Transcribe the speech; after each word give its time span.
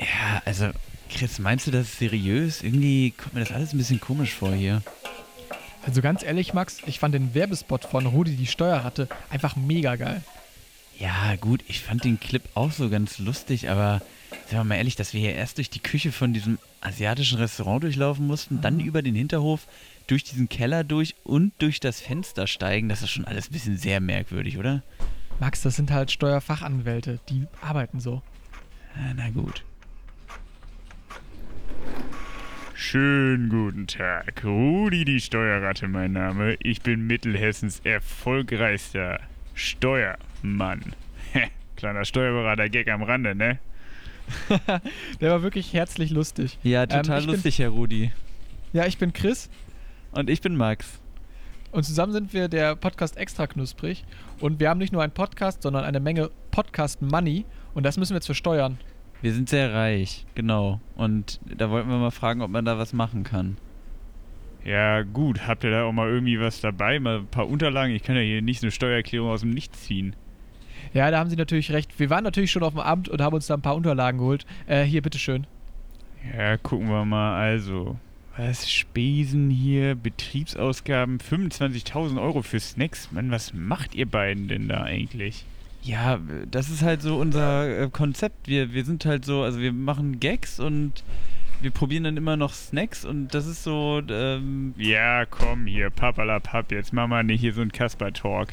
Ja, 0.00 0.40
also, 0.46 0.70
Chris, 1.10 1.38
meinst 1.38 1.66
du 1.66 1.70
das 1.70 1.88
ist 1.88 1.98
seriös? 1.98 2.62
Irgendwie 2.62 3.10
kommt 3.10 3.34
mir 3.34 3.40
das 3.40 3.52
alles 3.52 3.74
ein 3.74 3.78
bisschen 3.78 4.00
komisch 4.00 4.32
vor 4.32 4.52
hier. 4.52 4.82
Also 5.84 6.00
ganz 6.02 6.22
ehrlich, 6.22 6.54
Max, 6.54 6.78
ich 6.86 6.98
fand 6.98 7.14
den 7.14 7.34
Werbespot 7.34 7.84
von 7.84 8.06
Rudi 8.06 8.36
die 8.36 8.46
Steuerratte 8.46 9.08
einfach 9.30 9.56
mega 9.56 9.96
geil. 9.96 10.22
Ja, 10.98 11.36
gut, 11.36 11.64
ich 11.68 11.80
fand 11.80 12.04
den 12.04 12.20
Clip 12.20 12.42
auch 12.54 12.72
so 12.72 12.90
ganz 12.90 13.18
lustig, 13.18 13.70
aber 13.70 14.02
sagen 14.30 14.58
wir 14.58 14.64
mal 14.64 14.74
ehrlich, 14.76 14.96
dass 14.96 15.14
wir 15.14 15.20
hier 15.20 15.34
erst 15.34 15.56
durch 15.56 15.70
die 15.70 15.80
Küche 15.80 16.12
von 16.12 16.34
diesem 16.34 16.58
asiatischen 16.82 17.38
Restaurant 17.38 17.82
durchlaufen 17.82 18.26
mussten, 18.26 18.60
dann 18.60 18.80
über 18.80 19.00
den 19.00 19.14
Hinterhof, 19.14 19.66
durch 20.06 20.24
diesen 20.24 20.48
Keller 20.48 20.84
durch 20.84 21.14
und 21.24 21.52
durch 21.58 21.80
das 21.80 22.00
Fenster 22.00 22.46
steigen, 22.46 22.88
das 22.88 23.02
ist 23.02 23.10
schon 23.10 23.24
alles 23.24 23.48
ein 23.48 23.52
bisschen 23.52 23.78
sehr 23.78 24.00
merkwürdig, 24.00 24.58
oder? 24.58 24.82
Max, 25.38 25.62
das 25.62 25.76
sind 25.76 25.90
halt 25.90 26.10
Steuerfachanwälte, 26.10 27.20
die 27.28 27.46
arbeiten 27.62 28.00
so. 28.00 28.22
Ja, 28.96 29.14
na 29.16 29.30
gut. 29.30 29.64
Schönen 32.90 33.48
guten 33.50 33.86
Tag. 33.86 34.42
Rudi 34.44 35.04
die 35.04 35.20
Steuerratte 35.20 35.86
mein 35.86 36.10
Name. 36.12 36.56
Ich 36.60 36.82
bin 36.82 37.06
Mittelhessens 37.06 37.78
erfolgreichster 37.84 39.20
Steuermann. 39.54 40.82
Kleiner 41.76 42.04
Steuerberater-Gag 42.04 42.88
am 42.90 43.04
Rande, 43.04 43.36
ne? 43.36 43.60
Der 45.20 45.30
war 45.30 45.42
wirklich 45.44 45.72
herzlich 45.72 46.10
lustig. 46.10 46.58
Ja, 46.64 46.84
total 46.84 47.04
Ähm, 47.04 47.20
ich 47.20 47.26
bin- 47.26 47.34
lustig, 47.36 47.58
Herr 47.60 47.68
Rudi. 47.68 48.10
Ja, 48.72 48.86
ich 48.86 48.98
bin 48.98 49.12
Chris 49.12 49.48
Und 50.10 50.28
ich 50.28 50.40
bin 50.40 50.56
Max. 50.56 51.00
und 51.70 51.84
zusammen 51.84 52.12
sind 52.12 52.32
wir 52.32 52.48
der 52.48 52.74
Podcast 52.74 53.16
Extra 53.16 53.46
Knusprig. 53.46 54.02
Und 54.40 54.58
wir 54.58 54.68
haben 54.68 54.78
nicht 54.78 54.92
nur 54.92 55.04
einen 55.04 55.12
Podcast, 55.14 55.62
sondern 55.62 55.84
eine 55.84 56.00
Menge 56.00 56.28
Podcast 56.50 57.02
Money. 57.02 57.44
Und 57.72 57.84
das 57.84 57.98
müssen 57.98 58.14
wir 58.14 58.16
jetzt 58.16 58.26
versteuern. 58.26 58.78
Wir 59.22 59.34
sind 59.34 59.48
sehr 59.48 59.74
reich, 59.74 60.24
genau. 60.34 60.80
Und 60.96 61.40
da 61.44 61.70
wollten 61.70 61.90
wir 61.90 61.98
mal 61.98 62.10
fragen, 62.10 62.40
ob 62.40 62.50
man 62.50 62.64
da 62.64 62.78
was 62.78 62.92
machen 62.92 63.22
kann. 63.22 63.56
Ja, 64.64 65.02
gut. 65.02 65.46
Habt 65.46 65.64
ihr 65.64 65.70
da 65.70 65.84
auch 65.84 65.92
mal 65.92 66.08
irgendwie 66.08 66.40
was 66.40 66.60
dabei? 66.60 66.98
Mal 67.00 67.18
ein 67.18 67.26
paar 67.26 67.48
Unterlagen? 67.48 67.94
Ich 67.94 68.02
kann 68.02 68.16
ja 68.16 68.22
hier 68.22 68.42
nicht 68.42 68.60
so 68.60 68.66
eine 68.66 68.72
Steuererklärung 68.72 69.30
aus 69.30 69.40
dem 69.40 69.50
Nichts 69.50 69.82
ziehen. 69.82 70.14
Ja, 70.92 71.10
da 71.10 71.18
haben 71.18 71.30
Sie 71.30 71.36
natürlich 71.36 71.70
recht. 71.72 71.98
Wir 71.98 72.10
waren 72.10 72.24
natürlich 72.24 72.50
schon 72.50 72.62
auf 72.62 72.72
dem 72.72 72.80
Amt 72.80 73.08
und 73.08 73.20
haben 73.20 73.34
uns 73.34 73.46
da 73.46 73.54
ein 73.54 73.62
paar 73.62 73.76
Unterlagen 73.76 74.18
geholt. 74.18 74.46
Äh, 74.66 74.84
hier, 74.84 75.02
bitteschön. 75.02 75.46
Ja, 76.36 76.56
gucken 76.56 76.88
wir 76.88 77.04
mal. 77.04 77.38
Also, 77.40 77.96
was? 78.36 78.70
Spesen 78.70 79.50
hier, 79.50 79.94
Betriebsausgaben, 79.94 81.18
25.000 81.18 82.20
Euro 82.20 82.42
für 82.42 82.60
Snacks. 82.60 83.12
Mann, 83.12 83.30
was 83.30 83.54
macht 83.54 83.94
ihr 83.94 84.06
beiden 84.06 84.48
denn 84.48 84.68
da 84.68 84.82
eigentlich? 84.82 85.44
Ja, 85.82 86.18
das 86.50 86.68
ist 86.68 86.82
halt 86.82 87.02
so 87.02 87.16
unser 87.16 87.84
äh, 87.84 87.88
Konzept. 87.88 88.48
Wir, 88.48 88.72
wir 88.72 88.84
sind 88.84 89.04
halt 89.06 89.24
so, 89.24 89.42
also 89.42 89.60
wir 89.60 89.72
machen 89.72 90.20
Gags 90.20 90.60
und 90.60 91.02
wir 91.62 91.70
probieren 91.70 92.04
dann 92.04 92.16
immer 92.16 92.36
noch 92.36 92.52
Snacks 92.52 93.04
und 93.04 93.34
das 93.34 93.46
ist 93.46 93.64
so, 93.64 94.02
ähm, 94.08 94.74
Ja, 94.76 95.24
komm 95.26 95.66
hier, 95.66 95.90
papalapap, 95.90 96.72
jetzt 96.72 96.92
machen 96.92 97.10
wir 97.10 97.22
nicht 97.22 97.40
hier 97.40 97.52
so 97.52 97.60
einen 97.60 97.72
Kasper-Talk. 97.72 98.48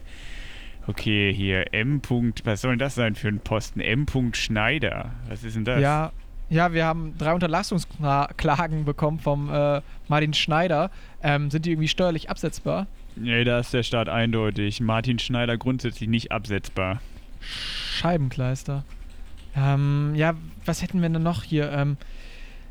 Okay, 0.88 1.34
hier, 1.34 1.73
M. 1.73 2.02
-Punkt, 2.02 2.45
was 2.45 2.61
soll 2.61 2.72
denn 2.72 2.80
das 2.80 2.95
sein 2.95 3.16
für 3.16 3.28
ein 3.28 3.39
Posten? 3.39 3.81
M. 3.81 4.06
-Punkt 4.06 4.36
Schneider. 4.36 5.12
Was 5.28 5.44
ist 5.44 5.56
denn 5.58 5.66
das? 5.66 5.81
Ja, 5.81 6.12
ja, 6.50 6.72
wir 6.72 6.86
haben 6.86 7.16
drei 7.17 7.34
Unterlassungsklagen 7.34 8.86
bekommen 8.86 9.19
vom 9.19 9.53
äh, 9.53 9.81
Martin 10.08 10.34
Schneider. 10.34 10.91
Ähm, 11.22 11.52
sind 11.52 11.66
die 11.66 11.72
irgendwie 11.72 11.89
steuerlich 11.89 12.30
absetzbar? 12.30 12.88
Nee, 13.17 13.44
da 13.44 13.59
ist 13.59 13.73
der 13.73 13.84
Staat 13.84 14.08
eindeutig. 14.08 14.80
Martin 14.80 15.19
Schneider 15.19 15.58
grundsätzlich 15.58 16.08
nicht 16.08 16.31
absetzbar. 16.31 17.02
Scheibenkleister. 17.39 18.83
Ähm, 19.55 20.13
ja, 20.16 20.35
was 20.66 20.81
hätten 20.81 21.02
wir 21.02 21.09
denn 21.09 21.23
noch 21.23 21.44
hier? 21.44 21.71
Ähm, 21.71 21.97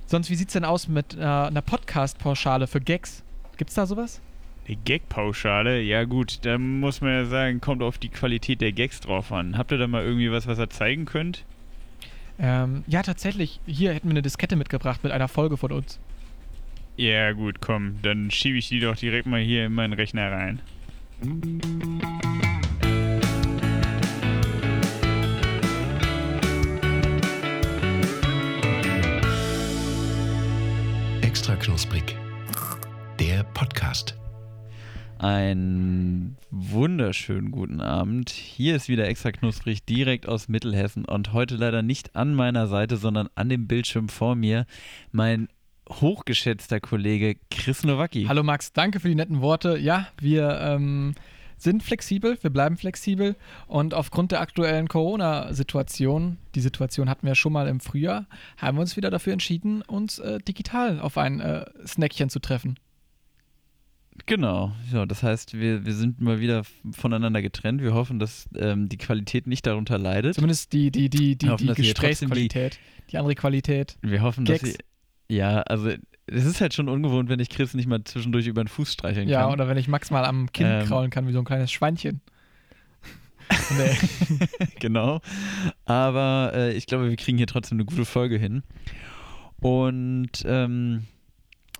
sonst, 0.06 0.31
wie 0.31 0.36
sieht's 0.36 0.53
denn 0.53 0.64
aus 0.64 0.89
mit 0.89 1.17
äh, 1.17 1.23
einer 1.23 1.62
Podcast-Pauschale 1.62 2.67
für 2.67 2.81
Gags? 2.81 3.23
Gibt's 3.56 3.75
da 3.75 3.86
sowas? 3.86 4.20
Die 4.69 4.77
Gag-Pauschale, 4.77 5.80
ja 5.80 6.05
gut, 6.05 6.45
da 6.45 6.58
muss 6.58 7.01
man 7.01 7.13
ja 7.13 7.24
sagen, 7.24 7.61
kommt 7.61 7.83
auf 7.83 7.98
die 7.98 8.08
Qualität 8.08 8.61
der 8.61 8.73
Gags 8.73 9.01
drauf 9.01 9.30
an. 9.33 9.57
Habt 9.57 9.70
ihr 9.70 9.79
da 9.79 9.86
mal 9.86 10.05
irgendwie 10.05 10.30
was, 10.33 10.46
was 10.46 10.58
ihr 10.58 10.70
zeigen 10.70 11.05
könnt? 11.05 11.45
Ähm, 12.39 12.85
ja, 12.86 13.02
tatsächlich. 13.02 13.61
Hier 13.67 13.95
hätten 13.95 14.08
wir 14.08 14.12
eine 14.12 14.23
Diskette 14.23 14.57
mitgebracht 14.57 15.05
mit 15.05 15.12
einer 15.12 15.29
Folge 15.29 15.57
von 15.57 15.73
uns. 15.73 15.98
Ja 16.96 17.33
gut, 17.33 17.61
komm, 17.61 17.96
dann 18.02 18.30
schiebe 18.30 18.58
ich 18.58 18.68
die 18.68 18.80
doch 18.80 18.96
direkt 18.96 19.27
mal 19.27 19.41
hier 19.41 19.67
in 19.67 19.73
meinen 19.73 19.92
Rechner 19.92 20.33
rein. 20.33 20.61
Extra 31.46 31.64
knusprig. 31.64 32.17
Der 33.20 33.45
Podcast. 33.45 34.17
einen 35.18 36.36
wunderschönen 36.51 37.52
guten 37.52 37.80
Abend. 37.80 38.30
Hier 38.30 38.74
ist 38.74 38.89
wieder 38.89 39.07
extra 39.07 39.30
knusprig, 39.30 39.85
direkt 39.85 40.27
aus 40.27 40.48
Mittelhessen 40.48 41.05
und 41.05 41.33
heute 41.33 41.55
leider 41.55 41.83
nicht 41.83 42.17
an 42.17 42.35
meiner 42.35 42.67
Seite, 42.67 42.96
sondern 42.96 43.29
an 43.36 43.48
dem 43.48 43.68
Bildschirm 43.68 44.08
vor 44.08 44.35
mir 44.35 44.67
mein 45.12 45.46
hochgeschätzter 45.89 46.80
Kollege 46.80 47.36
Chris 47.48 47.85
Nowacki. 47.85 48.24
Hallo 48.24 48.42
Max, 48.42 48.73
danke 48.73 48.98
für 48.98 49.08
die 49.08 49.14
netten 49.14 49.40
Worte. 49.40 49.79
Ja, 49.79 50.08
wir 50.20 50.58
ähm, 50.61 51.14
sind 51.56 51.83
flexibel, 51.83 52.39
wir 52.42 52.50
bleiben 52.50 52.77
flexibel 52.77 53.36
und 53.67 53.94
aufgrund 53.94 54.33
der 54.33 54.40
aktuellen 54.40 54.89
Corona-Situation, 54.89 56.39
die 56.55 56.61
Situation 56.61 57.08
hatten 57.08 57.27
wir 57.27 57.34
schon 57.34 57.52
mal 57.52 57.67
im 57.68 57.80
Frühjahr, 57.80 58.27
haben 58.56 58.77
wir 58.77 58.83
uns 58.83 58.96
wieder 58.96 59.11
dafür 59.11 59.33
entschieden, 59.33 59.83
uns 59.83 60.18
äh, 60.18 60.39
digital 60.39 61.00
auf 61.00 61.17
ein 61.18 61.40
äh, 61.40 61.64
Snackchen 61.86 62.28
zu 62.28 62.39
treffen. 62.40 62.78
Genau, 64.24 64.72
ja, 64.92 65.05
das 65.05 65.22
heißt, 65.22 65.55
wir, 65.58 65.84
wir 65.84 65.92
sind 65.94 66.20
mal 66.20 66.40
wieder 66.40 66.62
voneinander 66.92 67.42
getrennt. 67.42 67.83
Wir 67.83 67.92
hoffen, 67.92 68.18
dass 68.18 68.48
ähm, 68.56 68.88
die 68.88 68.96
Qualität 68.96 69.46
nicht 69.46 69.67
darunter 69.67 69.98
leidet. 69.98 70.34
Zumindest 70.34 70.73
die, 70.73 70.90
die, 70.90 71.11
die, 71.11 71.36
die, 71.36 71.48
hoffen, 71.50 71.62
die 71.62 71.67
dass 71.68 71.77
trotzdem 71.77 71.84
die- 71.84 71.92
Gesprächsqualität. 71.92 72.78
Die, 73.11 73.18
andere 73.18 73.34
Qualität. 73.34 73.98
Wir 74.00 74.23
hoffen, 74.23 74.44
dass 74.46 74.61
Gags. 74.61 74.78
sie. 75.28 75.34
Ja, 75.36 75.61
also 75.62 75.92
es 76.27 76.45
ist 76.45 76.61
halt 76.61 76.75
schon 76.75 76.89
ungewohnt, 76.89 77.29
wenn 77.29 77.41
ich 77.41 77.48
Chris 77.51 77.75
nicht 77.75 77.87
mal 77.89 78.03
zwischendurch 78.05 78.47
über 78.47 78.63
den 78.64 78.69
Fuß 78.69 78.92
streicheln 78.92 79.29
Ja, 79.29 79.42
kann. 79.42 79.53
oder 79.53 79.69
wenn 79.69 79.77
ich 79.79 79.89
Max 79.89 80.11
mal 80.11 80.25
am 80.25 80.51
Kinn 80.53 80.67
Ähm. 80.67 80.87
kraulen 80.87 81.11
kann, 81.11 81.27
wie 81.29 81.33
so 81.33 81.39
ein 81.39 81.45
kleines 81.45 81.70
Schweinchen. 81.73 82.20
nee. 83.79 83.97
genau. 84.81 85.20
Aber 85.85 86.53
äh, 86.55 86.73
ich 86.73 86.86
glaube, 86.86 87.09
wir 87.09 87.17
kriegen 87.17 87.39
hier 87.39 87.47
trotzdem 87.47 87.77
eine 87.77 87.85
gute 87.85 88.05
Folge 88.05 88.36
hin. 88.39 88.63
Und 89.61 90.31
ähm, 90.45 91.05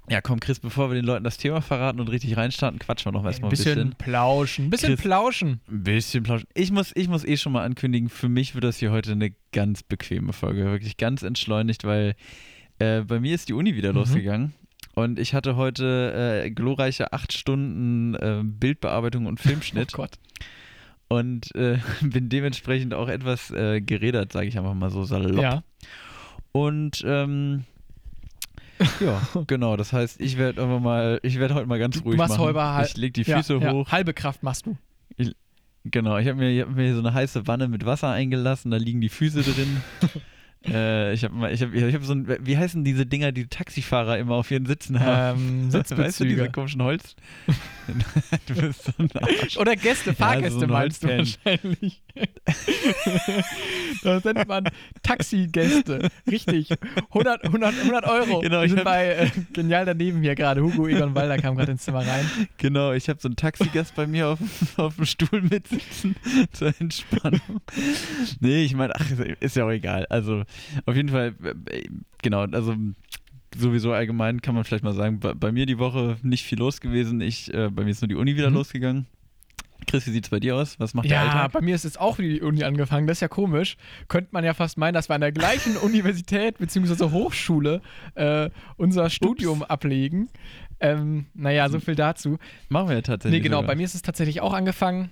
ja, 0.09 0.21
komm, 0.21 0.39
Chris, 0.39 0.61
bevor 0.61 0.89
wir 0.91 0.95
den 0.95 1.05
Leuten 1.05 1.25
das 1.25 1.37
Thema 1.37 1.61
verraten 1.61 1.99
und 2.01 2.09
richtig 2.09 2.37
reinstarten, 2.37 2.79
quatschen 2.79 3.13
wir 3.13 3.19
noch 3.19 3.25
erstmal 3.27 3.49
Ein 3.49 3.53
ein 3.55 3.57
bisschen, 3.57 3.75
bisschen. 3.75 3.95
plauschen, 3.99 4.67
ein 4.67 4.71
bisschen 4.71 4.95
Chris- 4.95 5.01
plauschen. 5.03 5.61
Ein 5.69 5.83
bisschen 5.83 6.23
plauschen. 6.23 6.47
Ich 6.55 6.71
muss, 6.71 6.93
ich 6.95 7.09
muss 7.09 7.25
eh 7.25 7.37
schon 7.37 7.53
mal 7.53 7.65
ankündigen, 7.65 8.09
für 8.09 8.29
mich 8.29 8.55
wird 8.55 8.63
das 8.65 8.77
hier 8.79 8.93
heute 8.93 9.13
eine 9.13 9.33
ganz 9.53 9.83
bequeme 9.83 10.33
Folge. 10.33 10.65
Wirklich 10.67 10.97
ganz 10.97 11.23
entschleunigt, 11.23 11.83
weil 11.85 12.15
äh, 12.79 13.01
bei 13.03 13.21
mir 13.21 13.35
ist 13.35 13.49
die 13.49 13.53
Uni 13.55 13.75
wieder 13.77 13.91
Mhm. 13.93 13.99
losgegangen. 13.99 14.55
Und 14.95 15.19
ich 15.19 15.35
hatte 15.35 15.57
heute 15.57 16.43
äh, 16.45 16.51
glorreiche 16.51 17.13
acht 17.13 17.33
Stunden 17.35 18.15
äh, 18.15 18.41
Bildbearbeitung 18.43 19.27
und 19.27 19.41
Filmschnitt. 19.41 19.91
Oh 19.95 19.97
Gott. 19.99 20.13
und 21.09 21.55
äh, 21.55 21.79
bin 22.03 22.29
dementsprechend 22.29 22.95
auch 22.95 23.09
etwas 23.09 23.51
äh, 23.51 23.81
gerädert, 23.81 24.33
sage 24.33 24.49
ich 24.49 24.57
einfach 24.59 24.75
mal 24.75 24.91
so 24.91 25.05
salopp. 25.05 25.41
Ja. 25.41 25.63
Und 26.53 27.03
ähm, 27.07 27.65
ja, 29.01 29.21
genau. 29.47 29.77
Das 29.77 29.93
heißt, 29.93 30.21
ich 30.21 30.37
werde 30.39 30.63
einfach 30.63 30.81
mal, 30.81 31.21
ich 31.23 31.39
werde 31.39 31.55
heute 31.55 31.67
mal 31.67 31.79
ganz 31.79 31.97
Du 31.99 32.05
ruhig 32.05 32.17
machst 32.19 32.39
machen. 32.39 32.45
heute 32.49 32.61
hal- 32.63 32.87
ich 32.87 32.97
leg 32.97 33.15
die 33.15 33.23
ja, 33.23 33.37
Füße 33.37 33.57
ja. 33.59 33.73
hoch. 33.73 33.91
Halbe 33.93 34.13
Kraft 34.15 34.43
machst 34.43 34.67
du. 34.67 34.77
Genau, 35.85 36.19
ich 36.19 36.27
habe 36.27 36.39
mir, 36.39 36.51
ich 36.51 36.61
hab 36.63 36.75
mir 36.75 36.83
hier 36.85 36.95
so 36.95 37.01
eine 37.01 37.15
heiße 37.15 37.47
Wanne 37.47 37.69
mit 37.69 37.87
Wasser 37.87 38.11
eingelassen, 38.11 38.71
da 38.73 38.77
liegen 38.77 39.01
die 39.01 39.09
Füße 39.09 39.43
drin. 39.43 39.77
Äh, 40.69 41.13
ich 41.13 41.25
habe 41.25 41.35
mal, 41.35 41.53
ich 41.53 41.63
habe, 41.63 41.77
ich 41.77 41.95
hab 41.95 42.03
so 42.05 42.13
ein, 42.15 42.27
wie 42.41 42.57
heißen 42.57 42.85
diese 42.85 43.07
Dinger, 43.07 43.33
die 43.33 43.47
Taxifahrer 43.47 44.19
immer 44.19 44.35
auf 44.37 44.51
ihren 44.51 44.67
Sitzen 44.67 45.01
haben? 45.01 45.39
Ähm, 45.41 45.65
Weißt 45.73 45.75
du, 45.75 45.79
Sitzbezüge. 45.97 46.31
diese 46.35 46.51
komischen 46.51 46.83
Holz? 46.83 47.15
du 48.47 48.55
bist 48.55 48.85
so 48.85 48.93
ein 48.99 49.11
Arsch. 49.15 49.57
Oder 49.59 49.77
Gäste, 49.77 50.15
Fahrgäste 50.15 50.59
so 50.61 50.65
ein 50.67 50.71
meinst 50.71 51.03
du 51.05 51.09
wahrscheinlich. 51.09 52.03
das 54.03 54.25
nennt 54.25 54.49
man 54.49 54.69
Taxigäste. 55.03 56.09
Richtig. 56.31 56.71
100, 57.11 57.45
100, 57.45 57.75
100 57.83 58.05
Euro. 58.07 58.41
Genau, 58.41 58.59
Wir 58.61 58.65
ich 58.65 58.71
sind 58.71 58.79
hab- 58.81 58.85
bei 58.87 59.07
äh, 59.15 59.31
Genial 59.53 59.85
daneben 59.85 60.23
hier 60.23 60.35
gerade. 60.35 60.63
Hugo 60.63 60.87
Egon 60.89 61.15
Walder 61.15 61.39
kam 61.39 61.57
gerade 61.57 61.73
ins 61.73 61.83
Zimmer 61.85 62.07
rein. 62.07 62.29
Genau, 62.59 62.93
ich 62.93 63.09
habe 63.09 63.21
so 63.21 63.29
einen 63.29 63.37
Taxigast 63.37 63.95
bei 63.95 64.07
mir 64.07 64.29
auf, 64.29 64.39
auf 64.77 64.97
dem 64.97 65.05
Stuhl 65.07 65.43
mitsitzen 65.43 66.17
zur 66.53 66.73
Entspannung. 66.81 67.41
Nee, 68.41 68.65
ich 68.65 68.75
meine, 68.75 68.95
ach, 68.97 69.05
ist 69.41 69.57
ja 69.57 69.65
auch 69.65 69.71
egal. 69.71 70.07
Also, 70.09 70.43
auf 70.87 70.97
jeden 70.97 71.09
Fall, 71.09 71.35
äh, 71.71 71.85
genau, 72.23 72.41
also 72.43 72.75
sowieso 73.57 73.93
allgemein 73.93 74.43
kann 74.43 74.55
man 74.55 74.65
vielleicht 74.65 74.85
mal 74.85 74.93
sagen, 74.93 75.21
bei, 75.21 75.33
bei 75.35 75.53
mir 75.53 75.67
die 75.67 75.79
Woche 75.79 76.17
nicht 76.23 76.45
viel 76.45 76.59
los 76.59 76.81
gewesen. 76.81 77.21
Ich, 77.21 77.53
äh, 77.55 77.71
bei 77.71 77.85
mir 77.85 77.91
ist 77.91 78.03
nur 78.03 78.09
die 78.09 78.15
Uni 78.17 78.37
wieder 78.37 78.51
Mhm. 78.51 78.57
losgegangen. 78.57 79.07
Chris, 79.87 80.07
wie 80.07 80.11
sieht's 80.11 80.31
bei 80.31 80.41
dir 80.41 80.57
aus? 80.57 80.81
Was 80.81 80.95
macht 80.95 81.05
der 81.09 81.17
Ja, 81.19 81.23
Alltag? 81.25 81.53
bei 81.53 81.61
mir 81.61 81.75
ist 81.75 81.85
jetzt 81.85 82.01
auch 82.01 82.17
die 82.17 82.41
Uni 82.41 82.65
angefangen. 82.65 83.07
Das 83.07 83.19
ist 83.19 83.21
ja 83.21 83.29
komisch. 83.29 83.77
Könnte 84.09 84.31
man 84.33 84.43
ja 84.45 84.53
fast 84.53 84.79
meinen, 84.79 84.95
dass 84.95 85.09
wir 85.09 85.15
an 85.15 85.21
der 85.21 85.33
gleichen 85.33 85.77
Universität 85.83 86.59
bzw. 86.59 87.11
Hochschule 87.11 87.83
äh, 88.15 88.51
unser 88.77 89.11
Studium 89.11 89.63
ablegen. 89.63 90.29
Ähm, 90.81 91.27
naja, 91.35 91.69
so 91.69 91.79
viel 91.79 91.95
dazu. 91.95 92.39
Machen 92.69 92.89
wir 92.89 92.97
ja 92.97 93.03
tatsächlich. 93.03 93.41
Nee, 93.41 93.45
genau, 93.45 93.59
sogar. 93.59 93.69
bei 93.69 93.77
mir 93.77 93.85
ist 93.85 93.95
es 93.95 94.03
tatsächlich 94.03 94.41
auch 94.41 94.53
angefangen. 94.55 95.11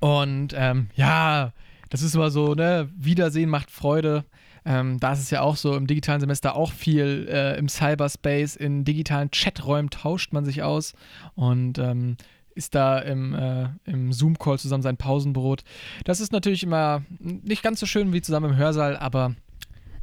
Und 0.00 0.52
ähm, 0.56 0.88
ja, 0.96 1.52
das 1.90 2.02
ist 2.02 2.14
immer 2.14 2.30
so, 2.30 2.54
ne, 2.54 2.88
Wiedersehen 2.96 3.48
macht 3.50 3.70
Freude. 3.70 4.24
Ähm, 4.64 5.00
da 5.00 5.12
ist 5.12 5.20
es 5.20 5.30
ja 5.30 5.40
auch 5.40 5.56
so 5.56 5.76
im 5.76 5.86
digitalen 5.86 6.20
Semester 6.20 6.54
auch 6.54 6.72
viel 6.72 7.26
äh, 7.28 7.58
im 7.58 7.68
Cyberspace, 7.68 8.56
in 8.56 8.84
digitalen 8.84 9.30
Chaträumen 9.30 9.90
tauscht 9.90 10.32
man 10.32 10.44
sich 10.44 10.62
aus 10.62 10.94
und 11.34 11.78
ähm, 11.78 12.16
ist 12.54 12.74
da 12.74 12.98
im, 12.98 13.34
äh, 13.34 13.68
im 13.84 14.12
Zoom-Call 14.12 14.58
zusammen 14.58 14.82
sein 14.82 14.96
Pausenbrot. 14.96 15.64
Das 16.04 16.20
ist 16.20 16.32
natürlich 16.32 16.62
immer 16.62 17.02
nicht 17.18 17.62
ganz 17.62 17.80
so 17.80 17.86
schön 17.86 18.12
wie 18.12 18.22
zusammen 18.22 18.50
im 18.50 18.56
Hörsaal, 18.56 18.96
aber 18.96 19.34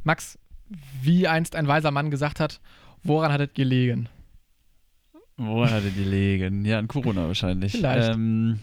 Max, 0.02 0.38
wie 1.02 1.28
einst 1.28 1.56
ein 1.56 1.68
weiser 1.68 1.90
Mann 1.90 2.10
gesagt 2.10 2.40
hat, 2.40 2.60
woran 3.02 3.32
hat 3.32 3.40
es 3.40 3.54
gelegen? 3.54 4.08
Woran 5.36 5.70
hatte 5.70 5.90
die 5.90 6.04
liegen? 6.04 6.66
Ja, 6.66 6.78
an 6.78 6.86
Corona 6.86 7.26
wahrscheinlich. 7.26 7.72
Vielleicht. 7.72 8.10
Ähm, 8.10 8.60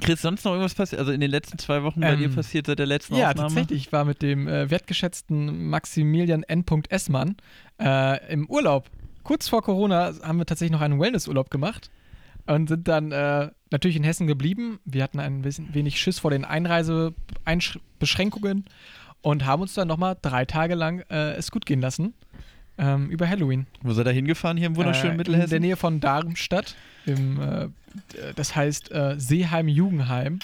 Chris, 0.00 0.22
sonst 0.22 0.44
noch 0.44 0.52
irgendwas 0.52 0.74
passiert? 0.74 1.00
Also 1.00 1.12
in 1.12 1.20
den 1.20 1.30
letzten 1.30 1.58
zwei 1.58 1.82
Wochen 1.82 2.00
bei 2.00 2.12
Ähm, 2.12 2.18
dir 2.18 2.28
passiert 2.28 2.66
seit 2.66 2.78
der 2.78 2.86
letzten 2.86 3.14
Ja, 3.14 3.30
Aufnahme? 3.30 3.48
tatsächlich. 3.48 3.86
Ich 3.86 3.92
war 3.92 4.04
mit 4.04 4.22
dem 4.22 4.48
äh, 4.48 4.70
wertgeschätzten 4.70 5.68
Maximilian 5.68 6.42
N. 6.42 6.64
Essmann 6.88 7.36
äh, 7.80 8.32
im 8.32 8.48
Urlaub. 8.50 8.90
Kurz 9.22 9.48
vor 9.48 9.62
Corona 9.62 10.12
haben 10.22 10.38
wir 10.38 10.46
tatsächlich 10.46 10.72
noch 10.72 10.80
einen 10.82 11.00
Wellnessurlaub 11.00 11.50
gemacht 11.50 11.90
und 12.46 12.68
sind 12.68 12.88
dann 12.88 13.12
äh, 13.12 13.50
natürlich 13.70 13.96
in 13.96 14.04
Hessen 14.04 14.26
geblieben. 14.26 14.80
Wir 14.84 15.02
hatten 15.02 15.20
ein 15.20 15.42
bisschen 15.42 15.72
wenig 15.74 16.00
Schiss 16.00 16.18
vor 16.18 16.30
den 16.30 16.44
Einreisebeschränkungen 16.44 18.64
und 19.22 19.46
haben 19.46 19.62
uns 19.62 19.74
dann 19.74 19.88
nochmal 19.88 20.16
drei 20.20 20.44
Tage 20.44 20.74
lang 20.74 21.00
äh, 21.10 21.32
es 21.34 21.50
gut 21.50 21.64
gehen 21.66 21.80
lassen. 21.80 22.14
Ähm, 22.76 23.08
über 23.10 23.28
Halloween. 23.28 23.66
Wo 23.82 23.92
seid 23.92 24.06
ihr 24.06 24.12
hingefahren 24.12 24.56
hier 24.56 24.66
im 24.66 24.76
wunderschönen 24.76 25.10
äh, 25.10 25.12
In 25.12 25.16
Mittelhessen? 25.18 25.50
der 25.50 25.60
Nähe 25.60 25.76
von 25.76 26.00
Darmstadt. 26.00 26.74
Im, 27.06 27.40
äh, 27.40 27.68
das 28.34 28.56
heißt 28.56 28.90
äh, 28.90 29.14
Seeheim-Jugendheim. 29.18 30.40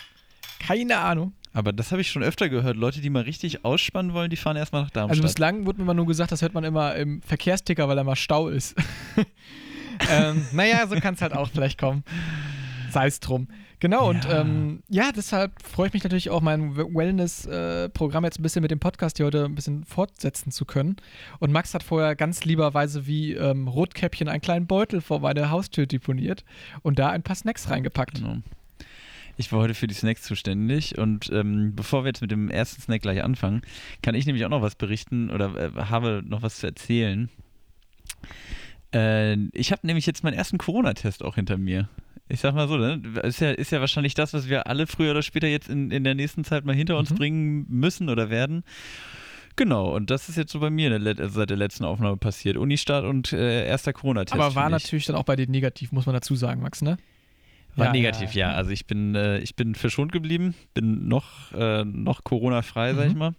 Keine 0.61 0.99
Ahnung. 0.99 1.33
Aber 1.53 1.73
das 1.73 1.91
habe 1.91 2.01
ich 2.01 2.11
schon 2.11 2.23
öfter 2.23 2.49
gehört. 2.49 2.77
Leute, 2.77 3.01
die 3.01 3.11
mal 3.11 3.23
richtig 3.23 3.65
ausspannen 3.65 4.13
wollen, 4.13 4.31
die 4.31 4.37
fahren 4.37 4.57
erstmal 4.57 4.83
nach 4.83 4.91
Darmstadt. 4.91 5.19
Also 5.19 5.23
bislang 5.23 5.67
wurde 5.67 5.79
mir 5.79 5.85
immer 5.85 5.95
nur 5.95 6.07
gesagt, 6.07 6.31
das 6.31 6.43
hört 6.43 6.55
man 6.55 6.63
immer 6.63 6.95
im 6.95 7.23
Verkehrsticker, 7.23 7.89
weil 7.89 7.97
da 7.97 8.05
mal 8.05 8.15
Stau 8.15 8.49
ist. 8.49 8.77
ähm, 10.11 10.47
naja, 10.53 10.87
so 10.87 10.95
kann 10.97 11.15
es 11.15 11.23
halt 11.23 11.33
auch 11.33 11.51
vielleicht 11.51 11.79
kommen. 11.79 12.05
Sei 12.91 13.07
es 13.07 13.19
drum. 13.19 13.49
Genau, 13.81 14.11
und 14.11 14.25
Ja. 14.25 14.43
ähm, 14.43 14.83
ja, 14.89 15.11
deshalb 15.11 15.53
freue 15.63 15.87
ich 15.89 15.95
mich 15.95 16.03
natürlich 16.05 16.29
auch, 16.31 16.43
mein 16.43 16.77
Wellness-Programm 16.77 18.25
jetzt 18.25 18.39
ein 18.39 18.43
bisschen 18.43 18.61
mit 18.61 18.71
dem 18.71 18.79
Podcast 18.79 19.17
hier 19.17 19.27
heute 19.27 19.47
ein 19.47 19.55
bisschen 19.55 19.85
fortsetzen 19.85 20.53
zu 20.53 20.67
können. 20.67 20.97
Und 21.39 21.51
Max 21.51 21.73
hat 21.73 21.83
vorher 21.83 22.15
ganz 22.15 22.45
lieberweise 22.45 23.07
wie 23.07 23.33
ähm, 23.33 23.69
Rotkäppchen 23.69 24.29
einen 24.29 24.43
kleinen 24.43 24.67
Beutel 24.67 25.01
vor 25.01 25.21
meine 25.21 25.51
Haustür 25.51 25.87
deponiert 25.87 26.45
und 26.83 26.99
da 26.99 27.09
ein 27.09 27.23
paar 27.23 27.37
Snacks 27.37 27.71
reingepackt. 27.71 28.19
Genau. 28.19 28.37
Ich 29.39 29.51
war 29.53 29.61
heute 29.61 29.73
für 29.73 29.87
die 29.87 29.95
Snacks 29.95 30.23
zuständig 30.23 30.99
und 30.99 31.31
ähm, 31.33 31.75
bevor 31.75 32.05
wir 32.05 32.09
jetzt 32.09 32.21
mit 32.21 32.31
dem 32.31 32.51
ersten 32.51 32.83
Snack 32.83 33.01
gleich 33.01 33.23
anfangen, 33.23 33.63
kann 34.03 34.15
ich 34.15 34.27
nämlich 34.27 34.45
auch 34.45 34.51
noch 34.51 34.61
was 34.61 34.75
berichten 34.75 35.31
oder 35.31 35.55
äh, 35.57 35.71
habe 35.87 36.23
noch 36.27 36.43
was 36.43 36.57
zu 36.59 36.67
erzählen. 36.67 37.31
Äh, 38.93 39.37
ich 39.53 39.73
habe 39.73 39.87
nämlich 39.87 40.05
jetzt 40.05 40.23
meinen 40.25 40.35
ersten 40.35 40.59
Corona-Test 40.59 41.25
auch 41.25 41.37
hinter 41.37 41.57
mir. 41.57 41.89
Ich 42.31 42.41
sag 42.41 42.55
mal 42.55 42.69
so, 42.69 42.77
ne? 42.77 43.03
ist, 43.25 43.41
ja, 43.41 43.51
ist 43.51 43.73
ja 43.73 43.81
wahrscheinlich 43.81 44.15
das, 44.15 44.33
was 44.33 44.49
wir 44.49 44.67
alle 44.69 44.87
früher 44.87 45.11
oder 45.11 45.23
später 45.23 45.49
jetzt 45.49 45.69
in, 45.69 45.91
in 45.91 46.05
der 46.05 46.15
nächsten 46.15 46.45
Zeit 46.45 46.65
mal 46.65 46.75
hinter 46.75 46.97
uns 46.97 47.11
Mhm. 47.11 47.15
bringen 47.17 47.67
müssen 47.69 48.09
oder 48.09 48.31
werden. 48.31 48.63
Genau, 49.57 49.95
und 49.95 50.11
das 50.11 50.29
ist 50.29 50.37
jetzt 50.37 50.53
so 50.53 50.61
bei 50.61 50.71
mir 50.71 50.97
der, 50.99 51.29
seit 51.29 51.51
der 51.51 51.57
letzten 51.57 51.85
Aufnahme 51.85 52.17
passiert. 52.17 52.57
Unistart 52.57 53.05
und 53.05 53.33
äh, 53.33 53.67
erster 53.67 53.93
Corona-Test. 53.93 54.33
Aber 54.41 54.55
war 54.55 54.71
natürlich 54.71 55.07
dann 55.07 55.17
auch 55.17 55.25
bei 55.25 55.37
dir 55.37 55.49
negativ, 55.49 55.93
muss 55.93 56.07
man 56.07 56.15
dazu 56.15 56.35
sagen, 56.37 56.63
Max, 56.63 56.83
ne? 56.83 56.97
War 57.77 57.87
Ja, 57.87 57.93
negativ, 57.93 58.33
ja. 58.35 58.51
ja. 58.51 58.57
Also 58.57 58.71
ich 58.71 58.87
bin, 58.87 59.15
äh, 59.15 59.39
ich 59.41 59.57
bin 59.57 59.75
verschont 59.75 60.13
geblieben, 60.13 60.55
bin 60.73 61.09
noch, 61.09 61.53
äh, 61.53 61.85
noch 61.85 62.25
Corona-frei, 62.25 62.95
sag 62.95 63.09
ich 63.09 63.13
Mhm. 63.15 63.19
mal. 63.19 63.33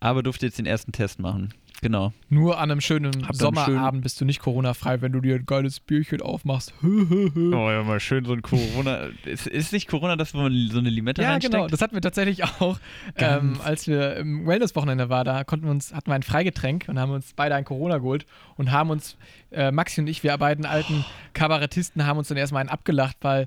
Aber 0.00 0.22
durfte 0.22 0.46
jetzt 0.46 0.58
den 0.58 0.66
ersten 0.66 0.92
Test 0.92 1.20
machen. 1.20 1.52
Genau. 1.84 2.14
Nur 2.30 2.56
an 2.58 2.70
einem 2.70 2.80
schönen 2.80 3.28
Hab 3.28 3.36
Sommerabend 3.36 4.02
bist 4.02 4.18
du 4.18 4.24
nicht 4.24 4.40
Corona-frei, 4.40 5.02
wenn 5.02 5.12
du 5.12 5.20
dir 5.20 5.34
ein 5.34 5.44
geiles 5.44 5.80
Bierchen 5.80 6.22
aufmachst. 6.22 6.72
Oh 6.82 7.70
ja, 7.70 7.82
mal 7.82 8.00
schön 8.00 8.24
so 8.24 8.32
ein 8.32 8.40
Corona. 8.40 9.08
ist, 9.26 9.46
ist 9.46 9.72
nicht 9.74 9.86
Corona 9.86 10.16
das, 10.16 10.32
wo 10.32 10.38
man 10.38 10.68
so 10.72 10.78
eine 10.78 10.88
Limette 10.88 11.20
Ja, 11.20 11.32
reinsteckt? 11.32 11.52
genau. 11.52 11.68
Das 11.68 11.82
hatten 11.82 11.94
wir 11.94 12.00
tatsächlich 12.00 12.42
auch, 12.44 12.78
ähm, 13.16 13.58
als 13.62 13.86
wir 13.86 14.16
im 14.16 14.46
Wellness-Wochenende 14.46 15.10
waren. 15.10 15.26
Da 15.26 15.44
konnten 15.44 15.66
wir 15.66 15.72
uns, 15.72 15.92
hatten 15.92 16.10
wir 16.10 16.14
ein 16.14 16.22
Freigetränk 16.22 16.86
und 16.88 16.98
haben 16.98 17.12
uns 17.12 17.34
beide 17.36 17.54
ein 17.54 17.66
Corona 17.66 17.98
geholt 17.98 18.24
und 18.56 18.72
haben 18.72 18.88
uns, 18.88 19.18
äh, 19.50 19.70
Maxi 19.70 20.00
und 20.00 20.06
ich, 20.06 20.22
wir 20.22 20.34
beiden 20.38 20.64
alten 20.64 21.04
Kabarettisten, 21.34 22.06
haben 22.06 22.16
uns 22.16 22.28
dann 22.28 22.38
erstmal 22.38 22.60
einen 22.60 22.70
abgelacht, 22.70 23.18
weil, 23.20 23.46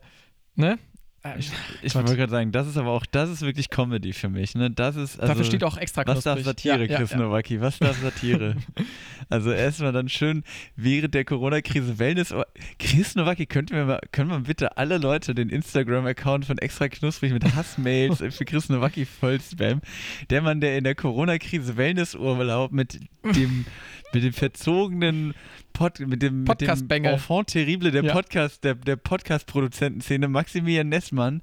ne? 0.55 0.77
Äh, 1.23 1.39
Ich 1.39 1.93
Gott. 1.93 2.03
wollte 2.03 2.15
gerade 2.17 2.31
sagen, 2.31 2.51
das 2.51 2.67
ist 2.67 2.77
aber 2.77 2.91
auch, 2.91 3.05
das 3.05 3.29
ist 3.29 3.41
wirklich 3.41 3.69
Comedy 3.69 4.13
für 4.13 4.29
mich. 4.29 4.55
Ne? 4.55 4.69
Das 4.71 4.95
ist, 4.95 5.19
also, 5.19 5.27
Dafür 5.33 5.43
steht 5.45 5.63
auch 5.63 5.77
extra 5.77 6.03
Was 6.05 6.23
darf 6.23 6.35
knusprig. 6.35 6.45
Satire, 6.45 6.85
Ja, 6.85 6.91
ja, 6.91 6.97
Chris 6.97 7.11
ja. 7.11 7.17
Nowacki? 7.17 7.61
Was 7.61 7.79
darf 7.79 7.97
Satire? 8.01 8.55
also 9.29 9.51
erstmal 9.51 9.91
dann 9.91 10.09
schön 10.09 10.43
während 10.75 11.13
der 11.13 11.25
Corona-Krise 11.25 11.99
Wellness. 11.99 12.31
oh, 12.31 12.43
Chris 12.79 13.15
Nowacki, 13.15 13.45
könnten 13.45 13.75
wir 13.75 13.85
mal, 13.85 13.99
können 14.11 14.29
wir 14.29 14.39
bitte 14.39 14.77
alle 14.77 14.97
Leute 14.97 15.33
den 15.35 15.49
Instagram-Account 15.49 16.45
von 16.45 16.57
Extra 16.59 16.87
Knusprig 16.87 17.33
mit 17.33 17.43
Hassmails 17.55 18.19
für 18.19 18.45
Chris 18.45 18.69
Nowacki 18.69 19.05
voll 19.05 19.39
spam? 19.41 19.81
Der 20.29 20.41
Mann, 20.41 20.61
der 20.61 20.77
in 20.77 20.83
der 20.83 20.95
Corona-Krise 20.95 21.77
Wellnessurlaub 21.77 22.71
mit 22.71 22.99
dem, 23.23 23.65
mit 24.13 24.23
dem 24.23 24.33
verzogenen 24.33 25.33
Pod, 25.77 25.99
mit 25.99 26.21
dem, 26.23 26.43
mit 26.43 26.59
dem. 26.61 27.03
Enfant 27.05 27.47
terrible 27.49 27.91
der 27.91 28.03
Ja. 28.03 28.13
Podcast, 28.13 28.63
der, 28.63 28.73
der 28.75 28.95
Podcast-Produzentenszene, 28.95 30.27
Maximilian 30.27 30.89
Nessmann, 30.89 31.41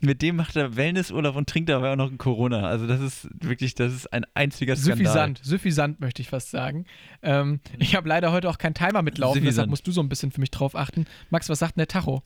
mit 0.00 0.20
dem 0.22 0.36
macht 0.36 0.54
er 0.56 0.76
Wellnessurlaub 0.76 1.34
und 1.34 1.48
trinkt 1.48 1.70
dabei 1.70 1.92
auch 1.92 1.96
noch 1.96 2.10
ein 2.10 2.18
Corona. 2.18 2.68
Also 2.68 2.86
das 2.86 3.00
ist 3.00 3.28
wirklich, 3.42 3.74
das 3.74 3.94
ist 3.94 4.12
ein 4.12 4.26
einziger 4.34 4.76
Skandal. 4.76 4.98
Suffisant, 5.06 5.40
suffisant 5.42 6.00
möchte 6.00 6.20
ich 6.20 6.28
fast 6.28 6.50
sagen. 6.50 6.84
Ähm, 7.22 7.60
ich 7.78 7.94
habe 7.96 8.08
leider 8.08 8.32
heute 8.32 8.50
auch 8.50 8.58
keinen 8.58 8.74
Timer 8.74 9.00
mitlaufen, 9.02 9.40
deshalb 9.40 9.46
Suffisant. 9.54 9.70
musst 9.70 9.86
du 9.86 9.92
so 9.92 10.02
ein 10.02 10.08
bisschen 10.10 10.30
für 10.30 10.40
mich 10.40 10.50
drauf 10.50 10.76
achten. 10.76 11.06
Max, 11.30 11.48
was 11.48 11.58
sagt 11.60 11.76
denn 11.76 11.80
der 11.80 11.88
Tacho? 11.88 12.22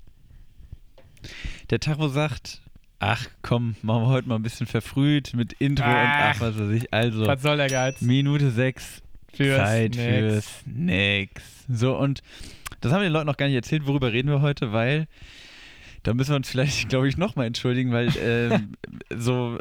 Der 1.71 1.79
Tacho 1.81 2.09
sagt, 2.09 2.61
ach 2.99 3.27
komm, 3.43 3.77
machen 3.83 4.03
wir 4.03 4.09
heute 4.09 4.29
mal 4.29 4.35
ein 4.37 4.43
bisschen 4.43 4.67
verfrüht 4.67 5.35
mit 5.35 5.53
Intro 5.55 5.85
und 5.87 5.93
Ach. 5.95 6.35
ach, 6.37 6.41
was 6.41 6.59
weiß 6.59 6.71
ich. 6.71 6.93
Also, 6.93 7.27
Was 7.27 7.43
soll 7.43 7.57
der 7.59 7.69
Geiz? 7.69 8.01
Minute 8.01 8.51
sechs, 8.51 9.03
Für 9.37 9.57
Zeit 9.57 9.95
Snacks. 9.95 10.07
für 10.17 10.43
Snacks. 10.71 11.43
So, 11.69 11.97
und 11.97 12.23
das 12.81 12.93
haben 12.93 13.01
wir 13.01 13.09
den 13.09 13.13
Leuten 13.13 13.27
noch 13.27 13.37
gar 13.37 13.47
nicht 13.47 13.55
erzählt, 13.57 13.87
worüber 13.87 14.13
reden 14.13 14.29
wir 14.29 14.41
heute, 14.43 14.73
weil 14.73 15.07
da 16.03 16.13
müssen 16.15 16.31
wir 16.31 16.37
uns 16.37 16.49
vielleicht, 16.51 16.89
glaube 16.89 17.09
ich, 17.09 17.17
nochmal 17.17 17.47
entschuldigen, 17.47 17.93
weil 17.93 18.11
ähm, 18.23 18.75
so 19.17 19.59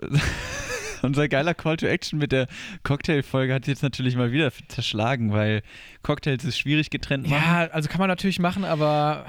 unser 1.02 1.28
geiler 1.28 1.54
Call 1.54 1.78
to 1.78 1.86
Action 1.86 2.20
mit 2.20 2.32
der 2.32 2.48
Cocktail-Folge 2.84 3.54
hat 3.54 3.68
jetzt 3.68 3.84
natürlich 3.84 4.16
mal 4.16 4.32
wieder 4.32 4.52
zerschlagen, 4.68 5.32
weil 5.34 5.62
Cocktails 6.02 6.44
ist 6.46 6.58
schwierig 6.58 6.90
getrennt 6.90 7.30
machen. 7.30 7.44
Ja, 7.44 7.68
also 7.72 7.90
kann 7.90 8.00
man 8.00 8.08
natürlich 8.10 8.40
machen, 8.40 8.64
aber 8.64 9.26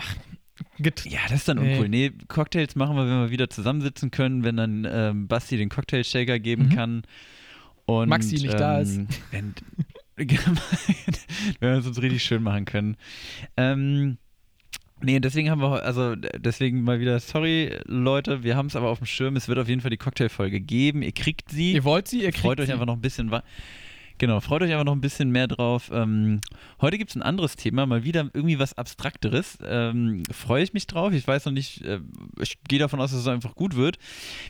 Ja, 0.78 1.20
das 1.28 1.40
ist 1.40 1.48
dann 1.48 1.58
uncool. 1.58 1.88
Nee, 1.88 2.12
Cocktails 2.28 2.76
machen 2.76 2.96
wir, 2.96 3.06
wenn 3.06 3.20
wir 3.22 3.30
wieder 3.30 3.50
zusammensitzen 3.50 4.10
können, 4.12 4.44
wenn 4.44 4.56
dann 4.56 4.86
ähm, 4.88 5.26
Basti 5.28 5.56
den 5.56 5.68
Cocktail-Shaker 5.68 6.38
geben 6.38 6.66
Mhm. 6.66 6.74
kann. 6.76 7.02
Und, 7.86 8.08
Maxi 8.08 8.36
nicht 8.36 8.54
da 8.54 8.78
ist. 8.78 8.98
Wenn, 9.30 9.54
wenn 10.16 10.28
wir 11.60 11.78
es 11.78 11.86
uns 11.86 12.00
richtig 12.00 12.22
schön 12.22 12.42
machen 12.42 12.64
können. 12.64 12.96
Ähm, 13.56 14.18
nee, 15.02 15.18
deswegen 15.20 15.50
haben 15.50 15.60
wir, 15.60 15.82
also 15.82 16.14
deswegen 16.14 16.82
mal 16.82 17.00
wieder, 17.00 17.18
sorry 17.20 17.78
Leute, 17.86 18.42
wir 18.42 18.56
haben 18.56 18.66
es 18.66 18.76
aber 18.76 18.88
auf 18.88 18.98
dem 18.98 19.06
Schirm. 19.06 19.36
Es 19.36 19.48
wird 19.48 19.58
auf 19.58 19.68
jeden 19.68 19.80
Fall 19.80 19.90
die 19.90 19.96
Cocktailfolge 19.96 20.60
geben. 20.60 21.02
Ihr 21.02 21.12
kriegt 21.12 21.50
sie. 21.50 21.72
ihr 21.72 21.84
wollt 21.84 22.08
sie, 22.08 22.22
ihr 22.22 22.30
kriegt 22.30 22.42
Freut 22.42 22.60
euch 22.60 22.66
sie. 22.66 22.72
einfach 22.72 22.86
noch 22.86 22.94
ein 22.96 23.00
bisschen. 23.02 23.30
Genau, 24.18 24.38
freut 24.40 24.62
euch 24.62 24.70
einfach 24.70 24.84
noch 24.84 24.94
ein 24.94 25.00
bisschen 25.00 25.30
mehr 25.30 25.48
drauf. 25.48 25.90
Ähm, 25.92 26.40
heute 26.80 26.98
gibt 26.98 27.10
es 27.10 27.16
ein 27.16 27.22
anderes 27.22 27.56
Thema, 27.56 27.84
mal 27.84 28.04
wieder 28.04 28.30
irgendwie 28.32 28.58
was 28.58 28.78
Abstrakteres. 28.78 29.58
Ähm, 29.66 30.22
Freue 30.30 30.62
ich 30.62 30.72
mich 30.72 30.86
drauf. 30.86 31.12
Ich 31.12 31.26
weiß 31.26 31.46
noch 31.46 31.52
nicht, 31.52 31.82
äh, 31.82 32.00
ich 32.40 32.62
gehe 32.62 32.78
davon 32.78 33.00
aus, 33.00 33.10
dass 33.10 33.20
es 33.20 33.26
einfach 33.26 33.56
gut 33.56 33.74
wird. 33.74 33.98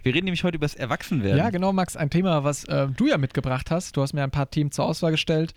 Wir 0.02 0.14
reden 0.14 0.26
nämlich 0.26 0.44
heute 0.44 0.56
über 0.56 0.66
das 0.66 0.74
Erwachsenwerden. 0.74 1.38
Ja, 1.38 1.50
genau, 1.50 1.72
Max, 1.72 1.96
ein 1.96 2.10
Thema, 2.10 2.44
was 2.44 2.64
äh, 2.64 2.88
du 2.88 3.06
ja 3.06 3.16
mitgebracht 3.16 3.70
hast. 3.70 3.96
Du 3.96 4.02
hast 4.02 4.12
mir 4.12 4.22
ein 4.22 4.30
paar 4.30 4.50
Themen 4.50 4.70
zur 4.70 4.84
Auswahl 4.84 5.12
gestellt. 5.12 5.54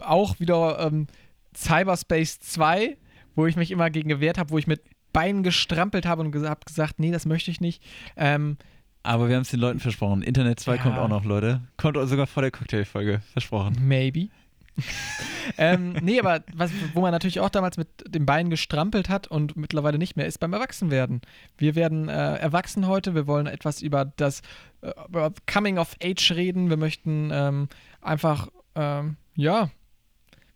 Auch 0.00 0.40
wieder 0.40 0.78
ähm, 0.80 1.06
Cyberspace 1.54 2.40
2, 2.40 2.96
wo 3.34 3.46
ich 3.46 3.56
mich 3.56 3.70
immer 3.70 3.90
gegen 3.90 4.08
gewehrt 4.08 4.38
habe, 4.38 4.50
wo 4.50 4.58
ich 4.58 4.66
mit 4.66 4.80
Beinen 5.12 5.42
gestrampelt 5.42 6.06
habe 6.06 6.22
und 6.22 6.32
ges 6.32 6.44
hab 6.44 6.64
gesagt, 6.64 6.98
nee, 6.98 7.10
das 7.10 7.26
möchte 7.26 7.50
ich 7.50 7.60
nicht. 7.60 7.82
Ähm, 8.16 8.56
Aber 9.02 9.28
wir 9.28 9.36
haben 9.36 9.42
es 9.42 9.50
den 9.50 9.60
Leuten 9.60 9.80
versprochen. 9.80 10.22
Internet 10.22 10.60
2 10.60 10.76
Ja. 10.76 10.82
kommt 10.82 10.98
auch 10.98 11.08
noch, 11.08 11.24
Leute. 11.24 11.62
Kommt 11.76 11.96
sogar 12.08 12.26
vor 12.26 12.42
der 12.42 12.50
Cocktailfolge. 12.50 13.20
Versprochen. 13.32 13.76
maybe. 13.86 14.28
ähm, 15.58 15.94
nee, 16.02 16.20
aber 16.20 16.44
was, 16.54 16.70
wo 16.94 17.00
man 17.00 17.10
natürlich 17.10 17.40
auch 17.40 17.50
damals 17.50 17.76
mit 17.76 17.88
den 18.06 18.26
Beinen 18.26 18.50
gestrampelt 18.50 19.08
hat 19.08 19.26
und 19.26 19.56
mittlerweile 19.56 19.98
nicht 19.98 20.16
mehr, 20.16 20.26
ist 20.26 20.38
beim 20.38 20.52
Erwachsenwerden. 20.52 21.20
Wir 21.56 21.74
werden 21.74 22.08
äh, 22.08 22.36
erwachsen 22.36 22.86
heute, 22.86 23.14
wir 23.14 23.26
wollen 23.26 23.46
etwas 23.46 23.82
über 23.82 24.04
das 24.04 24.42
äh, 24.82 24.92
über 25.08 25.32
Coming 25.52 25.78
of 25.78 25.96
Age 26.02 26.32
reden. 26.32 26.70
Wir 26.70 26.76
möchten 26.76 27.30
ähm, 27.32 27.68
einfach, 28.00 28.48
ähm, 28.76 29.16
ja, 29.34 29.70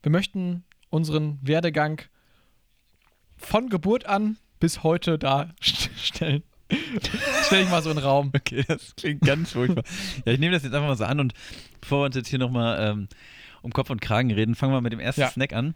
wir 0.03 0.13
möchten 0.13 0.65
unseren 0.91 1.39
Werdegang 1.43 2.03
von 3.37 3.69
Geburt 3.69 4.07
an 4.07 4.37
bis 4.61 4.83
heute 4.83 5.19
darstellen. 5.19 6.43
Stell 7.47 7.63
ich 7.65 7.71
mal 7.71 7.83
so 7.83 7.91
in 7.91 7.97
den 7.97 8.05
Raum. 8.05 8.31
Okay, 8.35 8.65
das 8.67 8.95
klingt 8.97 9.21
ganz 9.23 9.53
furchtbar. 9.53 9.85
Ja, 10.25 10.33
ich 10.33 10.39
nehme 10.39 10.53
das 10.53 10.63
jetzt 10.63 10.73
einfach 10.75 10.89
mal 10.89 10.97
so 10.97 11.05
an 11.05 11.21
und 11.21 11.35
bevor 11.81 12.01
wir 12.03 12.07
uns 12.07 12.17
jetzt 12.17 12.29
hier 12.29 12.39
nochmal 12.39 12.79
ähm, 12.81 13.09
um 13.63 13.73
Kopf 13.73 13.91
und 13.91 14.01
Kragen 14.01 14.31
reden, 14.33 14.55
fangen 14.55 14.73
wir 14.73 14.81
mit 14.81 14.93
dem 14.93 15.01
ersten 15.01 15.21
Ja. 15.23 15.31
Snack 15.31 15.53
an. 15.53 15.75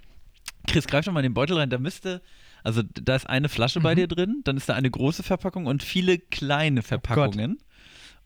Chris, 0.67 0.87
greif 0.87 1.05
doch 1.05 1.13
mal 1.13 1.21
in 1.21 1.25
den 1.31 1.35
Beutel 1.35 1.57
rein. 1.59 1.71
Da 1.71 1.79
müsste, 1.79 2.21
also 2.65 2.83
da 2.83 3.15
ist 3.17 3.29
eine 3.29 3.49
Flasche 3.49 3.81
bei 3.81 3.93
Mhm. 3.93 3.97
dir 3.97 4.09
drin, 4.09 4.41
dann 4.45 4.57
ist 4.57 4.69
da 4.69 4.75
eine 4.75 4.91
große 4.91 5.23
Verpackung 5.23 5.67
und 5.67 5.83
viele 5.83 6.19
kleine 6.19 6.83
Verpackungen. 6.83 7.59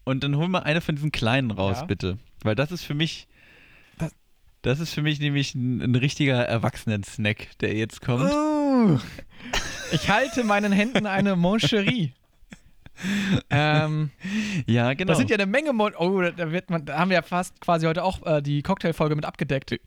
und 0.04 0.24
dann 0.24 0.36
hol 0.36 0.48
mal 0.48 0.60
eine 0.60 0.80
von 0.80 0.94
diesen 0.96 1.12
kleinen 1.12 1.50
raus, 1.50 1.78
Ja. 1.80 1.84
bitte. 1.86 2.18
Weil 2.42 2.54
das 2.54 2.72
ist 2.72 2.82
für 2.84 2.94
mich. 2.94 3.28
Das- 3.98 4.14
Das 4.62 4.80
ist 4.80 4.92
für 4.94 5.02
mich 5.02 5.20
nämlich 5.20 5.54
ein, 5.54 5.80
ein 5.82 5.94
richtiger 5.94 6.42
Erwachsenen-Snack, 6.44 7.58
der 7.60 7.74
jetzt 7.74 8.00
kommt. 8.00 8.30
Oh. 8.32 8.98
Ich 9.92 10.08
halte 10.08 10.44
meinen 10.44 10.72
Händen 10.72 11.06
eine 11.06 11.36
Moncherie. 11.36 12.12
ähm, 13.50 14.11
Ja, 14.66 14.95
genau. 14.95 15.09
Das 15.09 15.19
sind 15.19 15.30
ja 15.30 15.37
eine 15.37 15.47
Menge 15.47 15.73
Mon 15.73 15.95
Oh, 15.97 16.21
da, 16.21 16.52
wird 16.52 16.71
man, 16.71 16.85
da 16.85 16.99
haben 16.99 17.11
wir 17.11 17.16
ja 17.16 17.23
fast 17.23 17.61
quasi 17.61 17.87
heute 17.87 18.04
auch 18.04 18.25
äh, 18.26 18.42
die 18.42 18.62
Cocktailfolge 18.62 19.16
mit 19.16 19.25
abgedeckt. 19.25 19.80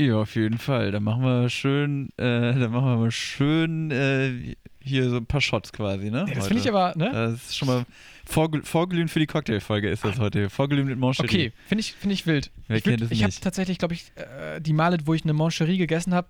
Ja, 0.00 0.16
auf 0.16 0.36
jeden 0.36 0.58
Fall. 0.58 0.92
Da 0.92 1.00
machen 1.00 1.22
wir 1.24 1.50
schön, 1.50 2.10
äh, 2.16 2.54
da 2.54 2.68
machen 2.68 2.86
wir 2.86 2.96
mal 2.96 3.10
schön 3.10 3.90
äh, 3.90 4.54
hier 4.80 5.10
so 5.10 5.16
ein 5.16 5.26
paar 5.26 5.40
Shots 5.40 5.72
quasi, 5.72 6.10
ne? 6.10 6.24
Das 6.32 6.46
finde 6.46 6.62
ich 6.62 6.68
aber, 6.68 6.94
ne? 6.96 7.10
Das 7.12 7.34
ist 7.34 7.56
schon 7.56 7.66
mal 7.68 7.84
vorgel 8.24 8.62
vorglühen 8.62 9.08
für 9.08 9.18
die 9.18 9.26
Cocktailfolge 9.26 9.88
ist 9.88 10.04
das 10.04 10.18
heute. 10.18 10.50
Vorglühen 10.50 10.86
mit 10.86 10.98
Moncherie. 10.98 11.26
Okay, 11.26 11.52
finde 11.66 11.80
ich, 11.80 11.92
find 11.94 12.12
ich 12.12 12.26
wild. 12.26 12.50
Wer 12.68 12.76
ich 12.76 12.84
kennt 12.84 13.00
es 13.00 13.10
ich 13.10 13.22
habe 13.22 13.30
nicht? 13.30 13.42
tatsächlich, 13.42 13.78
glaube 13.78 13.94
ich, 13.94 14.12
äh, 14.16 14.60
die 14.60 14.72
Male, 14.72 14.98
wo 15.04 15.14
ich 15.14 15.24
eine 15.24 15.32
Moncherie 15.32 15.78
gegessen 15.78 16.14
habe, 16.14 16.28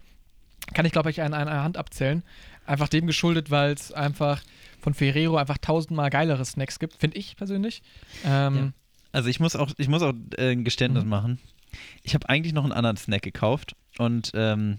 kann 0.73 0.87
ich, 0.87 0.93
glaube 0.93 1.11
ich, 1.11 1.21
an 1.23 1.35
einer 1.35 1.63
Hand 1.63 1.77
abzählen. 1.77 2.23
Einfach 2.67 2.89
dem 2.89 3.07
geschuldet, 3.07 3.51
weil 3.51 3.73
es 3.73 3.93
einfach 3.93 4.43
von 4.81 4.95
Ferrero 4.95 5.37
einfach 5.37 5.59
tausendmal 5.59 6.11
geilere 6.11 6.45
Snacks 6.45 6.79
gibt, 6.79 6.95
finde 6.97 7.17
ich 7.19 7.37
persönlich. 7.37 7.83
Ähm, 8.25 8.73
Also 9.13 9.29
ich 9.29 9.41
muss 9.41 9.57
auch, 9.57 9.71
ich 9.79 9.89
muss 9.89 10.03
auch 10.03 10.13
äh, 10.37 10.53
ein 10.53 10.65
Geständnis 10.65 11.05
Mhm. 11.05 11.11
machen. 11.11 11.39
Ich 12.03 12.15
habe 12.15 12.29
eigentlich 12.29 12.53
noch 12.53 12.65
einen 12.65 12.73
anderen 12.73 12.97
Snack 12.97 13.23
gekauft 13.23 13.75
und 13.99 14.31
ähm, 14.35 14.79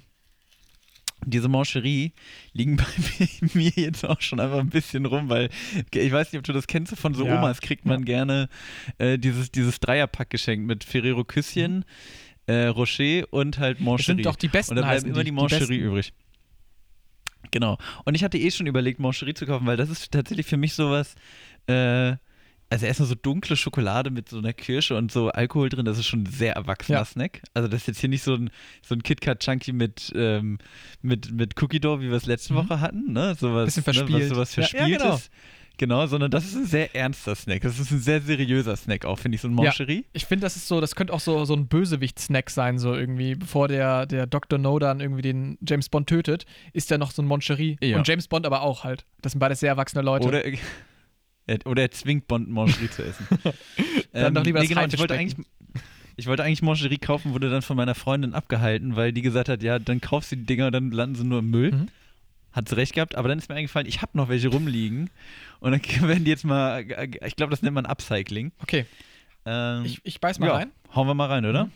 diese 1.25 1.49
Moncherie 1.49 2.13
liegen 2.53 2.77
bei 2.77 2.85
mir 3.53 3.71
jetzt 3.75 4.05
auch 4.05 4.21
schon 4.21 4.39
einfach 4.39 4.59
ein 4.59 4.69
bisschen 4.69 5.05
rum, 5.05 5.29
weil 5.29 5.49
ich 5.93 6.11
weiß 6.11 6.31
nicht, 6.31 6.39
ob 6.39 6.45
du 6.45 6.53
das 6.53 6.67
kennst, 6.67 6.95
von 6.95 7.13
so 7.13 7.25
Ja. 7.25 7.37
Omas 7.37 7.59
kriegt 7.61 7.85
man 7.85 8.05
gerne 8.05 8.47
äh, 8.99 9.17
dieses, 9.17 9.51
dieses 9.51 9.79
Dreierpack 9.79 10.29
geschenkt 10.29 10.65
mit 10.65 10.83
Ferrero 10.83 11.23
Küsschen, 11.25 11.83
äh, 12.47 12.65
Rocher 12.67 13.25
und 13.31 13.59
halt 13.59 13.77
das 13.79 13.83
Moncherie. 13.85 14.15
sind 14.17 14.25
doch 14.25 14.35
die 14.37 14.47
besten 14.47 14.71
Und 14.71 14.75
da 14.77 14.83
bleiben 14.89 15.09
immer 15.09 15.23
die, 15.23 15.31
Moncherie 15.31 15.59
besten. 15.59 15.73
übrig. 15.73 16.13
Genau. 17.51 17.77
Und 18.05 18.15
ich 18.15 18.23
hatte 18.23 18.37
eh 18.37 18.51
schon 18.51 18.67
überlegt, 18.67 18.99
Moncherie 18.99 19.33
zu 19.33 19.45
kaufen, 19.45 19.65
weil 19.65 19.77
das 19.77 19.89
ist 19.89 20.11
tatsächlich 20.11 20.45
für 20.45 20.57
mich 20.57 20.73
sowas, 20.73 21.15
äh, 21.67 22.15
also 22.71 22.85
erstmal 22.85 23.07
so 23.09 23.15
dunkle 23.15 23.55
Schokolade 23.55 24.11
mit 24.11 24.29
so 24.29 24.37
einer 24.37 24.53
Kirsche 24.53 24.95
und 24.95 25.11
so 25.11 25.29
Alkohol 25.29 25.69
drin, 25.69 25.85
das 25.85 25.97
ist 25.97 26.05
schon 26.05 26.21
ein 26.23 26.25
sehr 26.27 26.53
erwachsener 26.53 26.99
Ja. 26.99 27.05
Snack. 27.05 27.41
Also 27.55 27.67
das 27.67 27.81
ist 27.81 27.87
jetzt 27.87 27.99
hier 27.99 28.09
nicht 28.09 28.21
so 28.21 28.35
ein, 28.35 28.51
so 28.85 28.93
ein 28.93 29.01
KitKat 29.01 29.39
Chunky 29.39 29.73
mit, 29.73 30.11
ähm, 30.15 30.59
mit, 31.01 31.31
mit 31.31 31.59
Cookie 31.61 31.79
Dough, 31.79 31.99
wie 32.01 32.09
wir 32.09 32.17
es 32.17 32.27
letzte 32.27 32.53
Mhm. 32.53 32.57
Woche 32.57 32.79
hatten, 32.79 33.11
ne? 33.13 33.33
Sowas, 33.33 33.65
Bisschen 33.73 33.81
Ne, 33.81 33.87
was 33.87 33.95
verspielt. 33.97 34.29
sowas 34.29 34.55
Ja, 34.55 34.61
ja, 34.63 34.67
Verspieltes. 34.69 35.01
genau. 35.01 35.19
Genau, 35.79 36.05
sondern 36.07 36.29
das 36.29 36.43
ist 36.43 36.55
ein 36.57 36.65
sehr 36.65 36.93
ernster 36.93 37.33
Snack. 37.35 37.61
Das 37.61 37.79
ist 37.79 37.89
ein 37.89 37.99
sehr 37.99 38.19
seriöser 38.19 38.75
Snack 38.75 39.05
auch, 39.05 39.17
finde 39.17 39.35
ich, 39.35 39.41
so 39.41 39.47
ein 39.47 39.51
Ja. 39.51 39.63
Moncherie. 39.63 40.03
Ich 40.11 40.25
finde, 40.25 40.43
das 40.43 40.57
ist 40.57 40.67
so, 40.67 40.81
das 40.81 40.93
könnte 40.93 41.13
auch 41.13 41.21
so, 41.21 41.45
so 41.45 41.53
ein 41.55 41.67
Bösewicht-Snack 41.67 42.49
sein, 42.49 42.79
so 42.79 42.93
irgendwie, 42.93 43.35
bevor 43.35 43.69
der, 43.69 44.05
der 44.05 44.27
Dr. 44.27 44.59
No 44.59 44.77
dann 44.77 44.99
irgendwie 44.99 45.21
den 45.21 45.57
James 45.65 45.87
Bond 45.87 46.07
tötet, 46.07 46.45
ist 46.73 46.91
der 46.91 46.97
noch 46.97 47.11
so 47.11 47.21
ein 47.21 47.25
Moncherie. 47.25 47.77
Ja. 47.81 47.95
Und 47.95 48.05
James 48.05 48.27
Bond 48.27 48.45
aber 48.45 48.61
auch 48.61 48.83
halt. 48.83 49.05
Das 49.21 49.31
sind 49.31 49.39
beides 49.39 49.61
sehr 49.61 49.69
erwachsene 49.69 50.01
Leute. 50.03 50.27
Oder, 50.27 50.43
er, 51.47 51.65
oder 51.65 51.83
er 51.83 51.91
zwingt 51.91 52.27
Bond 52.27 52.49
Moncherie 52.49 52.89
zu 52.89 53.03
essen. 53.03 53.25
Dann 54.11 54.33
doch 54.33 54.43
lieber 54.43 54.59
das 54.59 54.67
genau, 54.67 54.85
ich 54.85 54.99
wollte 54.99 55.13
eigentlich 55.13 55.37
ich 56.17 56.27
wollte 56.27 56.43
eigentlich 56.43 56.61
Moncherie 56.61 56.97
kaufen, 56.97 57.31
wurde 57.33 57.49
dann 57.49 57.61
von 57.61 57.77
meiner 57.77 57.95
Freundin 57.95 58.33
abgehalten, 58.33 58.97
weil 58.97 59.13
die 59.13 59.21
gesagt 59.21 59.47
hat, 59.47 59.63
ja, 59.63 59.79
dann 59.79 60.01
kaufst 60.01 60.33
du 60.33 60.35
die 60.35 60.45
Dinger, 60.45 60.69
dann 60.69 60.91
landen 60.91 61.15
sie 61.15 61.23
nur 61.23 61.39
im 61.39 61.49
Müll. 61.49 61.71
Mhm. 61.71 61.87
Hat 62.51 62.67
sie 62.67 62.75
recht 62.75 62.93
gehabt, 62.93 63.15
aber 63.15 63.29
dann 63.29 63.37
ist 63.37 63.47
mir 63.49 63.55
eingefallen, 63.55 63.87
ich 63.87 64.01
habe 64.01 64.17
noch 64.17 64.27
welche 64.29 64.47
rumliegen. 64.49 65.09
Und 65.59 65.71
dann 65.71 65.81
werden 66.07 66.23
die 66.25 66.31
jetzt 66.31 66.45
mal, 66.45 66.81
ich 67.25 67.35
glaube, 67.35 67.51
das 67.51 67.61
nennt 67.61 67.75
man 67.75 67.85
Upcycling. 67.85 68.51
Okay, 68.61 68.85
Ähm, 69.45 69.85
ich, 69.85 70.01
ich 70.03 70.19
beiß 70.19 70.39
mal 70.39 70.47
ja, 70.47 70.55
rein. 70.55 70.71
Hauen 70.95 71.07
wir 71.07 71.13
mal 71.13 71.27
rein, 71.27 71.45
oder? 71.45 71.65
Mhm. 71.65 71.71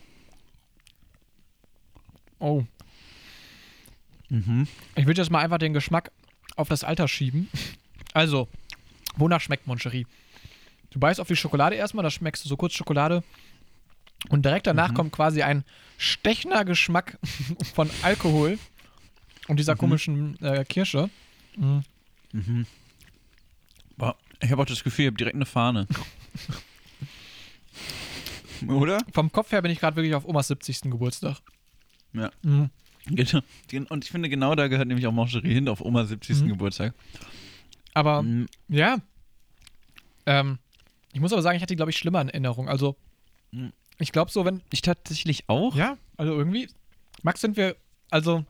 Oh. 2.39 2.63
Mhm. 4.29 4.67
Ich 4.95 5.05
würde 5.05 5.21
jetzt 5.21 5.29
mal 5.31 5.39
einfach 5.39 5.59
den 5.59 5.73
Geschmack 5.73 6.11
auf 6.55 6.67
das 6.69 6.83
Alter 6.83 7.07
schieben. 7.07 7.49
Also, 8.13 8.47
wonach 9.15 9.41
schmeckt 9.41 9.67
Moncherie? 9.67 10.05
Du 10.91 10.99
beißt 10.99 11.19
auf 11.19 11.27
die 11.27 11.35
Schokolade 11.35 11.75
erstmal, 11.75 12.03
da 12.03 12.09
schmeckst 12.11 12.43
du 12.45 12.49
so 12.49 12.57
kurz 12.57 12.73
Schokolade. 12.73 13.23
Und 14.29 14.45
direkt 14.45 14.67
danach 14.67 14.89
Mhm. 14.91 14.93
kommt 14.95 15.11
quasi 15.11 15.41
ein 15.43 15.63
stechender 15.97 16.65
Geschmack 16.65 17.17
von 17.75 17.89
Alkohol 18.01 18.57
und 19.47 19.57
dieser 19.57 19.73
Mhm. 19.73 19.77
komischen 19.79 20.41
äh, 20.43 20.63
Kirsche. 20.65 21.09
Mhm. 21.57 21.83
Mhm. 22.31 22.65
Boah, 23.97 24.15
ich 24.41 24.51
habe 24.51 24.61
auch 24.61 24.65
das 24.65 24.83
Gefühl, 24.83 25.05
ich 25.05 25.07
habe 25.07 25.17
direkt 25.17 25.35
eine 25.35 25.45
Fahne. 25.45 25.87
oder? 28.67 28.99
Vom 29.13 29.31
Kopf 29.31 29.51
her 29.51 29.61
bin 29.61 29.71
ich 29.71 29.79
gerade 29.79 29.95
wirklich 29.95 30.15
auf 30.15 30.25
Omas 30.25 30.47
70. 30.47 30.81
Geburtstag. 30.83 31.37
Ja. 32.13 32.31
Mhm. 32.43 32.69
Genau. 33.07 33.41
Und 33.89 34.05
ich 34.05 34.11
finde, 34.11 34.29
genau 34.29 34.55
da 34.55 34.67
gehört 34.69 34.87
nämlich 34.87 35.05
auch 35.07 35.11
Moncherie 35.11 35.53
hin, 35.53 35.67
auf 35.67 35.81
Omas 35.81 36.07
70. 36.09 36.41
Mhm. 36.43 36.47
Geburtstag. 36.49 36.93
Aber 37.93 38.21
Mhm. 38.23 38.47
ja, 38.69 38.97
ähm, 40.25 40.57
ich 41.11 41.19
muss 41.19 41.33
aber 41.33 41.41
sagen, 41.41 41.57
ich 41.57 41.61
hatte 41.61 41.73
die, 41.73 41.75
glaube 41.75 41.91
ich, 41.91 41.97
schlimmer 41.97 42.21
in 42.21 42.29
Erinnerung. 42.29 42.69
Also, 42.69 42.95
Mhm. 43.51 43.73
ich 43.99 44.11
glaube 44.13 44.31
so, 44.31 44.45
wenn 44.45 44.61
Ich 44.71 44.81
tatsächlich 44.81 45.49
auch. 45.49 45.75
Ja, 45.75 45.97
also 46.17 46.31
irgendwie. 46.33 46.69
Max, 47.23 47.41
sind 47.41 47.57
wir, 47.57 47.75
also 48.09 48.45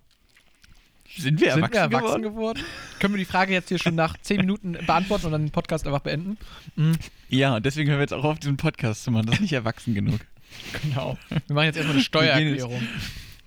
Sind 1.17 1.39
wir 1.41 1.51
sind 1.51 1.61
erwachsen, 1.63 1.73
wir 1.73 1.79
erwachsen 1.97 2.21
geworden? 2.21 2.23
geworden? 2.23 2.59
Können 2.99 3.13
wir 3.13 3.19
die 3.19 3.25
Frage 3.25 3.53
jetzt 3.53 3.69
hier 3.69 3.77
schon 3.79 3.95
nach 3.95 4.17
zehn 4.21 4.37
Minuten 4.37 4.73
beantworten 4.85 5.27
und 5.27 5.31
dann 5.33 5.43
den 5.45 5.51
Podcast 5.51 5.85
einfach 5.85 5.99
beenden? 6.01 6.37
Mhm, 6.75 6.97
Ja, 7.29 7.55
und 7.55 7.65
deswegen 7.65 7.89
hören 7.89 7.99
wir 7.99 8.03
jetzt 8.03 8.13
auch 8.13 8.23
auf, 8.23 8.39
diesen 8.39 8.57
Podcast 8.57 9.03
zu 9.03 9.11
machen. 9.11 9.25
Das 9.27 9.35
ist 9.35 9.41
nicht 9.41 9.53
erwachsen 9.53 9.93
genug. 9.93 10.19
genau. 10.81 11.17
Wir 11.47 11.55
machen 11.55 11.65
jetzt 11.65 11.75
erstmal 11.77 11.95
eine 11.97 12.03
Steuererklärung. 12.03 12.81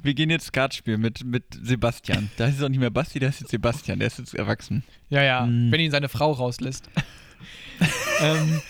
Wir 0.02 0.14
gehen 0.14 0.30
jetzt 0.30 0.46
Skat 0.46 0.74
spielen 0.74 1.00
mit, 1.00 1.24
mit 1.24 1.44
Sebastian. 1.62 2.30
Da 2.36 2.46
ist 2.46 2.56
es 2.58 2.62
auch 2.62 2.68
nicht 2.68 2.78
mehr 2.78 2.90
Basti, 2.90 3.18
da 3.18 3.26
ist 3.28 3.40
jetzt 3.40 3.50
Sebastian. 3.50 3.98
Der 3.98 4.06
ist 4.08 4.18
jetzt 4.18 4.34
erwachsen. 4.34 4.84
Ja, 5.08 5.22
ja, 5.22 5.44
Mhm. 5.46 5.72
wenn 5.72 5.80
ihn 5.80 5.90
seine 5.90 6.08
Frau 6.08 6.30
rauslässt. 6.32 6.88
ähm, 8.20 8.60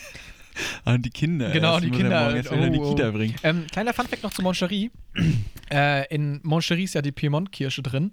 Ah, 0.85 0.95
Und 0.95 1.05
die 1.05 1.11
Kinder. 1.11 1.51
Genau, 1.51 1.79
die 1.79 1.89
er 1.89 1.95
Kinder. 1.95 2.23
morgen 2.23 2.35
erst 2.37 2.51
wieder 2.51 2.65
in 2.65 2.73
die 2.73 2.79
Oh, 2.79 2.85
oh. 2.89 2.95
Kita 2.95 3.11
bringen. 3.11 3.35
ähm, 3.43 3.67
kleiner 3.71 3.93
Funfact 3.93 4.23
noch 4.23 4.33
zu 4.33 4.41
Moncherie. 4.41 4.89
äh, 5.71 6.07
in 6.13 6.39
Moncherie 6.41 6.85
ist 6.85 6.95
ja 6.95 7.03
die 7.03 7.11
Piemont-Kirsche 7.11 7.83
drin. 7.83 8.11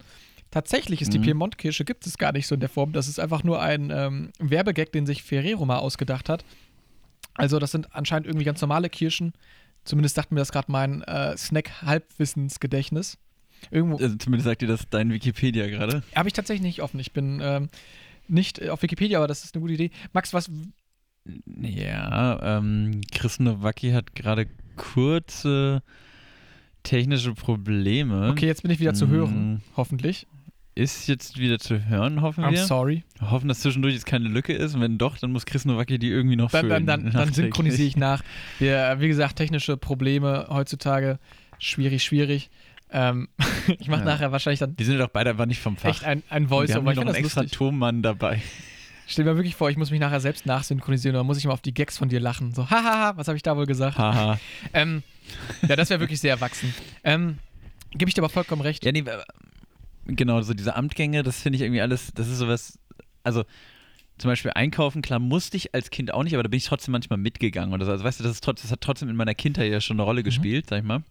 Tatsächlich 0.55 1.03
ist 1.03 1.13
die 1.13 1.19
Mhm. 1.19 1.23
Piemont-Kirsche, 1.25 1.85
gibt 1.85 2.07
es 2.07 2.17
gar 2.17 2.31
nicht 2.33 2.47
so 2.47 2.55
in 2.55 2.61
der 2.61 2.69
Form. 2.69 2.93
Das 2.93 3.09
ist 3.09 3.19
einfach 3.19 3.43
nur 3.43 3.61
ein 3.61 3.91
ähm, 3.91 4.31
Werbegag, 4.39 4.93
den 4.93 5.05
sich 5.05 5.23
Ferrero 5.25 5.67
mal 5.67 5.79
ausgedacht 5.79 6.29
hat. 6.29 6.45
Also, 7.35 7.59
das 7.59 7.73
sind 7.73 7.93
anscheinend 7.95 8.29
irgendwie 8.29 8.45
ganz 8.45 8.61
normale 8.61 8.89
Kirschen. 8.89 9.33
Zumindest 9.85 10.15
sagt 10.15 10.31
mir 10.31 10.39
das 10.39 10.53
gerade 10.53 10.71
mein 10.71 11.03
äh, 11.03 11.37
Snack-Halbwissensgedächtnis. 11.37 13.19
Irgendwo 13.71 13.97
Also 13.99 14.15
zumindest 14.17 14.47
sagt 14.47 14.63
dir 14.63 14.69
das 14.69 14.89
dein 14.91 15.13
Wikipedia 15.13 15.67
gerade. 15.67 16.03
habe 16.15 16.29
ich 16.29 16.33
tatsächlich 16.35 16.63
nicht 16.63 16.83
offen. 16.83 17.01
Ich 17.01 17.13
bin 17.13 17.41
ähm, 17.43 17.69
nicht 18.29 18.61
äh, 18.61 18.69
auf 18.71 18.83
Wikipedia, 18.83 19.19
aber 19.19 19.27
das 19.27 19.45
ist 19.45 19.55
eine 19.55 19.61
gute 19.63 19.75
Idee. 19.75 19.91
Max, 20.13 20.33
was. 20.33 20.51
Ja, 21.61 22.59
ähm, 22.59 23.01
Chris 23.13 23.41
Nowacki 23.41 23.91
hat 23.91 24.15
gerade 24.15 24.47
kurze 24.77 25.83
technische 26.83 27.33
Probleme. 27.35 28.29
Okay, 28.31 28.47
jetzt 28.47 28.63
bin 28.63 28.71
ich 28.71 28.79
wieder 28.81 28.95
zu 28.95 29.07
Mhm. 29.07 29.11
hören, 29.11 29.63
hoffentlich. 29.77 30.27
Ist 30.77 31.07
jetzt 31.07 31.39
wieder 31.39 31.61
zu 31.61 31.87
hören, 31.89 32.21
hoffen 32.21 32.43
I'm 32.45 32.51
wir. 32.51 32.65
sorry. 32.65 33.05
Wir 33.21 33.31
hoffen, 33.31 33.47
dass 33.47 33.61
zwischendurch 33.61 33.95
jetzt 33.95 34.07
keine 34.07 34.29
Lücke 34.29 34.53
ist. 34.53 34.75
Und 34.75 34.81
wenn 34.81 34.99
doch, 34.99 35.17
dann 35.19 35.31
muss 35.31 35.47
Chris 35.47 35.65
Nowacki 35.65 36.01
die 36.01 36.09
irgendwie 36.09 36.35
noch 36.35 36.51
Dann, 36.51 36.69
dann, 36.69 36.77
füllen. 36.79 36.87
dann, 36.87 37.01
dann 37.05 37.13
nachträglich. 37.13 37.37
synchronisiere 37.37 37.89
ich 37.89 37.97
nach. 37.97 38.23
Wir, 38.59 38.97
wie 38.99 39.07
gesagt, 39.07 39.37
technische 39.37 39.77
Probleme 39.77 40.47
heutzutage. 40.51 41.21
Schwierig, 41.61 42.03
schwierig. 42.03 42.51
Ähm, 42.91 43.29
ich 43.79 43.87
mache 43.87 44.01
Ja. 44.01 44.05
nachher 44.07 44.33
wahrscheinlich 44.33 44.59
dann 44.59 44.75
Die 44.75 44.83
sind 44.85 44.95
ja 44.99 45.05
doch 45.05 45.13
beide 45.13 45.31
einfach 45.31 45.47
nicht 45.47 45.61
vom 45.61 45.77
Fach. 45.77 45.91
echt 45.91 46.05
ein, 46.05 46.25
ein 46.29 46.49
Voice-Over. 46.49 46.91
Ich 46.91 46.97
noch 46.97 47.07
einen 47.07 47.15
extra. 47.15 47.45
Tonmann 47.45 48.03
dabei. 48.03 48.43
Stell 49.07 49.27
mir 49.27 49.37
wirklich 49.37 49.55
vor, 49.55 49.71
ich 49.71 49.77
muss 49.77 49.91
mich 49.93 50.01
nachher 50.01 50.19
selbst 50.21 50.45
nachsynchronisieren 50.47 51.15
oder 51.15 51.23
muss 51.25 51.39
ich 51.39 51.45
mal 51.45 51.53
auf 51.53 51.61
die 51.61 51.75
Gags 51.75 51.99
von 51.99 52.09
dir 52.09 52.19
lachen. 52.21 52.53
So, 52.53 52.69
hahaha, 52.71 53.17
was 53.17 53.29
habe 53.29 53.37
ich 53.37 53.43
da 53.43 53.57
wohl 53.57 53.67
gesagt? 53.67 53.97
Haha. 53.99 54.41
Ähm, 54.73 55.05
ja, 55.69 55.77
das 55.77 55.91
wäre 55.91 56.01
wirklich 56.01 56.21
sehr 56.21 56.33
erwachsen. 56.33 56.75
Ähm, 57.05 57.39
Gebe 57.93 58.09
ich 58.09 58.15
dir 58.15 58.23
aber 58.23 58.29
vollkommen 58.29 58.63
recht. 58.63 58.85
Ja, 58.85 58.91
nee, 58.91 59.05
genau, 60.07 60.41
so 60.43 60.55
diese 60.55 60.77
Amtgänge, 60.77 61.23
das 61.23 61.41
finde 61.41 61.57
ich 61.57 61.63
irgendwie 61.63 61.81
alles, 61.81 62.13
das 62.15 62.29
ist 62.29 62.39
sowas, 62.39 62.79
also 63.23 63.45
zum 64.19 64.31
Beispiel 64.31 64.53
einkaufen, 64.55 65.03
klar, 65.03 65.19
musste 65.19 65.57
ich 65.57 65.75
als 65.75 65.91
Kind 65.91 66.15
auch 66.15 66.23
nicht, 66.23 66.35
aber 66.35 66.43
da 66.43 66.49
bin 66.49 66.59
ich 66.59 66.67
trotzdem 66.67 66.93
manchmal 66.93 67.19
mitgegangen 67.19 67.75
oder 67.75 67.85
so. 67.85 67.91
Also 67.91 68.05
weißt 68.05 68.21
du, 68.21 68.25
das, 68.25 68.33
ist 68.33 68.45
trotz, 68.45 68.63
das 68.63 68.71
hat 68.71 68.81
trotzdem 68.81 69.09
in 69.09 69.17
meiner 69.17 69.35
Kindheit 69.35 69.71
ja 69.73 69.81
schon 69.81 69.97
eine 69.97 70.05
Rolle 70.05 70.23
gespielt, 70.23 70.67
sag 70.69 70.79
ich 70.79 70.85
mal. 70.85 71.03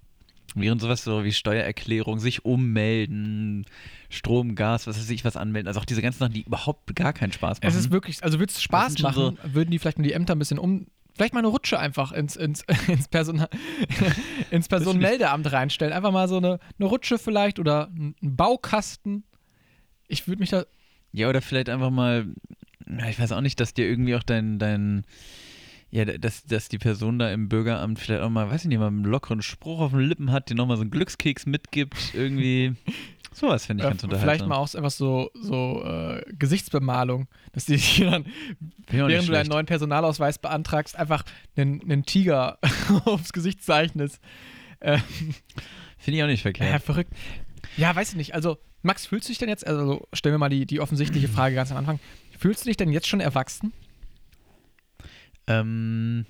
Während 0.55 0.81
sowas 0.81 1.03
so 1.03 1.23
wie 1.23 1.33
Steuererklärung, 1.33 2.19
sich 2.19 2.45
ummelden, 2.45 3.65
Strom, 4.09 4.55
Gas, 4.55 4.87
was 4.87 4.97
weiß 4.97 5.09
ich, 5.09 5.25
was 5.25 5.35
anmelden. 5.35 5.67
Also 5.67 5.79
auch 5.79 5.85
diese 5.85 6.01
ganzen 6.01 6.19
Sachen, 6.19 6.33
die 6.33 6.43
überhaupt 6.43 6.95
gar 6.95 7.11
keinen 7.11 7.31
Spaß 7.31 7.59
machen. 7.59 7.67
Es 7.67 7.75
ist 7.75 7.91
wirklich, 7.91 8.23
also 8.23 8.39
würde 8.39 8.51
es 8.51 8.61
Spaß 8.61 8.99
machen, 8.99 9.37
würden 9.43 9.71
die 9.71 9.79
vielleicht 9.79 9.97
nur 9.97 10.07
die 10.07 10.13
Ämter 10.13 10.35
ein 10.35 10.39
bisschen 10.39 10.59
um. 10.59 10.85
Vielleicht 11.15 11.33
mal 11.33 11.39
eine 11.39 11.49
Rutsche 11.49 11.79
einfach 11.79 12.11
ins, 12.11 12.35
ins, 12.35 12.63
ins, 12.87 13.07
Person, 13.07 13.45
ins 14.51 14.67
Personenmeldeamt 14.67 15.51
reinstellen. 15.51 15.93
Einfach 15.93 16.11
mal 16.11 16.27
so 16.27 16.37
eine, 16.37 16.59
eine 16.79 16.87
Rutsche 16.87 17.17
vielleicht 17.17 17.59
oder 17.59 17.87
einen 17.87 18.15
Baukasten. 18.21 19.23
Ich 20.07 20.27
würde 20.27 20.39
mich 20.39 20.49
da. 20.49 20.65
Ja, 21.11 21.29
oder 21.29 21.41
vielleicht 21.41 21.69
einfach 21.69 21.91
mal, 21.91 22.27
ich 23.07 23.19
weiß 23.19 23.31
auch 23.33 23.41
nicht, 23.41 23.59
dass 23.59 23.73
dir 23.73 23.87
irgendwie 23.87 24.15
auch 24.15 24.23
dein, 24.23 24.57
dein 24.57 25.05
ja, 25.93 26.05
dass, 26.05 26.43
dass 26.45 26.69
die 26.69 26.79
Person 26.79 27.19
da 27.19 27.31
im 27.31 27.49
Bürgeramt 27.49 27.99
vielleicht 27.99 28.23
auch 28.23 28.29
mal, 28.31 28.49
weiß 28.49 28.63
ich 28.63 28.67
nicht, 28.67 28.79
mal 28.79 28.87
einen 28.87 29.03
lockeren 29.03 29.43
Spruch 29.43 29.79
auf 29.79 29.91
den 29.91 29.99
Lippen 29.99 30.31
hat, 30.31 30.49
dir 30.49 30.55
nochmal 30.55 30.77
so 30.77 30.81
einen 30.81 30.89
Glückskeks 30.89 31.45
mitgibt, 31.45 32.15
irgendwie. 32.15 32.73
Sowas 33.33 33.65
finde 33.65 33.83
ich 33.83 33.87
äh, 33.87 33.91
ganz 33.91 34.03
unterhaltsam. 34.03 34.29
Vielleicht 34.29 34.47
mal 34.47 34.57
auch 34.57 34.73
einfach 34.73 34.91
so, 34.91 35.31
so 35.33 35.83
äh, 35.85 36.23
Gesichtsbemalung, 36.37 37.27
dass 37.51 37.65
die 37.65 37.77
dir 37.77 38.11
dann, 38.11 38.25
während 38.87 39.27
du 39.27 39.31
deinen 39.31 39.49
neuen 39.49 39.65
Personalausweis 39.65 40.37
beantragst, 40.39 40.95
einfach 40.95 41.23
einen, 41.55 41.81
einen 41.81 42.05
Tiger 42.05 42.59
aufs 43.05 43.33
Gesicht 43.33 43.63
zeichnest. 43.63 44.19
Äh, 44.79 44.99
finde 45.97 46.17
ich 46.17 46.23
auch 46.23 46.27
nicht 46.27 46.41
verkehrt. 46.41 46.69
Ja, 46.69 46.79
verrückt. 46.79 47.13
Ja, 47.77 47.95
weiß 47.95 48.11
ich 48.11 48.15
nicht. 48.15 48.35
Also, 48.35 48.57
Max, 48.81 49.05
fühlst 49.05 49.27
du 49.27 49.31
dich 49.31 49.39
denn 49.39 49.49
jetzt, 49.49 49.65
also 49.65 50.07
stellen 50.13 50.33
wir 50.33 50.39
mal 50.39 50.49
die, 50.49 50.65
die 50.65 50.79
offensichtliche 50.79 51.27
Frage 51.29 51.55
ganz 51.55 51.71
am 51.71 51.77
Anfang, 51.77 51.99
fühlst 52.37 52.63
du 52.63 52.69
dich 52.69 52.77
denn 52.77 52.91
jetzt 52.91 53.07
schon 53.07 53.19
erwachsen? 53.19 53.73
Ähm, 55.47 56.25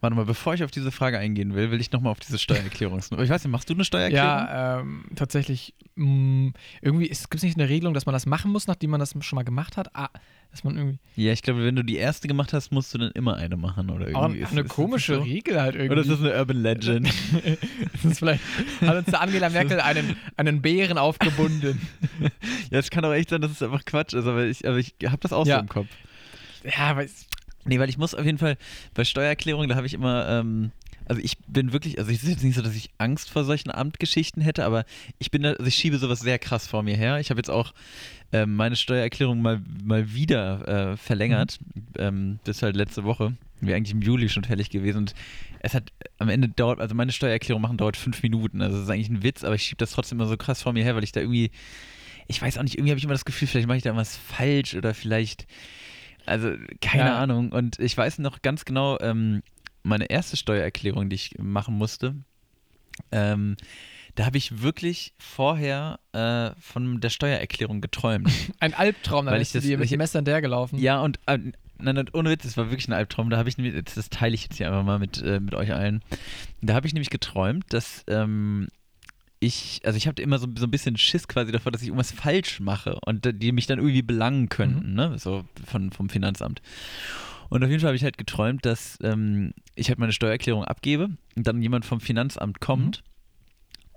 warte 0.00 0.16
mal, 0.16 0.24
bevor 0.24 0.54
ich 0.54 0.64
auf 0.64 0.70
diese 0.70 0.90
Frage 0.90 1.18
eingehen 1.18 1.54
will, 1.54 1.70
will 1.70 1.80
ich 1.80 1.92
nochmal 1.92 2.12
auf 2.12 2.20
diese 2.20 2.38
Steuererklärungsnummer. 2.38 3.22
Ich 3.30 3.30
weiß 3.30 3.44
nicht, 3.44 3.52
machst 3.52 3.68
du 3.68 3.74
eine 3.74 3.84
Steuererklärung? 3.84 4.28
Ja, 4.28 4.80
ähm, 4.80 5.04
tatsächlich. 5.14 5.74
Mh, 5.96 6.06
mm, 6.06 6.54
irgendwie 6.80 7.08
gibt 7.08 7.34
es 7.34 7.42
nicht 7.42 7.58
eine 7.58 7.68
Regelung, 7.68 7.94
dass 7.94 8.06
man 8.06 8.12
das 8.12 8.26
machen 8.26 8.50
muss, 8.50 8.66
nachdem 8.66 8.90
man 8.90 9.00
das 9.00 9.14
schon 9.20 9.36
mal 9.36 9.44
gemacht 9.44 9.76
hat. 9.76 9.94
Ah, 9.94 10.08
dass 10.50 10.64
man 10.64 10.76
irgendwie. 10.76 10.98
Ja, 11.16 11.32
ich 11.32 11.42
glaube, 11.42 11.64
wenn 11.64 11.76
du 11.76 11.84
die 11.84 11.96
erste 11.96 12.26
gemacht 12.26 12.52
hast, 12.52 12.72
musst 12.72 12.92
du 12.92 12.98
dann 12.98 13.12
immer 13.12 13.36
eine 13.36 13.56
machen 13.56 13.90
oder 13.90 14.08
irgendwie. 14.08 14.44
Auch 14.44 14.50
eine 14.50 14.62
ist, 14.62 14.68
komische 14.68 15.16
so? 15.16 15.20
Regel 15.22 15.60
halt 15.60 15.74
irgendwie. 15.74 15.92
Oder 15.92 16.00
ist 16.02 16.10
das 16.10 16.20
eine 16.20 16.34
Urban 16.34 16.62
Legend? 16.62 17.08
das 17.92 18.04
ist 18.04 18.18
vielleicht 18.18 18.42
hat 18.80 18.96
uns 18.96 19.06
der 19.06 19.20
Angela 19.20 19.48
Merkel 19.50 19.80
einen, 19.80 20.16
einen 20.36 20.62
Bären 20.62 20.98
aufgebunden. 20.98 21.80
ja, 22.70 22.78
es 22.78 22.90
kann 22.90 23.04
auch 23.04 23.12
echt 23.12 23.30
sein, 23.30 23.40
dass 23.40 23.52
es 23.52 23.62
einfach 23.62 23.84
Quatsch 23.84 24.14
ist, 24.14 24.26
aber 24.26 24.44
ich, 24.44 24.66
aber 24.66 24.78
ich 24.78 24.94
habe 25.04 25.18
das 25.18 25.32
auch 25.32 25.46
ja. 25.46 25.56
so 25.56 25.60
im 25.60 25.68
Kopf. 25.68 25.88
Ja, 26.64 26.90
aber 26.90 27.04
es 27.04 27.26
Nee, 27.64 27.78
weil 27.78 27.88
ich 27.88 27.98
muss 27.98 28.14
auf 28.14 28.24
jeden 28.24 28.38
Fall, 28.38 28.56
bei 28.94 29.04
Steuererklärung, 29.04 29.68
da 29.68 29.76
habe 29.76 29.86
ich 29.86 29.94
immer, 29.94 30.28
ähm, 30.28 30.72
also 31.10 31.20
ich 31.22 31.38
bin 31.46 31.72
wirklich, 31.72 31.98
also 31.98 32.10
es 32.10 32.22
ist 32.22 32.28
jetzt 32.28 32.44
nicht 32.44 32.54
so, 32.54 32.62
dass 32.62 32.74
ich 32.74 32.90
Angst 32.98 33.30
vor 33.30 33.44
solchen 33.44 33.70
Amtgeschichten 33.70 34.42
hätte, 34.42 34.64
aber 34.64 34.84
ich 35.18 35.30
bin 35.30 35.42
da, 35.42 35.50
also 35.50 35.64
ich 35.64 35.74
schiebe 35.74 35.98
sowas 35.98 36.20
sehr 36.20 36.38
krass 36.38 36.66
vor 36.66 36.82
mir 36.82 36.96
her. 36.96 37.18
Ich 37.18 37.30
habe 37.30 37.38
jetzt 37.38 37.50
auch 37.50 37.74
ähm, 38.32 38.54
meine 38.54 38.76
Steuererklärung 38.76 39.42
mal, 39.42 39.60
mal 39.82 40.14
wieder 40.14 40.92
äh, 40.92 40.96
verlängert, 40.96 41.58
mhm. 41.74 41.82
ähm, 41.98 42.38
bis 42.44 42.62
halt 42.62 42.76
letzte 42.76 43.04
Woche. 43.04 43.34
Wir 43.60 43.76
eigentlich 43.76 43.92
im 43.92 44.02
Juli 44.02 44.28
schon 44.28 44.44
fertig 44.44 44.70
gewesen 44.70 44.98
und 44.98 45.14
es 45.58 45.74
hat 45.74 45.92
am 46.18 46.28
Ende 46.28 46.48
dauert, 46.48 46.80
also 46.80 46.94
meine 46.94 47.12
Steuererklärung 47.12 47.60
machen 47.60 47.76
dauert 47.76 47.96
fünf 47.96 48.22
Minuten. 48.22 48.62
Also 48.62 48.76
das 48.76 48.84
ist 48.84 48.90
eigentlich 48.90 49.10
ein 49.10 49.22
Witz, 49.22 49.44
aber 49.44 49.56
ich 49.56 49.62
schiebe 49.64 49.78
das 49.78 49.90
trotzdem 49.90 50.18
immer 50.18 50.28
so 50.28 50.36
krass 50.36 50.62
vor 50.62 50.72
mir 50.72 50.84
her, 50.84 50.94
weil 50.94 51.04
ich 51.04 51.12
da 51.12 51.20
irgendwie, 51.20 51.50
ich 52.26 52.40
weiß 52.40 52.56
auch 52.56 52.62
nicht, 52.62 52.76
irgendwie 52.76 52.92
habe 52.92 52.98
ich 52.98 53.04
immer 53.04 53.14
das 53.14 53.26
Gefühl, 53.26 53.48
vielleicht 53.48 53.66
mache 53.66 53.76
ich 53.76 53.82
da 53.82 53.94
was 53.94 54.16
falsch 54.16 54.74
oder 54.74 54.94
vielleicht 54.94 55.46
also 56.26 56.52
keine 56.80 57.10
ja. 57.10 57.18
Ahnung. 57.18 57.52
Und 57.52 57.78
ich 57.78 57.96
weiß 57.96 58.18
noch 58.18 58.42
ganz 58.42 58.64
genau, 58.64 58.98
ähm, 59.00 59.42
meine 59.82 60.10
erste 60.10 60.36
Steuererklärung, 60.36 61.08
die 61.08 61.16
ich 61.16 61.38
machen 61.38 61.74
musste, 61.74 62.14
ähm, 63.12 63.56
da 64.14 64.26
habe 64.26 64.38
ich 64.38 64.62
wirklich 64.62 65.14
vorher 65.18 66.00
äh, 66.12 66.50
von 66.60 67.00
der 67.00 67.10
Steuererklärung 67.10 67.80
geträumt. 67.80 68.30
Ein 68.60 68.74
Albtraum, 68.74 69.26
da 69.26 69.36
bist 69.36 69.54
du 69.54 69.60
dir 69.60 69.78
mit 69.78 69.90
dem 69.90 69.98
Messer 69.98 70.22
der 70.22 70.40
gelaufen. 70.40 70.78
Ja, 70.78 71.00
und 71.00 71.18
äh, 71.26 71.38
nein, 71.78 72.04
ohne 72.12 72.30
Witz, 72.30 72.42
das 72.42 72.56
war 72.56 72.70
wirklich 72.70 72.88
ein 72.88 72.92
Albtraum. 72.92 73.30
Da 73.30 73.38
habe 73.38 73.48
ich 73.48 73.56
nämlich, 73.56 73.82
das 73.82 74.10
teile 74.10 74.34
ich 74.34 74.42
jetzt 74.42 74.56
hier 74.56 74.66
einfach 74.66 74.84
mal 74.84 74.98
mit, 74.98 75.22
äh, 75.22 75.40
mit 75.40 75.54
euch 75.54 75.72
allen. 75.72 76.02
Da 76.60 76.74
habe 76.74 76.86
ich 76.86 76.92
nämlich 76.92 77.10
geträumt, 77.10 77.64
dass 77.72 78.04
ähm, 78.08 78.68
ich, 79.40 79.80
also 79.84 79.96
ich 79.96 80.06
habe 80.06 80.20
immer 80.20 80.38
so, 80.38 80.46
so 80.56 80.66
ein 80.66 80.70
bisschen 80.70 80.96
Schiss 80.98 81.26
quasi 81.26 81.50
davor, 81.50 81.72
dass 81.72 81.80
ich 81.80 81.88
irgendwas 81.88 82.12
falsch 82.12 82.60
mache 82.60 82.98
und 83.06 83.28
die 83.42 83.52
mich 83.52 83.66
dann 83.66 83.78
irgendwie 83.78 84.02
belangen 84.02 84.48
könnten, 84.50 84.90
mhm. 84.90 84.94
ne? 84.94 85.18
So 85.18 85.44
von, 85.66 85.90
vom 85.92 86.10
Finanzamt. 86.10 86.60
Und 87.48 87.64
auf 87.64 87.70
jeden 87.70 87.80
Fall 87.80 87.88
habe 87.88 87.96
ich 87.96 88.04
halt 88.04 88.18
geträumt, 88.18 88.64
dass 88.64 88.98
ähm, 89.02 89.52
ich 89.74 89.88
halt 89.88 89.98
meine 89.98 90.12
Steuererklärung 90.12 90.64
abgebe 90.64 91.10
und 91.36 91.46
dann 91.46 91.62
jemand 91.62 91.84
vom 91.84 92.00
Finanzamt 92.00 92.60
kommt 92.60 93.02
mhm 93.02 93.09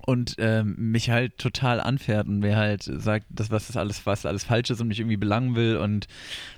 und 0.06 0.36
ähm, 0.38 0.74
mich 0.76 1.10
halt 1.10 1.38
total 1.38 1.80
anfährt 1.80 2.26
und 2.26 2.40
mir 2.40 2.56
halt 2.56 2.82
sagt, 2.82 3.26
dass 3.30 3.50
was 3.50 3.68
das 3.68 3.76
alles, 3.76 4.04
was 4.06 4.26
alles 4.26 4.44
falsch 4.44 4.70
ist 4.70 4.80
und 4.80 4.88
mich 4.88 5.00
irgendwie 5.00 5.16
belangen 5.16 5.56
will 5.56 5.76
und 5.76 6.06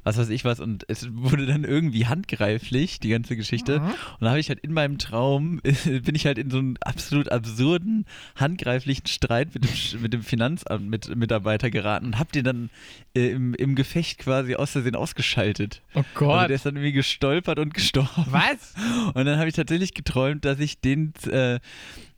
was 0.02 0.18
weiß 0.18 0.30
ich 0.30 0.44
was. 0.44 0.58
Und 0.58 0.84
es 0.88 1.08
wurde 1.12 1.46
dann 1.46 1.64
irgendwie 1.64 2.06
handgreiflich, 2.06 2.98
die 2.98 3.10
ganze 3.10 3.36
Geschichte. 3.36 3.80
Mhm. 3.80 3.86
Und 3.86 4.20
da 4.20 4.30
habe 4.30 4.40
ich 4.40 4.48
halt 4.48 4.60
in 4.60 4.72
meinem 4.72 4.98
Traum, 4.98 5.60
bin 5.84 6.14
ich 6.14 6.26
halt 6.26 6.38
in 6.38 6.50
so 6.50 6.58
einen 6.58 6.76
absolut 6.80 7.30
absurden, 7.30 8.06
handgreiflichen 8.34 9.06
Streit 9.06 9.54
mit 9.54 9.64
dem, 9.64 10.02
mit 10.02 10.12
dem 10.12 10.22
Finanzamt, 10.22 10.88
mit 10.88 11.14
Mitarbeiter 11.14 11.70
geraten 11.70 12.06
und 12.06 12.18
habe 12.18 12.32
den 12.32 12.44
dann 12.44 12.70
äh, 13.14 13.30
im, 13.30 13.54
im 13.54 13.74
Gefecht 13.76 14.18
quasi 14.18 14.56
aus 14.56 14.72
Versehen 14.72 14.96
ausgeschaltet. 14.96 15.82
Oh 15.94 16.02
Gott. 16.14 16.30
Also 16.30 16.46
der 16.48 16.56
ist 16.56 16.66
dann 16.66 16.76
irgendwie 16.76 16.92
gestolpert 16.92 17.58
und 17.58 17.74
gestorben. 17.74 18.26
Was? 18.26 18.74
Und 19.14 19.24
dann 19.24 19.38
habe 19.38 19.48
ich 19.48 19.54
tatsächlich 19.54 19.94
geträumt, 19.94 20.44
dass 20.44 20.58
ich 20.58 20.80
den 20.80 21.12
äh, 21.30 21.60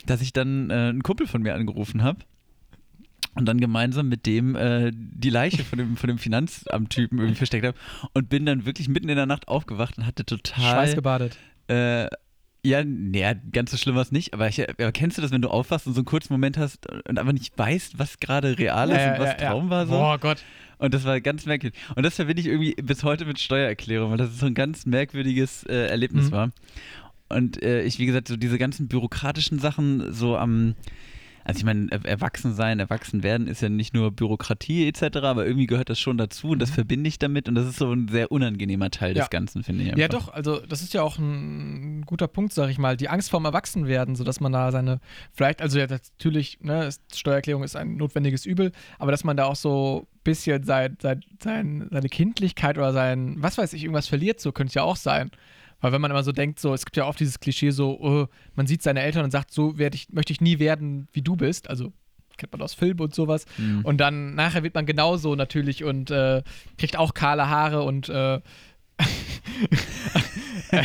dass 0.08 0.20
ich 0.20 0.32
dann 0.32 0.70
äh, 0.70 0.74
einen 0.74 1.02
Kumpel 1.02 1.26
von 1.26 1.42
mir 1.42 1.54
angerufen 1.54 2.02
habe 2.02 2.20
und 3.34 3.46
dann 3.46 3.60
gemeinsam 3.60 4.08
mit 4.08 4.26
dem 4.26 4.56
äh, 4.56 4.90
die 4.92 5.30
Leiche 5.30 5.64
von 5.64 5.78
dem, 5.78 5.96
von 5.96 6.08
dem 6.08 6.18
Finanzamttypen 6.18 7.18
irgendwie 7.18 7.36
versteckt 7.36 7.66
habe 7.66 7.78
und 8.14 8.28
bin 8.28 8.46
dann 8.46 8.66
wirklich 8.66 8.88
mitten 8.88 9.08
in 9.08 9.16
der 9.16 9.26
Nacht 9.26 9.48
aufgewacht 9.48 9.98
und 9.98 10.06
hatte 10.06 10.24
total. 10.24 10.74
Schweißgebadet. 10.74 11.38
Äh, 11.68 12.08
ja, 12.64 12.82
nee, 12.84 13.24
ganz 13.52 13.70
so 13.70 13.76
schlimm 13.76 13.94
war 13.94 14.02
es 14.02 14.10
nicht, 14.10 14.34
aber, 14.34 14.48
ich, 14.48 14.68
aber 14.68 14.92
kennst 14.92 15.16
du 15.16 15.22
das, 15.22 15.30
wenn 15.30 15.42
du 15.42 15.48
aufwachst 15.48 15.86
und 15.86 15.94
so 15.94 16.00
einen 16.00 16.06
kurzen 16.06 16.32
Moment 16.32 16.58
hast 16.58 16.90
und 16.90 17.18
einfach 17.18 17.32
nicht 17.32 17.56
weißt, 17.56 17.98
was 17.98 18.18
gerade 18.18 18.58
real 18.58 18.90
ist 18.90 18.96
ja, 18.96 19.12
und 19.12 19.20
was 19.20 19.28
ja, 19.40 19.50
Traum 19.50 19.64
ja. 19.66 19.70
war? 19.70 19.86
So? 19.86 19.92
Boah 19.92 20.18
Gott. 20.18 20.42
Und 20.78 20.94
das 20.94 21.04
war 21.04 21.20
ganz 21.20 21.46
merkwürdig. 21.46 21.78
Und 21.94 22.04
das 22.04 22.16
verbinde 22.16 22.40
ich 22.40 22.48
irgendwie 22.48 22.74
bis 22.74 23.04
heute 23.04 23.24
mit 23.24 23.38
Steuererklärung, 23.38 24.10
weil 24.10 24.18
das 24.18 24.38
so 24.38 24.46
ein 24.46 24.54
ganz 24.54 24.86
merkwürdiges 24.86 25.64
äh, 25.64 25.86
Erlebnis 25.86 26.26
mhm. 26.26 26.32
war. 26.32 26.50
Und 27.28 27.62
äh, 27.62 27.82
ich, 27.82 27.98
wie 27.98 28.06
gesagt, 28.06 28.28
so 28.28 28.36
diese 28.36 28.58
ganzen 28.58 28.88
bürokratischen 28.88 29.58
Sachen 29.58 30.12
so 30.12 30.36
am. 30.36 30.74
Also 31.44 31.60
ich 31.60 31.64
meine, 31.64 31.90
erwachsen 32.04 32.54
sein, 32.54 32.78
erwachsen 32.78 33.22
werden 33.22 33.46
ist 33.46 33.62
ja 33.62 33.70
nicht 33.70 33.94
nur 33.94 34.10
Bürokratie 34.12 34.86
etc., 34.86 35.16
aber 35.22 35.46
irgendwie 35.46 35.66
gehört 35.66 35.88
das 35.88 35.98
schon 35.98 36.18
dazu 36.18 36.48
und 36.48 36.58
das 36.58 36.68
mhm. 36.68 36.74
verbinde 36.74 37.08
ich 37.08 37.18
damit 37.18 37.48
und 37.48 37.54
das 37.54 37.66
ist 37.66 37.78
so 37.78 37.90
ein 37.90 38.08
sehr 38.08 38.30
unangenehmer 38.30 38.90
Teil 38.90 39.16
ja. 39.16 39.22
des 39.22 39.30
Ganzen, 39.30 39.64
finde 39.64 39.84
ich. 39.84 39.88
Einfach. 39.88 39.98
Ja, 39.98 40.08
doch, 40.08 40.28
also 40.28 40.60
das 40.60 40.82
ist 40.82 40.92
ja 40.92 41.00
auch 41.00 41.16
ein 41.16 42.04
guter 42.04 42.28
Punkt, 42.28 42.52
sage 42.52 42.70
ich 42.70 42.76
mal, 42.76 42.98
die 42.98 43.08
Angst 43.08 43.30
vorm 43.30 43.46
Erwachsenwerden, 43.46 44.14
sodass 44.14 44.40
man 44.40 44.52
da 44.52 44.70
seine, 44.70 45.00
vielleicht, 45.32 45.62
also 45.62 45.78
ja, 45.78 45.86
natürlich, 45.86 46.58
ne, 46.60 46.90
Steuererklärung 47.14 47.62
ist 47.62 47.76
ein 47.76 47.96
notwendiges 47.96 48.44
Übel, 48.44 48.72
aber 48.98 49.10
dass 49.10 49.24
man 49.24 49.38
da 49.38 49.46
auch 49.46 49.56
so 49.56 50.06
ein 50.06 50.20
bisschen 50.24 50.64
sein, 50.64 50.98
sein, 51.00 51.22
sein, 51.42 51.88
seine 51.90 52.10
Kindlichkeit 52.10 52.76
oder 52.76 52.92
sein, 52.92 53.36
was 53.38 53.56
weiß 53.56 53.72
ich, 53.72 53.84
irgendwas 53.84 54.06
verliert, 54.06 54.38
so 54.38 54.52
könnte 54.52 54.72
es 54.72 54.74
ja 54.74 54.82
auch 54.82 54.96
sein. 54.96 55.30
Weil 55.80 55.92
wenn 55.92 56.00
man 56.00 56.10
immer 56.10 56.24
so 56.24 56.32
denkt, 56.32 56.58
so, 56.58 56.74
es 56.74 56.84
gibt 56.84 56.96
ja 56.96 57.06
oft 57.06 57.20
dieses 57.20 57.38
Klischee, 57.40 57.70
so, 57.70 58.00
oh, 58.00 58.26
man 58.54 58.66
sieht 58.66 58.82
seine 58.82 59.00
Eltern 59.00 59.24
und 59.24 59.30
sagt, 59.30 59.52
so 59.52 59.78
werde 59.78 59.96
ich, 59.96 60.08
möchte 60.10 60.32
ich 60.32 60.40
nie 60.40 60.58
werden, 60.58 61.08
wie 61.12 61.22
du 61.22 61.36
bist. 61.36 61.70
Also 61.70 61.92
kennt 62.36 62.52
man 62.52 62.62
aus 62.62 62.74
Filmen 62.74 63.00
und 63.00 63.14
sowas. 63.14 63.44
Mhm. 63.58 63.80
Und 63.84 63.98
dann 63.98 64.34
nachher 64.34 64.62
wird 64.62 64.74
man 64.74 64.86
genauso 64.86 65.34
natürlich 65.34 65.84
und 65.84 66.10
äh, 66.10 66.42
kriegt 66.78 66.96
auch 66.96 67.14
kahle 67.14 67.48
Haare 67.48 67.82
und 67.82 68.08
äh, 68.08 68.40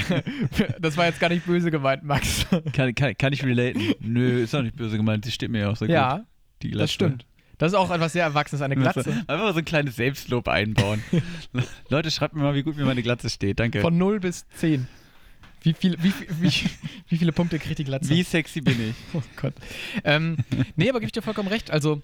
das 0.80 0.98
war 0.98 1.06
jetzt 1.06 1.20
gar 1.20 1.30
nicht 1.30 1.46
böse 1.46 1.72
gemeint, 1.72 2.04
Max. 2.04 2.46
Kann, 2.74 2.94
kann, 2.94 3.18
kann 3.18 3.34
ich 3.34 3.44
relaten? 3.44 3.94
Nö, 4.00 4.44
ist 4.44 4.54
auch 4.56 4.62
nicht 4.62 4.76
böse 4.76 4.98
gemeint. 4.98 5.26
Die 5.26 5.32
steht 5.32 5.50
mir 5.50 5.62
ja 5.62 5.70
auch 5.72 5.76
sehr 5.76 5.90
ja, 5.90 6.18
gut. 6.18 6.26
Ja, 6.64 6.78
das 6.78 6.92
stimmt. 6.92 7.26
Das 7.58 7.72
ist 7.72 7.78
auch 7.78 7.92
etwas 7.92 8.14
sehr 8.14 8.24
Erwachsenes, 8.24 8.62
eine 8.62 8.76
Glatze. 8.76 9.10
Einfach 9.28 9.46
mal 9.46 9.54
so 9.54 9.60
ein 9.60 9.66
kleines 9.66 9.96
Selbstlob 9.96 10.48
einbauen. 10.48 11.04
Leute, 11.90 12.12
schreibt 12.12 12.36
mir 12.36 12.42
mal, 12.42 12.56
wie 12.56 12.64
gut 12.64 12.78
mir 12.78 12.86
meine 12.86 13.04
Glatze 13.04 13.30
steht. 13.30 13.60
Danke. 13.60 13.82
Von 13.82 13.98
0 13.98 14.20
bis 14.20 14.48
10. 14.56 14.88
Wie, 15.62 15.74
viel, 15.74 15.98
wie, 16.02 16.14
wie, 16.42 16.52
wie 17.08 17.18
viele 17.18 17.32
Punkte 17.32 17.58
kriegt 17.60 17.80
die 17.80 17.84
Glatze? 17.86 18.10
Wie 18.10 18.24
sexy 18.24 18.62
bin 18.62 18.90
ich? 18.90 18.96
Oh 19.14 19.22
Gott. 19.38 19.54
Ähm, 20.04 20.38
nee, 20.76 20.90
aber 20.90 21.00
gebe 21.00 21.08
ich 21.08 21.14
dir 21.14 21.22
vollkommen 21.22 21.48
recht. 21.48 21.72
Also, 21.72 22.02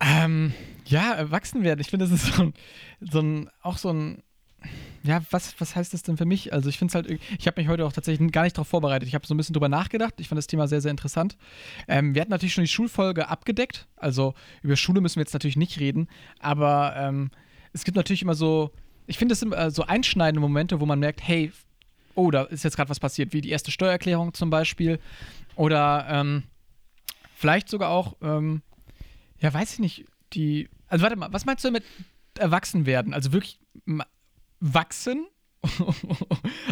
ähm, 0.00 0.52
ja, 0.86 1.12
erwachsen 1.14 1.62
werden. 1.62 1.80
Ich 1.80 1.88
finde, 1.88 2.06
das 2.06 2.14
ist 2.14 2.34
so 2.34 2.42
ein, 2.42 2.54
so 3.00 3.20
ein, 3.20 3.50
auch 3.62 3.78
so 3.78 3.92
ein, 3.92 4.22
ja, 5.02 5.22
was, 5.30 5.54
was 5.60 5.76
heißt 5.76 5.94
das 5.94 6.02
denn 6.02 6.16
für 6.16 6.24
mich? 6.24 6.52
Also 6.52 6.68
ich 6.68 6.78
finde 6.78 6.90
es 6.90 6.94
halt, 6.94 7.20
ich 7.38 7.46
habe 7.46 7.60
mich 7.60 7.68
heute 7.68 7.86
auch 7.86 7.92
tatsächlich 7.92 8.30
gar 8.32 8.42
nicht 8.42 8.56
darauf 8.56 8.68
vorbereitet. 8.68 9.08
Ich 9.08 9.14
habe 9.14 9.26
so 9.26 9.34
ein 9.34 9.36
bisschen 9.36 9.52
drüber 9.52 9.68
nachgedacht. 9.68 10.14
Ich 10.18 10.28
fand 10.28 10.38
das 10.38 10.46
Thema 10.46 10.66
sehr, 10.68 10.80
sehr 10.80 10.90
interessant. 10.90 11.36
Ähm, 11.86 12.14
wir 12.14 12.22
hatten 12.22 12.30
natürlich 12.30 12.54
schon 12.54 12.64
die 12.64 12.68
Schulfolge 12.68 13.28
abgedeckt. 13.28 13.86
Also 13.96 14.34
über 14.62 14.76
Schule 14.76 15.00
müssen 15.00 15.16
wir 15.16 15.22
jetzt 15.22 15.32
natürlich 15.32 15.56
nicht 15.56 15.78
reden. 15.78 16.08
Aber 16.40 16.94
ähm, 16.96 17.30
es 17.72 17.84
gibt 17.84 17.96
natürlich 17.96 18.22
immer 18.22 18.34
so, 18.34 18.72
ich 19.06 19.18
finde 19.18 19.34
es 19.34 19.42
immer 19.42 19.56
äh, 19.56 19.70
so 19.70 19.84
einschneidende 19.84 20.40
Momente, 20.40 20.80
wo 20.80 20.86
man 20.86 20.98
merkt, 20.98 21.26
hey, 21.26 21.52
oh, 22.14 22.30
da 22.30 22.42
ist 22.44 22.64
jetzt 22.64 22.76
gerade 22.76 22.90
was 22.90 23.00
passiert, 23.00 23.32
wie 23.32 23.40
die 23.40 23.50
erste 23.50 23.70
Steuererklärung 23.70 24.34
zum 24.34 24.50
Beispiel. 24.50 24.98
Oder 25.54 26.06
ähm, 26.08 26.42
vielleicht 27.36 27.68
sogar 27.68 27.90
auch, 27.90 28.16
ähm, 28.22 28.62
ja, 29.40 29.54
weiß 29.54 29.74
ich 29.74 29.78
nicht, 29.78 30.04
die, 30.32 30.68
also 30.88 31.02
warte 31.02 31.16
mal, 31.16 31.32
was 31.32 31.46
meinst 31.46 31.64
du 31.64 31.70
mit 31.70 31.84
erwachsen 32.36 32.86
werden? 32.86 33.14
Also 33.14 33.32
wirklich 33.32 33.60
wachsen? 34.60 35.26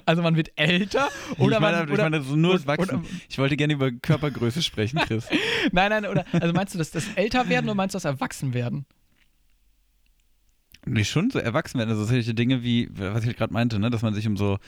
also 0.06 0.22
man 0.22 0.36
wird 0.36 0.52
älter 0.54 1.08
oder 1.38 1.56
ich 1.56 1.60
meine, 1.60 1.76
man 1.78 1.88
ich 1.88 1.94
oder, 1.94 2.02
meine 2.04 2.22
so 2.22 2.36
nur 2.36 2.52
das 2.52 2.62
oder- 2.62 2.78
Wachsen. 2.78 3.04
ich 3.28 3.36
wollte 3.38 3.56
gerne 3.56 3.72
über 3.72 3.90
Körpergröße 3.90 4.62
sprechen, 4.62 5.00
Chris. 5.00 5.26
nein, 5.72 5.90
nein, 5.90 6.06
oder 6.06 6.24
also 6.32 6.52
meinst 6.52 6.74
du 6.74 6.78
das, 6.78 6.92
das 6.92 7.08
älter 7.16 7.48
werden 7.48 7.66
oder 7.66 7.74
meinst 7.74 7.94
du 7.94 7.96
das 7.96 8.04
erwachsen 8.04 8.54
werden? 8.54 8.86
Nee, 10.84 11.04
schon 11.04 11.30
so 11.30 11.40
erwachsen 11.40 11.78
werden. 11.78 11.90
Also 11.90 12.04
solche 12.04 12.32
Dinge 12.32 12.62
wie, 12.62 12.88
was 12.92 13.24
ich 13.24 13.36
gerade 13.36 13.52
meinte, 13.52 13.80
ne, 13.80 13.90
dass 13.90 14.02
man 14.02 14.14
sich 14.14 14.26
um 14.28 14.36
so 14.36 14.58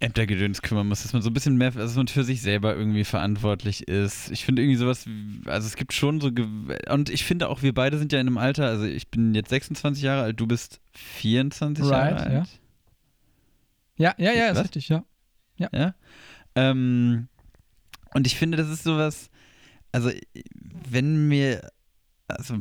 Ämtergedöns 0.00 0.62
kümmern 0.62 0.88
muss, 0.88 1.02
dass 1.02 1.12
man 1.12 1.20
so 1.20 1.28
ein 1.28 1.34
bisschen 1.34 1.56
mehr, 1.56 1.68
also 1.68 1.80
dass 1.80 1.94
man 1.94 2.08
für 2.08 2.24
sich 2.24 2.40
selber 2.40 2.74
irgendwie 2.74 3.04
verantwortlich 3.04 3.86
ist. 3.86 4.30
Ich 4.30 4.46
finde 4.46 4.62
irgendwie 4.62 4.78
sowas, 4.78 5.04
also 5.44 5.66
es 5.66 5.76
gibt 5.76 5.92
schon 5.92 6.20
so, 6.22 6.30
und 6.88 7.10
ich 7.10 7.24
finde 7.24 7.48
auch, 7.50 7.60
wir 7.62 7.74
beide 7.74 7.98
sind 7.98 8.10
ja 8.12 8.18
in 8.18 8.26
einem 8.26 8.38
Alter, 8.38 8.66
also 8.66 8.84
ich 8.84 9.08
bin 9.08 9.34
jetzt 9.34 9.50
26 9.50 10.02
Jahre 10.02 10.22
alt, 10.22 10.40
du 10.40 10.46
bist 10.46 10.80
24 10.94 11.84
Jahre 11.86 12.16
Right, 12.16 12.20
alt. 12.20 12.32
ja. 12.32 12.44
Ja, 13.96 14.14
ja, 14.16 14.32
ja, 14.32 14.48
ist 14.48 14.56
Was? 14.56 14.64
richtig, 14.64 14.88
ja. 14.88 15.04
Ja. 15.58 15.94
Ähm, 16.54 17.28
und 18.14 18.26
ich 18.26 18.36
finde, 18.36 18.56
das 18.56 18.70
ist 18.70 18.82
sowas, 18.82 19.28
also 19.92 20.10
wenn 20.88 21.28
mir, 21.28 21.70
also 22.26 22.58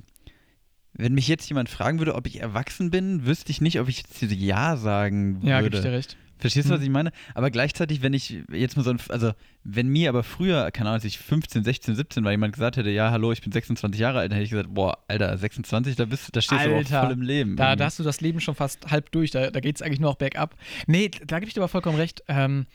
wenn 0.94 1.14
mich 1.14 1.30
jetzt 1.30 1.48
jemand 1.48 1.70
fragen 1.70 2.00
würde, 2.00 2.16
ob 2.16 2.28
ich 2.28 2.42
erwachsen 2.42 2.92
bin, 2.92 3.26
wüsste 3.26 3.52
ich 3.52 3.62
nicht, 3.62 3.80
ob 3.80 3.88
ich 3.88 4.00
jetzt 4.00 4.22
Ja 4.22 4.76
sagen 4.76 5.40
Ja, 5.44 5.62
gebe 5.62 5.64
würde. 5.64 5.78
ich 5.78 5.84
dir 5.84 5.92
recht. 5.94 6.18
Verstehst 6.40 6.70
du, 6.70 6.74
was 6.74 6.80
Mhm. 6.80 6.86
ich 6.86 6.92
meine? 6.92 7.12
Aber 7.36 7.52
gleichzeitig, 7.52 8.02
wenn 8.02 8.14
ich 8.14 8.42
jetzt 8.52 8.78
mal 8.78 8.84
so 8.84 8.90
ein, 8.92 9.00
also 9.10 9.34
wenn 9.64 9.88
mir 9.90 10.10
aber 10.10 10.24
früher, 10.24 10.72
keine 10.72 10.90
Ahnung, 10.90 10.96
als 10.96 11.06
ich 11.06 11.20
15, 11.20 11.64
16, 11.64 11.96
17 11.96 12.24
war, 12.24 12.32
jemand 12.32 12.54
gesagt 12.54 12.78
hätte, 12.78 12.90
ja, 12.90 13.12
hallo, 13.12 13.32
ich 13.32 13.42
bin 13.42 13.52
26 13.52 14.00
Jahre 14.00 14.20
alt, 14.20 14.32
dann 14.32 14.38
hätte 14.38 14.46
ich 14.46 14.52
gesagt, 14.52 14.74
boah, 14.74 14.98
Alter, 15.08 15.38
26, 15.38 15.96
da 15.98 16.06
bist 16.06 16.28
du, 16.28 16.32
da 16.32 16.42
stehst 16.42 16.66
du 16.66 16.76
Alter, 16.76 17.00
auch 17.02 17.06
voll 17.06 17.14
im 17.14 17.22
Leben. 17.22 17.56
Da, 17.58 17.66
irgendwie. 17.66 17.78
da 17.80 17.86
hast 17.86 18.00
du 18.00 18.04
das 18.04 18.22
Leben 18.22 18.40
schon 18.40 18.56
fast 18.56 18.90
halb 18.90 19.12
durch. 19.12 19.32
Da, 19.32 19.52
da 19.52 19.60
geht 19.60 19.76
es 19.76 19.82
eigentlich 19.82 20.00
nur 20.00 20.12
noch 20.12 20.18
bergab. 20.18 20.56
Nee, 20.88 21.12
da 21.28 21.40
gebe 21.40 21.50
ich 21.50 21.54
dir 21.54 21.60
aber 21.62 21.68
vollkommen 21.68 21.98
recht. 21.98 22.24
Ähm, 22.28 22.66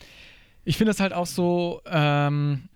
ich 0.65 0.77
finde 0.77 0.91
es 0.93 1.01
halt 1.01 1.13
auch 1.15 1.27
so, 1.27 1.81
ähm, 1.87 2.69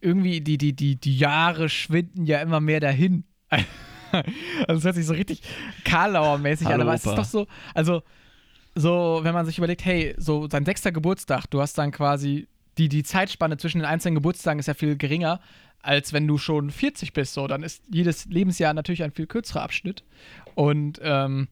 irgendwie 0.00 0.40
die, 0.40 0.56
die, 0.58 0.72
die, 0.74 0.96
die 0.96 1.18
Jahre 1.18 1.68
schwinden 1.68 2.24
ja 2.24 2.40
immer 2.40 2.60
mehr 2.60 2.80
dahin. 2.80 3.24
also 3.50 4.78
es 4.78 4.84
hört 4.84 4.94
sich 4.94 5.06
so 5.06 5.12
richtig 5.12 5.42
Karlauer-mäßig 5.84 6.66
an, 6.68 6.80
aber 6.80 6.94
es 6.94 7.04
ist 7.04 7.16
doch 7.18 7.24
so, 7.24 7.46
also 7.74 8.02
so, 8.74 9.20
wenn 9.22 9.34
man 9.34 9.46
sich 9.46 9.58
überlegt, 9.58 9.84
hey, 9.84 10.14
so 10.16 10.48
sein 10.48 10.64
sechster 10.64 10.92
Geburtstag, 10.92 11.46
du 11.50 11.60
hast 11.60 11.76
dann 11.78 11.90
quasi, 11.90 12.48
die, 12.78 12.88
die 12.88 13.02
Zeitspanne 13.02 13.56
zwischen 13.56 13.78
den 13.78 13.86
einzelnen 13.86 14.14
Geburtstagen 14.14 14.60
ist 14.60 14.66
ja 14.66 14.74
viel 14.74 14.96
geringer, 14.96 15.40
als 15.82 16.12
wenn 16.12 16.26
du 16.26 16.38
schon 16.38 16.70
40 16.70 17.12
bist. 17.12 17.34
So, 17.34 17.46
dann 17.46 17.62
ist 17.62 17.82
jedes 17.90 18.26
Lebensjahr 18.26 18.74
natürlich 18.74 19.02
ein 19.02 19.12
viel 19.12 19.26
kürzerer 19.26 19.62
Abschnitt. 19.62 20.04
Und 20.54 21.00
ähm, 21.02 21.48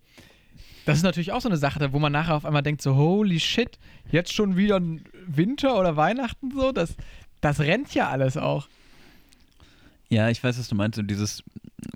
das 0.85 0.99
ist 0.99 1.03
natürlich 1.03 1.33
auch 1.33 1.41
so 1.41 1.49
eine 1.49 1.59
Sache, 1.59 1.93
wo 1.93 1.99
man 1.99 2.13
nachher 2.13 2.35
auf 2.35 2.45
einmal 2.45 2.63
denkt, 2.63 2.83
so, 2.83 2.97
holy 2.97 3.41
shit, 3.41 3.79
jetzt 4.11 4.33
schon 4.33 4.57
wieder 4.57 4.81
Winter 5.27 5.79
oder 5.79 5.97
Weihnachten 5.97 6.51
so, 6.51 6.73
das, 6.73 6.97
das 7.41 7.61
rennt 7.61 7.95
ja 7.95 8.09
alles 8.09 8.37
auch. 8.37 8.69
Ja, 10.09 10.31
ich 10.31 10.43
weiß, 10.43 10.59
was 10.59 10.69
du 10.69 10.75
meinst. 10.75 10.99
Und 10.99 11.09
dieses, 11.09 11.43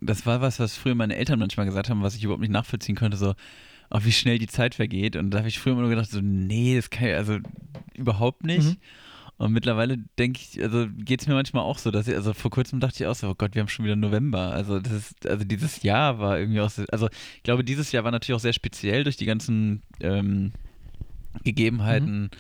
das 0.01 0.27
war 0.27 0.41
was, 0.41 0.59
was 0.59 0.77
früher 0.77 0.95
meine 0.95 1.17
Eltern 1.17 1.39
manchmal 1.39 1.67
gesagt 1.67 1.89
haben, 1.89 2.03
was 2.03 2.15
ich 2.15 2.25
überhaupt 2.25 2.43
nicht 2.43 2.51
nachvollziehen 2.53 2.97
konnte, 2.97 3.17
so, 3.17 3.35
auch 3.93 4.05
wie 4.05 4.13
schnell 4.13 4.39
die 4.39 4.47
Zeit 4.47 4.75
vergeht. 4.75 5.17
Und 5.17 5.31
da 5.31 5.39
habe 5.39 5.49
ich 5.49 5.59
früher 5.59 5.75
immer 5.75 5.83
nur 5.83 5.91
gedacht, 5.91 6.11
so, 6.11 6.21
nee, 6.23 6.77
das 6.77 6.89
kann 6.89 7.09
ich, 7.09 7.15
also 7.15 7.39
überhaupt 7.95 8.45
nicht. 8.45 8.71
Mhm. 8.71 8.77
Und 9.37 9.53
mittlerweile 9.53 9.99
denke 10.19 10.41
ich, 10.41 10.63
also 10.63 10.87
geht 10.97 11.21
es 11.21 11.27
mir 11.27 11.35
manchmal 11.35 11.65
auch 11.65 11.77
so, 11.77 11.91
dass 11.91 12.09
ich, 12.09 12.15
also 12.15 12.33
vor 12.33 12.51
kurzem 12.51 12.81
dachte 12.81 13.03
ich 13.03 13.07
auch 13.07 13.15
so, 13.15 13.29
oh 13.29 13.35
Gott, 13.35 13.55
wir 13.55 13.61
haben 13.61 13.69
schon 13.69 13.85
wieder 13.85 13.97
November. 13.97 14.53
Also 14.53 14.79
das 14.81 14.93
ist, 14.93 15.27
also 15.27 15.45
dieses 15.45 15.83
Jahr 15.83 16.19
war 16.19 16.39
irgendwie 16.39 16.61
auch 16.61 16.71
so, 16.71 16.85
also 16.91 17.09
ich 17.37 17.43
glaube, 17.43 17.65
dieses 17.65 17.93
Jahr 17.93 18.05
war 18.05 18.13
natürlich 18.13 18.37
auch 18.37 18.43
sehr 18.43 18.55
speziell 18.55 19.05
durch 19.05 19.17
die 19.17 19.27
ganzen 19.27 19.83
ähm, 20.01 20.53
Gegebenheiten 21.45 22.31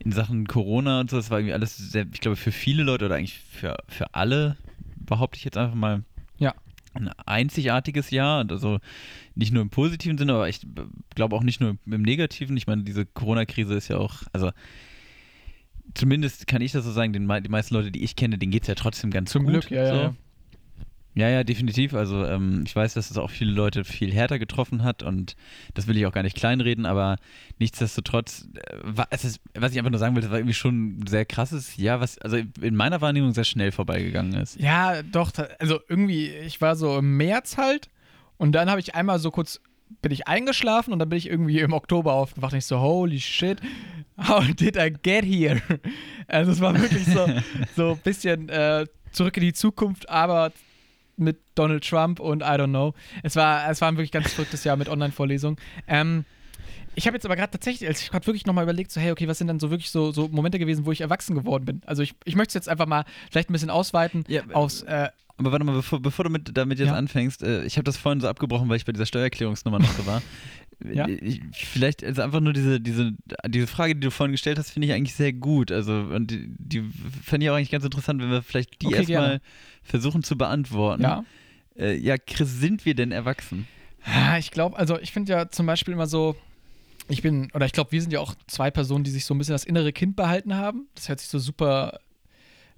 in 0.00 0.10
Sachen 0.10 0.48
Corona 0.48 1.00
und 1.00 1.10
so. 1.10 1.18
Das 1.18 1.30
war 1.30 1.38
irgendwie 1.38 1.54
alles 1.54 1.76
sehr, 1.76 2.06
ich 2.12 2.20
glaube, 2.20 2.36
für 2.36 2.52
viele 2.52 2.82
Leute 2.82 3.04
oder 3.04 3.14
eigentlich 3.14 3.38
für, 3.38 3.76
für 3.86 4.14
alle, 4.14 4.56
behaupte 4.96 5.38
ich 5.38 5.44
jetzt 5.44 5.56
einfach 5.56 5.76
mal. 5.76 6.02
Ein 6.96 7.10
einzigartiges 7.26 8.10
Jahr. 8.10 8.40
Und 8.40 8.52
also 8.52 8.78
nicht 9.34 9.52
nur 9.52 9.62
im 9.62 9.70
positiven 9.70 10.18
Sinne, 10.18 10.34
aber 10.34 10.48
ich 10.48 10.60
glaube 11.14 11.36
auch 11.36 11.42
nicht 11.42 11.60
nur 11.60 11.76
im 11.86 12.02
negativen. 12.02 12.56
Ich 12.56 12.66
meine, 12.66 12.84
diese 12.84 13.06
Corona-Krise 13.06 13.74
ist 13.74 13.88
ja 13.88 13.98
auch, 13.98 14.22
also 14.32 14.50
zumindest 15.94 16.46
kann 16.46 16.62
ich 16.62 16.72
das 16.72 16.84
so 16.84 16.92
sagen, 16.92 17.12
den, 17.12 17.28
die 17.42 17.48
meisten 17.48 17.74
Leute, 17.74 17.90
die 17.90 18.02
ich 18.02 18.16
kenne, 18.16 18.38
denen 18.38 18.52
geht 18.52 18.62
es 18.62 18.68
ja 18.68 18.74
trotzdem 18.74 19.10
ganz 19.10 19.30
Zum 19.30 19.44
gut. 19.44 19.52
Glück, 19.52 19.70
ja, 19.70 19.82
ja, 19.82 19.88
so. 19.88 19.96
ja. 19.96 20.14
Ja, 21.16 21.30
ja, 21.30 21.44
definitiv. 21.44 21.94
Also 21.94 22.26
ähm, 22.26 22.64
ich 22.66 22.76
weiß, 22.76 22.92
dass 22.92 23.10
es 23.10 23.16
auch 23.16 23.30
viele 23.30 23.50
Leute 23.50 23.84
viel 23.84 24.12
härter 24.12 24.38
getroffen 24.38 24.84
hat 24.84 25.02
und 25.02 25.34
das 25.72 25.86
will 25.86 25.96
ich 25.96 26.04
auch 26.04 26.12
gar 26.12 26.22
nicht 26.22 26.36
kleinreden, 26.36 26.84
aber 26.84 27.16
nichtsdestotrotz, 27.58 28.46
äh, 28.54 28.76
war, 28.82 29.10
ist, 29.10 29.40
was 29.54 29.72
ich 29.72 29.78
einfach 29.78 29.90
nur 29.90 29.98
sagen 29.98 30.14
will, 30.14 30.20
das 30.20 30.30
war 30.30 30.38
irgendwie 30.38 30.52
schon 30.52 30.98
ein 30.98 31.06
sehr 31.06 31.24
krasses 31.24 31.78
Jahr, 31.78 32.00
was 32.00 32.18
also 32.18 32.36
in 32.60 32.76
meiner 32.76 33.00
Wahrnehmung 33.00 33.32
sehr 33.32 33.44
schnell 33.44 33.72
vorbeigegangen 33.72 34.34
ist. 34.34 34.60
Ja, 34.60 35.02
doch, 35.02 35.32
also 35.58 35.80
irgendwie, 35.88 36.26
ich 36.26 36.60
war 36.60 36.76
so 36.76 36.98
im 36.98 37.16
März 37.16 37.56
halt 37.56 37.88
und 38.36 38.52
dann 38.52 38.68
habe 38.68 38.80
ich 38.80 38.94
einmal 38.94 39.18
so 39.18 39.30
kurz, 39.30 39.62
bin 40.02 40.12
ich 40.12 40.28
eingeschlafen 40.28 40.92
und 40.92 40.98
dann 40.98 41.08
bin 41.08 41.16
ich 41.16 41.30
irgendwie 41.30 41.60
im 41.60 41.72
Oktober 41.72 42.12
aufgewacht 42.12 42.52
und 42.52 42.58
ich 42.58 42.66
so, 42.66 42.78
holy 42.78 43.20
shit, 43.20 43.58
how 44.18 44.44
did 44.46 44.76
I 44.76 44.92
get 45.02 45.24
here? 45.24 45.62
Also 46.28 46.52
es 46.52 46.60
war 46.60 46.78
wirklich 46.78 47.06
so, 47.06 47.26
so 47.74 47.92
ein 47.92 48.00
bisschen 48.00 48.50
äh, 48.50 48.84
zurück 49.12 49.38
in 49.38 49.44
die 49.44 49.54
Zukunft, 49.54 50.10
aber 50.10 50.52
mit 51.16 51.38
Donald 51.54 51.86
Trump 51.88 52.20
und 52.20 52.42
I 52.42 52.46
don't 52.46 52.68
know. 52.68 52.94
Es 53.22 53.36
war, 53.36 53.70
es 53.70 53.80
war 53.80 53.88
ein 53.88 53.96
wirklich 53.96 54.12
ganz 54.12 54.32
verrücktes 54.32 54.64
Jahr 54.64 54.76
mit 54.76 54.88
Online-Vorlesungen. 54.88 55.56
Ähm, 55.86 56.24
ich 56.94 57.06
habe 57.06 57.16
jetzt 57.16 57.26
aber 57.26 57.36
gerade 57.36 57.50
tatsächlich, 57.50 57.88
als 57.88 58.00
ich 58.02 58.10
gerade 58.10 58.26
wirklich 58.26 58.46
nochmal 58.46 58.64
überlegt, 58.64 58.90
so, 58.90 59.00
hey, 59.00 59.10
okay, 59.12 59.28
was 59.28 59.38
sind 59.38 59.48
denn 59.48 59.60
so 59.60 59.70
wirklich 59.70 59.90
so, 59.90 60.12
so 60.12 60.28
Momente 60.28 60.58
gewesen, 60.58 60.86
wo 60.86 60.92
ich 60.92 61.00
erwachsen 61.02 61.34
geworden 61.36 61.64
bin? 61.64 61.82
Also 61.86 62.02
ich, 62.02 62.14
ich 62.24 62.36
möchte 62.36 62.50
es 62.50 62.54
jetzt 62.54 62.68
einfach 62.68 62.86
mal 62.86 63.04
vielleicht 63.30 63.50
ein 63.50 63.52
bisschen 63.52 63.70
ausweiten 63.70 64.24
Ja, 64.28 64.42
aufs, 64.52 64.82
äh, 64.82 65.08
Aber 65.36 65.52
warte 65.52 65.64
mal, 65.66 65.72
bevor, 65.74 66.00
bevor 66.00 66.24
du 66.24 66.30
mit, 66.30 66.56
damit 66.56 66.78
jetzt 66.78 66.88
Ja. 66.88 66.94
anfängst, 66.96 67.42
äh, 67.42 67.64
ich 67.64 67.76
habe 67.76 67.84
das 67.84 67.98
vorhin 67.98 68.20
so 68.20 68.28
abgebrochen, 68.28 68.68
weil 68.70 68.76
ich 68.78 68.86
bei 68.86 68.92
dieser 68.92 69.04
Steuererklärungsnummer 69.06 69.78
noch 69.78 69.92
so 69.92 70.06
war. 70.06 70.22
Ja. 70.92 71.08
ich, 71.08 71.40
vielleicht, 71.54 72.04
also 72.04 72.20
einfach 72.20 72.40
nur 72.40 72.52
diese, 72.52 72.78
diese, 72.82 73.12
diese 73.48 73.66
Frage, 73.66 73.94
die 73.94 74.00
du 74.00 74.10
vorhin 74.10 74.32
gestellt 74.32 74.58
hast, 74.58 74.72
finde 74.72 74.86
ich 74.86 74.92
eigentlich 74.92 75.14
sehr 75.14 75.32
gut. 75.32 75.72
Also, 75.72 75.92
und 75.94 76.30
die, 76.30 76.48
die 76.58 76.82
fände 77.22 77.46
ich 77.46 77.50
auch 77.50 77.56
eigentlich 77.56 77.70
ganz 77.70 77.82
interessant, 77.84 78.20
wenn 78.20 78.30
wir 78.30 78.42
vielleicht 78.42 78.82
die 78.82 78.88
Okay, 78.88 78.96
erstmal. 78.96 79.40
Versuchen 79.86 80.22
zu 80.22 80.36
beantworten. 80.36 81.02
ja. 81.02 81.24
Äh, 81.78 81.96
ja, 81.96 82.16
Chris, 82.18 82.58
sind 82.58 82.84
wir 82.84 82.94
denn 82.94 83.12
erwachsen? 83.12 83.66
Ja, 84.06 84.38
Ich 84.38 84.50
glaube, 84.50 84.76
also 84.76 84.98
ich 84.98 85.12
finde 85.12 85.32
ja 85.32 85.50
zum 85.50 85.66
Beispiel 85.66 85.94
immer 85.94 86.06
so, 86.06 86.36
ich 87.08 87.22
bin, 87.22 87.50
oder 87.54 87.66
ich 87.66 87.72
glaube, 87.72 87.92
wir 87.92 88.00
sind 88.00 88.12
ja 88.12 88.20
auch 88.20 88.34
zwei 88.46 88.70
Personen, 88.70 89.04
die 89.04 89.10
sich 89.10 89.24
so 89.24 89.34
ein 89.34 89.38
bisschen 89.38 89.54
das 89.54 89.64
innere 89.64 89.92
Kind 89.92 90.16
behalten 90.16 90.54
haben. 90.54 90.88
Das 90.94 91.08
hört 91.08 91.20
sich 91.20 91.28
so 91.28 91.38
super. 91.38 92.00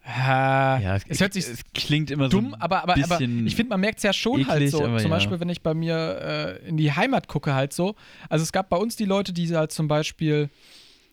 Äh, 0.05 0.99
es, 1.09 1.21
hört 1.21 1.35
sich 1.35 1.47
es 1.47 1.61
klingt 1.75 2.11
immer 2.11 2.31
dumm, 2.31 2.51
so. 2.51 2.57
aber, 2.61 2.83
aber, 2.83 2.95
aber 2.95 3.21
ich 3.21 3.57
finde, 3.57 3.71
man 3.71 3.81
merkt 3.81 3.99
es 3.99 4.05
ja 4.05 4.15
schon 4.15 4.47
halt 4.49 4.63
eklig, 4.63 4.71
so. 4.71 4.83
aber 4.83 4.99
Zum 4.99 5.11
ja. 5.11 5.17
Beispiel, 5.17 5.39
wenn 5.39 5.51
ich 5.51 5.61
bei 5.61 5.75
mir 5.75 6.61
äh, 6.63 6.69
in 6.69 6.79
die 6.79 6.93
Heimat 6.93 7.29
gucke, 7.29 7.55
halt 7.55 7.75
so. 7.75 7.95
Also 8.31 8.43
es 8.43 8.53
gab 8.53 8.71
bei 8.71 8.79
uns 8.79 8.97
die 8.97 9.05
Leute, 9.05 9.35
die 9.35 9.55
halt 9.55 9.71
zum 9.71 9.87
Beispiel 9.87 10.49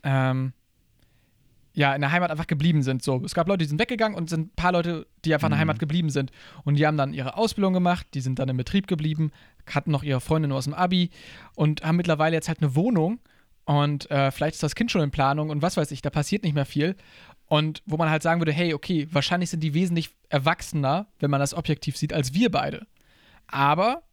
ähm, 0.03 0.53
ja, 1.75 1.93
in 1.93 2.01
der 2.01 2.11
Heimat 2.11 2.31
einfach 2.31 2.47
geblieben 2.47 2.81
sind. 2.83 3.03
So. 3.03 3.21
Es 3.23 3.35
gab 3.35 3.47
Leute, 3.47 3.59
die 3.59 3.65
sind 3.69 3.79
weggegangen 3.79 4.17
und 4.17 4.29
sind 4.29 4.47
ein 4.47 4.55
paar 4.55 4.71
Leute, 4.71 5.05
die 5.25 5.33
einfach 5.33 5.47
in 5.47 5.51
der 5.51 5.57
Mhm. 5.57 5.61
Heimat 5.61 5.79
geblieben 5.79 6.09
sind. 6.09 6.31
Und 6.63 6.75
die 6.75 6.87
haben 6.87 6.97
dann 6.97 7.13
ihre 7.13 7.37
Ausbildung 7.37 7.73
gemacht, 7.73 8.07
die 8.13 8.21
sind 8.21 8.39
dann 8.39 8.49
im 8.49 8.57
Betrieb 8.57 8.87
geblieben, 8.87 9.31
hatten 9.69 9.91
noch 9.91 10.03
ihre 10.03 10.21
Freundin 10.21 10.53
aus 10.53 10.63
dem 10.63 10.73
Abi 10.73 11.09
und 11.55 11.83
haben 11.83 11.97
mittlerweile 11.97 12.35
jetzt 12.35 12.47
halt 12.47 12.61
eine 12.61 12.75
Wohnung. 12.75 13.19
Und 13.65 14.09
äh, 14.09 14.31
vielleicht 14.31 14.55
ist 14.55 14.63
das 14.63 14.75
Kind 14.75 14.91
schon 14.91 15.01
in 15.01 15.11
Planung 15.11 15.49
und 15.49 15.61
was 15.61 15.75
weiß 15.75 15.91
ich, 15.91 16.01
da 16.01 16.09
passiert 16.09 16.43
nicht 16.43 16.53
mehr 16.53 16.65
viel. 16.65 16.95
Und 17.47 17.83
wo 17.85 17.97
man 17.97 18.09
halt 18.09 18.23
sagen 18.23 18.39
würde, 18.39 18.53
hey, 18.53 18.73
okay, 18.73 19.07
wahrscheinlich 19.11 19.49
sind 19.49 19.61
die 19.61 19.73
wesentlich 19.73 20.11
erwachsener, 20.29 21.07
wenn 21.19 21.29
man 21.29 21.39
das 21.39 21.53
objektiv 21.53 21.97
sieht, 21.97 22.13
als 22.13 22.33
wir 22.33 22.49
beide. 22.51 22.87
Aber 23.47 24.03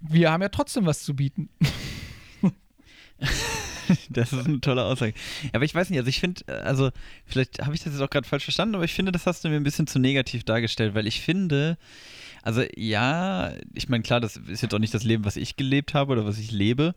wir 0.00 0.30
haben 0.30 0.42
ja 0.42 0.50
trotzdem 0.50 0.86
was 0.86 1.02
zu 1.02 1.16
bieten. 1.16 1.48
Das 4.10 4.32
ist 4.32 4.46
eine 4.46 4.60
tolle 4.60 4.84
Aussage. 4.84 5.14
Aber 5.52 5.64
ich 5.64 5.74
weiß 5.74 5.90
nicht, 5.90 5.98
also 5.98 6.08
ich 6.08 6.20
finde, 6.20 6.46
also 6.64 6.90
vielleicht 7.26 7.64
habe 7.64 7.74
ich 7.74 7.82
das 7.82 7.92
jetzt 7.92 8.02
auch 8.02 8.10
gerade 8.10 8.28
falsch 8.28 8.44
verstanden, 8.44 8.74
aber 8.74 8.84
ich 8.84 8.94
finde, 8.94 9.12
das 9.12 9.26
hast 9.26 9.44
du 9.44 9.48
mir 9.48 9.56
ein 9.56 9.64
bisschen 9.64 9.86
zu 9.86 9.98
negativ 9.98 10.44
dargestellt, 10.44 10.94
weil 10.94 11.06
ich 11.06 11.20
finde, 11.20 11.76
also 12.42 12.62
ja, 12.76 13.52
ich 13.74 13.88
meine, 13.88 14.02
klar, 14.02 14.20
das 14.20 14.36
ist 14.36 14.62
jetzt 14.62 14.74
auch 14.74 14.78
nicht 14.78 14.94
das 14.94 15.04
Leben, 15.04 15.24
was 15.24 15.36
ich 15.36 15.56
gelebt 15.56 15.94
habe 15.94 16.12
oder 16.12 16.26
was 16.26 16.38
ich 16.38 16.52
lebe, 16.52 16.94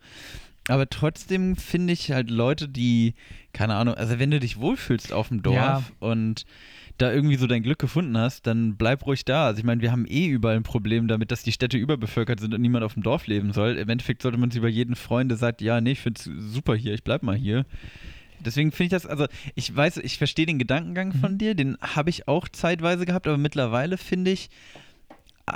Aber 0.70 0.88
trotzdem 0.90 1.56
finde 1.56 1.94
ich 1.94 2.12
halt 2.12 2.30
Leute, 2.30 2.68
die, 2.70 3.16
keine 3.54 3.76
Ahnung, 3.76 3.96
also 3.96 4.20
wenn 4.20 4.30
du 4.32 4.40
dich 4.40 4.60
wohlfühlst 4.60 5.12
auf 5.12 5.30
dem 5.30 5.42
Dorf 5.42 5.56
Ja. 5.56 5.84
und 6.00 6.46
da 7.00 7.12
irgendwie 7.12 7.38
so 7.38 7.48
dein 7.48 7.64
Glück 7.64 7.80
gefunden 7.80 8.18
hast, 8.18 8.46
dann 8.46 8.76
bleib 8.76 9.06
ruhig 9.06 9.26
da. 9.26 9.48
Also 9.48 9.60
ich 9.60 9.66
meine, 9.66 9.82
wir 9.82 9.92
haben 9.92 10.06
eh 10.06 10.28
überall 10.28 10.58
ein 10.58 10.64
Problem 10.64 11.08
damit, 11.08 11.32
dass 11.32 11.44
die 11.44 11.52
Städte 11.54 11.78
überbevölkert 11.78 12.40
sind 12.40 12.54
und 12.54 12.62
niemand 12.62 12.84
auf 12.84 12.94
dem 12.94 13.04
Dorf 13.04 13.26
leben 13.26 13.52
soll. 13.54 13.78
Im 13.78 13.90
Endeffekt 13.90 14.22
sollte 14.22 14.38
man 14.38 14.52
sich 14.52 14.60
über 14.60 14.68
jeden 14.68 14.96
Freund, 14.96 15.32
der 15.32 15.38
sagt, 15.38 15.62
ja, 15.62 15.80
nee, 15.82 15.92
ich 15.94 16.02
finde 16.02 16.20
es 16.20 16.26
super 16.54 16.76
hier, 16.76 16.94
ich 16.94 17.04
bleib 17.04 17.24
mal 17.24 17.36
hier. 17.38 17.66
Deswegen 18.42 18.72
finde 18.72 18.84
ich 18.96 19.02
das, 19.02 19.06
also 19.06 19.26
ich 19.56 19.76
weiß, 19.76 19.98
ich 19.98 20.18
verstehe 20.18 20.46
den 20.46 20.60
Gedankengang 20.60 21.14
von 21.14 21.38
dir, 21.38 21.56
den 21.56 21.78
habe 21.82 22.10
ich 22.10 22.28
auch 22.28 22.48
zeitweise 22.48 23.06
gehabt, 23.06 23.28
aber 23.28 23.38
mittlerweile 23.38 23.98
finde 23.98 24.32
ich, 24.32 24.50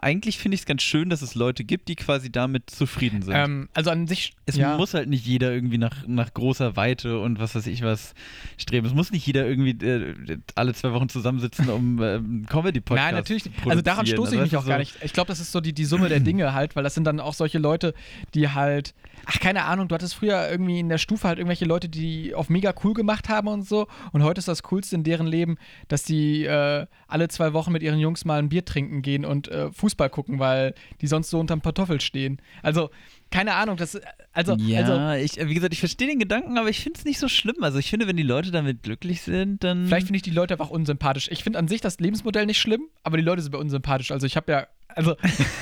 eigentlich 0.02 0.38
finde 0.38 0.56
ich 0.56 0.62
es 0.62 0.66
ganz 0.66 0.82
schön, 0.82 1.10
dass 1.10 1.22
es 1.22 1.36
Leute 1.36 1.64
gibt, 1.64 1.88
die 1.90 1.96
quasi 1.96 2.32
damit 2.32 2.70
zufrieden 2.70 3.22
sind. 3.22 3.34
Ähm, 3.36 3.70
also 3.74 3.90
an 3.90 4.08
sich. 4.08 4.34
Es 4.46 4.56
ja. 4.56 4.78
muss 4.78 4.94
halt 4.94 5.10
nicht 5.10 5.26
jeder 5.26 5.54
irgendwie 5.54 5.78
nach, 5.78 6.08
nach 6.08 6.34
großer 6.34 6.76
Weite 6.76 7.20
und 7.20 7.40
was 7.40 7.56
weiß 7.56 7.68
ich 7.68 7.82
was 7.82 8.14
streben. 8.58 8.88
Es 8.88 8.94
muss 8.94 9.12
nicht 9.12 9.26
jeder 9.26 9.48
irgendwie 9.48 9.86
äh, 9.86 10.38
alle 10.56 10.74
zwei 10.74 10.92
Wochen 10.94 11.10
zusammensitzen, 11.10 11.70
um 11.70 12.02
äh, 12.02 12.20
Comedy-Podcast 12.50 13.06
Nein, 13.06 13.16
natürlich 13.16 13.44
zu 13.44 13.50
nicht. 13.50 13.68
Also 13.68 13.82
daran 13.82 14.06
stoße 14.06 14.36
ich 14.36 14.42
Also, 14.42 14.52
mich 14.52 14.58
auch 14.58 14.64
du, 14.64 14.70
gar 14.70 14.78
so- 14.78 14.80
nicht. 14.80 14.96
Ich 15.04 15.14
glaube, 15.14 15.28
das 15.28 15.40
ist 15.40 15.52
so 15.52 15.62
die, 15.62 15.74
die 15.74 15.86
Summe 15.86 16.10
der 16.10 16.20
Dinge 16.22 16.54
halt, 16.54 16.76
weil 16.76 16.84
das 16.84 16.94
sind 16.96 17.06
dann 17.06 17.20
auch 17.20 17.34
solche 17.34 17.60
Leute, 17.60 17.94
die 18.34 18.50
halt, 18.50 18.94
ach, 19.26 19.40
keine 19.40 19.66
Ahnung, 19.66 19.88
du 19.88 19.96
hattest 19.96 20.16
früher 20.16 20.50
irgendwie 20.50 20.80
in 20.80 20.90
der 20.90 20.98
Stufe 20.98 21.28
halt 21.28 21.38
irgendwelche 21.40 21.66
Leute, 21.66 21.90
die 21.90 22.34
auf 22.36 22.50
mega 22.50 22.74
cool 22.84 22.94
gemacht 22.94 23.30
haben 23.30 23.48
und 23.48 23.68
so. 23.68 23.88
Und 24.12 24.24
heute 24.24 24.40
ist 24.40 24.48
das 24.48 24.64
Coolste 24.64 24.96
in 24.96 25.04
deren 25.04 25.28
Leben, 25.28 25.58
dass 25.88 26.04
die 26.04 26.46
äh, 26.46 26.86
alle 27.08 27.28
zwei 27.28 27.54
Wochen 27.54 27.72
mit 27.72 27.84
ihren 27.84 28.00
Jungs 28.00 28.26
mal 28.26 28.40
ein 28.40 28.50
Bier 28.50 28.66
trinken 28.66 29.02
gehen 29.02 29.26
und 29.26 29.48
äh, 29.50 29.72
Fußball 29.84 30.10
gucken, 30.10 30.40
weil 30.40 30.74
die 31.02 31.08
sonst 31.08 31.30
so 31.30 31.40
unterm 31.40 31.60
Pantoffel 31.60 32.00
stehen. 32.00 32.42
Also, 32.62 32.90
keine 33.32 33.56
Ahnung, 33.56 33.76
das, 33.76 34.00
also, 34.32 34.56
ja, 34.56 34.80
also 34.80 35.24
ich, 35.24 35.46
wie 35.46 35.54
gesagt, 35.54 35.74
ich 35.74 35.80
verstehe 35.80 36.08
den 36.08 36.20
Gedanken, 36.20 36.58
aber 36.58 36.70
ich 36.70 36.80
finde 36.80 37.00
es 37.00 37.06
nicht 37.06 37.20
so 37.20 37.28
schlimm. 37.28 37.58
Also 37.62 37.80
ich 37.80 37.90
finde, 37.90 38.08
wenn 38.08 38.16
die 38.16 38.24
Leute 38.24 38.52
damit 38.52 38.84
glücklich 38.84 39.22
sind, 39.22 39.64
dann. 39.64 39.88
Vielleicht 39.88 40.08
finde 40.08 40.18
ich 40.18 40.22
die 40.22 40.32
Leute 40.32 40.54
einfach 40.54 40.70
unsympathisch. 40.70 41.28
Ich 41.32 41.44
finde 41.44 41.60
an 41.60 41.68
sich 41.68 41.82
das 41.82 42.00
Lebensmodell 42.00 42.46
nicht 42.46 42.60
schlimm, 42.60 42.84
aber 43.04 43.18
die 43.18 43.24
Leute 43.24 43.42
sind 43.42 43.52
mir 43.52 43.60
unsympathisch. 43.60 44.12
Also 44.12 44.26
ich 44.26 44.38
habe 44.38 44.52
ja, 44.52 44.68
also, 44.88 45.16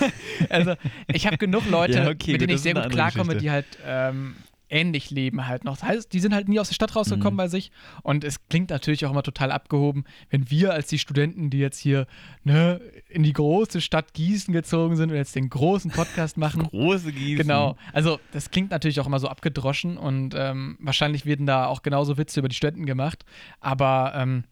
also 0.49 0.75
ich 1.07 1.25
habe 1.25 1.37
genug 1.37 1.69
Leute, 1.69 1.93
Ja, 1.97 2.09
okay, 2.09 2.33
mit 2.33 2.41
denen 2.41 2.53
ich 2.53 2.61
sehr 2.61 2.75
gut 2.75 2.89
klarkomme, 2.89 3.33
Geschichte. 3.33 3.43
die 3.43 3.51
halt 3.51 3.65
ähm, 3.85 4.35
ähnlich 4.71 5.09
leben 5.11 5.47
halt 5.47 5.63
noch. 5.63 5.77
Das 5.77 5.87
heißt, 5.87 6.13
die 6.13 6.19
sind 6.19 6.33
halt 6.33 6.47
nie 6.49 6.59
aus 6.59 6.69
der 6.69 6.75
Stadt 6.75 6.95
rausgekommen 6.95 7.33
Mhm. 7.33 7.37
bei 7.37 7.47
sich. 7.47 7.71
Und 8.03 8.23
es 8.23 8.47
klingt 8.47 8.69
natürlich 8.69 9.05
auch 9.05 9.11
immer 9.11 9.23
total 9.23 9.51
abgehoben, 9.51 10.05
wenn 10.29 10.49
wir 10.49 10.73
als 10.73 10.87
die 10.87 10.97
Studenten, 10.99 11.49
die 11.49 11.59
jetzt 11.59 11.77
hier 11.79 12.07
ne, 12.43 12.79
in 13.09 13.23
die 13.23 13.33
große 13.33 13.81
Stadt 13.81 14.13
Gießen 14.13 14.53
gezogen 14.53 14.95
sind 14.95 15.09
und 15.11 15.15
jetzt 15.17 15.35
den 15.35 15.49
großen 15.49 15.91
Podcast 15.91 16.37
machen. 16.37 16.63
große 16.63 17.11
Gießen. 17.11 17.37
Genau, 17.45 17.75
also 17.93 18.19
das 18.31 18.49
klingt 18.51 18.71
natürlich 18.71 18.99
auch 18.99 19.07
immer 19.07 19.19
so 19.19 19.27
abgedroschen 19.27 19.97
und 19.97 20.33
ähm, 20.37 20.77
wahrscheinlich 20.79 21.25
werden 21.25 21.45
da 21.45 21.65
auch 21.67 21.81
genauso 21.81 22.17
Witze 22.17 22.39
über 22.39 22.49
die 22.49 22.55
Studenten 22.55 22.85
gemacht, 22.85 23.25
aber 23.59 24.13
ähm, 24.15 24.43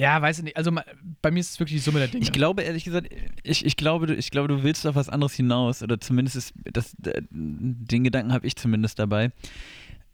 ja, 0.00 0.22
weiß 0.22 0.38
ich 0.38 0.44
nicht, 0.44 0.56
also 0.56 0.72
bei 1.20 1.30
mir 1.30 1.40
ist 1.40 1.50
es 1.50 1.60
wirklich 1.60 1.78
die 1.78 1.84
Summe 1.84 1.98
der 1.98 2.08
Dinge. 2.08 2.22
Ich 2.22 2.32
glaube, 2.32 2.62
ehrlich 2.62 2.84
gesagt, 2.84 3.08
ich, 3.42 3.66
ich, 3.66 3.76
glaube, 3.76 4.06
du, 4.06 4.14
ich 4.14 4.30
glaube, 4.30 4.48
du 4.48 4.62
willst 4.62 4.86
auf 4.86 4.94
was 4.94 5.10
anderes 5.10 5.34
hinaus. 5.34 5.82
Oder 5.82 6.00
zumindest 6.00 6.36
ist 6.36 6.54
das, 6.64 6.94
äh, 7.04 7.20
den 7.30 8.04
Gedanken 8.04 8.32
habe 8.32 8.46
ich 8.46 8.56
zumindest 8.56 8.98
dabei. 8.98 9.30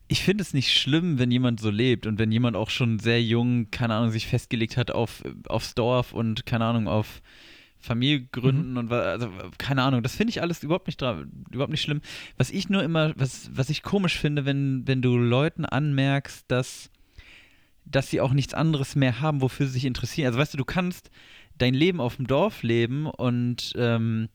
Ich 0.09 0.23
finde 0.25 0.43
es 0.43 0.55
nicht 0.55 0.73
schlimm, 0.73 1.19
wenn 1.21 1.31
jemand 1.31 1.61
so 1.61 1.71
lebt 1.71 2.07
und 2.07 2.19
wenn 2.19 2.33
jemand 2.33 2.57
auch 2.57 2.71
schon 2.71 2.99
sehr 2.99 3.23
jung, 3.23 3.71
keine 3.71 3.95
Ahnung, 3.95 4.11
sich 4.11 4.27
festgelegt 4.27 4.77
hat 4.77 4.91
auf, 4.91 5.23
aufs 5.49 5.75
Dorf 5.75 6.13
und, 6.13 6.47
keine 6.47 6.65
Ahnung, 6.65 6.89
auf 6.89 7.23
Familie 7.79 8.27
gründen 8.33 8.79
und 8.79 8.91
wa- 8.91 9.03
also, 9.03 9.31
keine 9.59 9.83
Ahnung, 9.83 10.03
das 10.03 10.17
finde 10.17 10.31
ich 10.31 10.43
alles 10.43 10.65
überhaupt 10.65 10.89
nicht 10.89 11.01
überhaupt 11.01 11.71
nicht 11.71 11.83
schlimm. 11.83 12.01
Was 12.37 12.51
ich 12.51 12.69
nur 12.69 12.83
immer, 12.83 13.13
was, 13.17 13.51
was 13.55 13.71
ich 13.71 13.83
komisch 13.85 14.19
finde, 14.19 14.45
wenn, 14.45 14.83
wenn 14.87 15.03
du 15.03 15.17
Leuten 15.17 15.65
anmerkst, 15.65 16.45
dass 16.49 16.91
dass 17.87 18.11
sie 18.11 18.21
auch 18.21 18.33
nichts 18.33 18.53
anderes 18.53 18.97
mehr 18.97 19.21
haben, 19.21 19.41
wofür 19.41 19.67
sie 19.67 19.75
sich 19.75 19.85
interessieren. 19.85 20.27
Also 20.27 20.39
weißt 20.39 20.55
du, 20.55 20.59
du 20.59 20.65
kannst 20.65 21.11
dein 21.57 21.73
Leben 21.73 22.01
auf 22.01 22.17
dem 22.17 22.27
Dorf 22.27 22.63
leben 22.63 23.07
und 23.07 23.73
ähm, 23.77 24.29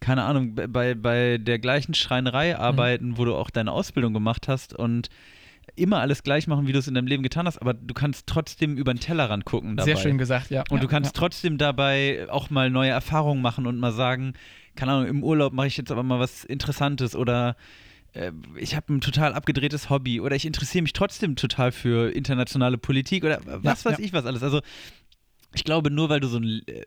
keine 0.00 0.24
Ahnung, 0.24 0.54
bei- 0.54 0.94
bei, 0.94 1.38
der 1.38 1.58
gleichen 1.58 1.94
Schreinerei 1.94 2.56
arbeiten, 2.58 3.18
wo 3.18 3.24
du 3.24 3.34
auch 3.34 3.50
deine 3.50 3.72
Ausbildung 3.72 4.12
gemacht 4.12 4.48
hast 4.48 4.74
und 4.74 5.08
immer 5.74 6.00
alles 6.00 6.22
gleich 6.22 6.46
machen, 6.46 6.66
wie 6.66 6.72
du 6.72 6.78
es 6.78 6.86
in 6.88 6.94
deinem 6.94 7.06
Leben 7.06 7.22
getan 7.22 7.46
hast, 7.46 7.58
aber 7.58 7.74
du 7.74 7.92
kannst 7.92 8.26
trotzdem 8.26 8.76
über 8.76 8.94
den 8.94 9.00
Tellerrand 9.00 9.44
gucken 9.44 9.76
dabei. 9.76 9.86
Sehr 9.92 9.96
schön 9.96 10.16
gesagt, 10.18 10.50
ja. 10.50 10.64
Und 10.70 10.78
ja, 10.78 10.82
du 10.82 10.88
kannst 10.88 11.14
ja. 11.16 11.20
trotzdem 11.20 11.58
dabei 11.58 12.26
auch 12.30 12.50
mal 12.50 12.70
neue 12.70 12.90
Erfahrungen 12.90 13.42
machen 13.42 13.66
und 13.66 13.78
mal 13.78 13.92
sagen, 13.92 14.34
keine 14.74 14.92
Ahnung, 14.92 15.08
im 15.08 15.24
Urlaub 15.24 15.52
mache 15.52 15.66
ich 15.66 15.76
jetzt 15.76 15.90
aber 15.90 16.02
mal 16.02 16.20
was 16.20 16.44
Interessantes 16.44 17.16
oder 17.16 17.56
ich 18.56 18.74
habe 18.74 18.92
ein 18.94 19.00
total 19.00 19.34
abgedrehtes 19.34 19.90
Hobby 19.90 20.20
oder 20.20 20.36
ich 20.36 20.44
interessiere 20.46 20.82
mich 20.82 20.92
trotzdem 20.92 21.36
total 21.36 21.72
für 21.72 22.10
internationale 22.10 22.78
Politik 22.78 23.24
oder 23.24 23.40
was 23.44 23.84
Ja, 23.84 23.90
weiß 23.90 23.98
ja. 23.98 24.04
ich 24.04 24.12
was 24.12 24.24
alles. 24.26 24.42
Also 24.42 24.60
ich 25.54 25.64
glaube, 25.64 25.90
nur 25.90 26.08
weil 26.08 26.20
du 26.20 26.28
so 26.28 26.36
einen, 26.38 26.62
äh, 26.66 26.84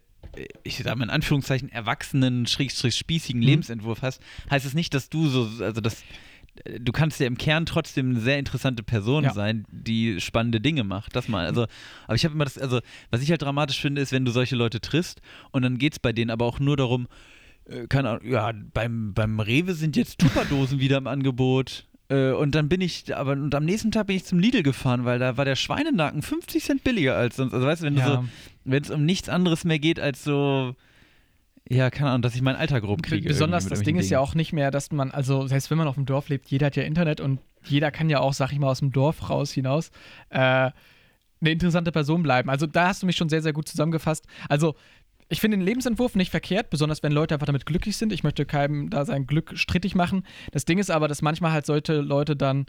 ich 0.63 0.78
sage 0.78 0.96
mal 0.98 1.06
in 1.06 1.10
Anführungszeichen, 1.10 1.70
erwachsenen, 1.70 2.46
schrägstrich 2.48 2.96
spießigen 2.96 3.42
Mhm. 3.42 3.48
Lebensentwurf 3.48 4.02
hast, 4.02 4.22
heißt 4.50 4.65
es 4.65 4.74
nicht, 4.74 4.94
dass 4.94 5.10
du 5.10 5.28
so, 5.28 5.63
also 5.63 5.82
das 5.82 6.04
äh, 6.65 6.80
du 6.80 6.92
kannst 6.92 7.20
ja 7.20 7.28
im 7.28 7.38
Kern 7.38 7.65
trotzdem 7.65 8.10
eine 8.12 8.20
sehr 8.20 8.38
interessante 8.39 8.84
Person 8.84 9.24
Ja. 9.24 9.34
sein, 9.34 9.65
die 9.72 10.20
spannende 10.20 10.60
Dinge 10.60 10.84
macht. 10.84 11.15
Das 11.15 11.28
mal. 11.28 11.46
Also, 11.46 11.68
aber 12.06 12.15
ich 12.15 12.26
habe 12.26 12.34
immer 12.36 12.44
das, 12.46 12.58
also, 12.58 12.80
was 13.12 13.22
ich 13.22 13.30
halt 13.30 13.42
dramatisch 13.42 13.80
finde, 13.80 14.02
ist, 14.02 14.12
wenn 14.12 14.26
du 14.26 14.32
solche 14.32 14.56
Leute 14.56 14.82
triffst 14.82 15.22
und 15.52 15.62
dann 15.62 15.78
geht 15.78 15.94
es 15.94 16.00
bei 16.00 16.12
denen 16.12 16.32
aber 16.32 16.46
auch 16.46 16.60
nur 16.60 16.76
darum, 16.78 17.08
äh, 17.69 17.88
keine 17.88 18.10
Ahnung, 18.10 18.25
ja, 18.27 18.51
beim, 18.73 19.13
beim 19.13 19.39
Rewe 19.39 19.73
sind 19.73 19.95
jetzt 19.95 20.19
Tupperdosen 20.19 20.79
wieder 20.79 20.97
im 20.97 21.08
Angebot. 21.08 21.86
Äh, 22.10 22.32
und 22.32 22.55
dann 22.55 22.69
bin 22.69 22.82
ich, 22.82 23.15
aber 23.15 23.34
und 23.34 23.53
am 23.53 23.65
nächsten 23.65 23.91
Tag 23.91 24.08
bin 24.08 24.15
ich 24.15 24.25
zum 24.25 24.39
Lidl 24.39 24.63
gefahren, 24.63 25.05
weil 25.05 25.19
da 25.19 25.38
war 25.38 25.45
der 25.45 25.55
Schweinenacken 25.55 26.21
50 26.21 26.63
Cent 26.63 26.84
billiger 26.84 27.15
als 27.15 27.36
sonst. 27.36 27.53
Also 27.53 27.65
weißt 27.67 27.82
du, 27.82 27.86
wenn 27.86 27.97
Ja. 27.97 28.08
so, 28.15 28.25
wenn 28.65 28.84
es 28.84 28.89
um 28.89 29.05
nichts 29.05 29.29
anderes 29.29 29.63
mehr 29.63 29.79
geht 29.79 29.99
als 29.99 30.23
so, 30.23 30.75
ja, 31.69 31.91
keine 31.91 32.10
Ahnung, 32.10 32.23
dass 32.23 32.34
ich 32.36 32.41
meinen 32.41 32.55
Alltag 32.55 32.82
grob 32.84 33.03
kriege. 33.03 33.27
Besonders 33.27 33.65
das 33.67 33.82
Ding 33.82 33.95
ist 33.97 34.10
irgendwelchen 34.10 34.12
ja 34.13 34.19
auch 34.21 34.34
nicht 34.34 34.53
mehr, 34.53 34.71
dass 34.71 34.91
man, 34.91 35.12
also 35.12 35.45
selbst 35.45 35.69
wenn 35.69 35.77
man 35.77 35.88
auf 35.88 35.95
dem 35.95 36.05
Dorf 36.08 36.29
lebt, 36.29 36.49
jeder 36.49 36.65
hat 36.67 36.75
ja 36.75 36.84
Internet 36.84 37.21
und 37.21 37.39
jeder 37.63 37.91
kann 37.91 38.10
ja 38.10 38.19
auch, 38.21 38.34
sag 38.34 38.51
ich 38.51 38.58
mal, 38.60 38.69
aus 38.69 38.79
dem 38.79 38.91
Dorf 38.91 39.29
raus 39.29 39.51
hinaus 39.51 39.91
äh, 40.29 40.71
eine 41.41 41.51
interessante 41.51 41.91
Person 41.91 42.23
bleiben. 42.23 42.49
Also 42.49 42.65
da 42.65 42.88
hast 42.88 43.03
du 43.03 43.05
mich 43.05 43.15
schon 43.17 43.29
sehr, 43.29 43.41
sehr 43.41 43.53
gut 43.53 43.67
zusammengefasst. 43.67 44.25
Also 44.49 44.75
ich 45.30 45.39
finde 45.39 45.58
den 45.58 45.65
Lebensentwurf 45.65 46.15
nicht 46.15 46.32
verkehrt, 46.32 46.72
besonders 46.72 47.04
wenn 47.04 47.12
Leute 47.12 47.36
einfach 47.36 47.46
damit 47.46 47.68
glücklich 47.68 47.98
sind. 47.98 48.12
Ich 48.12 48.24
möchte 48.24 48.46
keinem 48.46 48.89
da 48.89 49.06
sein 49.06 49.28
Glück 49.28 49.58
strittig 49.58 49.94
machen. 49.94 50.26
Das 50.52 50.65
Ding 50.65 50.80
ist 50.80 50.89
aber, 50.89 51.08
dass 51.08 51.22
manchmal 51.22 51.52
halt 51.52 51.68
solche 51.68 51.94
Leute 51.94 52.36
dann 52.36 52.65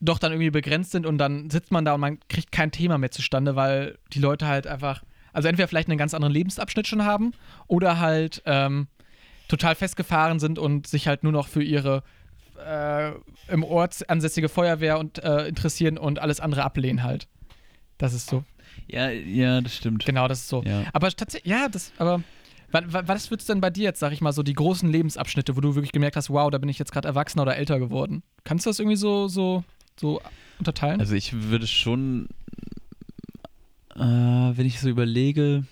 doch 0.00 0.18
dann 0.18 0.32
irgendwie 0.32 0.50
begrenzt 0.50 0.92
sind 0.92 1.04
und 1.04 1.18
dann 1.18 1.50
sitzt 1.50 1.72
man 1.72 1.84
da 1.84 1.94
und 1.94 2.00
man 2.00 2.18
kriegt 2.28 2.52
kein 2.52 2.70
Thema 2.70 2.96
mehr 2.96 3.10
zustande, 3.10 3.56
weil 3.56 3.98
die 4.12 4.20
Leute 4.20 4.46
halt 4.46 4.66
einfach, 4.66 5.02
also 5.32 5.48
entweder 5.48 5.68
vielleicht 5.68 5.88
einen 5.88 5.98
ganz 5.98 6.14
anderen 6.14 6.32
Lebensabschnitt 6.32 6.86
schon 6.86 7.04
haben 7.04 7.32
oder 7.66 7.98
halt 7.98 8.40
ähm, 8.46 8.86
total 9.48 9.74
festgefahren 9.74 10.38
sind 10.38 10.58
und 10.58 10.86
sich 10.86 11.06
halt 11.08 11.22
nur 11.22 11.32
noch 11.32 11.48
für 11.48 11.62
ihre 11.62 12.02
äh, 12.64 13.12
im 13.48 13.64
Ort 13.64 14.08
ansässige 14.08 14.48
Feuerwehr 14.48 14.98
und, 14.98 15.22
äh, 15.22 15.48
interessieren 15.48 15.98
und 15.98 16.18
alles 16.20 16.40
andere 16.40 16.62
ablehnen 16.62 17.02
halt. 17.02 17.26
Das 17.98 18.14
ist 18.14 18.28
so. 18.28 18.44
Ja, 18.92 19.10
ja, 19.10 19.60
das 19.60 19.76
stimmt. 19.76 20.04
Genau, 20.04 20.26
das 20.28 20.40
ist 20.40 20.48
so. 20.48 20.62
Ja. 20.64 20.84
Aber 20.92 21.10
tatsächlich, 21.10 21.50
ja, 21.50 21.68
das, 21.68 21.92
aber 21.98 22.22
wa- 22.70 22.82
wa- 22.86 23.02
was 23.06 23.30
wird's 23.30 23.46
denn 23.46 23.60
bei 23.60 23.70
dir 23.70 23.84
jetzt, 23.84 24.00
sag 24.00 24.12
ich 24.12 24.20
mal, 24.20 24.32
so 24.32 24.42
die 24.42 24.52
großen 24.54 24.90
Lebensabschnitte, 24.90 25.56
wo 25.56 25.60
du 25.60 25.74
wirklich 25.74 25.92
gemerkt 25.92 26.16
hast, 26.16 26.30
wow, 26.30 26.50
da 26.50 26.58
bin 26.58 26.68
ich 26.68 26.78
jetzt 26.78 26.92
gerade 26.92 27.08
erwachsener 27.08 27.42
oder 27.42 27.56
älter 27.56 27.78
geworden? 27.78 28.22
Kannst 28.44 28.66
du 28.66 28.70
das 28.70 28.78
irgendwie 28.78 28.96
so, 28.96 29.28
so, 29.28 29.64
so 29.98 30.20
unterteilen? 30.58 31.00
Also 31.00 31.14
ich 31.14 31.32
würde 31.32 31.66
schon, 31.66 32.28
äh, 33.96 34.00
wenn 34.00 34.66
ich 34.66 34.80
so 34.80 34.88
überlege, 34.88 35.64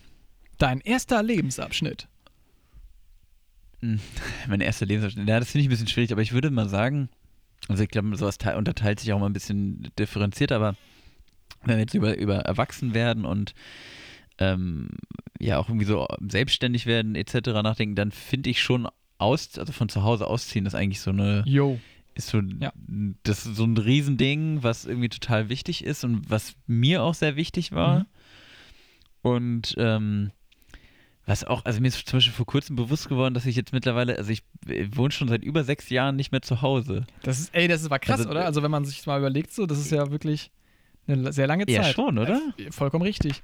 Dein 0.58 0.80
erster 0.80 1.22
Lebensabschnitt. 1.22 2.08
mein 4.48 4.60
erster 4.60 4.86
Lebensabschnitt, 4.86 5.28
ja, 5.28 5.38
das 5.38 5.50
finde 5.52 5.62
ich 5.62 5.66
ein 5.68 5.70
bisschen 5.70 5.86
schwierig, 5.86 6.10
aber 6.12 6.22
ich 6.22 6.32
würde 6.32 6.50
mal 6.50 6.68
sagen, 6.68 7.08
also 7.68 7.82
ich 7.82 7.88
glaube, 7.88 8.16
sowas 8.16 8.38
te- 8.38 8.56
unterteilt 8.56 8.98
sich 8.98 9.12
auch 9.12 9.20
mal 9.20 9.26
ein 9.26 9.32
bisschen 9.32 9.88
differenziert, 9.98 10.50
aber 10.50 10.74
wenn 11.64 11.76
wir 11.76 11.80
jetzt 11.80 11.94
über, 11.94 12.16
über 12.16 12.36
Erwachsenwerden 12.40 13.24
und 13.24 13.54
ähm, 14.38 14.88
ja 15.40 15.58
auch 15.58 15.68
irgendwie 15.68 15.86
so 15.86 16.06
selbstständig 16.28 16.86
werden 16.86 17.14
etc. 17.14 17.48
nachdenken, 17.62 17.94
dann 17.96 18.12
finde 18.12 18.50
ich 18.50 18.62
schon 18.62 18.88
aus, 19.18 19.58
also 19.58 19.72
von 19.72 19.88
zu 19.88 20.02
Hause 20.04 20.26
ausziehen, 20.26 20.66
ist 20.66 20.74
eigentlich 20.74 21.00
so 21.00 21.10
eine, 21.10 21.42
Yo. 21.46 21.80
ist 22.14 22.28
so, 22.28 22.40
Ja. 22.40 22.72
das 23.24 23.46
ist 23.46 23.56
so 23.56 23.64
ein 23.64 23.76
Riesending, 23.76 24.62
was 24.62 24.84
irgendwie 24.84 25.08
total 25.08 25.48
wichtig 25.48 25.84
ist 25.84 26.04
und 26.04 26.30
was 26.30 26.54
mir 26.66 27.02
auch 27.02 27.14
sehr 27.14 27.34
wichtig 27.36 27.72
war. 27.72 28.00
Mhm. 28.00 28.06
Und 29.22 29.74
ähm, 29.78 30.30
was 31.26 31.44
auch, 31.44 31.64
also 31.64 31.80
mir 31.80 31.88
ist 31.88 32.06
zum 32.08 32.18
Beispiel 32.18 32.32
vor 32.32 32.46
kurzem 32.46 32.76
bewusst 32.76 33.08
geworden, 33.08 33.34
dass 33.34 33.44
ich 33.44 33.56
jetzt 33.56 33.72
mittlerweile, 33.72 34.16
also 34.16 34.30
ich 34.30 34.42
äh, 34.66 34.86
wohne 34.92 35.10
schon 35.10 35.28
seit 35.28 35.42
über 35.42 35.64
sechs 35.64 35.90
Jahren 35.90 36.16
nicht 36.16 36.32
mehr 36.32 36.40
zu 36.42 36.62
Hause. 36.62 37.06
Das 37.22 37.38
ist, 37.40 37.54
ey, 37.54 37.68
das 37.68 37.80
ist 37.80 37.86
aber 37.86 37.98
krass, 37.98 38.20
Also, 38.20 38.30
oder? 38.30 38.46
Also, 38.46 38.62
wenn 38.62 38.70
man 38.70 38.84
sich 38.84 38.96
das 38.98 39.06
mal 39.06 39.18
überlegt, 39.18 39.52
so, 39.52 39.66
das 39.66 39.78
ist 39.78 39.90
ja 39.90 40.10
wirklich 40.10 40.50
eine 41.08 41.32
sehr 41.32 41.46
lange 41.46 41.66
Zeit. 41.66 41.74
Ja, 41.74 41.84
schon, 41.84 42.18
oder? 42.18 42.40
Vollkommen 42.70 43.02
richtig. 43.02 43.42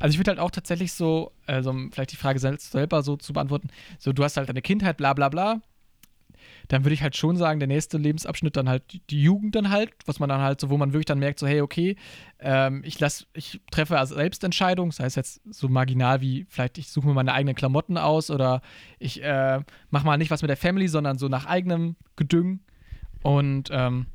Also, 0.00 0.12
ich 0.14 0.18
würde 0.18 0.30
halt 0.30 0.40
auch 0.40 0.50
tatsächlich 0.50 0.92
so, 0.92 1.32
also, 1.46 1.70
um 1.70 1.92
vielleicht 1.92 2.12
die 2.12 2.16
Frage 2.16 2.38
sel- 2.38 2.58
selber 2.58 3.02
so 3.02 3.16
zu 3.16 3.32
beantworten, 3.32 3.68
so, 3.98 4.12
du 4.12 4.24
hast 4.24 4.36
halt 4.36 4.48
deine 4.48 4.62
Kindheit, 4.62 4.96
bla, 4.96 5.12
bla, 5.14 5.28
bla. 5.28 5.60
dann 6.68 6.84
würde 6.84 6.94
ich 6.94 7.02
halt 7.02 7.16
schon 7.16 7.36
sagen, 7.36 7.60
der 7.60 7.66
nächste 7.68 7.98
Lebensabschnitt 7.98 8.56
dann 8.56 8.68
halt 8.68 8.82
die- 9.10 9.22
Jugend 9.22 9.54
dann 9.54 9.68
halt, 9.70 9.90
was 10.06 10.18
man 10.20 10.28
dann 10.28 10.40
halt 10.40 10.60
so, 10.60 10.70
wo 10.70 10.76
man 10.78 10.92
wirklich 10.92 11.04
dann 11.06 11.18
merkt, 11.18 11.38
so, 11.38 11.46
hey, 11.46 11.60
okay, 11.60 11.96
ähm, 12.40 12.82
ich 12.84 12.98
lass, 12.98 13.26
ich 13.34 13.60
treffe 13.70 13.98
also 13.98 14.14
Selbstentscheidung, 14.14 14.90
sei 14.92 15.04
es 15.04 15.14
jetzt 15.16 15.40
so 15.50 15.68
marginal 15.68 16.20
wie 16.20 16.46
vielleicht 16.48 16.78
ich 16.78 16.88
suche 16.88 17.06
mir 17.08 17.14
meine 17.14 17.32
eigenen 17.34 17.54
Klamotten 17.54 17.98
aus 17.98 18.30
oder 18.30 18.62
ich 18.98 19.22
äh, 19.22 19.60
mache 19.90 20.06
mal 20.06 20.16
nicht 20.16 20.30
was 20.30 20.42
mit 20.42 20.48
der 20.48 20.56
Family, 20.56 20.88
sondern 20.88 21.18
so 21.18 21.28
nach 21.28 21.46
eigenem 21.46 21.96
Gedüng. 22.16 22.60
Und 23.22 23.68
ähm, 23.70 24.06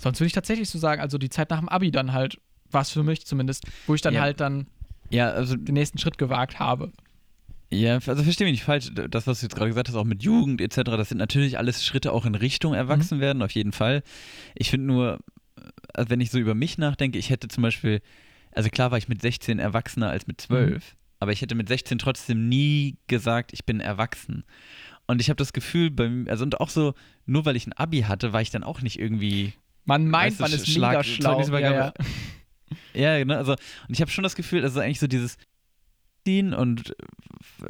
sonst 0.00 0.20
würde 0.20 0.26
ich 0.28 0.32
tatsächlich 0.32 0.68
so 0.68 0.78
sagen, 0.78 1.00
also 1.00 1.18
die 1.18 1.28
Zeit 1.30 1.50
nach 1.50 1.60
dem 1.60 1.68
Abi 1.68 1.90
dann 1.90 2.12
halt 2.12 2.40
war 2.70 2.82
es 2.82 2.90
für 2.90 3.02
mich 3.02 3.26
zumindest, 3.26 3.64
wo 3.86 3.94
ich 3.94 4.00
dann 4.00 4.14
Ja. 4.14 4.20
halt 4.22 4.40
dann 4.40 4.66
Ja, 5.10 5.30
also 5.30 5.56
den 5.56 5.74
nächsten 5.74 5.98
Schritt 5.98 6.18
gewagt 6.18 6.58
habe. 6.60 6.92
Ja, 7.72 7.94
also 7.94 8.22
verstehe 8.22 8.46
mich 8.46 8.54
nicht 8.54 8.64
falsch. 8.64 8.90
Das, 8.92 9.26
was 9.26 9.40
du 9.40 9.46
jetzt 9.46 9.54
gerade 9.54 9.70
gesagt 9.70 9.88
hast, 9.88 9.94
auch 9.94 10.04
mit 10.04 10.22
Jugend 10.22 10.60
etc., 10.60 10.82
das 10.96 11.08
sind 11.08 11.18
natürlich 11.18 11.58
alles 11.58 11.84
Schritte 11.84 12.12
auch 12.12 12.26
in 12.26 12.34
Richtung 12.34 12.74
Erwachsenwerden, 12.74 13.42
auf 13.42 13.52
jeden 13.52 13.72
Fall. 13.72 14.02
Ich 14.56 14.70
finde 14.70 14.86
nur, 14.86 15.18
also 15.94 16.10
wenn 16.10 16.20
ich 16.20 16.30
so 16.30 16.38
über 16.38 16.54
mich 16.54 16.78
nachdenke, 16.78 17.18
ich 17.18 17.30
hätte 17.30 17.46
zum 17.48 17.62
Beispiel, 17.62 18.00
also 18.52 18.68
klar 18.70 18.90
war 18.90 18.98
ich 18.98 19.08
mit 19.08 19.22
16 19.22 19.60
erwachsener 19.60 20.10
als 20.10 20.26
mit 20.26 20.40
12, 20.40 20.96
aber 21.20 21.30
ich 21.32 21.42
hätte 21.42 21.54
mit 21.54 21.68
16 21.68 21.98
trotzdem 21.98 22.48
nie 22.48 22.96
gesagt, 23.06 23.52
ich 23.52 23.64
bin 23.64 23.78
erwachsen. 23.80 24.44
Und 25.06 25.20
ich 25.20 25.28
habe 25.28 25.36
das 25.36 25.52
Gefühl, 25.52 25.90
beim, 25.90 26.26
also 26.28 26.44
und 26.44 26.60
auch 26.60 26.70
so, 26.70 26.94
nur 27.26 27.44
weil 27.44 27.56
ich 27.56 27.66
ein 27.66 27.72
Abi 27.72 28.02
hatte, 28.02 28.32
war 28.32 28.42
ich 28.42 28.50
dann 28.50 28.64
auch 28.64 28.80
nicht 28.80 28.98
irgendwie 28.98 29.52
Man 29.84 30.06
meint, 30.08 30.32
Weißt 30.32 30.40
man 30.40 30.52
ist 30.52 30.68
Schlag- 30.68 30.90
mega 30.92 31.04
schlau. 31.04 31.40
Ja, 31.58 31.70
ja. 31.72 31.94
Ja, 32.94 33.18
genau. 33.18 33.34
Also, 33.36 33.52
und 33.52 33.58
ich 33.90 34.00
habe 34.00 34.10
schon 34.10 34.22
das 34.24 34.36
Gefühl, 34.36 34.62
also 34.62 34.78
eigentlich 34.80 35.00
so 35.00 35.06
dieses 35.08 35.36
ziehen 36.24 36.52
und 36.54 36.94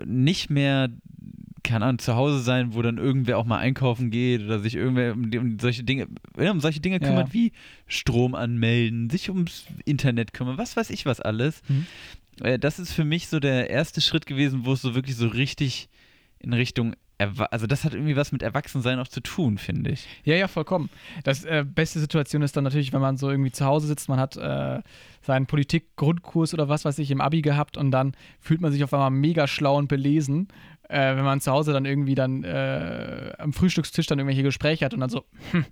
nicht 0.05 0.51
mehr, 0.51 0.89
keine 1.63 1.85
Ahnung, 1.87 1.99
zu 1.99 2.17
Hause 2.17 2.41
sein, 2.41 2.75
wo 2.75 2.83
dann 2.83 2.99
irgendwer 2.99 3.39
auch 3.39 3.45
mal 3.45 3.59
einkaufen 3.59 4.11
geht 4.11 4.43
oder 4.43 4.59
sich 4.61 4.75
irgendwer 4.75 5.13
um, 5.13 5.31
die- 5.31 5.39
um 5.39 5.59
solche 5.59 5.85
Dinge, 5.85 6.09
um 6.37 6.61
solche 6.61 6.81
Dinge 6.81 6.97
Ja. 7.01 7.07
kümmert 7.07 7.33
wie 7.33 7.53
Strom 7.87 8.35
anmelden, 8.35 9.09
sich 9.09 9.29
ums 9.31 9.65
Internet 9.85 10.33
kümmern, 10.33 10.59
was 10.59 10.77
weiß 10.77 10.91
ich 10.91 11.07
was 11.07 11.21
alles. 11.21 11.63
Mhm. 11.69 11.87
Äh, 12.43 12.59
Das 12.59 12.79
ist 12.79 12.93
für 12.93 13.05
mich 13.05 13.29
so 13.29 13.41
der 13.41 13.71
erste 13.71 14.01
Schritt 14.01 14.27
gewesen, 14.27 14.65
wo 14.65 14.73
es 14.73 14.83
so 14.83 14.95
wirklich 14.95 15.17
so 15.17 15.29
richtig 15.29 15.89
in 16.41 16.53
Richtung 16.53 16.95
also 17.51 17.67
das 17.67 17.85
hat 17.85 17.95
irgendwie 17.95 18.17
was 18.17 18.33
mit 18.33 18.43
Erwachsensein 18.43 18.99
auch 18.99 19.09
zu 19.09 19.21
tun, 19.21 19.59
finde 19.59 19.91
ich. 19.91 20.07
Ja, 20.25 20.37
ja, 20.37 20.49
vollkommen. 20.49 20.91
Das 21.25 21.45
äh, 21.45 21.65
beste 21.67 22.01
Situation 22.01 22.43
ist 22.43 22.57
dann 22.57 22.65
natürlich, 22.65 22.93
wenn 22.93 23.01
man 23.01 23.17
so 23.17 23.31
irgendwie 23.31 23.53
zu 23.53 23.65
Hause 23.65 23.87
sitzt, 23.87 24.09
man 24.09 24.19
hat 24.19 24.37
äh, 24.37 24.81
seinen 25.23 25.47
Politik-Grundkurs 25.47 26.55
oder 26.55 26.69
was 26.69 26.85
weiß 26.85 26.99
ich 26.99 27.11
im 27.11 27.21
Abi 27.21 27.43
gehabt 27.43 27.77
und 27.77 27.91
dann 27.91 28.15
fühlt 28.41 28.61
man 28.61 28.73
sich 28.73 28.83
auf 28.85 28.95
einmal 28.95 29.11
mega 29.11 29.47
schlau 29.47 29.77
und 29.77 29.89
belesen, 29.89 30.49
äh, 30.89 31.17
wenn 31.17 31.25
man 31.25 31.41
zu 31.41 31.53
Hause 31.53 31.73
dann 31.73 31.85
irgendwie 31.85 32.15
dann 32.15 32.43
äh, 32.43 33.33
am 33.39 33.53
Frühstückstisch 33.53 34.07
dann 34.07 34.19
irgendwelche 34.19 34.43
Gespräche 34.43 34.85
hat 34.85 34.95
und 34.95 35.01
dann 35.01 35.11
so, 35.11 35.25
hm, 35.53 35.65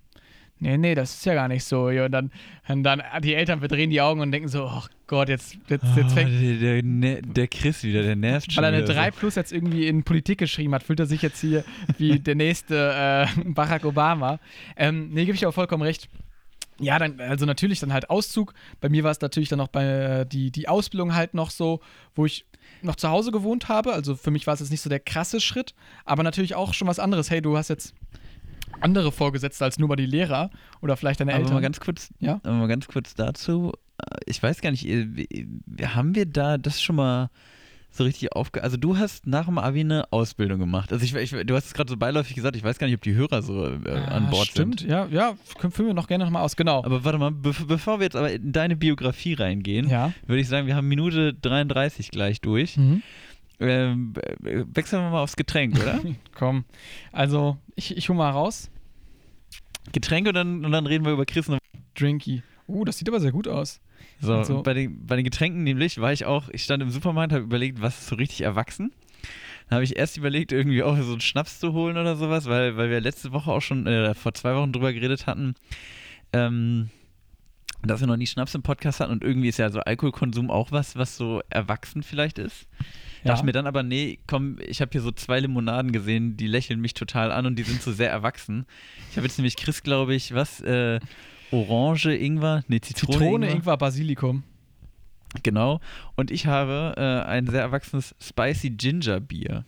nee, 0.61 0.77
nee, 0.77 0.95
das 0.95 1.15
ist 1.15 1.27
ja 1.27 1.35
gar 1.35 1.49
nicht 1.49 1.65
so. 1.65 1.87
Und 1.87 2.11
dann, 2.13 2.31
und 2.69 2.83
dann 2.83 3.03
die 3.23 3.35
Eltern 3.35 3.61
verdrehen 3.61 3.91
die 3.91 4.01
Augen 4.01 4.21
und 4.21 4.33
denken 4.33 4.49
so, 4.49 4.65
oh 4.65 4.83
Gott, 5.07 5.29
jetzt, 5.29 5.57
jetzt, 5.69 5.85
jetzt 5.97 6.13
fängt 6.13 6.31
der, 6.41 6.55
der, 6.57 6.83
ne- 6.83 7.23
der 7.23 7.49
Chris 7.49 7.83
wieder, 7.83 8.03
der 8.03 8.17
nervt 8.17 8.53
schon 8.53 8.63
weil 8.63 8.73
er 8.73 8.79
eine 8.79 8.85
wieder 8.85 8.95
so. 8.95 9.01
3 9.01 9.11
Plus 9.11 9.35
jetzt 9.35 9.53
irgendwie 9.53 9.87
in 9.87 10.05
Politik 10.05 10.39
geschrieben 10.39 10.75
hat, 10.75 10.83
fühlt 10.83 11.01
er 11.01 11.07
sich 11.07 11.23
jetzt 11.23 11.41
hier 11.41 11.65
wie 11.97 12.19
der 12.19 12.35
nächste 12.35 13.27
äh, 13.37 13.41
Barack 13.47 13.85
Obama. 13.85 14.39
Ähm, 14.77 15.09
nee, 15.11 15.25
gebe 15.25 15.35
ich 15.37 15.47
auch 15.47 15.55
vollkommen 15.55 15.83
recht. 15.83 16.09
Ja, 16.81 16.99
dann, 16.99 17.21
also 17.21 17.45
natürlich 17.45 17.81
dann 17.81 17.93
halt 17.93 18.09
Auszug. 18.09 18.55
Bei 18.81 18.89
mir 18.89 19.03
war 19.03 19.11
es 19.11 19.21
natürlich 19.21 19.49
dann 19.49 19.59
noch 19.59 19.69
bei 19.69 19.85
äh, 19.85 20.27
die, 20.27 20.53
die 20.53 20.69
Ausbildung 20.69 21.15
halt 21.15 21.35
noch 21.35 21.51
so, 21.51 21.81
wo 22.15 22.25
ich 22.25 22.45
noch 22.83 22.97
zu 22.97 23.09
Hause 23.09 23.33
gewohnt 23.33 23.69
habe. 23.69 23.93
Also 23.93 24.15
für 24.15 24.31
mich 24.31 24.47
war 24.47 24.55
es 24.55 24.61
jetzt 24.61 24.71
nicht 24.71 24.83
so 24.83 24.89
der 24.91 25.01
krasse 25.01 25.41
Schritt, 25.41 25.75
aber 26.05 26.23
natürlich 26.23 26.55
auch 26.55 26.75
schon 26.75 26.87
was 26.87 27.01
anderes. 27.01 27.31
Hey, 27.31 27.43
du 27.43 27.57
hast 27.57 27.69
jetzt 27.69 27.95
andere 28.81 29.13
Vorgesetzte 29.13 29.65
als 29.65 29.79
nur 29.79 29.89
mal 29.89 29.97
die 29.97 30.07
Lehrer 30.07 30.51
oder 30.81 30.97
vielleicht 30.97 31.21
deine 31.21 31.33
Aber 31.33 31.41
Eltern. 31.41 31.55
mal 31.55 31.61
ganz 31.61 31.81
kurz, 31.81 32.11
Ja? 32.21 32.41
aber 32.43 32.53
mal 32.55 32.69
ganz 32.69 32.87
kurz 32.89 33.15
dazu. 33.15 33.73
äh, 33.99 34.17
Ich 34.27 34.43
weiß 34.43 34.61
gar 34.61 34.71
nicht, 34.71 34.87
äh, 34.87 35.07
haben 35.87 36.15
wir 36.15 36.27
da 36.27 36.59
das 36.59 36.83
schon 36.83 36.97
mal 36.97 37.31
so 37.91 38.05
richtig 38.05 38.33
aufge... 38.33 38.63
Also 38.63 38.77
du 38.77 38.99
hast 38.99 39.27
nach 39.27 39.47
dem 39.47 39.57
Abi 39.57 39.81
eine 39.81 40.13
Ausbildung 40.13 40.59
gemacht. 40.61 40.93
Also 40.93 41.03
ich, 41.05 41.15
ich 41.15 41.31
du 41.47 41.55
hast 41.57 41.67
es 41.67 41.75
gerade 41.75 41.89
so 41.91 41.97
beiläufig 41.97 42.35
gesagt, 42.37 42.55
ich 42.55 42.63
weiß 42.63 42.79
gar 42.79 42.87
nicht, 42.87 42.95
ob 42.97 43.01
die 43.03 43.15
Hörer 43.15 43.41
so 43.41 43.65
äh, 43.65 43.71
an 43.91 44.27
Ah, 44.27 44.31
Bord 44.31 44.47
stimmt, 44.49 44.81
sind. 44.81 44.91
ja, 44.91 45.07
ja, 45.07 45.35
können- 45.59 45.73
führen 45.73 45.87
wir 45.89 45.95
noch 45.95 46.07
gerne 46.07 46.25
nochmal 46.25 46.43
aus, 46.45 46.55
genau. 46.55 46.85
Aber 46.85 47.03
warte 47.05 47.19
mal, 47.19 47.31
be 47.33 47.55
bevor 47.67 47.99
wir 47.99 48.05
jetzt 48.05 48.15
aber 48.17 48.31
in 48.31 48.53
deine 48.53 48.77
Biografie 48.77 49.33
reingehen, 49.35 49.89
ja. 49.89 50.13
würde 50.27 50.41
ich 50.43 50.49
sagen, 50.49 50.67
wir 50.67 50.77
haben 50.77 50.87
Minute 50.87 51.33
33 51.33 52.11
gleich 52.11 52.43
durch. 52.43 52.77
Mhm. 52.77 53.03
Ähm, 53.61 54.15
äh, 54.45 54.65
wechseln 54.73 55.03
wir 55.03 55.11
mal 55.11 55.23
aufs 55.23 55.37
Getränk, 55.37 55.79
oder? 55.81 56.01
Komm. 56.35 56.65
Also, 57.13 57.59
ich, 57.75 57.97
ich 57.97 58.09
hol 58.09 58.17
mal 58.17 58.31
raus. 58.31 58.71
Getränk 59.93 60.29
und 60.29 60.35
dann, 60.35 60.65
und 60.65 60.73
dann 60.73 60.87
reden 60.87 61.05
wir 61.05 61.13
über 61.13 61.27
Chris 61.27 61.49
und 61.49 61.59
Drinky. 61.99 62.43
Oh, 62.67 62.85
das 62.85 62.99
sieht 62.99 63.09
aber 63.09 63.21
sehr 63.21 63.33
gut 63.33 63.49
aus. 63.49 63.81
So, 64.21 64.35
Also- 64.35 64.63
bei, 64.63 64.75
den, 64.75 65.07
bei 65.07 65.17
den 65.17 65.25
Getränken 65.25 65.65
nämlich 65.65 66.01
war 66.01 66.13
ich 66.13 66.25
auch, 66.25 66.49
ich 66.51 66.63
stand 66.63 66.83
im 66.83 66.91
Supermarkt, 66.91 67.33
habe 67.33 67.43
überlegt, 67.45 67.81
was 67.81 67.99
ist 67.99 68.09
so 68.09 68.17
richtig 68.17 68.43
erwachsen. 68.43 68.93
Dann 69.69 69.77
habe 69.77 69.85
ich 69.85 69.97
erst 69.97 70.17
überlegt, 70.17 70.53
irgendwie 70.53 70.83
auch 70.83 70.97
so 70.99 71.13
einen 71.13 71.21
Schnaps 71.21 71.59
zu 71.59 71.73
holen 71.73 71.97
oder 71.97 72.17
sowas, 72.17 72.47
weil, 72.47 72.77
weil 72.77 72.91
wir 72.91 73.01
letzte 73.01 73.33
Woche 73.33 73.51
auch 73.51 73.61
schon, 73.61 73.87
äh, 73.87 74.15
vor 74.15 74.33
zwei 74.35 74.55
Wochen 74.55 74.73
drüber 74.73 74.93
geredet 74.93 75.27
hatten, 75.27 75.55
ähm, 76.33 76.91
dass 77.83 78.01
wir 78.01 78.07
noch 78.07 78.17
nie 78.17 78.27
Schnaps 78.27 78.55
im 78.55 78.63
Podcast 78.63 79.01
hatten 79.01 79.13
und 79.13 79.23
irgendwie 79.25 79.49
ist 79.49 79.59
ja 79.59 79.71
so 79.71 79.81
Alkoholkonsum 79.81 80.51
auch 80.51 80.73
was, 80.73 80.97
was 80.97 81.17
so 81.17 81.43
erwachsen 81.51 82.03
vielleicht 82.03 82.39
ist. 82.39 82.67
Ja. 83.29 83.35
Dachte 83.35 83.47
mir 83.47 83.53
dann 83.53 83.67
aber, 83.67 83.83
nee, 83.83 84.19
komm, 84.27 84.59
ich 84.67 84.81
habe 84.81 84.91
hier 84.93 85.01
so 85.01 85.11
zwei 85.13 85.41
Limonaden 85.41 85.93
gesehen, 85.93 86.37
die 86.37 86.47
lächeln 86.47 86.81
mich 86.81 86.95
total 86.95 87.31
an 87.31 87.47
und 87.47 87.57
die 87.57 87.63
sind 87.63 87.83
so 87.83 87.93
sehr 87.93 88.11
erwachsen. 88.11 88.67
Ich 89.11 89.17
habe 89.17 89.27
jetzt 89.27 89.39
nämlich 89.39 89.57
Chris, 89.57 89.83
glaube 89.83 90.15
ich, 90.15 90.35
was, 90.35 90.61
äh, 90.61 91.01
Orange, 91.51 92.07
Ingwer, 92.07 92.63
nee, 92.69 92.81
Zitrone, 92.81 93.19
Zitrone, 93.19 93.51
Ingwer, 93.51 93.77
Basilikum. 93.77 94.43
Genau. 95.43 95.81
Und 96.17 96.31
ich 96.31 96.47
habe 96.47 96.95
äh, 96.97 97.29
ein 97.29 97.47
sehr 97.47 97.61
erwachsenes 97.61 98.15
Spicy 98.21 98.71
Ginger 98.71 99.21
Bier. 99.21 99.65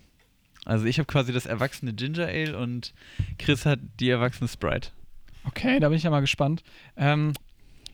Also 0.65 0.87
ich 0.87 0.99
habe 0.99 1.07
quasi 1.07 1.33
das 1.33 1.47
erwachsene 1.47 1.93
Ginger 1.93 2.27
Ale 2.27 2.59
und 2.59 2.95
Chris 3.39 3.67
hat 3.67 3.81
die 3.99 4.11
erwachsene 4.11 4.49
Sprite. 4.49 4.91
Okay, 5.45 5.81
da 5.81 5.89
bin 5.89 5.97
ich 5.97 6.05
ja 6.05 6.11
mal 6.11 6.21
gespannt. 6.21 6.63
Ähm, 6.97 7.33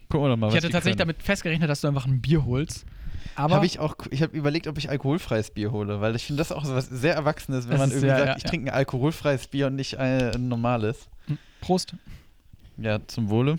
Gucken 0.09 0.27
wir 0.27 0.31
doch 0.31 0.37
mal, 0.37 0.51
ich 0.51 0.57
hatte 0.57 0.71
tatsächlich 0.71 0.99
damit 0.99 1.23
festgerechnet, 1.23 1.69
dass 1.69 1.81
du 1.81 1.89
einfach 1.89 2.07
ein 2.07 2.21
Bier 2.21 2.45
holst. 2.45 2.87
Aber 3.35 3.57
Habe 3.57 3.67
ich 3.67 3.79
auch, 3.79 3.97
ich 4.11 4.23
habe 4.23 4.37
überlegt, 4.37 4.67
ob 4.67 4.79
ich 4.79 4.89
alkoholfreies 4.91 5.51
Bier 5.51 5.73
hole, 5.73 6.01
weil 6.01 6.15
ich 6.17 6.25
finde 6.25 6.39
das 6.39 6.53
auch 6.53 6.65
so 6.65 6.75
was 6.75 6.89
sehr 6.89 7.15
Erwachsenes, 7.15 7.69
wenn 7.69 7.79
man 7.79 7.91
irgendwie 7.91 8.07
sehr, 8.07 8.17
sagt, 8.17 8.29
ja, 8.29 8.37
ich 8.37 8.43
ja. 8.45 8.49
trinke 8.49 8.73
ein 8.73 8.77
alkoholfreies 8.77 9.49
Bier 9.49 9.67
und 9.67 9.77
nicht 9.77 9.99
ein, 9.99 10.35
ein 10.35 10.49
normales. 10.49 11.09
Prost. 11.61 11.95
Ja, 12.77 12.99
zum 13.07 13.29
Wohle. 13.31 13.59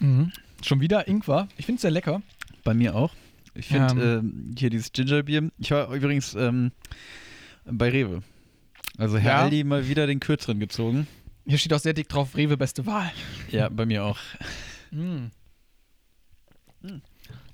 Mhm. 0.00 0.32
Schon 0.62 0.80
wieder 0.80 1.08
Ingwer. 1.08 1.48
Ich 1.56 1.66
finde 1.66 1.76
es 1.76 1.82
sehr 1.82 1.90
lecker. 1.90 2.22
Bei 2.64 2.74
mir 2.74 2.94
auch. 2.94 3.12
Ich 3.54 3.68
finde 3.68 4.18
ähm, 4.18 4.54
hier 4.58 4.70
dieses 4.70 4.92
Gingerbier. 4.92 5.50
Ich 5.58 5.70
war 5.70 5.90
übrigens 5.92 6.34
ähm, 6.34 6.72
bei 7.64 7.88
Rewe. 7.88 8.22
Also 8.98 9.18
Herr 9.18 9.32
Ja. 9.32 9.42
Aldi 9.42 9.64
mal 9.64 9.88
wieder 9.88 10.06
den 10.06 10.20
kürzeren 10.20 10.60
gezogen. 10.60 11.06
Hier 11.46 11.58
steht 11.58 11.72
auch 11.72 11.78
sehr 11.80 11.94
dick 11.94 12.08
drauf, 12.08 12.36
Rewe 12.36 12.56
beste 12.56 12.86
Wahl. 12.86 13.10
Ja, 13.50 13.68
bei 13.68 13.86
mir 13.86 14.04
auch. 14.04 14.18
Mm. 14.90 15.26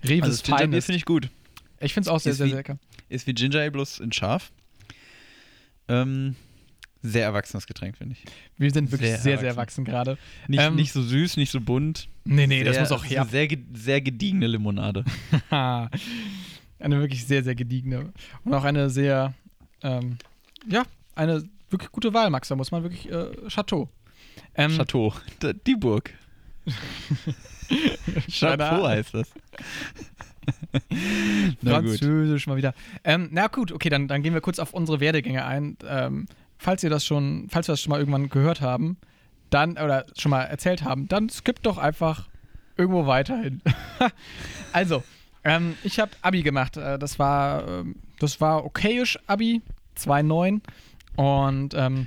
Rewe 0.04 0.22
Also 0.22 0.34
ist 0.34 0.48
das 0.48 0.56
Gingerbier 0.58 0.82
finde 0.82 0.96
ich 0.98 1.04
gut. 1.04 1.28
Ich 1.80 1.94
finde 1.94 2.08
es 2.08 2.14
auch 2.14 2.20
sehr, 2.20 2.32
Ist 2.32 2.38
sehr, 2.38 2.46
wie- 2.46 2.50
sehr 2.50 2.58
lecker. 2.58 2.78
Ist 3.08 3.26
wie 3.26 3.34
Ginger 3.34 3.60
Ale 3.60 3.70
bloß 3.70 4.00
in 4.00 4.12
scharf. 4.12 4.52
Ähm, 5.88 6.36
sehr 7.02 7.24
erwachsenes 7.24 7.66
Getränk, 7.66 7.96
finde 7.98 8.14
ich. 8.14 8.24
Wir 8.56 8.70
sind 8.70 8.90
wirklich 8.92 9.10
Sehr 9.10 9.18
sehr, 9.18 9.38
sehr 9.38 9.48
erwachsen. 9.48 9.84
gerade. 9.84 10.16
Nicht, 10.46 10.60
Ähm, 10.62 10.76
nicht 10.76 10.92
so 10.92 11.02
süß, 11.02 11.36
nicht 11.36 11.50
so 11.50 11.60
bunt. 11.60 12.08
Nee, 12.24 12.46
nee, 12.46 12.62
das 12.62 12.74
sehr, 12.74 12.82
muss 12.82 12.92
auch 12.92 13.04
ist 13.04 13.10
her. 13.10 13.22
Eine 13.22 13.30
sehr, 13.30 13.48
sehr 13.74 14.00
gediegene 14.00 14.46
Limonade. 14.46 15.04
eine 15.50 15.90
wirklich 16.78 17.26
sehr, 17.26 17.42
sehr 17.42 17.56
gediegene. 17.56 18.12
Und 18.44 18.54
auch 18.54 18.62
eine 18.64 18.88
sehr, 18.90 19.34
ähm, 19.82 20.18
ja, 20.70 20.84
eine 21.16 21.42
wirklich 21.70 21.90
gute 21.90 22.14
Wahl, 22.14 22.30
Max. 22.30 22.48
Da 22.48 22.54
muss 22.54 22.70
man 22.70 22.84
wirklich, 22.84 23.10
äh, 23.10 23.30
Chateau. 23.48 23.88
Ähm, 24.54 24.76
Chateau. 24.76 25.12
Die 25.66 25.74
Burg. 25.74 26.14
Chapeau 28.30 28.86
heißt 28.86 29.14
das. 29.14 29.30
Französisch 31.64 32.46
mal 32.46 32.56
wieder. 32.56 32.74
Ähm, 33.04 33.28
na 33.32 33.46
gut, 33.46 33.72
okay, 33.72 33.88
dann, 33.88 34.08
dann 34.08 34.22
gehen 34.22 34.34
wir 34.34 34.40
kurz 34.40 34.58
auf 34.58 34.74
unsere 34.74 35.00
Werdegänge 35.00 35.44
ein. 35.44 35.76
Ähm, 35.86 36.26
falls 36.58 36.82
ihr 36.82 36.90
das 36.90 37.04
schon, 37.04 37.48
falls 37.50 37.68
wir 37.68 37.72
das 37.72 37.80
schon 37.80 37.90
mal 37.90 37.98
irgendwann 37.98 38.28
gehört 38.28 38.60
haben, 38.60 38.96
dann, 39.50 39.72
oder 39.72 40.06
schon 40.16 40.30
mal 40.30 40.42
erzählt 40.44 40.82
haben, 40.82 41.08
dann 41.08 41.28
skippt 41.28 41.66
doch 41.66 41.78
einfach 41.78 42.28
irgendwo 42.76 43.06
weiterhin. 43.06 43.60
also, 44.72 45.02
ähm, 45.44 45.76
ich 45.82 46.00
habe 46.00 46.12
Abi 46.22 46.42
gemacht. 46.42 46.76
Äh, 46.76 46.98
das 46.98 47.18
war, 47.18 47.68
ähm, 47.68 47.96
das 48.18 48.40
war 48.40 48.64
okayisch 48.64 49.18
Abi, 49.26 49.62
2,9. 49.98 50.60
Und 51.16 51.74
ähm, 51.74 52.06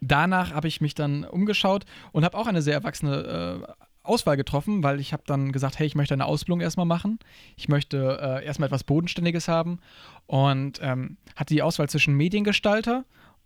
danach 0.00 0.52
habe 0.52 0.68
ich 0.68 0.80
mich 0.80 0.94
dann 0.94 1.24
umgeschaut 1.24 1.84
und 2.12 2.24
habe 2.24 2.36
auch 2.36 2.46
eine 2.46 2.62
sehr 2.62 2.74
erwachsene 2.74 3.62
äh, 3.66 3.72
Auswahl 4.10 4.36
getroffen, 4.36 4.82
weil 4.82 5.00
ich 5.00 5.12
habe 5.12 5.22
dann 5.26 5.52
gesagt, 5.52 5.78
hey, 5.78 5.86
ich 5.86 5.94
möchte 5.94 6.14
eine 6.14 6.26
Ausbildung 6.26 6.60
erstmal 6.60 6.86
machen. 6.86 7.18
Ich 7.56 7.68
möchte 7.68 8.18
äh, 8.20 8.44
erstmal 8.44 8.66
etwas 8.66 8.84
Bodenständiges 8.84 9.48
haben 9.48 9.78
und 10.26 10.80
ähm, 10.82 11.16
hatte 11.36 11.54
die 11.54 11.62
Auswahl 11.62 11.88
zwischen 11.88 12.14
Mediengestalter 12.14 13.04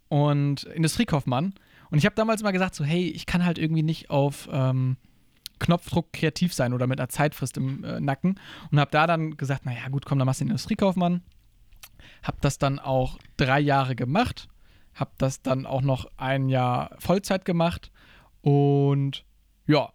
und 0.09 0.65
Industriekaufmann. 0.65 1.55
Und 1.91 1.99
ich 1.99 2.07
habe 2.07 2.17
damals 2.17 2.43
mal 2.43 2.51
gesagt, 2.51 2.75
so, 2.75 2.85
hey, 2.85 3.09
ich 3.09 3.27
kann 3.27 3.45
halt 3.45 3.59
irgendwie 3.59 3.83
nicht 3.83 4.11
auf 4.11 4.49
ähm, 4.51 4.97
Knopfdruck 5.59 6.13
kreativ 6.13 6.53
sein 6.53 6.73
oder 6.73 6.87
mit 6.87 6.99
einer 6.99 7.09
Zeitfrist 7.09 7.57
im 7.57 7.85
äh, 7.85 8.01
Nacken. 8.01 8.41
Und 8.71 8.81
habe 8.81 8.91
da 8.91 9.07
dann 9.07 9.37
gesagt, 9.37 9.65
naja, 9.65 9.89
gut, 9.91 10.05
komm, 10.05 10.19
dann 10.19 10.27
machst 10.27 10.41
du 10.41 10.45
den 10.45 10.51
Industriekaufmann. 10.51 11.23
Habe 12.23 12.39
das 12.41 12.59
dann 12.59 12.79
auch 12.79 13.19
drei 13.37 13.61
Jahre 13.61 13.95
gemacht. 13.95 14.49
Habe 14.95 15.13
das 15.19 15.43
dann 15.43 15.67
auch 15.67 15.83
noch 15.83 16.07
ein 16.17 16.49
Jahr 16.49 16.91
Vollzeit 16.99 17.45
gemacht. 17.45 17.91
Und 18.41 19.25
ja, 19.67 19.91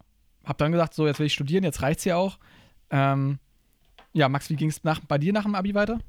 habe 0.50 0.58
dann 0.58 0.72
gesagt, 0.72 0.96
so, 0.96 1.08
jetzt 1.08 1.20
will 1.20 1.28
ich 1.28 1.34
studieren, 1.34 1.64
jetzt 1.64 1.82
reicht's 1.82 2.04
ja 2.06 2.18
auch. 2.18 2.40
Ähm, 2.90 3.38
ja, 4.14 4.28
Max, 4.28 4.50
wie 4.50 4.56
ging 4.56 4.70
es 4.70 4.80
bei 4.80 5.18
dir 5.18 5.32
nach 5.32 5.44
dem 5.44 5.54
Abi 5.56 5.76
weiter? 5.76 6.00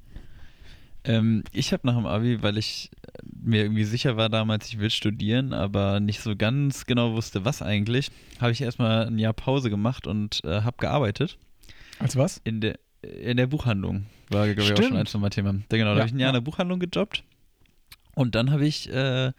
Ähm, 1.04 1.44
ich 1.52 1.72
habe 1.72 1.86
nach 1.86 1.94
dem 1.94 2.06
Abi, 2.06 2.42
weil 2.42 2.58
ich 2.58 2.90
äh, 3.02 3.18
mir 3.22 3.62
irgendwie 3.62 3.84
sicher 3.84 4.16
war 4.16 4.28
damals, 4.28 4.68
ich 4.68 4.78
will 4.78 4.90
studieren, 4.90 5.52
aber 5.52 6.00
nicht 6.00 6.20
so 6.20 6.36
ganz 6.36 6.86
genau 6.86 7.12
wusste, 7.14 7.44
was 7.44 7.62
eigentlich, 7.62 8.10
habe 8.40 8.52
ich 8.52 8.60
erstmal 8.60 9.06
ein 9.06 9.18
Jahr 9.18 9.32
Pause 9.34 9.70
gemacht 9.70 10.06
und 10.06 10.42
äh, 10.44 10.62
habe 10.62 10.76
gearbeitet. 10.78 11.38
Als 11.98 12.16
was? 12.16 12.40
In 12.44 12.60
der, 12.60 12.78
in 13.02 13.36
der 13.36 13.46
Buchhandlung. 13.46 14.06
War, 14.30 14.46
glaube 14.46 14.62
ich, 14.62 14.72
auch 14.72 14.82
schon 14.82 14.96
ein, 14.96 15.06
zwei 15.06 15.18
Mal 15.18 15.30
Thema. 15.30 15.54
Da, 15.68 15.76
genau, 15.76 15.90
da 15.90 15.96
Ja, 15.96 16.00
habe 16.00 16.08
ich 16.08 16.14
ein 16.14 16.18
Jahr 16.18 16.32
ja. 16.32 16.38
in 16.38 16.44
der 16.44 16.50
Buchhandlung 16.50 16.80
gejobbt. 16.80 17.24
Und 18.14 18.34
dann 18.34 18.50
habe 18.50 18.66
ich 18.66 18.90
äh, 18.90 19.32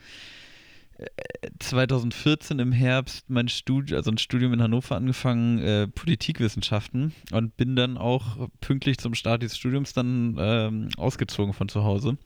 2014 1.59 2.59
im 2.59 2.71
Herbst 2.71 3.29
mein 3.29 3.47
Studium, 3.47 3.97
also 3.97 4.11
ein 4.11 4.17
Studium 4.17 4.53
in 4.53 4.61
Hannover 4.61 4.95
angefangen, 4.95 5.59
äh, 5.59 5.87
Politikwissenschaften 5.87 7.13
und 7.31 7.57
bin 7.57 7.75
dann 7.75 7.97
auch 7.97 8.49
pünktlich 8.59 8.97
zum 8.97 9.13
Start 9.15 9.41
dieses 9.41 9.57
Studiums 9.57 9.93
dann 9.93 10.35
ähm, 10.39 10.89
ausgezogen 10.97 11.53
von 11.53 11.69
zu 11.69 11.83
Hause. 11.83 12.17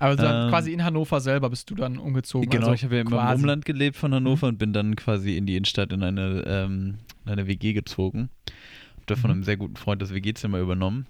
Aber 0.00 0.14
dann 0.14 0.44
Ähm, 0.44 0.50
quasi 0.50 0.72
in 0.72 0.84
Hannover 0.84 1.20
selber 1.20 1.50
bist 1.50 1.68
du 1.70 1.74
dann 1.74 1.98
umgezogen. 1.98 2.48
Genau, 2.48 2.66
also 2.68 2.74
ich 2.74 2.84
habe 2.84 2.96
ja 2.96 3.00
immer 3.02 3.32
im. 3.32 3.40
Umland 3.40 3.64
gelebt 3.64 3.96
von 3.96 4.14
Hannover 4.14 4.46
und 4.46 4.58
bin 4.58 4.72
dann 4.72 4.94
quasi 4.94 5.36
in 5.36 5.46
die 5.46 5.56
Innenstadt 5.56 5.92
in 5.92 6.02
eine, 6.04 6.44
ähm, 6.46 6.98
in 7.26 7.32
eine 7.32 7.48
WG 7.48 7.72
gezogen. 7.72 8.30
Hab 8.96 9.06
da 9.08 9.16
von 9.16 9.30
Mhm. 9.30 9.34
einem 9.36 9.42
sehr 9.44 9.56
guten 9.56 9.76
Freund 9.76 10.00
das 10.00 10.14
WG-Zimmer 10.14 10.58
übernommen. 10.60 11.06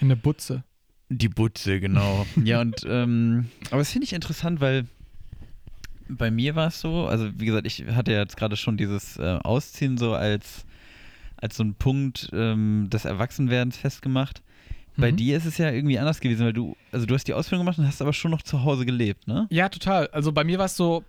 In 0.00 0.06
eine 0.06 0.16
Butze. 0.16 0.62
Die 1.08 1.28
Butze, 1.28 1.80
genau. 1.80 2.24
ja, 2.44 2.60
und 2.60 2.86
ähm, 2.88 3.46
aber 3.70 3.78
das 3.78 3.90
finde 3.90 4.04
ich 4.04 4.12
interessant, 4.12 4.60
weil 4.60 4.86
bei 6.16 6.30
mir 6.30 6.54
war 6.54 6.68
es 6.68 6.80
so, 6.80 7.06
also 7.06 7.28
wie 7.38 7.46
gesagt, 7.46 7.66
ich 7.66 7.84
hatte 7.94 8.12
ja 8.12 8.20
jetzt 8.20 8.36
gerade 8.36 8.56
schon 8.56 8.76
dieses 8.76 9.16
äh, 9.18 9.38
Ausziehen 9.42 9.98
so 9.98 10.14
als, 10.14 10.64
als 11.36 11.56
so 11.56 11.64
ein 11.64 11.74
Punkt 11.74 12.30
ähm, 12.32 12.88
des 12.90 13.04
Erwachsenwerdens 13.04 13.76
festgemacht. 13.76 14.42
Bei 14.96 15.12
Mhm. 15.12 15.16
dir 15.16 15.36
ist 15.36 15.46
es 15.46 15.56
ja 15.58 15.70
irgendwie 15.70 15.98
anders 15.98 16.20
gewesen, 16.20 16.44
weil 16.44 16.52
du, 16.52 16.76
also 16.92 17.06
du 17.06 17.14
hast 17.14 17.24
die 17.28 17.32
Ausbildung 17.34 17.64
gemacht 17.64 17.78
und 17.78 17.86
hast 17.86 18.02
aber 18.02 18.12
schon 18.12 18.30
noch 18.32 18.42
zu 18.42 18.64
Hause 18.64 18.84
gelebt, 18.84 19.26
ne? 19.28 19.46
Ja, 19.50 19.68
total. 19.68 20.08
Also 20.08 20.32
bei 20.32 20.44
mir 20.44 20.58
war 20.58 20.66
es 20.66 20.76
so, 20.76 21.04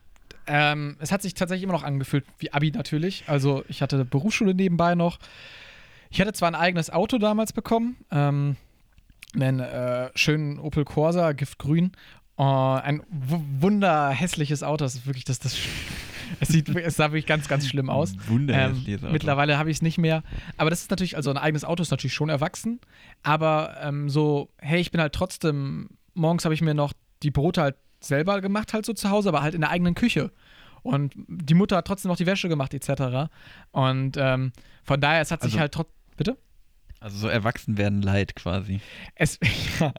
ähm, 0.47 0.95
es 0.99 1.11
hat 1.11 1.21
sich 1.21 1.33
tatsächlich 1.33 1.63
immer 1.63 1.73
noch 1.73 1.83
angefühlt 1.83 2.23
wie 2.39 2.53
Abi 2.53 2.71
natürlich. 2.71 3.23
Also 3.27 3.63
ich 3.67 3.81
hatte 3.81 4.05
Berufsschule 4.05 4.53
nebenbei 4.53 4.95
noch. 4.95 5.17
Ich 6.09 6.21
hatte 6.21 6.33
zwar 6.33 6.49
ein 6.49 6.55
eigenes 6.55 6.89
Auto 6.89 7.17
damals 7.17 7.53
bekommen, 7.53 7.97
ähm, 8.11 8.55
einen 9.33 9.59
äh, 9.61 10.09
schönen 10.15 10.59
Opel 10.59 10.83
Corsa, 10.85 11.31
Giftgrün. 11.31 11.91
Äh, 12.37 12.43
ein 12.43 13.03
wu- 13.09 13.43
wunderhässliches 13.59 14.63
Auto. 14.63 14.85
Das 14.85 14.95
ist 14.95 15.05
wirklich 15.05 15.25
das, 15.25 15.39
das 15.39 15.57
es, 16.39 16.47
sieht, 16.49 16.69
es 16.69 16.95
sah 16.95 17.11
wirklich 17.11 17.25
ganz, 17.25 17.47
ganz 17.47 17.67
schlimm 17.67 17.89
aus. 17.89 18.13
Ähm, 18.13 18.19
Wunderhässliches 18.27 19.03
Auto. 19.03 19.11
mittlerweile 19.13 19.57
habe 19.57 19.69
ich 19.69 19.77
es 19.77 19.81
nicht 19.81 19.97
mehr. 19.97 20.23
Aber 20.57 20.69
das 20.69 20.81
ist 20.81 20.89
natürlich, 20.91 21.15
also 21.17 21.29
ein 21.29 21.37
eigenes 21.37 21.63
Auto 21.65 21.81
ist 21.81 21.91
natürlich 21.91 22.13
schon 22.13 22.29
erwachsen. 22.29 22.79
Aber 23.23 23.75
ähm, 23.81 24.09
so, 24.09 24.49
hey, 24.57 24.79
ich 24.79 24.91
bin 24.91 25.01
halt 25.01 25.13
trotzdem, 25.13 25.89
morgens 26.13 26.45
habe 26.45 26.53
ich 26.53 26.61
mir 26.61 26.73
noch 26.73 26.93
die 27.23 27.31
Brote 27.31 27.61
halt 27.61 27.75
selber 27.99 28.41
gemacht, 28.41 28.73
halt 28.73 28.85
so 28.85 28.93
zu 28.93 29.09
Hause, 29.09 29.29
aber 29.29 29.41
halt 29.43 29.53
in 29.53 29.61
der 29.61 29.69
eigenen 29.69 29.93
Küche. 29.93 30.31
Und 30.83 31.13
die 31.27 31.53
Mutter 31.53 31.77
hat 31.77 31.85
trotzdem 31.85 32.09
noch 32.09 32.17
die 32.17 32.25
Wäsche 32.25 32.49
gemacht, 32.49 32.73
etc. 32.73 33.29
Und 33.71 34.17
ähm, 34.17 34.51
von 34.83 34.99
daher, 34.99 35.21
es 35.21 35.29
hat 35.31 35.41
sich 35.43 35.51
Also- 35.53 35.59
halt 35.59 35.73
trotzdem. 35.73 35.93
Bitte? 36.17 36.37
Also 37.01 37.17
so 37.17 37.27
erwachsen 37.27 37.77
werden 37.79 38.03
leid 38.03 38.35
quasi. 38.35 38.79
Es, 39.15 39.39
ja, 39.79 39.91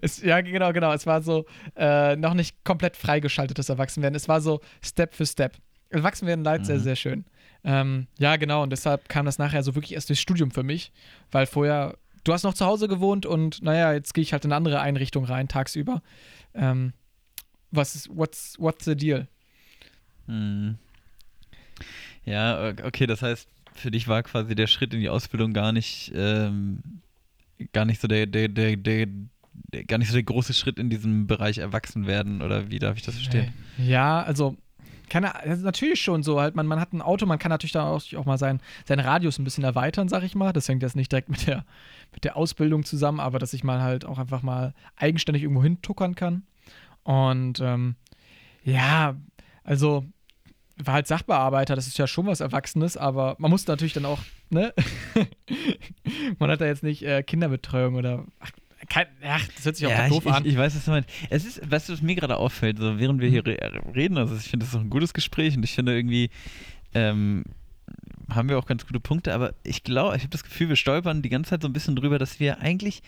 es, 0.00 0.20
ja, 0.20 0.40
genau, 0.40 0.72
genau. 0.72 0.92
Es 0.92 1.06
war 1.06 1.22
so 1.22 1.46
äh, 1.76 2.16
noch 2.16 2.34
nicht 2.34 2.64
komplett 2.64 2.96
freigeschaltetes 2.96 3.68
Erwachsenwerden. 3.68 4.16
Es 4.16 4.28
war 4.28 4.40
so 4.40 4.60
Step 4.84 5.14
für 5.14 5.24
Step. 5.24 5.56
Erwachsenwerden 5.90 6.44
leid 6.44 6.66
sehr, 6.66 6.76
Mhm. 6.78 6.82
sehr 6.82 6.96
schön. 6.96 7.24
Ähm, 7.62 8.08
ja, 8.18 8.34
genau. 8.36 8.64
Und 8.64 8.70
deshalb 8.70 9.08
kam 9.08 9.24
das 9.24 9.38
nachher 9.38 9.62
so 9.62 9.76
wirklich 9.76 9.92
erst 9.94 10.08
durchs 10.08 10.20
Studium 10.20 10.50
für 10.50 10.64
mich, 10.64 10.92
weil 11.30 11.46
vorher, 11.46 11.96
du 12.24 12.32
hast 12.32 12.42
noch 12.42 12.54
zu 12.54 12.66
Hause 12.66 12.88
gewohnt 12.88 13.24
und 13.24 13.62
naja, 13.62 13.92
jetzt 13.92 14.12
gehe 14.12 14.22
ich 14.22 14.32
halt 14.32 14.44
in 14.44 14.50
eine 14.50 14.56
andere 14.56 14.80
Einrichtung 14.80 15.24
rein, 15.24 15.46
tagsüber. 15.46 16.02
Ähm, 16.54 16.92
was 17.70 17.94
ist, 17.94 18.08
what's, 18.12 18.56
what's 18.58 18.84
the 18.84 18.96
deal? 18.96 19.28
Hm. 20.26 20.76
Ja, 22.24 22.74
okay, 22.84 23.06
das 23.06 23.22
heißt, 23.22 23.48
für 23.78 23.90
dich 23.90 24.08
war 24.08 24.22
quasi 24.22 24.54
der 24.54 24.66
Schritt 24.66 24.94
in 24.94 25.00
die 25.00 25.08
Ausbildung 25.08 25.52
gar 25.52 25.72
nicht, 25.72 26.12
ähm, 26.14 26.82
gar 27.72 27.84
nicht 27.84 28.00
so 28.00 28.08
der, 28.08 28.26
der, 28.26 28.48
der, 28.48 28.76
der, 28.76 29.06
gar 29.86 29.98
nicht 29.98 30.08
so 30.08 30.14
der 30.14 30.22
große 30.22 30.54
Schritt 30.54 30.78
in 30.78 30.90
diesem 30.90 31.26
Bereich 31.26 31.58
Erwachsenwerden 31.58 32.42
oder 32.42 32.70
wie 32.70 32.78
darf 32.78 32.96
ich 32.96 33.02
das 33.02 33.14
verstehen? 33.14 33.52
Ja, 33.78 34.22
also, 34.22 34.56
keine, 35.08 35.34
also 35.34 35.64
natürlich 35.64 36.00
schon 36.00 36.22
so. 36.22 36.40
Halt, 36.40 36.54
man, 36.54 36.66
man 36.66 36.80
hat 36.80 36.92
ein 36.92 37.02
Auto, 37.02 37.26
man 37.26 37.38
kann 37.38 37.50
natürlich 37.50 37.72
dann 37.72 37.86
auch, 37.86 38.02
auch 38.14 38.24
mal 38.24 38.38
sein, 38.38 38.60
seinen 38.84 39.00
Radius 39.00 39.38
ein 39.38 39.44
bisschen 39.44 39.64
erweitern, 39.64 40.08
sag 40.08 40.22
ich 40.22 40.34
mal. 40.34 40.52
Das 40.52 40.68
hängt 40.68 40.82
jetzt 40.82 40.96
nicht 40.96 41.10
direkt 41.10 41.28
mit 41.28 41.46
der, 41.46 41.64
mit 42.12 42.24
der 42.24 42.36
Ausbildung 42.36 42.84
zusammen, 42.84 43.20
aber 43.20 43.38
dass 43.38 43.54
ich 43.54 43.64
mal 43.64 43.80
halt 43.80 44.04
auch 44.04 44.18
einfach 44.18 44.42
mal 44.42 44.74
eigenständig 44.96 45.42
irgendwo 45.42 45.62
hintuckern 45.62 46.14
kann. 46.14 46.42
Und 47.04 47.60
ähm, 47.60 47.96
ja, 48.64 49.16
also 49.64 50.04
war 50.82 50.94
halt 50.94 51.06
Sachbearbeiter, 51.06 51.74
das 51.76 51.86
ist 51.86 51.98
ja 51.98 52.06
schon 52.06 52.26
was 52.26 52.40
Erwachsenes, 52.40 52.96
aber 52.96 53.36
man 53.38 53.50
muss 53.50 53.66
natürlich 53.66 53.92
dann 53.94 54.04
auch, 54.04 54.20
ne? 54.50 54.72
man 56.38 56.50
hat 56.50 56.60
da 56.60 56.66
jetzt 56.66 56.82
nicht 56.82 57.02
äh, 57.02 57.22
Kinderbetreuung 57.22 57.94
oder. 57.96 58.24
Ach, 58.40 58.50
kein, 58.88 59.06
ach, 59.24 59.46
das 59.56 59.64
hört 59.64 59.76
sich 59.76 59.86
auch 59.86 59.90
Ja, 59.90 60.08
doof 60.08 60.24
ich, 60.24 60.32
an. 60.32 60.44
ich, 60.44 60.52
ich 60.52 60.58
weiß, 60.58 60.74
was 60.76 60.84
du 60.84 60.90
meinst. 60.92 61.10
Es 61.30 61.44
ist, 61.44 61.70
weißt 61.70 61.88
du, 61.88 61.92
was 61.92 62.02
mir 62.02 62.14
gerade 62.14 62.36
auffällt, 62.36 62.78
so 62.78 62.98
während 62.98 63.20
wir 63.20 63.28
hier 63.28 63.44
re 63.44 63.58
reden, 63.94 64.16
also 64.18 64.36
ich 64.36 64.44
finde, 64.48 64.64
das 64.64 64.70
ist 64.72 64.76
auch 64.76 64.80
ein 64.84 64.90
gutes 64.90 65.12
Gespräch 65.14 65.56
und 65.56 65.64
ich 65.64 65.72
finde 65.74 65.96
irgendwie, 65.96 66.30
ähm, 66.94 67.44
haben 68.30 68.48
wir 68.48 68.58
auch 68.58 68.66
ganz 68.66 68.86
gute 68.86 69.00
Punkte, 69.00 69.34
aber 69.34 69.54
ich 69.64 69.82
glaube, 69.82 70.14
ich 70.16 70.22
habe 70.22 70.30
das 70.30 70.44
Gefühl, 70.44 70.68
wir 70.68 70.76
stolpern 70.76 71.22
die 71.22 71.28
ganze 71.28 71.50
Zeit 71.50 71.62
so 71.62 71.68
ein 71.68 71.72
bisschen 71.72 71.96
drüber, 71.96 72.18
dass 72.18 72.38
wir 72.40 72.60
eigentlich, 72.60 73.02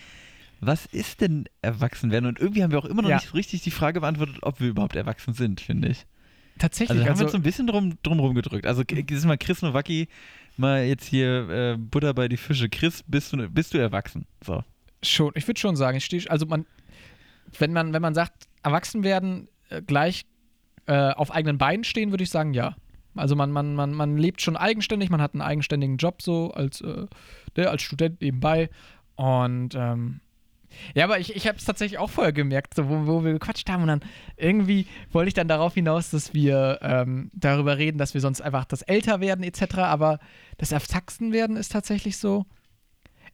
was 0.59 0.85
ist 0.87 1.21
denn 1.21 1.45
erwachsen 1.61 2.11
werden? 2.11 2.25
Und 2.25 2.39
irgendwie 2.39 2.63
haben 2.63 2.71
wir 2.71 2.79
auch 2.79 2.85
immer 2.85 3.01
noch 3.03 3.09
Ja. 3.09 3.15
nicht 3.17 3.33
richtig 3.33 3.61
die 3.61 3.71
Frage 3.71 4.01
beantwortet, 4.01 4.37
ob 4.41 4.59
wir 4.59 4.69
überhaupt 4.69 4.95
erwachsen 4.95 5.33
sind, 5.33 5.61
finde 5.61 5.89
ich. 5.89 6.05
Tatsächlich, 6.61 6.99
Also, 6.99 6.99
wir 6.99 7.05
haben 7.05 7.13
also, 7.13 7.23
uns 7.23 7.31
so 7.31 7.37
ein 7.39 7.41
bisschen 7.41 7.65
drum, 7.65 7.97
drum 8.03 8.19
rumgedrückt. 8.19 8.67
Also, 8.67 8.83
dieses 8.83 9.25
Mal 9.25 9.39
Chris 9.39 9.63
Nowacki, 9.63 10.07
mal 10.57 10.83
jetzt 10.83 11.07
hier 11.07 11.49
äh, 11.49 11.75
Butter 11.75 12.13
bei 12.13 12.27
die 12.27 12.37
Fische. 12.37 12.69
Chris, 12.69 13.03
bist 13.07 13.33
du, 13.33 13.49
bist 13.49 13.73
du 13.73 13.79
erwachsen? 13.79 14.27
So. 14.45 14.63
Schon, 15.01 15.31
ich 15.33 15.47
würde 15.47 15.59
schon 15.59 15.75
sagen, 15.75 15.97
ich 15.97 16.05
stehe, 16.05 16.29
also 16.29 16.45
man, 16.45 16.67
wenn 17.57 17.73
man, 17.73 17.93
wenn 17.93 18.01
man 18.03 18.13
sagt, 18.13 18.47
erwachsen 18.61 19.03
werden, 19.03 19.47
äh, 19.69 19.81
gleich 19.81 20.25
äh, 20.85 20.93
auf 21.13 21.31
eigenen 21.31 21.57
Beinen 21.57 21.83
stehen, 21.83 22.11
würde 22.11 22.23
ich 22.23 22.29
sagen, 22.29 22.53
ja. 22.53 22.75
Also 23.15 23.35
man, 23.35 23.51
man, 23.51 23.73
man, 23.73 23.95
man 23.95 24.17
lebt 24.17 24.39
schon 24.39 24.55
eigenständig, 24.55 25.09
man 25.09 25.19
hat 25.19 25.33
einen 25.33 25.41
eigenständigen 25.41 25.97
Job 25.97 26.21
so 26.21 26.51
als, 26.51 26.81
äh, 26.81 27.65
als 27.65 27.81
Student 27.81 28.21
nebenbei. 28.21 28.69
Und 29.15 29.73
ähm, 29.73 30.19
ja, 30.95 31.03
aber 31.05 31.19
ich, 31.19 31.35
ich 31.35 31.47
habe 31.47 31.57
es 31.57 31.65
tatsächlich 31.65 31.99
auch 31.99 32.09
vorher 32.09 32.33
gemerkt, 32.33 32.73
so, 32.75 32.89
wo, 32.89 33.07
wo 33.07 33.23
wir 33.23 33.33
gequatscht 33.33 33.69
haben 33.69 33.83
und 33.83 33.87
dann 33.87 34.01
irgendwie 34.37 34.87
wollte 35.11 35.29
ich 35.29 35.33
dann 35.33 35.47
darauf 35.47 35.73
hinaus, 35.73 36.09
dass 36.09 36.33
wir 36.33 36.79
ähm, 36.81 37.31
darüber 37.33 37.77
reden, 37.77 37.97
dass 37.97 38.13
wir 38.13 38.21
sonst 38.21 38.41
einfach 38.41 38.65
das 38.65 38.81
Älterwerden 38.81 39.43
etc., 39.43 39.77
aber 39.79 40.19
das 40.57 40.71
Erwachsenwerden 40.71 41.55
ist 41.55 41.71
tatsächlich 41.71 42.17
so, 42.17 42.45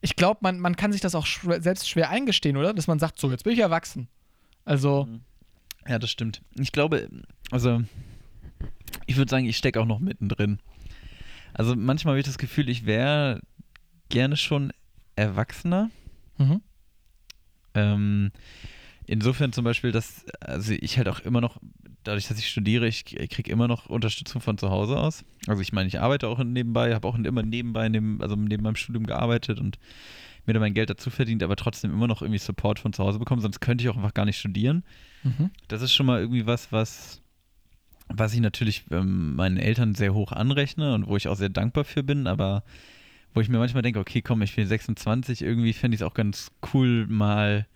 ich 0.02 0.16
glaube, 0.16 0.40
man, 0.42 0.60
man 0.60 0.76
kann 0.76 0.92
sich 0.92 1.02
das 1.02 1.16
auch 1.16 1.26
schwer, 1.26 1.62
selbst 1.62 1.90
schwer 1.90 2.10
eingestehen, 2.10 2.58
oder? 2.58 2.74
Dass 2.74 2.88
man 2.88 3.00
sagt, 3.00 3.20
so, 3.20 3.32
jetzt 3.32 3.44
bin 3.44 3.54
ich 3.54 3.60
erwachsen. 3.60 4.08
Also, 4.66 5.08
Ja, 5.88 5.98
das 6.00 6.12
stimmt. 6.12 6.42
Ich 6.60 6.72
glaube, 6.72 7.10
also, 7.52 7.82
ich 9.06 9.18
würde 9.18 9.30
sagen, 9.30 9.46
ich 9.46 9.58
stecke 9.58 9.80
auch 9.82 9.86
noch 9.86 10.00
mittendrin. 10.00 10.60
Also, 11.54 11.76
manchmal 11.76 12.14
habe 12.14 12.20
ich 12.20 12.26
das 12.26 12.38
Gefühl, 12.38 12.70
ich 12.70 12.86
wäre 12.86 13.42
gerne 14.10 14.38
schon 14.38 14.72
erwachsener. 15.16 15.90
mhm. 16.38 16.62
Ähm, 17.78 18.32
insofern 19.06 19.54
zum 19.54 19.64
Beispiel, 19.64 19.92
dass, 19.92 20.26
also 20.42 20.74
ich 20.74 20.98
halt 20.98 21.08
auch 21.08 21.20
immer 21.20 21.42
noch, 21.42 21.60
dadurch, 22.04 22.28
dass 22.28 22.40
ich 22.40 22.50
studiere, 22.50 22.88
ich 22.88 23.06
kriege 23.06 23.52
immer 23.52 23.68
noch 23.68 23.88
Unterstützung 23.88 24.42
von 24.42 24.58
zu 24.58 24.70
Hause 24.70 24.98
aus. 24.98 25.24
Also 25.48 25.62
ich 25.62 25.74
meine, 25.74 25.88
ich 25.88 26.00
arbeite 26.00 26.28
auch 26.28 26.44
nebenbei, 26.44 26.94
habe 26.94 27.08
auch 27.08 27.16
immer 27.16 27.44
nebenbei, 27.44 27.90
neben, 27.90 28.22
also 28.22 28.36
neben 28.36 28.64
meinem 28.64 28.76
Studium 28.76 29.06
gearbeitet 29.06 29.60
und 29.60 29.78
mir 30.46 30.54
da 30.54 30.60
mein 30.60 30.74
Geld 30.74 30.90
dazu 30.90 31.10
verdient, 31.10 31.44
aber 31.44 31.56
trotzdem 31.58 31.92
immer 31.92 32.08
noch 32.08 32.22
irgendwie 32.22 32.40
Support 32.40 32.80
von 32.80 32.94
zu 32.94 33.04
Hause 33.04 33.20
bekommen, 33.20 33.42
sonst 33.42 33.60
könnte 33.60 33.84
ich 33.84 33.90
auch 33.90 33.98
einfach 33.98 34.14
gar 34.14 34.26
nicht 34.26 34.40
studieren. 34.40 34.84
Mhm. 35.24 35.52
Das 35.68 35.82
ist 35.82 35.94
schon 35.94 36.06
mal 36.06 36.22
irgendwie 36.22 36.46
was, 36.46 36.72
was, 36.72 37.22
was 38.08 38.34
ich 38.34 38.40
natürlich 38.40 38.86
ähm, 38.90 39.36
meinen 39.36 39.58
Eltern 39.58 39.94
sehr 39.94 40.14
hoch 40.14 40.32
anrechne 40.32 40.94
und 40.94 41.08
wo 41.08 41.18
ich 41.18 41.28
auch 41.28 41.36
sehr 41.36 41.50
dankbar 41.50 41.84
für 41.84 42.02
bin, 42.04 42.28
aber 42.28 42.64
wo 43.38 43.42
ich 43.42 43.50
mir 43.50 43.60
manchmal 43.60 43.84
denke, 43.84 44.00
okay, 44.00 44.24
komm, 44.24 44.42
ich 44.42 44.56
bin 44.56 44.68
26, 44.68 45.44
irgendwie 45.44 45.74
fände 45.74 45.94
ich 45.94 46.02
es 46.02 46.08
auch 46.08 46.16
ganz 46.16 46.50
cool, 46.74 47.06
mal 47.06 47.68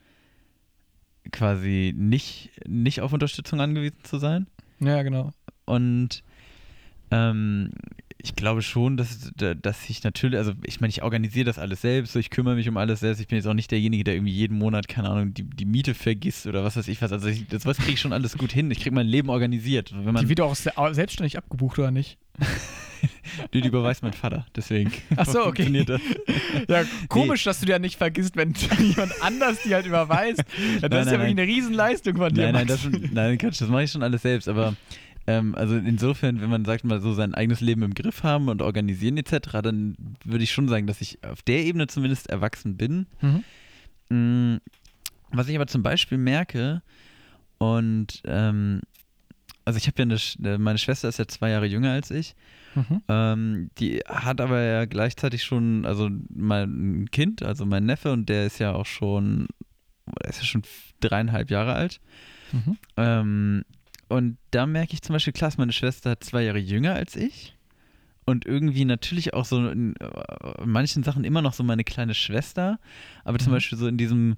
quasi 1.32 1.93
nicht, 1.95 2.49
nicht 2.68 3.01
auf 3.01 3.14
Unterstützung 3.14 3.62
angewiesen 3.62 3.99
zu 4.01 4.18
sein. 4.18 4.47
Ja, 4.80 5.03
genau. 5.03 5.30
Und 5.66 6.24
ähm, 7.12 7.70
ich 8.24 8.36
glaube 8.36 8.61
schon, 8.61 8.97
dass, 8.97 9.32
dass 9.36 9.89
ich 9.89 10.03
natürlich, 10.03 10.38
also 10.38 10.53
ich 10.63 10.80
meine, 10.82 10.89
ich 10.91 11.03
organisiere 11.03 11.45
das 11.45 11.57
alles 11.59 11.82
selbst, 11.82 12.13
so 12.13 12.19
ich 12.19 12.30
kümmere 12.30 12.55
mich 12.55 12.67
um 12.69 12.78
alles 12.78 12.99
selbst. 12.99 13.19
Ich 13.19 13.28
bin 13.28 13.38
jetzt 13.38 13.47
auch 13.47 13.53
nicht 13.53 13.72
derjenige, 13.72 14.03
der 14.03 14.15
irgendwie 14.15 14.34
jeden 14.34 14.57
Monat, 14.57 14.88
keine 14.88 15.09
Ahnung, 15.09 15.34
die, 15.34 15.43
die 15.43 15.65
Miete 15.65 15.93
vergisst 15.93 16.45
oder 16.47 16.63
was 16.63 16.78
weiß 16.78 16.88
ich 16.88 17.01
was. 17.01 17.11
Also 17.11 17.28
ich, 17.28 17.47
das 17.47 17.65
was 17.65 17.78
kriege 17.78 17.93
ich 17.93 17.99
schon 18.01 18.13
alles 18.13 18.38
gut 18.38 18.51
hin. 18.51 18.69
Ich 18.72 18.80
kriege 18.80 18.93
mein 18.93 19.07
Leben 19.07 19.30
organisiert. 19.30 19.91
Wenn 19.93 20.13
man, 20.13 20.24
Die 20.24 20.30
wird 20.30 20.41
auch 20.41 20.55
se- 20.55 20.72
selbstständig 20.91 21.38
abgebucht, 21.38 21.80
oder 21.80 21.91
nicht? 21.91 22.17
die, 23.53 23.61
die 23.61 23.67
überweist 23.67 24.03
mein 24.03 24.13
Vater, 24.13 24.45
deswegen. 24.55 24.91
Ach 25.15 25.26
so, 25.26 25.45
okay. 25.45 25.84
Das. 25.86 26.01
Ja, 26.67 26.84
komisch, 27.09 27.43
dass 27.43 27.59
du 27.59 27.65
die 27.65 27.72
ja 27.72 27.80
nicht 27.80 27.97
vergisst, 27.97 28.36
wenn 28.36 28.53
jemand 28.80 29.13
anders 29.22 29.57
die 29.63 29.74
halt 29.74 29.86
überweist. 29.86 30.39
Das 30.39 30.47
Nein, 30.47 30.74
ist 30.82 30.91
ja 30.91 30.99
nein, 30.99 31.11
wirklich 31.11 31.30
eine 31.32 31.43
Riesenleistung 31.43 32.17
von 32.17 32.34
dir. 32.34 32.43
Nein, 32.51 32.53
nein, 32.53 32.67
das, 32.67 32.88
nein, 33.11 33.38
Quatsch, 33.38 33.61
das 33.61 33.69
mache 33.69 33.84
ich 33.84 33.91
schon 33.91 34.03
alles 34.03 34.22
selbst, 34.22 34.47
aber 34.47 34.76
ähm, 35.28 35.55
also 35.55 35.76
insofern, 35.76 36.41
wenn 36.41 36.49
man 36.49 36.65
sagt 36.65 36.84
mal 36.84 36.99
so 37.01 37.13
sein 37.13 37.34
eigenes 37.34 37.61
Leben 37.61 37.84
im 37.84 37.93
Griff 37.93 38.24
haben 38.24 38.49
und 38.49 38.61
organisieren 38.61 39.17
etc., 39.17 39.61
dann 39.61 39.95
würde 40.26 40.43
ich 40.43 40.51
schon 40.51 40.67
sagen, 40.67 40.88
dass 40.88 41.01
ich 41.01 41.24
auf 41.24 41.41
der 41.43 41.63
Ebene 41.65 41.88
zumindest 41.88 42.30
erwachsen 42.30 42.78
bin. 42.78 43.07
Mhm. 43.22 43.43
Mm, 44.09 44.57
Was 45.32 45.47
ich 45.47 45.55
aber 45.55 45.67
zum 45.67 45.84
Beispiel 45.84 46.17
merke, 46.17 46.82
und 47.57 48.22
ähm, 48.26 48.82
also 49.65 49.78
ich 49.78 49.86
habe 49.88 49.99
ja 49.99 50.03
eine, 50.03 50.17
Sch- 50.17 50.43
äh, 50.45 50.57
meine 50.57 50.80
Schwester 50.80 51.07
ist 51.07 51.19
ja 51.19 51.28
zwei 51.28 51.51
Jahre 51.51 51.65
jünger 51.67 51.91
als 51.91 52.11
ich, 52.11 52.36
Mhm. 52.74 53.01
ähm, 53.09 53.69
die 53.80 53.99
hat 54.07 54.39
aber 54.39 54.61
ja 54.61 54.86
gleichzeitig 54.86 55.43
schon, 55.43 55.86
also 55.86 56.09
mein 56.34 57.07
Kind, 57.11 57.43
also 57.43 57.65
mein 57.65 57.86
Neffe, 57.86 58.11
und 58.13 58.30
der 58.30 58.45
ist 58.45 58.59
ja 58.59 58.74
auch 58.74 58.86
schon, 58.86 59.47
der 60.24 60.30
ist 60.30 60.39
ja 60.39 60.45
schon 60.45 60.63
dreieinhalb 61.01 61.51
Jahre 61.51 61.74
alt. 61.74 61.99
Mhm. 62.53 62.78
Ähm, 62.95 63.65
und 64.12 64.38
da 64.51 64.66
merke 64.66 64.93
ich 64.93 65.01
zum 65.01 65.14
Beispiel, 65.14 65.34
klar, 65.34 65.51
meine 65.57 65.72
Schwester 65.74 66.20
zwei 66.20 66.43
Jahre 66.43 66.59
jünger 66.59 66.93
als 66.93 67.16
ich. 67.16 67.55
Und 68.26 68.45
irgendwie 68.45 68.86
natürlich 68.86 69.34
auch 69.34 69.45
so 69.45 69.68
in, 69.70 69.95
äh, 69.97 70.66
manchen 70.66 71.01
Sachen 71.03 71.24
immer 71.24 71.41
noch 71.41 71.53
so 71.53 71.64
meine 71.64 71.84
kleine 71.84 72.14
Schwester. 72.14 72.80
Aber 73.24 73.39
zum 73.39 73.51
Mhm. 73.51 73.55
Beispiel 73.55 73.78
so 73.78 73.88
in 73.88 73.97
diesem, 73.97 74.38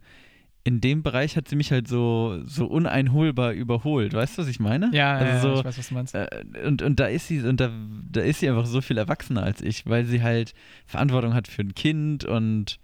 in 0.64 0.80
dem 0.80 1.04
Bereich 1.04 1.36
hat 1.36 1.50
sie 1.50 1.58
mich 1.58 1.72
halt 1.72 1.88
so, 1.90 2.40
so 2.46 2.66
uneinholbar 2.66 3.52
überholt. 3.52 4.14
Weißt 4.14 4.38
du, 4.38 4.42
was 4.44 4.48
ich 4.48 4.62
meine? 4.62 4.90
Ja, 4.94 5.16
also 5.16 5.34
ja, 5.34 5.40
so, 5.56 5.60
ich 5.60 5.66
weiß, 5.66 5.78
was 5.78 5.88
du 5.90 5.94
meinst. 5.96 6.16
äh, 6.16 6.28
und, 6.66 6.82
und 6.82 7.00
da 7.00 7.08
ist 7.08 7.28
sie, 7.28 7.42
und 7.42 7.60
da, 7.60 7.70
da 8.10 8.22
ist 8.22 8.40
sie 8.40 8.48
einfach 8.50 8.66
so 8.66 8.80
viel 8.80 8.98
erwachsener 8.98 9.44
als 9.44 9.62
ich, 9.62 9.86
weil 9.86 10.06
sie 10.06 10.24
halt 10.24 10.54
Verantwortung 10.86 11.34
hat 11.34 11.50
für 11.50 11.62
ein 11.64 11.76
Kind 11.76 12.24
und 12.24 12.80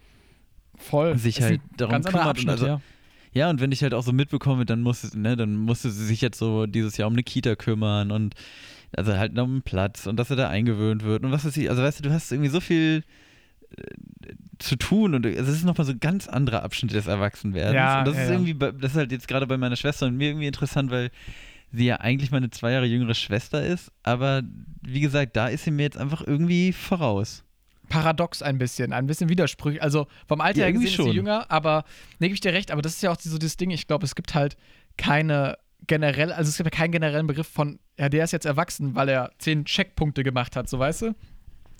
Voll. 0.75 1.17
sich 1.17 1.37
Ist 1.39 1.43
halt 1.45 1.61
darum 1.77 2.01
kümmert 2.03 2.13
und 2.13 2.29
Abschnitt, 2.29 2.49
also- 2.49 2.65
ja. 2.67 2.81
Ja, 3.33 3.49
und 3.49 3.61
wenn 3.61 3.71
ich 3.71 3.83
halt 3.83 3.93
auch 3.93 4.03
so 4.03 4.11
mitbekomme, 4.11 4.65
dann 4.65 4.81
musste, 4.81 5.17
ne, 5.17 5.35
dann 5.35 5.55
musste 5.55 5.91
sie 5.91 6.05
sich 6.05 6.21
jetzt 6.21 6.39
so 6.39 6.65
dieses 6.65 6.97
Jahr 6.97 7.07
um 7.07 7.13
eine 7.13 7.23
Kita 7.23 7.55
kümmern 7.55 8.11
und 8.11 8.35
also 8.95 9.15
halt 9.15 9.33
noch 9.33 9.45
einen 9.45 9.61
Platz 9.61 10.07
und 10.07 10.17
dass 10.17 10.29
er 10.29 10.35
da 10.35 10.49
eingewöhnt 10.49 11.03
wird 11.03 11.23
und 11.23 11.31
was 11.31 11.45
weiß 11.45 11.55
ich. 11.57 11.69
Also 11.69 11.83
weißt 11.83 11.99
du, 11.99 12.03
du 12.03 12.11
hast 12.11 12.31
irgendwie 12.31 12.49
so 12.49 12.59
viel 12.59 13.03
äh, 13.77 13.83
zu 14.57 14.75
tun 14.75 15.13
und 15.13 15.25
also 15.25 15.39
es 15.39 15.57
ist 15.57 15.63
nochmal 15.63 15.85
so 15.85 15.91
ein 15.91 15.99
ganz 15.99 16.27
anderer 16.27 16.63
Abschnitt 16.63 16.93
des 16.93 17.07
Erwachsenwerdens. 17.07 17.75
Ja, 17.75 17.99
und 17.99 18.07
das 18.07 18.15
ja, 18.15 18.23
ist 18.23 18.29
irgendwie, 18.31 18.55
das 18.55 18.91
ist 18.91 18.97
halt 18.97 19.11
jetzt 19.11 19.27
gerade 19.27 19.45
bei 19.45 19.57
meiner 19.57 19.75
Schwester 19.75 20.07
und 20.07 20.17
mir 20.17 20.29
irgendwie 20.29 20.47
interessant, 20.47 20.89
weil 20.89 21.11
sie 21.71 21.85
ja 21.85 21.97
eigentlich 21.97 22.31
meine 22.31 22.49
zwei 22.49 22.71
Jahre 22.71 22.87
jüngere 22.87 23.13
Schwester 23.13 23.63
ist, 23.63 23.91
aber 24.01 24.41
wie 24.81 25.01
gesagt, 25.01 25.35
da 25.35 25.47
ist 25.47 25.65
sie 25.65 25.71
mir 25.71 25.83
jetzt 25.83 25.97
einfach 25.97 26.25
irgendwie 26.25 26.73
voraus. 26.73 27.43
Paradox 27.89 28.41
ein 28.41 28.57
bisschen, 28.57 28.93
ein 28.93 29.07
bisschen 29.07 29.29
widersprüchlich. 29.29 29.81
Also 29.83 30.07
vom 30.27 30.39
Alter 30.41 30.59
Ja, 30.59 30.65
her 30.65 30.73
gesehen 30.73 30.87
ist 30.87 30.91
sie 30.91 31.03
schon. 31.03 31.11
jünger, 31.11 31.51
aber 31.51 31.83
ne, 32.19 32.27
gebe 32.27 32.33
ich 32.35 32.41
dir 32.41 32.53
recht, 32.53 32.71
aber 32.71 32.81
das 32.81 32.93
ist 32.93 33.03
ja 33.03 33.11
auch 33.11 33.19
so 33.19 33.37
das 33.37 33.57
Ding, 33.57 33.71
ich 33.71 33.87
glaube, 33.87 34.05
es 34.05 34.15
gibt 34.15 34.33
halt 34.35 34.55
keine 34.97 35.57
generell, 35.87 36.31
also 36.31 36.49
es 36.49 36.57
gibt 36.57 36.71
ja 36.73 36.77
keinen 36.77 36.91
generellen 36.91 37.25
Begriff 37.27 37.47
von, 37.47 37.79
ja, 37.97 38.09
der 38.09 38.23
ist 38.23 38.31
jetzt 38.31 38.45
erwachsen, 38.45 38.95
weil 38.95 39.09
er 39.09 39.31
zehn 39.39 39.65
Checkpunkte 39.65 40.23
gemacht 40.23 40.55
hat, 40.55 40.69
so 40.69 40.77
weißt 40.77 41.01
du? 41.03 41.15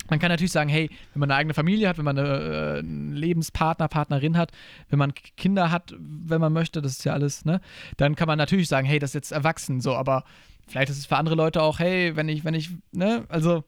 Man 0.08 0.18
kann 0.18 0.30
natürlich 0.30 0.50
sagen, 0.50 0.68
hey, 0.70 0.88
wenn 1.12 1.20
man 1.20 1.30
eine 1.30 1.38
eigene 1.38 1.54
Familie 1.54 1.88
hat, 1.88 1.98
wenn 1.98 2.04
man 2.06 2.18
eine, 2.18 2.28
äh, 2.28 2.78
einen 2.80 3.12
Lebenspartner, 3.12 3.86
Partnerin 3.86 4.36
hat, 4.36 4.50
wenn 4.88 4.98
man 4.98 5.14
Kinder 5.14 5.70
hat, 5.70 5.94
wenn 5.98 6.40
man 6.40 6.52
möchte, 6.52 6.82
das 6.82 6.92
ist 6.92 7.04
ja 7.04 7.12
alles, 7.12 7.44
ne? 7.44 7.60
Dann 7.98 8.16
kann 8.16 8.26
man 8.26 8.38
natürlich 8.38 8.66
sagen, 8.66 8.86
hey, 8.86 8.98
das 8.98 9.10
ist 9.10 9.14
jetzt 9.14 9.32
erwachsen, 9.32 9.80
so, 9.80 9.94
aber 9.94 10.24
vielleicht 10.66 10.90
ist 10.90 10.98
es 10.98 11.06
für 11.06 11.16
andere 11.16 11.36
Leute 11.36 11.62
auch, 11.62 11.78
hey, 11.78 12.16
wenn 12.16 12.28
ich, 12.28 12.44
wenn 12.44 12.54
ich, 12.54 12.70
ne, 12.92 13.24
also 13.28 13.62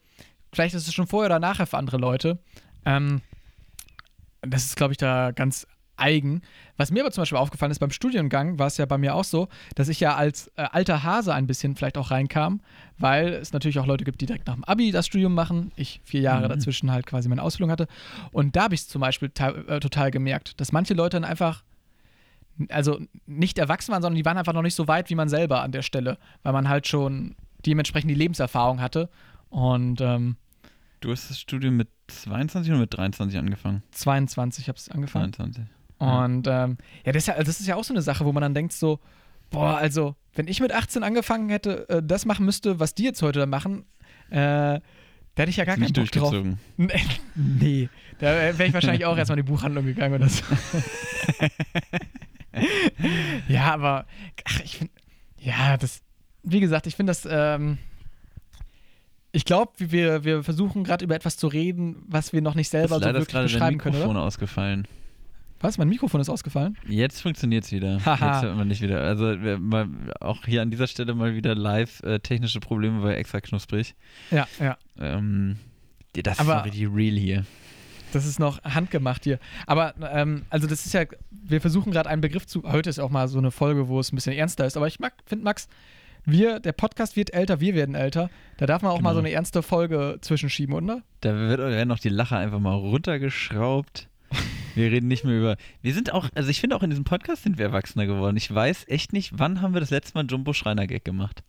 vielleicht 0.53 0.75
ist 0.75 0.87
es 0.89 0.95
schon 0.95 1.07
vorher 1.07 1.29
oder 1.31 1.39
nachher 1.41 1.67
für 1.67 1.79
andere 1.79 1.97
Leute. 1.99 2.39
Ähm, 2.85 3.21
das 4.43 4.65
ist, 4.65 4.77
glaube 4.77 4.93
ich, 4.93 4.99
da 4.99 5.31
ganz 5.31 5.67
eigen. 5.97 6.43
Was 6.77 6.91
mir 6.91 7.03
aber 7.03 7.13
zum 7.13 7.23
Beispiel 7.23 7.39
aufgefallen 7.39 7.71
ist, 7.71 7.79
beim 7.79 7.91
Studiengang 7.93 8.59
war 8.59 8.67
es 8.67 8.77
ja 8.77 8.87
bei 8.87 8.99
mir 8.99 9.15
auch 9.15 9.25
so, 9.25 9.49
dass 9.77 9.89
ich 9.89 10.01
ja 10.01 10.17
als 10.17 10.49
äh, 10.57 10.63
alter 10.73 11.03
Hase 11.05 11.33
ein 11.33 11.47
bisschen 11.47 11.77
vielleicht 11.77 11.97
auch 11.97 12.11
reinkam, 12.11 12.61
weil 12.99 13.29
es 13.35 13.53
natürlich 13.53 13.79
auch 13.79 13.87
Leute 13.87 14.05
gibt, 14.05 14.21
die 14.21 14.27
direkt 14.27 14.47
nach 14.49 14.55
dem 14.55 14.65
Abi 14.65 14.91
das 14.91 15.07
Studium 15.07 15.35
machen. 15.35 15.71
Ich 15.77 16.01
vier 16.05 16.23
Jahre 16.23 16.47
Mhm. 16.47 16.49
dazwischen 16.49 16.91
halt 16.91 17.07
quasi 17.07 17.29
meine 17.29 17.43
Ausbildung 17.43 17.71
hatte. 17.71 17.87
Und 18.33 18.57
da 18.57 18.65
habe 18.65 18.75
ich 18.75 18.81
es 18.81 18.89
zum 18.89 19.01
Beispiel 19.01 19.31
äh, 19.39 19.79
total 19.81 20.11
gemerkt, 20.11 20.61
dass 20.61 20.73
manche 20.73 20.95
Leute 20.95 21.19
dann 21.21 21.25
einfach 21.25 21.63
also 22.69 23.01
nicht 23.27 23.59
erwachsen 23.59 23.93
waren, 23.93 24.03
sondern 24.03 24.17
die 24.17 24.25
waren 24.25 24.37
einfach 24.39 24.53
noch 24.53 24.63
nicht 24.63 24.75
so 24.75 24.89
weit 24.89 25.09
wie 25.09 25.15
man 25.15 25.29
selber 25.29 25.63
an 25.63 25.73
der 25.73 25.83
Stelle, 25.83 26.19
weil 26.43 26.53
man 26.53 26.69
halt 26.69 26.87
schon 26.87 27.35
dementsprechend 27.65 28.11
die 28.11 28.15
Lebenserfahrung 28.17 28.81
hatte. 28.81 29.09
Und 29.53 30.01
ähm, 30.01 30.37
Du 31.03 31.11
hast 31.11 31.29
das 31.31 31.39
Studium 31.39 31.77
mit 31.77 31.89
22 32.07 32.71
oder 32.71 32.81
mit 32.81 32.97
23 32.97 33.39
angefangen? 33.39 33.83
22 33.91 34.69
habe 34.69 34.79
ich 34.79 34.95
angefangen. 34.95 35.33
22. 35.33 35.65
Und 35.99 36.47
ähm, 36.47 36.79
ja, 37.05 37.13
das 37.13 37.25
ist 37.25 37.27
ja, 37.27 37.43
das 37.43 37.61
ist 37.61 37.67
ja 37.67 37.77
auch 37.77 37.85
so 37.85 37.93
eine 37.93 38.03
Sache, 38.03 38.25
wo 38.25 38.33
man 38.33 38.41
dann 38.41 38.55
denkt 38.55 38.73
so, 38.73 39.01
boah, 39.51 39.77
also 39.77 40.15
wenn 40.35 40.47
ich 40.47 40.61
mit 40.61 40.73
18 40.73 41.03
angefangen 41.03 41.49
hätte, 41.49 41.89
äh, 41.89 42.03
das 42.03 42.25
machen 42.25 42.47
müsste, 42.47 42.81
was 42.81 42.95
die 42.95 43.03
jetzt 43.03 43.21
heute 43.21 43.41
da 43.41 43.47
machen, 43.47 43.85
äh, 44.31 44.35
da 44.35 44.81
hätte 45.37 45.51
ich 45.51 45.57
ja 45.57 45.65
gar 45.65 45.75
keinen 45.75 45.93
Nicht 45.93 45.97
Bock 45.97 46.11
drauf. 46.11 46.35
nee. 47.35 47.89
da 48.19 48.27
wäre 48.59 48.67
ich 48.67 48.75
wahrscheinlich 48.75 49.05
auch 49.05 49.17
erstmal 49.17 49.39
in 49.39 49.45
die 49.45 49.51
Buchhandlung 49.51 49.85
gegangen 49.85 50.15
oder 50.15 50.29
so. 50.29 50.45
ja, 53.49 53.75
aber 53.75 54.07
ach, 54.45 54.61
ich 54.61 54.79
finde, 54.79 54.93
ja, 55.39 55.77
das, 55.77 56.01
wie 56.43 56.61
gesagt, 56.61 56.87
ich 56.87 56.95
finde 56.95 57.11
das, 57.11 57.27
ähm, 57.29 57.79
ich 59.33 59.45
glaube, 59.45 59.73
wir, 59.79 60.25
wir 60.25 60.43
versuchen 60.45 60.85
gerade 60.85 61.05
über 61.05 61.15
etwas 61.15 61.37
zu 61.37 61.47
reden, 61.47 62.03
was 62.07 62.33
wir 62.33 62.43
noch 62.43 62.55
nicht 62.55 62.69
selber 62.69 62.97
so 62.97 63.01
leider 63.01 63.19
ist 63.19 63.23
wirklich 63.23 63.33
gerade 63.33 63.47
dein 63.47 63.53
beschreiben 63.55 63.79
können, 63.79 63.95
Mikrofon 63.97 64.17
oder? 64.17 64.27
ausgefallen. 64.27 64.87
Was? 65.61 65.79
Mein 65.79 65.89
Mikrofon 65.89 66.21
ist 66.21 66.29
ausgefallen? 66.29 66.77
Jetzt 66.89 67.23
funktioniert 67.23 67.65
es 67.65 67.73
wieder. 67.73 68.05
Haha. 68.05 68.35
Jetzt 68.35 68.43
hört 68.43 68.57
man 68.57 68.69
nicht 68.69 68.83
wieder. 68.83 69.01
Also 69.01 69.41
wir, 69.41 69.59
mal, 69.59 69.89
auch 70.21 70.45
hier 70.45 70.61
an 70.61 70.71
dieser 70.71 70.89
Stelle 70.89 71.15
mal 71.15 71.35
wieder 71.37 71.55
live 71.55 72.03
äh, 72.03 72.19
technische 72.19 72.59
Probleme 72.61 73.01
bei 73.01 73.15
extra 73.15 73.41
knusprig. 73.41 73.95
Ja, 74.33 74.49
ja. 74.59 74.77
Ähm, 74.99 75.57
das 76.15 76.41
Aber- 76.41 76.59
ist 76.59 76.65
richtig 76.67 76.89
real 76.93 77.17
hier. 77.17 77.45
Das 78.13 78.27
ist 78.27 78.39
noch 78.39 78.63
handgemacht 78.65 79.25
hier. 79.25 79.39
Aber, 79.67 79.95
ähm, 80.13 80.43
also 80.51 80.67
das 80.67 80.85
ist 80.85 80.93
ja, 80.93 81.05
wir 81.31 81.63
versuchen 81.63 81.93
gerade 81.93 82.11
einen 82.11 82.21
Begriff 82.21 82.47
zu, 82.47 82.63
heute 82.65 82.91
ist 82.91 82.99
auch 82.99 83.09
mal 83.09 83.27
so 83.29 83.39
eine 83.39 83.51
Folge, 83.51 83.89
wo 83.89 84.01
es 84.01 84.13
ein 84.13 84.17
bisschen 84.17 84.35
ernster 84.35 84.67
ist, 84.67 84.77
aber 84.77 84.87
ich 84.87 84.99
finde, 85.25 85.45
Max, 85.45 85.69
wir, 86.25 86.61
der 86.61 86.73
Podcast 86.73 87.17
wird 87.17 87.35
älter, 87.35 87.61
wir 87.61 87.75
werden 87.75 87.95
älter. 87.95 88.31
Da 88.59 88.67
darf 88.67 88.83
man 88.83 88.93
auch 88.93 89.01
mal 89.01 89.11
Genau. 89.11 89.15
so 89.15 89.27
eine 89.27 89.33
ernste 89.33 89.63
Folge 89.63 90.19
zwischenschieben, 90.21 90.75
oder? 90.75 91.03
Da 91.21 91.35
wird, 91.35 91.59
werden 91.61 91.91
auch 91.91 91.99
die 91.99 92.09
Lacher 92.11 92.39
einfach 92.39 92.61
mal 92.61 92.75
runtergeschraubt. 92.75 94.09
Wir 94.75 94.91
reden 94.91 95.09
nicht 95.09 95.25
mehr 95.25 95.37
über. 95.39 95.57
Wir 95.83 95.93
sind 95.93 96.13
auch, 96.15 96.29
also 96.35 96.49
ich 96.49 96.61
finde 96.61 96.77
auch 96.77 96.83
in 96.83 96.91
diesem 96.91 97.05
Podcast 97.05 97.43
sind 97.43 97.59
wir 97.59 97.67
erwachsener 97.67 98.07
geworden. 98.07 98.37
Ich 98.39 98.53
weiß 98.53 98.87
echt 98.89 99.13
nicht, 99.13 99.33
wann 99.39 99.61
haben 99.61 99.75
wir 99.75 99.81
das 99.81 99.91
letzte 99.91 100.15
Mal 100.17 100.25
Jumbo 100.27 100.53
Schreiner 100.55 100.87
Gag 100.87 101.05
gemacht? 101.05 101.43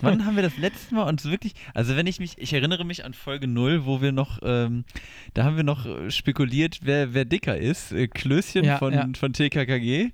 wann 0.00 0.26
haben 0.26 0.36
wir 0.36 0.42
das 0.42 0.56
letzte 0.58 0.94
Mal 0.94 1.04
uns 1.08 1.24
wirklich, 1.24 1.54
also 1.72 1.96
wenn 1.96 2.06
ich 2.06 2.20
mich, 2.20 2.34
ich 2.36 2.52
erinnere 2.52 2.84
mich 2.84 3.04
an 3.04 3.14
Folge 3.14 3.46
0, 3.46 3.86
wo 3.86 4.02
wir 4.02 4.12
noch, 4.12 4.38
ähm, 4.42 4.84
da 5.32 5.44
haben 5.44 5.56
wir 5.56 5.64
noch 5.64 5.86
spekuliert, 6.10 6.80
wer, 6.82 7.14
wer 7.14 7.24
dicker 7.24 7.56
ist. 7.56 7.90
Äh, 7.92 8.06
Klößchen 8.08 8.64
Ja, 8.64 8.76
von, 8.78 8.92
ja. 8.92 9.08
von 9.16 9.32
TKKG, 9.32 10.10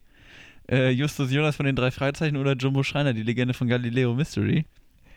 äh, 0.70 0.90
Justus 0.90 1.32
Jonas 1.32 1.56
von 1.56 1.66
den 1.66 1.76
drei 1.76 1.90
Freizeichen 1.90 2.36
oder 2.36 2.54
Jumbo 2.56 2.82
Schreiner, 2.82 3.12
die 3.12 3.22
Legende 3.22 3.54
von 3.54 3.68
Galileo 3.68 4.14
Mystery. 4.14 4.64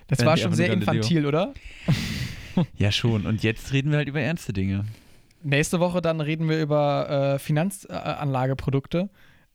Das 0.07 0.19
Äh, 0.19 0.25
war 0.25 0.37
schon 0.37 0.53
sehr 0.53 0.67
Galileo. 0.69 0.91
infantil, 0.91 1.25
oder? 1.25 1.53
Ja, 2.77 2.91
schon. 2.91 3.25
Und 3.25 3.41
jetzt 3.41 3.73
reden 3.73 3.89
wir 3.89 3.97
halt 3.97 4.07
über 4.07 4.21
ernste 4.21 4.53
Dinge. 4.53 4.85
Nächste 5.41 5.79
Woche 5.79 6.01
dann 6.01 6.21
reden 6.21 6.47
wir 6.49 6.61
über 6.61 7.33
äh, 7.35 7.39
Finanzanlageprodukte. 7.39 9.09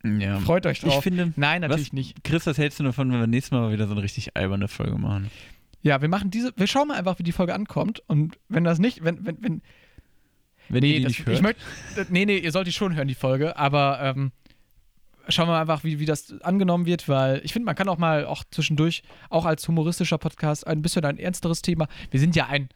Ja. 0.05 0.39
Freut 0.41 0.67
euch 0.67 0.81
drauf. 0.81 0.97
Ich 0.97 1.03
finde, 1.03 1.33
Nein, 1.37 1.61
natürlich 1.63 1.87
Was? 1.89 1.93
nicht. 1.93 2.25
Chris, 2.25 2.47
was 2.47 2.59
hältst 2.59 2.79
du 2.81 2.85
davon, 2.85 3.11
wenn 3.13 3.21
wir 3.21 3.27
nächstes 3.27 3.53
Mal 3.53 3.73
wieder 3.73 3.87
so 3.87 3.93
eine 3.93 4.03
richtig 4.03 4.37
alberne 4.37 4.69
Folge 4.69 4.97
machen? 4.99 5.31
Ja, 5.83 6.01
wir 6.03 6.09
machen 6.09 6.31
diese, 6.31 6.53
wir 6.57 6.67
schauen 6.67 6.89
mal 6.89 6.97
einfach, 6.99 7.19
wie 7.19 7.23
die 7.23 7.33
Folge 7.33 7.55
ankommt. 7.55 8.03
Und 8.09 8.37
wenn 8.49 8.65
das 8.65 8.79
nicht, 8.79 9.05
wenn, 9.05 9.25
wenn, 9.25 9.37
wenn, 9.43 9.63
Wenn 10.69 10.81
nee, 10.81 10.93
ihr 10.95 10.97
die 10.99 11.03
das, 11.05 11.13
nicht 11.13 11.27
hört. 11.27 11.37
ich 11.37 11.43
möchte, 11.43 11.61
nee, 12.11 12.25
nee, 12.27 12.39
ihr 12.39 12.53
sollt 12.53 12.67
die 12.67 12.73
schon 12.73 12.95
hören, 12.97 13.09
die 13.09 13.15
Folge, 13.15 13.57
aber 13.57 14.01
ähm, 14.03 14.33
schauen 15.29 15.49
wir 15.49 15.53
mal 15.53 15.61
einfach, 15.61 15.85
wie, 15.85 15.99
wie 15.99 16.07
das 16.07 16.33
angenommen 16.43 16.87
wird, 16.87 17.09
weil 17.09 17.41
ich 17.45 17.53
finde, 17.53 17.67
man 17.67 17.75
kann 17.75 17.89
auch 17.89 17.99
mal 17.99 18.25
auch 18.27 18.45
zwischendurch, 18.51 19.03
auch 19.31 19.45
als 19.45 19.67
humoristischer 19.69 20.19
Podcast, 20.19 20.67
ein 20.67 20.83
bisschen 20.83 21.05
ein 21.05 21.19
ernsteres 21.19 21.63
Thema. 21.63 21.87
Wir 22.11 22.21
sind 22.21 22.35
ja 22.37 22.47
ein 22.47 22.69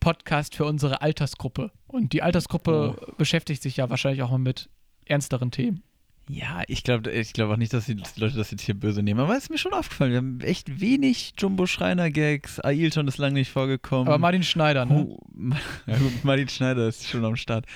Podcast 0.00 0.54
für 0.54 0.64
unsere 0.66 1.00
Altersgruppe 1.02 1.70
und 1.86 2.12
die 2.12 2.22
Altersgruppe 2.22 2.96
Oh. 3.00 3.12
beschäftigt 3.16 3.62
sich 3.62 3.76
ja 3.78 3.88
wahrscheinlich 3.88 4.22
auch 4.22 4.30
mal 4.30 4.38
mit 4.38 4.68
ernsteren 5.06 5.50
Themen. 5.50 5.82
Ja, 6.28 6.62
ich 6.68 6.82
glaube 6.84 7.10
ich 7.10 7.34
glaub 7.34 7.50
auch 7.50 7.56
nicht, 7.58 7.72
dass 7.74 7.84
die, 7.84 8.00
Leute 8.16 8.36
das 8.36 8.50
jetzt 8.50 8.62
hier 8.62 8.74
böse 8.74 9.02
nehmen. 9.02 9.20
Aber 9.20 9.36
es 9.36 9.44
ist 9.44 9.50
mir 9.50 9.58
schon 9.58 9.74
aufgefallen, 9.74 10.10
wir 10.12 10.18
haben 10.18 10.40
echt 10.40 10.80
wenig 10.80 11.34
Jumbo 11.38 11.66
Schreiner-Gags. 11.66 12.60
Ailton 12.60 13.08
ist 13.08 13.18
lange 13.18 13.34
nicht 13.34 13.50
vorgekommen. 13.50 14.08
Aber 14.08 14.16
Martin 14.18 14.42
Schneider, 14.42 14.86
ne? 14.86 14.94
Hu 14.94 15.18
ja, 15.86 15.96
gut, 15.98 16.24
Martin 16.24 16.48
Schneider 16.48 16.88
ist 16.88 17.06
schon 17.06 17.24
am 17.26 17.36
Start. 17.36 17.66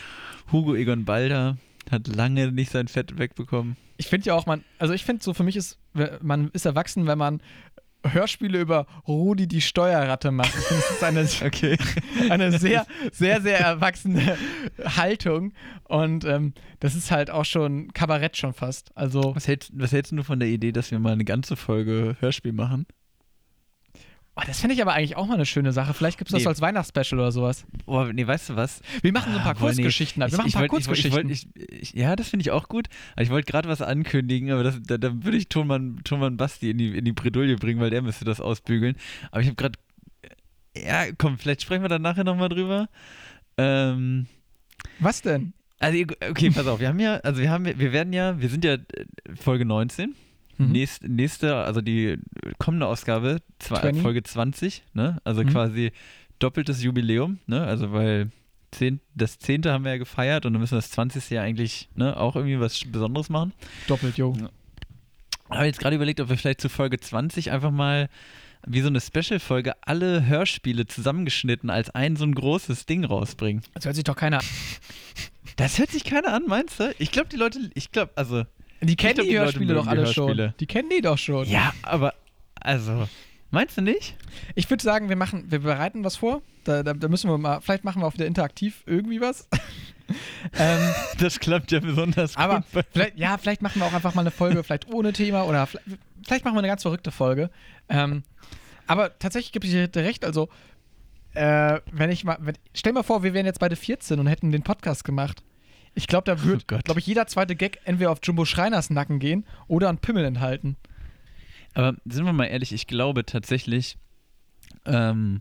Hugo 0.50 0.74
Egon 0.74 1.04
Balder 1.04 1.58
hat 1.90 2.08
lange 2.08 2.52
nicht 2.52 2.70
sein 2.70 2.88
Fett 2.88 3.18
wegbekommen. 3.18 3.76
Ich 3.96 4.06
finde 4.06 4.26
ja 4.26 4.34
auch, 4.34 4.46
man, 4.46 4.64
also 4.78 4.94
ich 4.94 5.04
finde 5.04 5.24
so, 5.24 5.34
für 5.34 5.42
mich 5.42 5.56
ist, 5.56 5.78
man 6.22 6.50
ist 6.52 6.64
erwachsen, 6.66 7.06
wenn 7.06 7.18
man 7.18 7.42
Hörspiele 8.06 8.60
über 8.60 8.86
Rudi 9.06 9.48
die 9.48 9.60
Steuerratte 9.60 10.30
macht. 10.30 10.54
Das 10.54 10.90
ist 10.90 11.02
eine, 11.02 11.28
Okay. 11.44 11.76
eine 12.30 12.58
sehr, 12.58 12.86
sehr, 13.12 13.40
sehr 13.42 13.58
erwachsene 13.58 14.36
Haltung. 14.84 15.52
Und 15.84 16.24
ähm, 16.24 16.54
das 16.80 16.94
ist 16.94 17.10
halt 17.10 17.30
auch 17.30 17.44
schon 17.44 17.92
Kabarett 17.92 18.36
schon 18.36 18.52
fast. 18.54 18.96
Also, 18.96 19.34
Was 19.34 19.48
hältst, 19.48 19.72
was 19.74 19.92
hältst 19.92 20.12
du 20.12 20.22
von 20.22 20.38
der 20.38 20.48
Idee, 20.48 20.72
dass 20.72 20.90
wir 20.90 20.98
mal 20.98 21.12
eine 21.12 21.24
ganze 21.24 21.56
Folge 21.56 22.16
Hörspiel 22.20 22.52
machen? 22.52 22.86
Oh, 24.38 24.42
das 24.46 24.60
fände 24.60 24.74
ich 24.74 24.80
aber 24.82 24.92
eigentlich 24.94 25.16
auch 25.16 25.26
mal 25.26 25.34
eine 25.34 25.44
schöne 25.46 25.72
Sache. 25.72 25.92
Vielleicht 25.94 26.16
gibt 26.18 26.30
es 26.30 26.32
das 26.32 26.42
Nee. 26.42 26.48
als 26.48 26.60
Weihnachtsspecial 26.60 27.18
oder 27.20 27.32
sowas. 27.32 27.64
Oh, 27.86 28.04
nee, 28.04 28.26
weißt 28.26 28.50
du 28.50 28.56
was? 28.56 28.80
Wir 29.02 29.12
machen 29.12 29.32
so 29.32 29.38
ein 29.38 29.44
paar 29.44 29.52
Ah, 29.52 29.58
nee. 29.58 29.60
Kurzgeschichten. 29.66 30.22
halt. 30.22 30.32
Wir 30.32 30.38
machen 30.38 30.46
ein 30.46 30.48
ich 30.48 30.54
paar 30.54 30.62
wollt- 30.62 30.72
ich 30.72 30.78
ich 30.78 30.86
Kurzgeschichten. 30.86 31.28
wollt- 31.28 31.72
ich- 31.74 31.92
ich- 31.92 31.94
Ja, 31.94 32.16
das 32.16 32.28
finde 32.28 32.42
ich 32.42 32.50
auch 32.50 32.68
gut. 32.68 32.88
Aber 33.14 33.22
ich 33.22 33.30
wollte 33.30 33.50
gerade 33.50 33.68
was 33.68 33.82
ankündigen, 33.82 34.50
aber 34.50 34.62
das, 34.62 34.80
da, 34.82 34.96
da 34.98 35.24
würde 35.24 35.36
ich 35.36 35.48
Tonmann, 35.48 36.00
Tonmann 36.04 36.36
Basti 36.36 36.70
in 36.70 36.78
die, 36.78 36.96
in 36.96 37.04
die 37.04 37.12
Bredouille 37.12 37.56
bringen, 37.56 37.80
weil 37.80 37.90
der 37.90 38.02
müsste 38.02 38.24
das 38.24 38.40
ausbügeln. 38.40 38.96
Aber 39.30 39.40
ich 39.40 39.46
habe 39.48 39.56
gerade. 39.56 39.78
Ja, 40.76 41.06
komm, 41.16 41.38
vielleicht 41.38 41.62
sprechen 41.62 41.82
wir 41.82 41.88
dann 41.88 42.02
nachher 42.02 42.24
nochmal 42.24 42.48
drüber. 42.48 42.88
Ähm. 43.56 44.26
Was 45.00 45.22
denn? 45.22 45.52
Also, 45.80 45.98
okay, 46.30 46.50
pass 46.50 46.66
auf, 46.66 46.80
wir 46.80 46.88
haben 46.88 46.98
ja, 47.00 47.16
also 47.18 47.40
wir 47.40 47.50
haben, 47.50 47.64
wir 47.64 47.92
werden 47.92 48.12
ja, 48.12 48.40
wir 48.40 48.48
sind 48.48 48.64
ja 48.64 48.74
äh, 48.74 48.80
Folge 49.40 49.64
19. 49.64 50.14
Mhm. 50.58 50.72
Nächst, 50.72 51.02
nächste, 51.04 51.56
also 51.56 51.80
die 51.80 52.18
kommende 52.58 52.86
Ausgabe, 52.86 53.38
zwei, 53.58 53.80
20. 53.80 54.02
Folge 54.02 54.22
20, 54.22 54.82
ne? 54.92 55.20
Also 55.24 55.42
Mhm. 55.44 55.48
quasi 55.50 55.92
doppeltes 56.38 56.82
Jubiläum, 56.82 57.38
ne? 57.46 57.62
Also 57.62 57.92
weil 57.92 58.30
zehn, 58.70 59.00
das 59.14 59.38
zehnte 59.38 59.72
haben 59.72 59.84
wir 59.84 59.92
ja 59.92 59.98
gefeiert 59.98 60.44
und 60.46 60.52
dann 60.52 60.60
müssen 60.60 60.72
wir 60.72 60.78
das 60.78 60.90
20. 60.90 61.30
ja 61.30 61.42
eigentlich 61.42 61.88
ne, 61.94 62.16
auch 62.16 62.36
irgendwie 62.36 62.60
was 62.60 62.80
Besonderes 62.84 63.30
machen. 63.30 63.52
Doppelt, 63.86 64.18
jo. 64.18 64.34
Ich 65.50 65.56
habe 65.56 65.64
jetzt 65.66 65.80
gerade 65.80 65.96
überlegt, 65.96 66.20
ob 66.20 66.28
wir 66.28 66.36
vielleicht 66.36 66.60
zu 66.60 66.68
Folge 66.68 66.98
20 67.00 67.50
einfach 67.50 67.70
mal 67.70 68.10
wie 68.66 68.80
so 68.80 68.88
eine 68.88 69.00
Special-Folge 69.00 69.74
alle 69.82 70.26
Hörspiele 70.26 70.86
zusammengeschnitten 70.86 71.70
als 71.70 71.90
ein 71.90 72.16
so 72.16 72.24
ein 72.24 72.34
großes 72.34 72.84
Ding 72.86 73.04
rausbringen. 73.04 73.62
Das 73.74 73.84
hört 73.86 73.94
sich 73.94 74.04
doch 74.04 74.16
keiner 74.16 74.40
an. 74.40 74.44
Das 75.56 75.78
hört 75.78 75.90
sich 75.90 76.04
keiner 76.04 76.34
an, 76.34 76.42
meinst 76.46 76.78
du? 76.80 76.94
Ich 76.98 77.10
glaube, 77.10 77.28
die 77.30 77.36
Leute, 77.36 77.58
ich 77.74 77.90
glaube, 77.92 78.12
also 78.16 78.44
Die 78.80 78.96
kennen 78.96 79.20
die, 79.20 79.28
die 79.30 79.38
Hörspiele 79.38 79.74
doch 79.74 79.86
alle 79.86 80.06
schon. 80.06 80.28
Hörspiele. 80.28 80.54
Die 80.60 80.66
kennen 80.66 80.88
die 80.90 81.00
doch 81.00 81.18
schon. 81.18 81.48
Ja, 81.48 81.72
aber 81.82 82.14
also, 82.60 83.08
meinst 83.50 83.76
du 83.76 83.82
nicht? 83.82 84.16
Ich 84.54 84.68
würde 84.70 84.82
sagen, 84.82 85.08
wir 85.08 85.16
machen, 85.16 85.50
wir 85.50 85.60
bereiten 85.60 86.04
was 86.04 86.16
vor. 86.16 86.42
Da, 86.64 86.82
da, 86.82 86.94
da 86.94 87.08
müssen 87.08 87.30
wir 87.30 87.38
mal, 87.38 87.60
vielleicht 87.60 87.84
machen 87.84 88.02
wir 88.02 88.06
auch 88.06 88.14
wieder 88.14 88.26
interaktiv 88.26 88.82
irgendwie 88.86 89.20
was. 89.20 89.48
ähm, 90.58 90.78
Das 91.18 91.40
klappt 91.40 91.72
ja 91.72 91.80
besonders 91.80 92.36
aber 92.36 92.62
gut. 92.72 92.84
vielleicht, 92.92 93.18
ja, 93.18 93.38
vielleicht 93.38 93.62
machen 93.62 93.80
wir 93.80 93.86
auch 93.86 93.92
einfach 93.92 94.14
mal 94.14 94.22
eine 94.22 94.30
Folge, 94.30 94.62
vielleicht 94.62 94.92
ohne 94.92 95.12
Thema 95.12 95.44
oder 95.44 95.66
vielleicht, 95.66 95.86
vielleicht 96.24 96.44
machen 96.44 96.54
wir 96.54 96.60
eine 96.60 96.68
ganz 96.68 96.82
verrückte 96.82 97.10
Folge. 97.10 97.50
Ähm, 97.88 98.22
aber 98.86 99.18
tatsächlich 99.18 99.52
gebe 99.52 99.66
ich 99.66 99.72
dir 99.72 100.02
recht, 100.02 100.24
also 100.24 100.48
äh, 101.34 101.80
wenn 101.92 102.10
ich 102.10 102.24
mal, 102.24 102.38
wenn, 102.40 102.56
stell 102.74 102.92
mal 102.92 103.02
vor, 103.02 103.22
wir 103.22 103.34
wären 103.34 103.46
jetzt 103.46 103.60
beide 103.60 103.76
14 103.76 104.18
und 104.18 104.26
hätten 104.26 104.50
den 104.50 104.62
Podcast 104.62 105.04
gemacht. 105.04 105.42
Ich 105.98 106.06
glaube, 106.06 106.24
da 106.24 106.42
würde, 106.44 106.62
Oh 106.62 106.64
Gott. 106.68 106.84
glaube 106.84 107.00
ich, 107.00 107.06
jeder 107.06 107.26
zweite 107.26 107.56
Gag 107.56 107.80
entweder 107.84 108.12
auf 108.12 108.20
Jumbo 108.22 108.44
Schreiners 108.44 108.88
Nacken 108.88 109.18
gehen 109.18 109.44
oder 109.66 109.88
an 109.88 109.98
Pimmel 109.98 110.24
enthalten. 110.24 110.76
Aber 111.74 111.96
sind 112.04 112.24
wir 112.24 112.32
mal 112.32 112.44
ehrlich, 112.46 112.72
ich 112.72 112.86
glaube 112.86 113.26
tatsächlich, 113.26 113.96
ähm, 114.86 115.40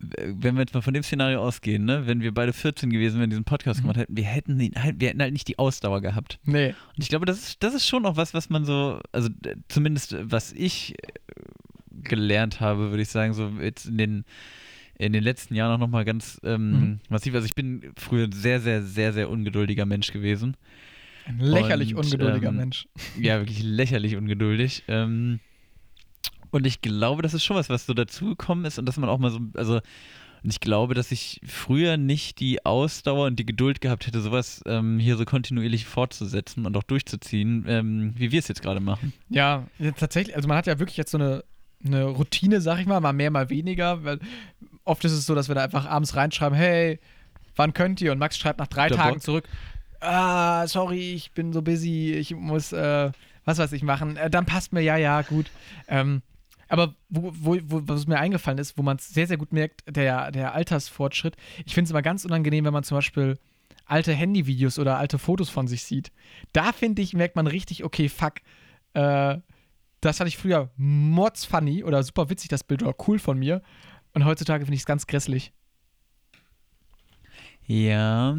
wenn 0.00 0.54
wir 0.54 0.62
jetzt 0.62 0.74
mal 0.74 0.80
von 0.80 0.94
dem 0.94 1.02
Szenario 1.02 1.40
ausgehen, 1.40 1.84
ne, 1.84 2.06
wenn 2.06 2.22
wir 2.22 2.32
beide 2.34 2.52
14 2.52 2.90
gewesen 2.90 3.20
wären, 3.20 3.30
diesen 3.30 3.44
Podcast 3.44 3.80
Mhm. 3.80 3.82
gemacht 3.82 3.98
hätten, 3.98 4.16
wir 4.16 4.24
hätten, 4.24 4.58
halt, 4.74 5.00
wir 5.00 5.08
hätten 5.10 5.20
halt 5.20 5.32
nicht 5.32 5.46
die 5.48 5.58
Ausdauer 5.58 6.00
gehabt. 6.00 6.38
Nee. 6.44 6.68
Und 6.96 7.02
ich 7.02 7.08
glaube, 7.08 7.26
das 7.26 7.38
ist, 7.38 7.62
das 7.62 7.74
ist 7.74 7.86
schon 7.86 8.04
auch 8.06 8.16
was, 8.16 8.34
was 8.34 8.48
man 8.50 8.64
so, 8.64 9.00
also 9.12 9.28
zumindest 9.68 10.16
was 10.20 10.52
ich 10.52 10.94
äh, 10.94 11.12
gelernt 12.02 12.60
habe, 12.60 12.90
würde 12.90 13.02
ich 13.02 13.10
sagen, 13.10 13.32
so 13.34 13.48
jetzt 13.60 13.86
in 13.86 13.98
den 13.98 14.24
in 14.98 15.12
den 15.12 15.22
letzten 15.22 15.54
Jahren 15.54 15.74
auch 15.74 15.78
nochmal 15.78 16.04
ganz 16.04 16.40
ähm, 16.44 16.70
Mhm. 16.72 17.00
massiv. 17.08 17.34
Also 17.34 17.46
ich 17.46 17.54
bin 17.54 17.92
früher 17.96 18.24
ein 18.26 18.32
sehr, 18.32 18.60
sehr, 18.60 18.82
sehr, 18.82 19.12
sehr 19.12 19.30
ungeduldiger 19.30 19.86
Mensch 19.86 20.12
gewesen. 20.12 20.56
Ein 21.26 21.38
lächerlich 21.38 21.94
Und, 21.94 22.04
ungeduldiger 22.04 22.48
ähm, 22.48 22.56
Mensch. 22.56 22.86
Ja, 23.20 23.40
wirklich 23.40 23.62
lächerlich 23.62 24.16
ungeduldig. 24.16 24.84
Ähm, 24.88 25.40
und 26.50 26.66
ich 26.66 26.80
glaube, 26.82 27.22
das 27.22 27.32
ist 27.34 27.44
schon 27.44 27.56
was, 27.56 27.68
was 27.70 27.86
so 27.86 27.94
dazugekommen 27.94 28.64
ist 28.64 28.78
und 28.78 28.86
dass 28.86 28.96
man 28.98 29.08
auch 29.08 29.18
mal 29.18 29.30
so, 29.30 29.40
also 29.54 29.80
ich 30.44 30.58
glaube, 30.60 30.94
dass 30.94 31.12
ich 31.12 31.40
früher 31.46 31.96
nicht 31.96 32.40
die 32.40 32.66
Ausdauer 32.66 33.26
und 33.28 33.38
die 33.38 33.46
Geduld 33.46 33.80
gehabt 33.80 34.06
hätte, 34.06 34.20
sowas 34.20 34.60
ähm, 34.66 34.98
hier 34.98 35.16
so 35.16 35.24
kontinuierlich 35.24 35.86
fortzusetzen 35.86 36.66
und 36.66 36.76
auch 36.76 36.82
durchzuziehen, 36.82 37.64
ähm, 37.68 38.12
wie 38.16 38.32
wir 38.32 38.40
es 38.40 38.48
jetzt 38.48 38.60
gerade 38.60 38.80
machen. 38.80 39.12
Ja, 39.28 39.68
ja, 39.78 39.92
tatsächlich, 39.92 40.34
also 40.34 40.48
man 40.48 40.56
hat 40.56 40.66
ja 40.66 40.78
wirklich 40.80 40.96
jetzt 40.96 41.12
so 41.12 41.18
eine, 41.18 41.44
eine 41.84 42.04
Routine, 42.06 42.60
sag 42.60 42.80
ich 42.80 42.86
mal, 42.86 43.00
mal 43.00 43.12
mehr, 43.12 43.30
mal 43.30 43.50
weniger, 43.50 44.02
weil 44.04 44.18
oft 44.84 45.04
ist 45.04 45.12
es 45.12 45.26
so, 45.26 45.34
dass 45.34 45.48
wir 45.48 45.54
da 45.54 45.64
einfach 45.64 45.86
abends 45.86 46.16
reinschreiben, 46.16 46.56
hey, 46.56 46.98
wann 47.56 47.74
könnt 47.74 48.00
ihr? 48.00 48.12
Und 48.12 48.18
Max 48.18 48.38
schreibt 48.38 48.58
nach 48.58 48.66
drei 48.66 48.88
Der 48.88 48.96
Tagen 48.96 49.14
Bock. 49.14 49.22
zurück, 49.22 49.48
ah, 50.00 50.66
sorry, 50.66 51.12
ich 51.12 51.32
bin 51.32 51.52
so 51.52 51.62
busy, 51.62 52.12
ich 52.14 52.34
muss, 52.34 52.72
äh, 52.72 53.10
was 53.44 53.58
weiß 53.58 53.72
ich 53.72 53.82
machen, 53.82 54.16
äh, 54.16 54.30
dann 54.30 54.46
passt 54.46 54.72
mir, 54.72 54.80
ja, 54.80 54.96
ja, 54.96 55.22
gut. 55.22 55.50
Ähm, 55.88 56.22
aber 56.68 56.94
wo, 57.08 57.32
wo, 57.34 57.58
wo, 57.64 57.82
was 57.84 58.06
mir 58.06 58.18
eingefallen 58.18 58.58
ist, 58.58 58.78
wo 58.78 58.82
man 58.82 58.96
es 58.96 59.08
sehr, 59.08 59.26
sehr 59.26 59.36
gut 59.36 59.52
merkt, 59.52 59.82
der, 59.86 60.30
der 60.30 60.54
Altersfortschritt, 60.54 61.36
ich 61.66 61.74
finde 61.74 61.86
es 61.86 61.90
immer 61.90 62.02
ganz 62.02 62.24
unangenehm, 62.24 62.64
wenn 62.64 62.72
man 62.72 62.84
zum 62.84 62.96
Beispiel 62.96 63.38
alte 63.84 64.12
Handyvideos 64.12 64.78
oder 64.78 64.96
alte 64.96 65.18
Fotos 65.18 65.50
von 65.50 65.68
sich 65.68 65.84
sieht. 65.84 66.12
Da 66.52 66.72
finde 66.72 67.02
ich, 67.02 67.12
merkt 67.12 67.36
man 67.36 67.46
richtig, 67.46 67.84
okay, 67.84 68.08
fuck, 68.08 68.36
äh, 68.94 69.36
das 70.00 70.18
fand 70.18 70.28
ich 70.28 70.38
früher 70.38 70.70
mordsfunny 70.76 71.84
oder 71.84 72.02
super 72.02 72.30
witzig, 72.30 72.48
das 72.48 72.64
Bild 72.64 72.82
oder 72.82 72.94
cool 73.06 73.18
von 73.18 73.38
mir. 73.38 73.62
Und 74.14 74.24
heutzutage 74.24 74.64
finde 74.64 74.74
ich 74.74 74.82
es 74.82 74.86
ganz 74.86 75.06
grässlich. 75.06 75.52
Ja. 77.66 78.36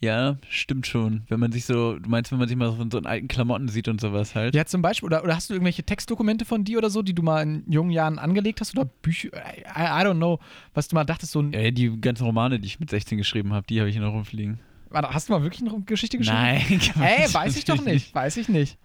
Ja, 0.00 0.36
stimmt 0.48 0.88
schon. 0.88 1.22
Wenn 1.28 1.38
man 1.38 1.52
sich 1.52 1.64
so, 1.64 1.96
du 1.96 2.10
meinst, 2.10 2.32
wenn 2.32 2.40
man 2.40 2.48
sich 2.48 2.56
mal 2.56 2.70
so 2.70 2.76
von 2.76 2.90
so 2.90 2.98
in 2.98 3.06
alten 3.06 3.28
Klamotten 3.28 3.68
sieht 3.68 3.86
und 3.86 4.00
sowas 4.00 4.34
halt. 4.34 4.52
Ja, 4.52 4.64
zum 4.66 4.82
Beispiel, 4.82 5.06
oder, 5.06 5.22
oder 5.22 5.36
hast 5.36 5.48
du 5.48 5.54
irgendwelche 5.54 5.84
Textdokumente 5.84 6.44
von 6.44 6.64
dir 6.64 6.78
oder 6.78 6.90
so, 6.90 7.02
die 7.02 7.14
du 7.14 7.22
mal 7.22 7.40
in 7.42 7.64
jungen 7.70 7.92
Jahren 7.92 8.18
angelegt 8.18 8.60
hast? 8.60 8.76
Oder 8.76 8.86
Bücher, 8.86 9.28
I, 9.28 9.60
I 9.70 10.04
don't 10.04 10.16
know, 10.16 10.40
was 10.74 10.88
du 10.88 10.96
mal 10.96 11.04
dachtest, 11.04 11.30
so 11.30 11.40
ein. 11.40 11.52
Ja, 11.52 11.70
die 11.70 12.00
ganzen 12.00 12.24
Romane, 12.24 12.58
die 12.58 12.66
ich 12.66 12.80
mit 12.80 12.90
16 12.90 13.16
geschrieben 13.16 13.52
habe, 13.52 13.64
die 13.68 13.78
habe 13.78 13.88
ich 13.88 13.96
noch 13.96 14.12
rumfliegen. 14.12 14.58
Warte, 14.90 15.08
Hast 15.10 15.28
du 15.28 15.34
mal 15.34 15.42
wirklich 15.44 15.62
eine 15.62 15.80
Geschichte 15.82 16.18
geschrieben? 16.18 16.36
Nein, 16.36 16.80
Ey, 17.00 17.32
weiß 17.32 17.56
ich 17.56 17.64
doch 17.64 17.80
nicht. 17.80 18.12
Weiß 18.12 18.36
ich 18.36 18.48
nicht. 18.48 18.78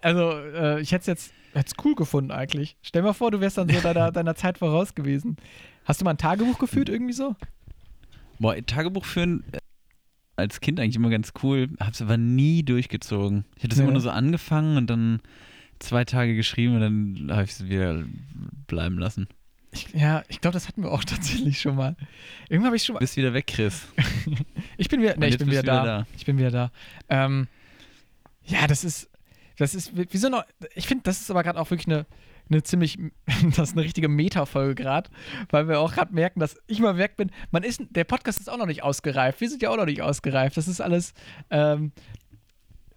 Also, 0.00 0.30
äh, 0.32 0.80
ich 0.80 0.92
hätte 0.92 1.02
es 1.02 1.06
jetzt 1.06 1.32
hätt's 1.54 1.72
cool 1.84 1.94
gefunden 1.94 2.30
eigentlich. 2.30 2.76
Stell 2.82 3.02
mal 3.02 3.12
vor, 3.12 3.30
du 3.30 3.40
wärst 3.40 3.58
dann 3.58 3.68
so 3.68 3.80
deiner, 3.80 4.12
deiner 4.12 4.34
Zeit 4.34 4.58
voraus 4.58 4.94
gewesen. 4.94 5.36
Hast 5.84 6.00
du 6.00 6.04
mal 6.04 6.12
ein 6.12 6.18
Tagebuch 6.18 6.58
geführt 6.58 6.88
irgendwie 6.88 7.12
so? 7.14 7.34
Boah, 8.38 8.54
Tagebuch 8.64 9.04
führen 9.04 9.44
äh, 9.52 9.58
als 10.36 10.60
Kind 10.60 10.78
eigentlich 10.78 10.96
immer 10.96 11.10
ganz 11.10 11.32
cool, 11.42 11.68
hab's 11.80 12.00
aber 12.02 12.16
nie 12.16 12.62
durchgezogen. 12.62 13.44
Ich 13.56 13.64
hatte 13.64 13.72
es 13.72 13.78
Nee. 13.78 13.84
immer 13.84 13.92
nur 13.92 14.00
so 14.00 14.10
angefangen 14.10 14.76
und 14.76 14.86
dann 14.88 15.20
zwei 15.80 16.04
Tage 16.04 16.36
geschrieben 16.36 16.74
und 16.76 16.80
dann 16.80 17.32
habe 17.36 17.44
ich 17.44 17.50
es 17.52 17.68
wieder 17.68 18.04
bleiben 18.66 18.98
lassen. 18.98 19.26
Ich, 19.72 19.88
ja, 19.92 20.22
ich 20.28 20.40
glaube, 20.40 20.54
das 20.54 20.68
hatten 20.68 20.82
wir 20.82 20.90
auch 20.92 21.04
tatsächlich 21.04 21.60
schon 21.60 21.74
mal. 21.76 21.96
Irgendwann 22.48 22.68
habe 22.68 22.76
ich 22.76 22.84
schon 22.84 22.94
mal. 22.94 23.00
Bist 23.00 23.16
wieder 23.16 23.34
weg, 23.34 23.46
Chris. 23.48 23.86
Ich 24.80 24.88
bin 24.88 25.02
wieder, 25.02 25.16
nee, 25.16 25.26
ich 25.26 25.38
bin 25.38 25.50
wieder 25.50 25.62
du 25.62 25.66
da. 25.66 25.82
wieder 25.82 25.98
da. 25.98 26.06
Ich 26.16 26.24
bin 26.24 26.38
wieder 26.38 26.50
da. 26.52 26.70
Ähm, 27.08 27.48
ja, 28.44 28.68
das 28.68 28.84
ist, 28.84 29.10
das 29.58 29.74
ist, 29.74 29.96
wie 29.96 30.06
wie 30.10 30.16
so 30.16 30.28
eine, 30.28 30.44
ich 30.74 30.86
finde, 30.86 31.02
das 31.04 31.20
ist 31.20 31.30
aber 31.30 31.42
gerade 31.42 31.60
auch 31.60 31.70
wirklich 31.70 31.86
eine, 31.88 32.06
eine 32.50 32.62
ziemlich, 32.62 32.98
das 33.56 33.70
ist 33.70 33.72
eine 33.76 33.82
richtige 33.84 34.08
Meta-Folge 34.08 34.74
gerade, 34.74 35.10
weil 35.50 35.68
wir 35.68 35.80
auch 35.80 35.92
gerade 35.92 36.14
merken, 36.14 36.40
dass 36.40 36.56
ich 36.66 36.80
mal 36.80 36.96
weg 36.96 37.16
bin, 37.16 37.30
man 37.50 37.62
ist, 37.62 37.82
der 37.90 38.04
Podcast 38.04 38.40
ist 38.40 38.48
auch 38.48 38.56
noch 38.56 38.66
nicht 38.66 38.82
ausgereift, 38.82 39.40
wir 39.40 39.50
sind 39.50 39.60
ja 39.62 39.70
auch 39.70 39.76
noch 39.76 39.84
nicht 39.86 40.00
ausgereift, 40.02 40.56
das 40.56 40.68
ist 40.68 40.80
alles 40.80 41.12
ähm, 41.50 41.92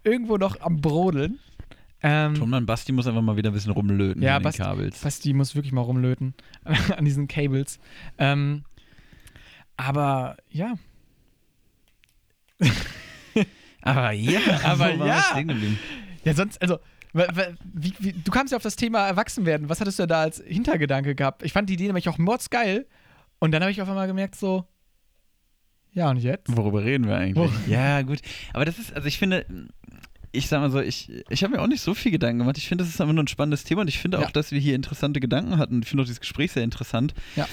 irgendwo 0.04 0.36
noch 0.38 0.60
am 0.60 0.80
Brodeln. 0.80 1.38
Ähm, 2.04 2.34
Tonmann 2.34 2.66
Basti 2.66 2.90
muss 2.90 3.06
einfach 3.06 3.22
mal 3.22 3.36
wieder 3.36 3.50
ein 3.50 3.52
bisschen 3.52 3.70
rumlöten 3.72 4.20
Ja, 4.22 4.36
an 4.36 4.42
den 4.42 4.48
Basti- 4.48 4.62
Kabels. 4.62 4.98
Basti 5.00 5.32
muss 5.34 5.54
wirklich 5.54 5.72
mal 5.72 5.82
rumlöten 5.82 6.34
an 6.96 7.04
diesen 7.04 7.28
Cables. 7.28 7.78
Ähm, 8.18 8.64
aber 9.76 10.36
ja, 10.50 10.74
Aber 13.82 14.12
ja, 14.12 14.40
Aber 14.64 14.98
war 14.98 15.06
ja. 15.06 15.22
Ja, 16.24 16.34
sonst, 16.34 16.60
also, 16.62 16.78
wie, 17.74 17.92
wie, 17.98 18.12
du 18.12 18.30
kamst 18.30 18.52
ja 18.52 18.56
auf 18.56 18.62
das 18.62 18.76
Thema 18.76 19.06
Erwachsenwerden. 19.06 19.68
Was 19.68 19.80
hattest 19.80 19.98
du 19.98 20.06
da 20.06 20.22
als 20.22 20.42
Hintergedanke 20.46 21.14
gehabt? 21.14 21.42
Ich 21.42 21.52
fand 21.52 21.68
die 21.68 21.74
Idee 21.74 21.86
nämlich 21.86 22.08
auch 22.08 22.18
mordsgeil. 22.18 22.86
Und 23.38 23.50
dann 23.52 23.62
habe 23.62 23.70
ich 23.72 23.82
auf 23.82 23.88
einmal 23.88 24.06
gemerkt, 24.06 24.36
so, 24.36 24.66
Ja, 25.92 26.08
und 26.10 26.18
jetzt? 26.18 26.54
Worüber 26.56 26.84
reden 26.84 27.06
wir 27.06 27.16
eigentlich? 27.16 27.36
Wo- 27.36 27.70
Ja, 27.70 28.00
gut. 28.02 28.20
Aber 28.54 28.64
das 28.64 28.78
ist, 28.78 28.94
also 28.94 29.08
ich 29.08 29.18
finde, 29.18 29.44
ich 30.30 30.48
sag 30.48 30.60
mal 30.60 30.70
so, 30.70 30.80
ich, 30.80 31.10
ich 31.28 31.44
habe 31.44 31.54
mir 31.56 31.60
auch 31.60 31.66
nicht 31.66 31.82
so 31.82 31.92
viel 31.92 32.10
Gedanken 32.12 32.38
gemacht. 32.38 32.56
Ich 32.56 32.66
finde, 32.68 32.84
das 32.84 32.94
ist 32.94 33.00
einfach 33.00 33.12
nur 33.12 33.24
ein 33.24 33.28
spannendes 33.28 33.64
Thema 33.64 33.82
und 33.82 33.88
ich 33.88 33.98
finde 33.98 34.18
Ja. 34.18 34.24
auch, 34.26 34.30
dass 34.30 34.52
wir 34.52 34.58
hier 34.60 34.74
interessante 34.74 35.20
Gedanken 35.20 35.58
hatten. 35.58 35.82
Ich 35.82 35.88
finde 35.88 36.02
auch 36.02 36.06
dieses 36.06 36.20
Gespräch 36.20 36.52
sehr 36.52 36.62
interessant. 36.64 37.12
Ja. 37.36 37.46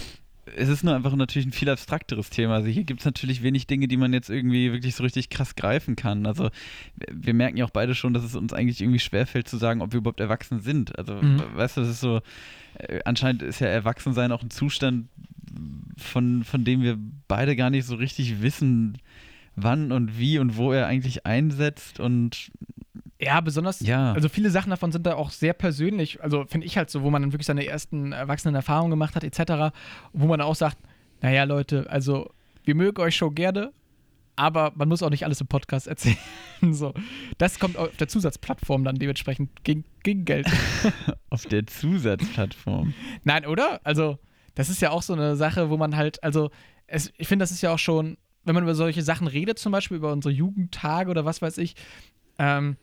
Es 0.55 0.69
ist 0.69 0.83
nur 0.83 0.95
einfach 0.95 1.15
natürlich 1.15 1.47
ein 1.47 1.51
viel 1.51 1.69
abstrakteres 1.69 2.29
Thema. 2.29 2.55
Also 2.55 2.67
hier 2.67 2.83
gibt 2.83 3.01
es 3.01 3.05
natürlich 3.05 3.43
wenig 3.43 3.67
Dinge, 3.67 3.87
die 3.87 3.97
man 3.97 4.13
jetzt 4.13 4.29
irgendwie 4.29 4.71
wirklich 4.71 4.95
so 4.95 5.03
richtig 5.03 5.29
krass 5.29 5.55
greifen 5.55 5.95
kann. 5.95 6.25
Also 6.25 6.49
wir 7.11 7.33
merken 7.33 7.57
ja 7.57 7.65
auch 7.65 7.69
beide 7.71 7.95
schon, 7.95 8.13
dass 8.13 8.23
es 8.23 8.35
uns 8.35 8.53
eigentlich 8.53 8.81
irgendwie 8.81 8.99
schwerfällt 8.99 9.47
zu 9.47 9.57
sagen, 9.57 9.81
ob 9.81 9.91
wir 9.93 9.97
überhaupt 9.99 10.19
erwachsen 10.19 10.59
sind. 10.61 10.97
Also 10.97 11.15
Mhm. 11.15 11.41
weißt 11.55 11.77
du, 11.77 11.81
das 11.81 11.89
ist 11.89 12.01
so, 12.01 12.21
äh, 12.75 12.99
anscheinend 13.05 13.41
ist 13.41 13.59
ja 13.59 13.67
Erwachsensein 13.67 14.31
auch 14.31 14.41
ein 14.43 14.49
Zustand, 14.49 15.07
von, 15.97 16.43
von 16.43 16.63
dem 16.63 16.81
wir 16.81 16.97
beide 17.27 17.55
gar 17.55 17.69
nicht 17.69 17.85
so 17.85 17.95
richtig 17.95 18.41
wissen, 18.41 18.97
wann 19.63 19.91
und 19.91 20.17
wie 20.17 20.39
und 20.39 20.57
wo 20.57 20.71
er 20.71 20.87
eigentlich 20.87 21.25
einsetzt 21.25 21.99
und 21.99 22.51
Ja, 23.21 23.41
besonders, 23.41 23.79
ja. 23.81 24.13
also 24.13 24.29
viele 24.29 24.49
Sachen 24.49 24.69
davon 24.69 24.91
sind 24.91 25.05
da 25.05 25.15
auch 25.15 25.31
sehr 25.31 25.53
persönlich, 25.53 26.21
also 26.23 26.45
finde 26.45 26.67
ich 26.67 26.77
halt 26.77 26.89
so, 26.89 27.01
wo 27.03 27.09
man 27.09 27.21
dann 27.21 27.31
wirklich 27.33 27.47
seine 27.47 27.65
ersten 27.65 28.11
erwachsenen 28.11 28.55
Erfahrungen 28.55 28.91
gemacht 28.91 29.15
hat, 29.15 29.23
etc., 29.23 29.75
wo 30.13 30.27
man 30.27 30.41
auch 30.41 30.55
sagt, 30.55 30.77
naja, 31.21 31.43
Leute, 31.43 31.89
also 31.89 32.31
wir 32.63 32.75
mögen 32.75 33.01
euch 33.01 33.15
schon 33.15 33.35
gerne, 33.35 33.71
aber 34.35 34.71
man 34.75 34.87
muss 34.87 35.03
auch 35.03 35.09
nicht 35.09 35.25
alles 35.25 35.41
im 35.41 35.47
Podcast 35.47 35.87
erzählen. 35.93 36.17
so. 36.71 36.93
Das 37.37 37.59
kommt 37.59 37.75
auf 37.77 37.95
der 37.97 38.07
Zusatzplattform 38.07 38.83
dann 38.85 38.95
dementsprechend 38.95 39.63
gegen, 39.63 39.83
gegen 40.03 40.23
Geld. 40.23 40.47
auf 41.29 41.45
der 41.45 41.67
Zusatzplattform. 41.67 42.93
Nein, 43.25 43.45
oder? 43.45 43.81
Also, 43.83 44.17
das 44.55 44.69
ist 44.69 44.81
ja 44.81 44.91
auch 44.91 45.01
so 45.01 45.13
eine 45.13 45.35
Sache, 45.35 45.69
wo 45.69 45.75
man 45.77 45.95
halt, 45.97 46.23
also, 46.23 46.51
es, 46.87 47.11
ich 47.17 47.27
finde, 47.27 47.43
das 47.43 47.51
ist 47.51 47.61
ja 47.61 47.73
auch 47.73 47.79
schon, 47.79 48.17
wenn 48.49 48.55
man 48.55 48.63
über 48.63 48.73
solche 48.73 49.03
Sachen 49.03 49.27
redet, 49.27 49.59
zum 49.59 49.71
Beispiel 49.71 49.97
über 49.97 50.11
unsere 50.11 50.33
Jugendtage 50.33 51.11
oder 51.11 51.23
was 51.23 51.39
weiß 51.39 51.59
ich, 51.59 51.75
ähm, 52.39 52.77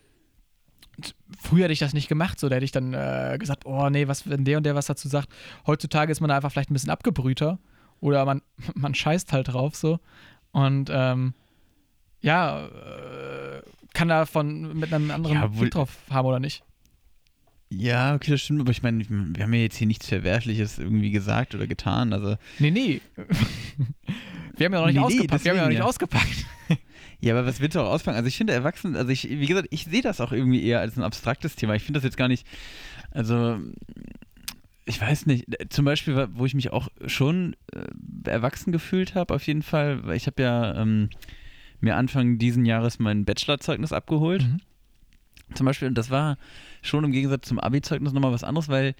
früher 1.42 1.64
hätte 1.64 1.72
ich 1.72 1.80
das 1.80 1.92
nicht 1.92 2.06
gemacht, 2.06 2.38
so, 2.38 2.48
da 2.48 2.54
hätte 2.54 2.64
ich 2.64 2.70
dann 2.70 2.94
äh, 2.94 3.36
gesagt, 3.36 3.66
oh 3.66 3.90
nee, 3.90 4.06
was, 4.06 4.30
wenn 4.30 4.44
der 4.44 4.58
und 4.58 4.62
der 4.62 4.76
was 4.76 4.86
dazu 4.86 5.08
sagt. 5.08 5.28
Heutzutage 5.66 6.12
ist 6.12 6.20
man 6.20 6.28
da 6.28 6.36
einfach 6.36 6.52
vielleicht 6.52 6.70
ein 6.70 6.74
bisschen 6.74 6.90
abgebrühter 6.90 7.58
oder 7.98 8.24
man, 8.24 8.42
man 8.74 8.94
scheißt 8.94 9.32
halt 9.32 9.48
drauf, 9.48 9.74
so. 9.74 9.98
Und, 10.52 10.88
ähm, 10.92 11.34
ja, 12.20 12.64
äh, 12.68 13.62
kann 13.92 14.06
da 14.06 14.24
von 14.24 14.78
mit 14.78 14.92
einem 14.92 15.10
anderen 15.10 15.34
Ja, 15.34 15.46
Blick 15.48 15.72
drauf 15.72 15.98
haben 16.10 16.26
oder 16.28 16.38
nicht. 16.38 16.62
Ja, 17.70 18.14
okay, 18.14 18.30
das 18.30 18.40
stimmt, 18.40 18.60
aber 18.60 18.70
ich 18.70 18.84
meine, 18.84 19.04
wir 19.08 19.42
haben 19.42 19.52
ja 19.52 19.62
jetzt 19.62 19.78
hier 19.78 19.88
nichts 19.88 20.06
Verwerfliches 20.06 20.78
irgendwie 20.78 21.10
gesagt 21.10 21.56
oder 21.56 21.66
getan. 21.66 22.12
Also, 22.12 22.36
Nee, 22.60 22.70
nee. 22.70 23.00
Wir 24.57 24.66
haben 24.66 24.72
ja 24.72 24.80
noch 24.80 24.86
nicht 24.86 24.96
Nee, 24.96 25.00
nee, 25.00 25.07
ausgepackt. 25.07 25.44
Wir 25.44 25.50
haben 25.50 25.57
ja 25.57 25.62
noch 25.62 25.68
nicht 25.68 25.78
ja. 25.78 25.84
ausgepackt. 25.84 26.46
ja, 27.20 27.34
aber 27.34 27.46
was 27.46 27.61
willst 27.61 27.76
du 27.76 27.80
auch 27.80 27.90
ausfangen? 27.90 28.16
Also 28.16 28.28
ich 28.28 28.36
finde 28.36 28.52
Erwachsenen, 28.52 28.96
also 28.96 29.11
ich, 29.11 29.28
wie 29.28 29.46
gesagt, 29.46 29.68
ich 29.70 29.84
sehe 29.84 30.02
das 30.02 30.20
auch 30.20 30.32
irgendwie 30.32 30.64
eher 30.64 30.80
als 30.80 30.96
ein 30.96 31.02
abstraktes 31.02 31.57
Thema. 31.57 31.74
Ich 31.74 31.82
finde 31.82 31.98
das 31.98 32.04
jetzt 32.04 32.16
gar 32.16 32.28
nicht, 32.28 32.46
also 33.11 33.59
ich 34.86 35.00
weiß 35.00 35.26
nicht, 35.26 35.46
zum 35.70 35.84
Beispiel, 35.84 36.28
wo 36.32 36.46
ich 36.46 36.54
mich 36.54 36.72
auch 36.72 36.88
schon 37.07 37.57
äh, 37.72 38.30
erwachsen 38.30 38.72
gefühlt 38.72 39.14
habe, 39.14 39.34
auf 39.34 39.46
jeden 39.46 39.62
Fall, 39.62 40.07
weil 40.07 40.16
ich 40.16 40.26
habe 40.26 40.42
ja 40.42 40.80
ähm, 40.80 41.11
mir 41.80 41.96
Anfang 41.96 42.38
diesen 42.38 42.64
Jahres 42.64 42.98
mein 42.98 43.24
Bachelorzeugnis 43.24 43.92
abgeholt. 43.92 44.44
Mhm. 44.44 44.61
Zum 45.54 45.66
Beispiel, 45.66 45.88
und 45.88 45.98
das 45.98 46.11
war 46.11 46.38
schon 46.82 47.04
im 47.04 47.12
Gegensatz 47.12 47.48
zum 47.48 47.59
Abi-Zeugnis 47.59 48.12
nochmal 48.12 48.32
was 48.32 48.44
anderes, 48.44 48.68
weil, 48.68 48.94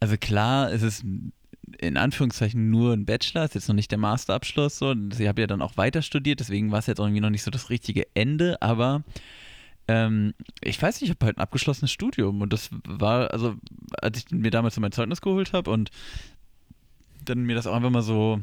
also 0.00 0.16
klar, 0.16 0.72
es 0.72 0.82
ist 0.82 1.04
in 1.78 1.96
Anführungszeichen 1.96 2.70
nur 2.70 2.92
ein 2.92 3.04
Bachelor, 3.06 3.44
ist 3.44 3.54
jetzt 3.54 3.68
noch 3.68 3.74
nicht 3.74 3.90
der 3.90 3.98
Masterabschluss, 3.98 4.78
so. 4.78 4.90
Und 4.90 5.18
Ich 5.18 5.26
habe 5.26 5.40
ja 5.40 5.46
dann 5.46 5.62
auch 5.62 5.76
weiter 5.76 6.02
studiert, 6.02 6.40
deswegen 6.40 6.70
war 6.70 6.78
es 6.78 6.86
jetzt 6.86 6.98
irgendwie 6.98 7.20
noch 7.20 7.30
nicht 7.30 7.42
so 7.42 7.50
das 7.50 7.70
richtige 7.70 8.06
Ende, 8.14 8.60
aber 8.62 9.02
ähm, 9.88 10.34
ich 10.62 10.80
weiß 10.80 11.00
nicht, 11.00 11.10
ich 11.10 11.16
habe 11.16 11.26
halt 11.26 11.38
ein 11.38 11.42
abgeschlossenes 11.42 11.90
Studium 11.92 12.40
und 12.40 12.52
das 12.52 12.70
war, 12.84 13.32
also 13.32 13.54
als 14.00 14.18
ich 14.18 14.30
mir 14.30 14.50
damals 14.50 14.74
so 14.74 14.80
mein 14.80 14.92
Zeugnis 14.92 15.20
geholt 15.20 15.52
habe 15.52 15.70
und 15.70 15.90
dann 17.24 17.44
mir 17.44 17.54
das 17.54 17.66
auch 17.66 17.74
einfach 17.74 17.90
mal 17.90 18.02
so, 18.02 18.40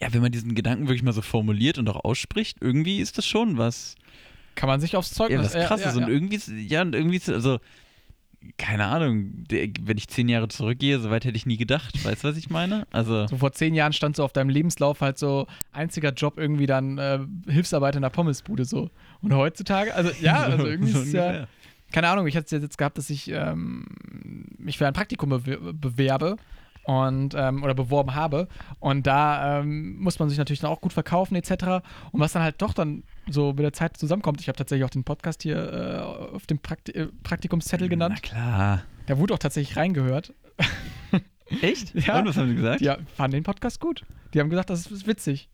ja, 0.00 0.12
wenn 0.12 0.22
man 0.22 0.32
diesen 0.32 0.54
Gedanken 0.54 0.88
wirklich 0.88 1.02
mal 1.02 1.12
so 1.12 1.22
formuliert 1.22 1.78
und 1.78 1.88
auch 1.88 2.04
ausspricht, 2.04 2.58
irgendwie 2.60 2.98
ist 3.00 3.18
das 3.18 3.26
schon 3.26 3.56
was, 3.58 3.94
Kann 4.54 4.68
man 4.68 4.80
sich 4.80 4.96
aufs 4.96 5.12
Zeugnis 5.12 5.38
ja, 5.38 5.44
was 5.44 5.54
äh, 5.54 5.66
krasses. 5.66 5.86
ja, 5.86 5.92
und 5.94 6.02
ja. 6.02 6.08
irgendwie, 6.08 6.36
ist- 6.36 6.48
ja, 6.48 6.82
und 6.82 6.94
irgendwie, 6.94 7.20
also, 7.32 7.58
keine 8.58 8.86
Ahnung, 8.86 9.44
wenn 9.50 9.96
ich 9.96 10.08
zehn 10.08 10.28
Jahre 10.28 10.48
zurückgehe, 10.48 10.98
so 11.00 11.10
weit 11.10 11.24
hätte 11.24 11.36
ich 11.36 11.46
nie 11.46 11.56
gedacht. 11.56 12.04
Weißt 12.04 12.24
du, 12.24 12.28
was 12.28 12.36
ich 12.36 12.50
meine? 12.50 12.86
Also, 12.90 13.26
So 13.26 13.36
vor 13.36 13.52
zehn 13.52 13.74
Jahren 13.74 13.92
stand 13.92 14.16
so 14.16 14.24
auf 14.24 14.32
deinem 14.32 14.50
Lebenslauf 14.50 15.00
halt 15.00 15.18
so 15.18 15.46
einziger 15.72 16.12
Job 16.12 16.38
irgendwie 16.38 16.66
dann 16.66 16.98
äh, 16.98 17.20
Hilfsarbeit 17.48 17.96
in 17.96 18.02
der 18.02 18.10
Pommesbude 18.10 18.64
so. 18.64 18.90
Und 19.20 19.34
heutzutage, 19.34 19.94
also 19.94 20.10
ja, 20.20 20.42
also 20.42 20.66
irgendwie 20.66 20.92
so 20.92 21.00
ist 21.00 21.06
es 21.08 21.12
ja, 21.12 21.26
ungefähr. 21.26 21.48
keine 21.92 22.08
Ahnung, 22.08 22.26
ich 22.26 22.36
hatte 22.36 22.54
es 22.56 22.62
jetzt 22.62 22.78
gehabt, 22.78 22.98
dass 22.98 23.10
ich 23.10 23.30
ähm, 23.30 23.86
mich 24.58 24.78
für 24.78 24.86
ein 24.86 24.92
Praktikum 24.92 25.32
bewer- 25.32 25.72
bewerbe 25.72 26.36
und 26.84 27.34
ähm, 27.36 27.62
oder 27.62 27.74
beworben 27.74 28.14
habe 28.14 28.48
und 28.80 29.06
da 29.06 29.60
ähm, 29.60 29.98
muss 30.00 30.18
man 30.18 30.28
sich 30.28 30.36
natürlich 30.38 30.60
dann 30.60 30.70
auch 30.70 30.80
gut 30.80 30.92
verkaufen 30.92 31.36
etc. 31.36 31.52
Und 32.10 32.20
was 32.20 32.32
dann 32.32 32.42
halt 32.42 32.60
doch 32.60 32.74
dann 32.74 33.04
so 33.28 33.50
mit 33.52 33.60
der 33.60 33.72
Zeit 33.72 33.96
zusammenkommt, 33.96 34.40
ich 34.40 34.48
habe 34.48 34.56
tatsächlich 34.56 34.84
auch 34.84 34.90
den 34.90 35.04
Podcast 35.04 35.42
hier 35.42 35.56
äh, 35.56 36.34
auf 36.34 36.46
dem 36.46 36.58
Prakti 36.58 36.92
äh, 36.92 37.08
Praktikumszettel 37.22 37.86
Na 37.88 37.90
genannt, 37.90 38.22
klar. 38.22 38.82
da 39.06 39.18
wurde 39.18 39.34
auch 39.34 39.38
tatsächlich 39.38 39.76
reingehört. 39.76 40.32
Echt? 41.60 41.94
Ja. 41.94 42.18
Und 42.18 42.26
was 42.28 42.36
haben 42.36 42.48
sie 42.48 42.54
gesagt? 42.56 42.80
Die 42.80 42.90
fanden 43.14 43.32
den 43.36 43.42
Podcast 43.44 43.78
gut. 43.80 44.04
Die 44.32 44.40
haben 44.40 44.48
gesagt, 44.50 44.70
das 44.70 44.86
ist 44.90 45.06
witzig. 45.06 45.48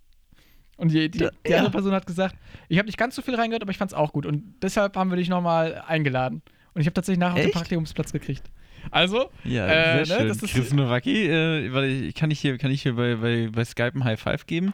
Und 0.76 0.92
die, 0.92 1.10
die, 1.10 1.18
Da- 1.18 1.30
die 1.44 1.50
ja. 1.50 1.58
andere 1.58 1.72
Person 1.72 1.92
hat 1.92 2.06
gesagt, 2.06 2.36
ich 2.68 2.78
habe 2.78 2.86
nicht 2.86 2.98
ganz 2.98 3.16
so 3.16 3.22
viel 3.22 3.34
reingehört, 3.34 3.62
aber 3.62 3.72
ich 3.72 3.78
fand 3.78 3.90
es 3.90 3.96
auch 3.96 4.12
gut. 4.12 4.24
Und 4.26 4.54
deshalb 4.62 4.96
haben 4.96 5.10
wir 5.10 5.16
dich 5.16 5.28
nochmal 5.28 5.82
eingeladen. 5.86 6.40
Und 6.74 6.80
ich 6.82 6.86
habe 6.86 6.94
tatsächlich 6.94 7.18
nachher 7.18 7.32
auch 7.32 7.38
den 7.38 7.46
Echt? 7.46 7.54
Praktikumsplatz 7.54 8.12
gekriegt. 8.12 8.48
Also, 8.92 9.30
Ja, 9.42 9.66
Äh, 9.66 10.04
sehr 10.04 10.16
ne, 10.18 10.20
schön. 10.22 10.28
das 10.28 10.42
ist- 10.42 10.52
Chris 10.54 10.72
Nowacki, 10.72 11.26
äh, 11.26 11.72
warte, 11.72 12.12
kann 12.12 12.30
ich 12.30 12.38
hier, 12.38 12.56
kann 12.58 12.70
ich 12.70 12.82
hier 12.82 12.94
bei, 12.94 13.16
bei, 13.16 13.48
bei 13.52 13.64
Skype 13.64 13.92
ein 13.96 14.04
High 14.04 14.20
Five 14.20 14.46
geben? 14.46 14.72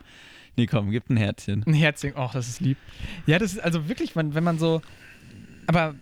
Nee, 0.56 0.66
komm, 0.66 0.90
gib 0.90 1.08
ein 1.10 1.16
Herzchen. 1.16 1.64
ein 1.66 1.74
Herzchen. 1.74 2.12
Oh, 2.16 2.30
das 2.32 2.48
ist 2.48 2.60
lieb. 2.60 2.78
Ja, 3.26 3.38
das 3.38 3.52
ist 3.54 3.58
also 3.60 3.88
wirklich, 3.88 4.14
wenn, 4.16 4.34
wenn 4.34 4.44
man 4.44 4.58
so. 4.58 4.82
Aber 5.66 5.94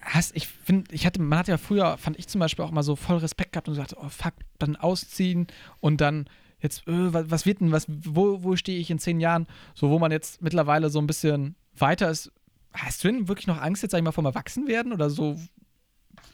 hast, 0.00 0.36
ich 0.36 0.46
finde, 0.46 0.94
ich 0.94 1.06
hatte, 1.06 1.20
man 1.20 1.38
hat 1.38 1.48
ja 1.48 1.58
früher, 1.58 1.96
fand 1.98 2.18
ich 2.18 2.28
zum 2.28 2.38
Beispiel 2.38 2.64
auch 2.64 2.70
mal 2.70 2.82
so 2.82 2.96
voll 2.96 3.18
Respekt 3.18 3.52
gehabt 3.52 3.68
und 3.68 3.74
gesagt, 3.74 3.96
oh 3.96 4.08
fuck, 4.08 4.34
dann 4.58 4.76
ausziehen 4.76 5.46
und 5.80 6.00
dann 6.00 6.26
jetzt, 6.60 6.86
äh, 6.86 7.12
was, 7.12 7.30
was 7.30 7.46
wird 7.46 7.60
denn, 7.60 7.72
was, 7.72 7.86
wo, 7.88 8.42
wo 8.42 8.56
stehe 8.56 8.78
ich 8.78 8.90
in 8.90 8.98
zehn 8.98 9.20
Jahren? 9.20 9.46
So, 9.74 9.90
wo 9.90 9.98
man 9.98 10.10
jetzt 10.12 10.42
mittlerweile 10.42 10.90
so 10.90 10.98
ein 11.00 11.06
bisschen 11.06 11.56
weiter 11.76 12.10
ist. 12.10 12.30
Hast 12.72 13.02
du 13.02 13.08
denn 13.08 13.28
wirklich 13.28 13.46
noch 13.46 13.60
Angst, 13.60 13.82
jetzt 13.82 13.92
sag 13.92 13.98
ich 13.98 14.04
mal, 14.04 14.12
vom 14.12 14.26
Erwachsenwerden 14.26 14.92
oder 14.92 15.10
so? 15.10 15.36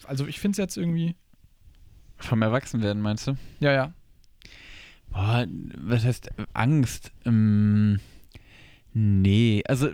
Also 0.04 0.26
ich 0.26 0.38
finde 0.40 0.52
es 0.52 0.58
jetzt 0.58 0.76
irgendwie, 0.76 1.14
Vom 2.18 2.42
Erwachsenwerden, 2.42 3.00
meinst 3.02 3.26
du? 3.26 3.36
ja, 3.60 3.72
ja. 3.72 3.92
Boah, 5.16 5.46
was 5.78 6.04
heißt 6.04 6.28
Angst? 6.52 7.10
Ähm, 7.24 8.00
nee, 8.92 9.62
also 9.66 9.88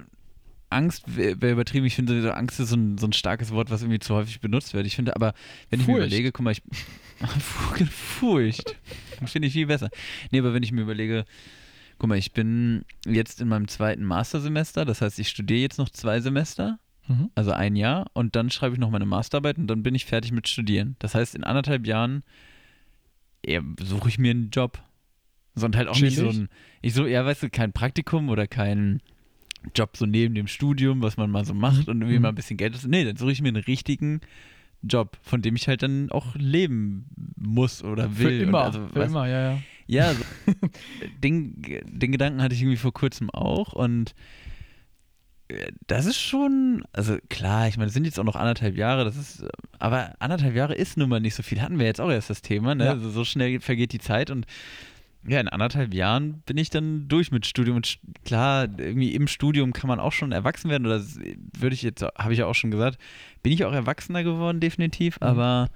Angst 0.68 1.16
wäre 1.16 1.40
wär 1.40 1.52
übertrieben. 1.52 1.86
Ich 1.86 1.94
finde, 1.94 2.20
so 2.22 2.30
Angst 2.32 2.58
ist 2.58 2.70
so 2.70 2.76
ein, 2.76 2.98
so 2.98 3.06
ein 3.06 3.12
starkes 3.12 3.52
Wort, 3.52 3.70
was 3.70 3.82
irgendwie 3.82 4.00
zu 4.00 4.16
häufig 4.16 4.40
benutzt 4.40 4.74
wird. 4.74 4.84
Ich 4.84 4.96
finde 4.96 5.14
aber, 5.14 5.32
wenn 5.70 5.78
ich 5.78 5.86
mir 5.86 5.94
Furcht. 5.94 6.06
überlege, 6.08 6.32
guck 6.32 6.44
mal, 6.44 6.50
ich. 6.50 6.62
Furcht. 7.90 8.76
finde 9.26 9.46
ich 9.46 9.52
viel 9.52 9.66
besser. 9.66 9.90
Nee, 10.32 10.40
aber 10.40 10.54
wenn 10.54 10.64
ich 10.64 10.72
mir 10.72 10.82
überlege, 10.82 11.24
guck 11.98 12.08
mal, 12.08 12.18
ich 12.18 12.32
bin 12.32 12.84
jetzt 13.06 13.40
in 13.40 13.46
meinem 13.46 13.68
zweiten 13.68 14.02
Mastersemester, 14.02 14.84
das 14.84 15.02
heißt, 15.02 15.20
ich 15.20 15.28
studiere 15.28 15.60
jetzt 15.60 15.78
noch 15.78 15.88
zwei 15.88 16.20
Semester. 16.20 16.80
Mhm. 17.08 17.30
also 17.34 17.50
ein 17.50 17.74
Jahr, 17.74 18.06
und 18.12 18.36
dann 18.36 18.50
schreibe 18.50 18.74
ich 18.74 18.80
noch 18.80 18.90
meine 18.90 19.06
Masterarbeit 19.06 19.58
und 19.58 19.66
dann 19.66 19.82
bin 19.82 19.94
ich 19.94 20.04
fertig 20.04 20.30
mit 20.30 20.46
Studieren. 20.48 20.94
Das 21.00 21.16
heißt, 21.16 21.34
in 21.34 21.42
anderthalb 21.42 21.84
Jahren 21.84 22.22
ja, 23.44 23.60
suche 23.80 24.08
ich 24.08 24.18
mir 24.18 24.30
einen 24.30 24.50
Job. 24.50 24.80
So, 25.54 25.66
Und 25.66 25.76
halt 25.76 25.88
auch 25.88 26.00
nicht 26.00 26.16
so 26.16 26.22
Chillig. 26.30 26.38
ein, 26.44 26.48
ich 26.80 26.94
so, 26.94 27.06
ja, 27.06 27.24
weißt 27.24 27.42
du, 27.42 27.50
kein 27.50 27.72
Praktikum 27.72 28.28
oder 28.30 28.46
kein 28.46 29.00
Job 29.74 29.96
so 29.96 30.06
neben 30.06 30.34
dem 30.34 30.46
Studium, 30.46 31.02
was 31.02 31.16
man 31.16 31.30
mal 31.30 31.44
so 31.44 31.54
macht 31.54 31.88
und 31.88 32.00
irgendwie 32.00 32.16
Mhm. 32.16 32.22
mal 32.22 32.28
ein 32.30 32.34
bisschen 32.34 32.56
Geld 32.56 32.74
ist. 32.74 32.86
Nee, 32.88 33.04
dann 33.04 33.16
suche 33.16 33.32
ich 33.32 33.42
mir 33.42 33.48
einen 33.48 33.62
richtigen 33.62 34.20
Job, 34.82 35.16
von 35.22 35.42
dem 35.42 35.54
ich 35.54 35.68
halt 35.68 35.82
dann 35.82 36.10
auch 36.10 36.34
leben 36.34 37.06
muss 37.36 37.84
oder 37.84 38.18
will. 38.18 38.38
Für 38.38 38.44
immer, 38.44 38.62
also, 38.62 38.88
für 38.88 39.00
weißt- 39.02 39.06
immer, 39.06 39.28
ja, 39.28 39.52
ja. 39.52 39.58
ja, 39.86 40.14
so, 40.14 40.22
den, 41.22 41.62
den 41.62 42.12
Gedanken 42.12 42.42
hatte 42.42 42.54
ich 42.54 42.62
irgendwie 42.62 42.76
vor 42.78 42.92
kurzem 42.92 43.30
auch 43.30 43.72
und 43.74 44.14
äh, 45.48 45.70
das 45.86 46.06
ist 46.06 46.18
schon, 46.18 46.82
also 46.92 47.16
klar, 47.28 47.68
ich 47.68 47.76
meine, 47.76 47.88
es 47.88 47.94
sind 47.94 48.04
jetzt 48.04 48.18
auch 48.18 48.24
noch 48.24 48.36
anderthalb 48.36 48.76
Jahre, 48.76 49.04
das 49.04 49.16
ist, 49.16 49.44
aber 49.78 50.14
anderthalb 50.18 50.54
Jahre 50.56 50.74
ist 50.74 50.96
nun 50.96 51.08
mal 51.08 51.20
nicht 51.20 51.34
so 51.34 51.42
viel. 51.44 51.60
Hatten 51.60 51.78
wir 51.78 51.86
jetzt 51.86 52.00
auch 52.00 52.10
erst 52.10 52.30
das 52.30 52.42
Thema, 52.42 52.74
ne? 52.74 52.86
Ja. 52.86 52.90
Also 52.92 53.10
so 53.10 53.24
schnell 53.24 53.60
vergeht 53.60 53.92
die 53.92 53.98
Zeit 54.00 54.30
und 54.30 54.46
ja, 55.26 55.40
in 55.40 55.48
anderthalb 55.48 55.94
Jahren 55.94 56.42
bin 56.46 56.56
ich 56.58 56.70
dann 56.70 57.06
durch 57.08 57.30
mit 57.30 57.46
Studium 57.46 57.76
und 57.76 57.98
klar, 58.24 58.68
irgendwie 58.78 59.14
im 59.14 59.28
Studium 59.28 59.72
kann 59.72 59.88
man 59.88 60.00
auch 60.00 60.12
schon 60.12 60.32
erwachsen 60.32 60.70
werden 60.70 60.86
oder 60.86 61.00
würde 61.58 61.74
ich 61.74 61.82
jetzt, 61.82 62.02
habe 62.02 62.32
ich 62.32 62.40
ja 62.40 62.46
auch 62.46 62.54
schon 62.54 62.70
gesagt, 62.70 62.98
bin 63.42 63.52
ich 63.52 63.64
auch 63.64 63.72
erwachsener 63.72 64.24
geworden, 64.24 64.60
definitiv, 64.60 65.20
Mhm. 65.20 65.26
aber 65.26 65.68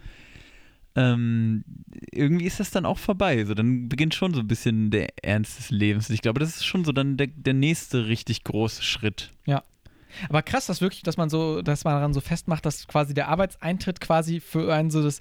ähm, 0.94 1.64
irgendwie 2.10 2.46
ist 2.46 2.58
das 2.58 2.70
dann 2.70 2.86
auch 2.86 2.98
vorbei. 2.98 3.44
So, 3.44 3.54
dann 3.54 3.88
beginnt 3.88 4.14
schon 4.14 4.32
so 4.32 4.40
ein 4.40 4.48
bisschen 4.48 4.90
der 4.90 5.08
Ernst 5.22 5.58
des 5.58 5.70
Lebens. 5.70 6.08
Ich 6.08 6.22
glaube, 6.22 6.40
das 6.40 6.56
ist 6.56 6.64
schon 6.64 6.84
so 6.84 6.92
dann 6.92 7.16
der, 7.18 7.26
der 7.26 7.52
nächste 7.54 8.06
richtig 8.08 8.44
große 8.44 8.82
Schritt. 8.82 9.30
Aber 10.30 10.40
krass, 10.42 10.64
dass 10.64 10.80
wirklich, 10.80 11.02
dass 11.02 11.18
man 11.18 11.28
so, 11.28 11.60
dass 11.60 11.84
man 11.84 11.92
daran 11.92 12.14
so 12.14 12.22
festmacht, 12.22 12.64
dass 12.64 12.86
quasi 12.88 13.12
der 13.12 13.28
Arbeitseintritt 13.28 14.00
quasi 14.00 14.40
für 14.40 14.72
einen 14.72 14.90
so 14.90 15.02
das 15.02 15.20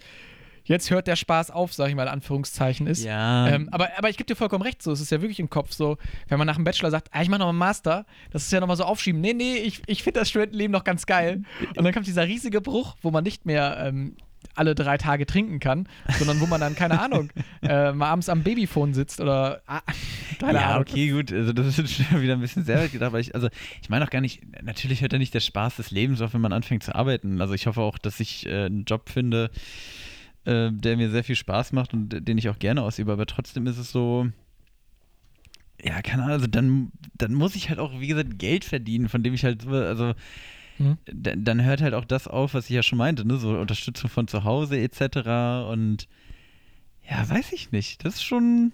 jetzt 0.65 0.89
hört 0.89 1.07
der 1.07 1.15
Spaß 1.15 1.51
auf, 1.51 1.73
sag 1.73 1.89
ich 1.89 1.95
mal, 1.95 2.03
in 2.03 2.09
Anführungszeichen 2.09 2.87
ist. 2.87 3.03
Ja. 3.03 3.47
Ähm, 3.47 3.69
aber, 3.71 3.89
aber 3.97 4.09
ich 4.09 4.17
gebe 4.17 4.27
dir 4.27 4.35
vollkommen 4.35 4.63
recht, 4.63 4.81
so, 4.81 4.91
es 4.91 4.99
ist 4.99 5.11
ja 5.11 5.21
wirklich 5.21 5.39
im 5.39 5.49
Kopf 5.49 5.71
so, 5.73 5.97
wenn 6.27 6.37
man 6.37 6.47
nach 6.47 6.55
dem 6.55 6.63
Bachelor 6.63 6.91
sagt, 6.91 7.09
ah, 7.11 7.21
ich 7.21 7.29
mache 7.29 7.39
noch 7.39 7.49
einen 7.49 7.57
Master, 7.57 8.05
das 8.31 8.43
ist 8.43 8.51
ja 8.51 8.59
nochmal 8.59 8.77
so 8.77 8.83
aufschieben. 8.83 9.21
Nee, 9.21 9.33
nee, 9.33 9.55
ich, 9.55 9.81
ich 9.87 10.03
finde 10.03 10.19
das 10.19 10.29
Studentenleben 10.29 10.71
noch 10.71 10.83
ganz 10.83 11.05
geil. 11.05 11.43
Und 11.75 11.83
dann 11.83 11.93
kommt 11.93 12.07
dieser 12.07 12.27
riesige 12.27 12.61
Bruch, 12.61 12.95
wo 13.01 13.11
man 13.11 13.23
nicht 13.23 13.45
mehr 13.45 13.77
ähm, 13.79 14.15
alle 14.53 14.75
drei 14.75 14.97
Tage 14.97 15.25
trinken 15.25 15.59
kann, 15.59 15.87
sondern 16.17 16.39
wo 16.39 16.45
man 16.45 16.61
dann, 16.61 16.75
keine 16.75 16.99
Ahnung, 16.99 17.31
äh, 17.61 17.91
mal 17.91 18.09
abends 18.09 18.29
am 18.29 18.43
Babyphone 18.43 18.93
sitzt 18.93 19.19
oder 19.19 19.61
ah, 19.67 19.81
keine 20.39 20.59
ja, 20.59 20.69
Ahnung. 20.71 20.81
okay, 20.81 21.09
gut. 21.09 21.31
Also 21.31 21.53
das 21.53 21.67
ist 21.67 21.77
jetzt 21.77 21.93
schon 21.93 22.21
wieder 22.21 22.33
ein 22.33 22.41
bisschen 22.41 22.63
sehr 22.63 22.79
weit 22.79 22.91
gedacht, 22.91 23.11
weil 23.13 23.21
ich, 23.21 23.35
also 23.35 23.49
ich 23.81 23.89
meine 23.89 24.05
auch 24.05 24.09
gar 24.09 24.21
nicht, 24.21 24.41
natürlich 24.63 25.01
hört 25.01 25.13
ja 25.13 25.19
nicht 25.19 25.33
der 25.33 25.39
Spaß 25.39 25.77
des 25.77 25.91
Lebens 25.91 26.21
auf, 26.21 26.33
wenn 26.33 26.41
man 26.41 26.53
anfängt 26.53 26.83
zu 26.83 26.95
arbeiten. 26.95 27.41
Also 27.41 27.53
ich 27.53 27.67
hoffe 27.67 27.81
auch, 27.81 27.97
dass 27.97 28.19
ich 28.19 28.45
äh, 28.45 28.65
einen 28.65 28.85
Job 28.85 29.09
finde, 29.09 29.49
äh, 30.45 30.71
der 30.71 30.97
mir 30.97 31.09
sehr 31.09 31.23
viel 31.23 31.35
Spaß 31.35 31.71
macht 31.73 31.93
und 31.93 32.09
den 32.27 32.37
ich 32.37 32.49
auch 32.49 32.59
gerne 32.59 32.81
ausübe, 32.83 33.11
aber 33.11 33.25
trotzdem 33.25 33.67
ist 33.67 33.77
es 33.77 33.91
so, 33.91 34.27
ja, 35.83 36.01
keine 36.01 36.23
Ahnung, 36.23 36.33
also 36.33 36.47
dann, 36.47 36.91
dann 37.15 37.33
muss 37.33 37.55
ich 37.55 37.69
halt 37.69 37.79
auch, 37.79 37.99
wie 37.99 38.07
gesagt, 38.07 38.39
Geld 38.39 38.63
verdienen, 38.65 39.09
von 39.09 39.23
dem 39.23 39.33
ich 39.33 39.43
halt, 39.43 39.61
so- 39.63 39.69
also 39.71 40.13
Mhm. 40.77 40.97
dann 41.05 41.63
hört 41.63 41.81
halt 41.81 41.93
auch 41.93 42.05
das 42.05 42.27
auf, 42.27 42.53
was 42.53 42.65
ich 42.65 42.75
ja 42.75 42.83
schon 42.83 42.97
meinte, 42.97 43.25
ne? 43.25 43.37
so 43.37 43.57
Unterstützung 43.57 44.09
von 44.09 44.27
zu 44.27 44.43
Hause 44.43 44.77
etc. 44.79 45.69
und 45.71 46.07
ja, 47.09 47.29
weiß 47.29 47.53
ich 47.53 47.71
nicht, 47.71 48.03
das 48.03 48.15
ist 48.15 48.23
schon, 48.23 48.71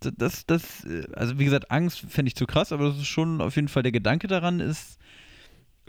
das, 0.00 0.44
das, 0.46 0.84
äh, 0.84 1.06
also 1.14 1.38
wie 1.38 1.44
gesagt, 1.44 1.70
Angst 1.70 2.00
fände 2.08 2.28
ich 2.28 2.34
zu 2.36 2.46
krass, 2.46 2.72
aber 2.72 2.88
das 2.88 2.98
ist 2.98 3.06
schon 3.06 3.40
auf 3.40 3.56
jeden 3.56 3.68
Fall 3.68 3.82
der 3.82 3.92
Gedanke 3.92 4.26
daran 4.26 4.60
ist 4.60 4.98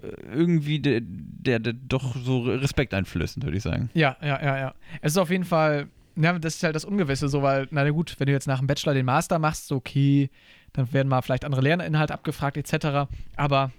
irgendwie 0.01 0.79
der, 0.79 1.01
der, 1.01 1.59
der 1.59 1.73
doch 1.73 2.15
so 2.15 2.41
respekteinflößend, 2.41 3.43
würde 3.43 3.57
ich 3.57 3.63
sagen. 3.63 3.89
Ja, 3.93 4.17
ja, 4.21 4.41
ja, 4.43 4.57
ja. 4.57 4.75
Es 5.01 5.13
ist 5.13 5.17
auf 5.17 5.29
jeden 5.29 5.43
Fall, 5.43 5.87
ja, 6.15 6.37
das 6.37 6.55
ist 6.55 6.63
halt 6.63 6.75
das 6.75 6.85
Ungewisse, 6.85 7.29
so, 7.29 7.41
weil, 7.41 7.67
na 7.71 7.89
gut, 7.89 8.15
wenn 8.19 8.27
du 8.27 8.33
jetzt 8.33 8.47
nach 8.47 8.59
dem 8.59 8.67
Bachelor 8.67 8.93
den 8.93 9.05
Master 9.05 9.39
machst, 9.39 9.67
so, 9.67 9.75
okay, 9.75 10.29
dann 10.73 10.91
werden 10.93 11.07
mal 11.07 11.21
vielleicht 11.21 11.45
andere 11.45 11.61
Lerninhalte 11.61 12.13
abgefragt, 12.13 12.57
etc. 12.57 13.09
Aber 13.35 13.71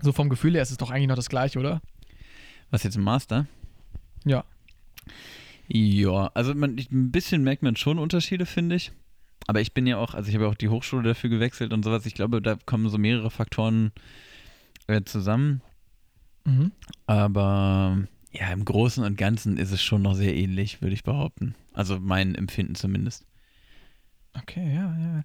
so 0.00 0.12
vom 0.12 0.28
Gefühl 0.28 0.54
her 0.54 0.62
ist 0.62 0.70
es 0.70 0.78
doch 0.78 0.90
eigentlich 0.90 1.08
noch 1.08 1.16
das 1.16 1.28
Gleiche, 1.28 1.58
oder? 1.58 1.82
Was 2.70 2.82
jetzt 2.82 2.96
im 2.96 3.02
Master? 3.02 3.46
Ja. 4.24 4.44
Ja, 5.68 6.30
also 6.34 6.54
man, 6.54 6.78
ein 6.78 7.10
bisschen 7.10 7.42
merkt 7.44 7.62
man 7.62 7.76
schon 7.76 7.98
Unterschiede, 7.98 8.46
finde 8.46 8.76
ich. 8.76 8.92
Aber 9.46 9.60
ich 9.60 9.74
bin 9.74 9.86
ja 9.86 9.96
auch, 9.96 10.14
also 10.14 10.28
ich 10.28 10.34
habe 10.34 10.44
ja 10.44 10.50
auch 10.50 10.54
die 10.54 10.68
Hochschule 10.68 11.02
dafür 11.02 11.30
gewechselt 11.30 11.72
und 11.72 11.84
sowas. 11.84 12.06
Ich 12.06 12.14
glaube, 12.14 12.40
da 12.40 12.56
kommen 12.64 12.88
so 12.88 12.98
mehrere 12.98 13.30
Faktoren 13.30 13.92
äh, 14.86 15.02
zusammen. 15.04 15.62
Mhm. 16.44 16.72
Aber 17.06 17.98
ja, 18.32 18.50
im 18.52 18.64
Großen 18.64 19.04
und 19.04 19.16
Ganzen 19.16 19.56
ist 19.58 19.72
es 19.72 19.82
schon 19.82 20.02
noch 20.02 20.14
sehr 20.14 20.34
ähnlich, 20.34 20.80
würde 20.82 20.94
ich 20.94 21.04
behaupten. 21.04 21.54
Also 21.72 21.98
mein 22.00 22.34
Empfinden 22.34 22.74
zumindest. 22.74 23.24
Okay, 24.34 24.74
ja, 24.74 24.96
ja. 24.96 25.22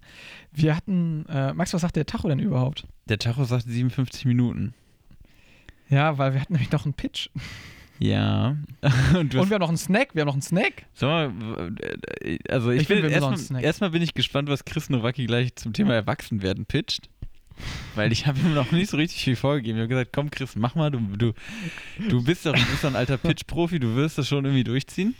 Wir 0.51 0.75
hatten, 0.75 1.25
äh, 1.29 1.53
Max, 1.53 1.73
was 1.73 1.81
sagt 1.81 1.95
der 1.95 2.05
Tacho 2.05 2.27
denn 2.27 2.39
überhaupt? 2.39 2.85
Der 3.07 3.17
Tacho 3.17 3.45
sagt 3.45 3.63
57 3.65 4.25
Minuten. 4.25 4.73
Ja, 5.89 6.17
weil 6.17 6.33
wir 6.33 6.41
hatten 6.41 6.53
nämlich 6.53 6.71
noch 6.71 6.83
einen 6.83 6.93
Pitch. 6.93 7.29
Ja. 7.99 8.57
und 9.17 9.33
Und 9.33 9.49
wir 9.49 9.55
haben 9.55 9.59
noch 9.61 9.69
einen 9.69 9.77
Snack. 9.77 10.13
Wir 10.13 10.21
haben 10.21 10.27
noch 10.27 10.33
einen 10.33 10.41
Snack. 10.41 10.85
sag 10.93 11.33
mal, 11.33 11.71
äh, 12.21 12.37
also 12.49 12.71
ich, 12.71 12.81
Ich 12.81 12.87
finde, 12.87 13.03
bin 13.03 13.11
erstmal 13.11 13.37
Snack. 13.37 13.63
erstmal 13.63 13.89
bin 13.91 14.01
ich 14.01 14.13
gespannt, 14.13 14.49
was 14.49 14.65
Chris 14.65 14.89
Nowacki 14.89 15.25
gleich 15.25 15.55
zum 15.55 15.71
Thema 15.71 15.93
Erwachsenwerden 15.93 16.65
pitcht. 16.65 17.09
Weil 17.95 18.11
ich 18.11 18.27
habe 18.27 18.39
ihm 18.39 18.53
noch 18.53 18.71
nicht 18.71 18.89
so 18.89 18.97
richtig 18.97 19.23
viel 19.23 19.35
vorgegeben. 19.35 19.77
Ich 19.77 19.81
habe 19.81 19.89
gesagt, 19.89 20.11
komm 20.13 20.29
Chris, 20.29 20.55
mach 20.55 20.75
mal, 20.75 20.91
du, 20.91 20.99
du, 20.99 21.33
du 22.09 22.23
bist 22.23 22.45
doch 22.45 22.53
du 22.53 22.65
bist 22.65 22.83
doch 22.83 22.89
ein 22.89 22.95
alter 22.95 23.17
Pitch-Profi, 23.17 23.79
du 23.79 23.95
wirst 23.95 24.17
das 24.17 24.27
schon 24.27 24.45
irgendwie 24.45 24.63
durchziehen. 24.63 25.15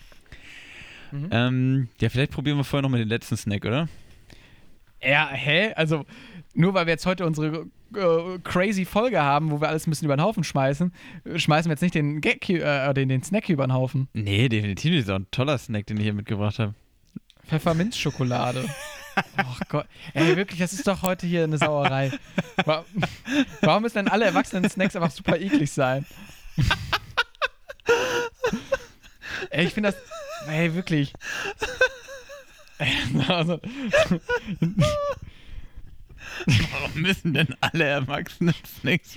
Mhm. 1.12 1.30
Ähm, 1.32 1.90
ja, 2.00 2.10
vielleicht 2.10 2.32
probieren 2.32 2.58
wir 2.58 2.64
vorher 2.64 2.84
noch 2.84 2.90
mal 2.90 3.00
den 3.00 3.08
letzten 3.08 3.38
Snack, 3.38 3.66
oder? 3.66 3.88
Ja, 5.02 5.30
hä? 5.32 5.74
Also, 5.76 6.06
nur 6.54 6.74
weil 6.74 6.86
wir 6.86 6.94
jetzt 6.94 7.06
heute 7.06 7.26
unsere 7.26 7.68
äh, 7.96 8.40
crazy 8.44 8.86
Folge 8.86 9.22
haben, 9.22 9.52
wo 9.52 9.62
wir 9.62 9.70
alles 9.70 9.88
ein 9.88 9.92
bisschen 9.92 10.06
über 10.06 10.16
den 10.16 10.24
Haufen 10.24 10.44
schmeißen, 10.44 10.92
schmeißen 11.36 11.70
wir 11.70 11.74
jetzt 11.74 11.82
nicht 11.82 11.96
den, 11.96 12.20
Gag, 12.22 12.50
äh, 12.50 12.94
den, 12.94 13.10
den 13.10 13.24
Snack 13.24 13.46
hier 13.46 13.54
über 13.54 13.68
den 13.68 13.74
Haufen. 13.74 14.10
Nee, 14.14 14.50
definitiv 14.50 14.92
nicht. 14.92 15.02
Das 15.02 15.08
ist 15.08 15.14
auch 15.14 15.20
ein 15.20 15.32
toller 15.32 15.58
Snack, 15.58 15.86
den 15.88 15.98
ich 15.98 16.04
hier 16.04 16.14
mitgebracht 16.14 16.60
habe. 16.60 16.74
Pfefferminzschokolade. 17.48 18.66
Ach 19.38 19.59
Gott. 19.70 19.88
Ey, 20.13 20.36
wirklich, 20.36 20.59
das 20.59 20.74
ist 20.74 20.88
doch 20.88 21.01
heute 21.01 21.26
hier 21.28 21.43
eine 21.43 21.57
Sauerei. 21.57 22.11
Wa- 22.65 22.86
Warum 23.61 23.84
müssen 23.84 23.95
denn 23.97 24.07
alle 24.07 24.26
erwachsenen 24.26 24.70
Snacks 24.70 24.95
einfach 24.95 25.11
super 25.11 25.38
eklig 25.39 25.72
sein? 25.72 26.05
Ey, 29.49 29.65
ich 29.65 29.74
finde 29.74 29.91
das. 29.91 30.01
Ey, 30.49 30.74
wirklich. 30.74 31.13
Also, 33.28 33.59
Warum 36.45 37.01
müssen 37.01 37.34
denn 37.34 37.55
alle 37.61 37.86
Erwachsenen 37.86 38.53
Snacks 38.80 39.13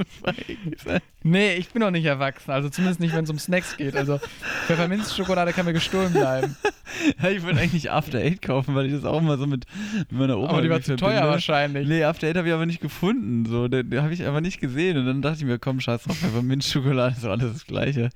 sein? 0.84 1.00
nee, 1.22 1.54
ich 1.54 1.68
bin 1.70 1.80
noch 1.80 1.90
nicht 1.90 2.04
erwachsen. 2.06 2.50
Also 2.50 2.70
zumindest 2.70 3.00
nicht, 3.00 3.14
wenn 3.14 3.24
es 3.24 3.30
um 3.30 3.38
Snacks 3.38 3.76
geht. 3.76 3.94
Also 3.96 4.18
Pfefferminzschokolade 4.66 5.52
kann 5.52 5.66
mir 5.66 5.72
gestohlen 5.74 6.12
bleiben. 6.12 6.56
Ja, 7.22 7.30
ich 7.30 7.42
wollte 7.42 7.60
eigentlich 7.60 7.90
After 7.90 8.18
Eight 8.18 8.42
kaufen, 8.42 8.74
weil 8.74 8.86
ich 8.86 8.92
das 8.92 9.04
auch 9.04 9.20
mal 9.20 9.38
so 9.38 9.46
mit, 9.46 9.64
mit 10.10 10.12
meiner 10.12 10.38
Oma 10.38 10.48
Aber 10.50 10.62
die 10.62 10.70
war 10.70 10.80
zu 10.82 10.96
teuer 10.96 11.10
verbinde. 11.12 11.30
wahrscheinlich. 11.32 11.88
Nee, 11.88 12.04
After 12.04 12.26
Eight 12.28 12.36
habe 12.36 12.48
ich 12.48 12.54
aber 12.54 12.66
nicht 12.66 12.80
gefunden. 12.80 13.46
So, 13.46 13.68
den, 13.68 13.90
den 13.90 14.02
habe 14.02 14.12
ich 14.12 14.24
einfach 14.24 14.40
nicht 14.40 14.60
gesehen. 14.60 14.98
Und 14.98 15.06
dann 15.06 15.22
dachte 15.22 15.38
ich 15.38 15.44
mir, 15.44 15.58
komm, 15.58 15.80
scheiß 15.80 16.02
drauf, 16.04 16.16
Pfefferminzschokolade 16.16 17.14
ist 17.16 17.24
doch 17.24 17.30
alles 17.30 17.52
das 17.52 17.66
Gleiche. 17.66 18.10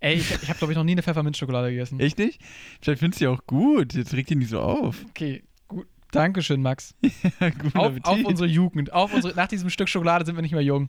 Ey, 0.00 0.14
ich, 0.16 0.30
ich 0.42 0.48
habe, 0.48 0.58
glaube 0.58 0.72
ich, 0.72 0.76
noch 0.76 0.84
nie 0.84 0.92
eine 0.92 1.02
Pfefferminzschokolade 1.02 1.70
gegessen. 1.70 2.00
Echt 2.00 2.18
nicht? 2.18 2.40
Vielleicht 2.80 2.98
findest 3.00 3.20
du 3.20 3.24
die 3.24 3.28
auch 3.28 3.46
gut. 3.46 3.94
Jetzt 3.94 4.12
regt 4.14 4.30
die 4.30 4.34
nicht 4.36 4.50
so 4.50 4.60
auf. 4.60 5.04
Okay, 5.10 5.44
gut. 5.68 5.86
Dankeschön, 6.10 6.60
Max. 6.60 6.94
Guten 7.38 7.78
Auf, 7.78 7.92
auf 8.02 8.24
unsere 8.24 8.48
Jugend. 8.48 8.92
Auf 8.92 9.14
unsere, 9.14 9.34
nach 9.34 9.46
diesem 9.46 9.70
Stück 9.70 9.88
Schokolade 9.88 10.24
sind 10.26 10.34
wir 10.34 10.42
nicht 10.42 10.52
mehr 10.52 10.62
jung. 10.62 10.88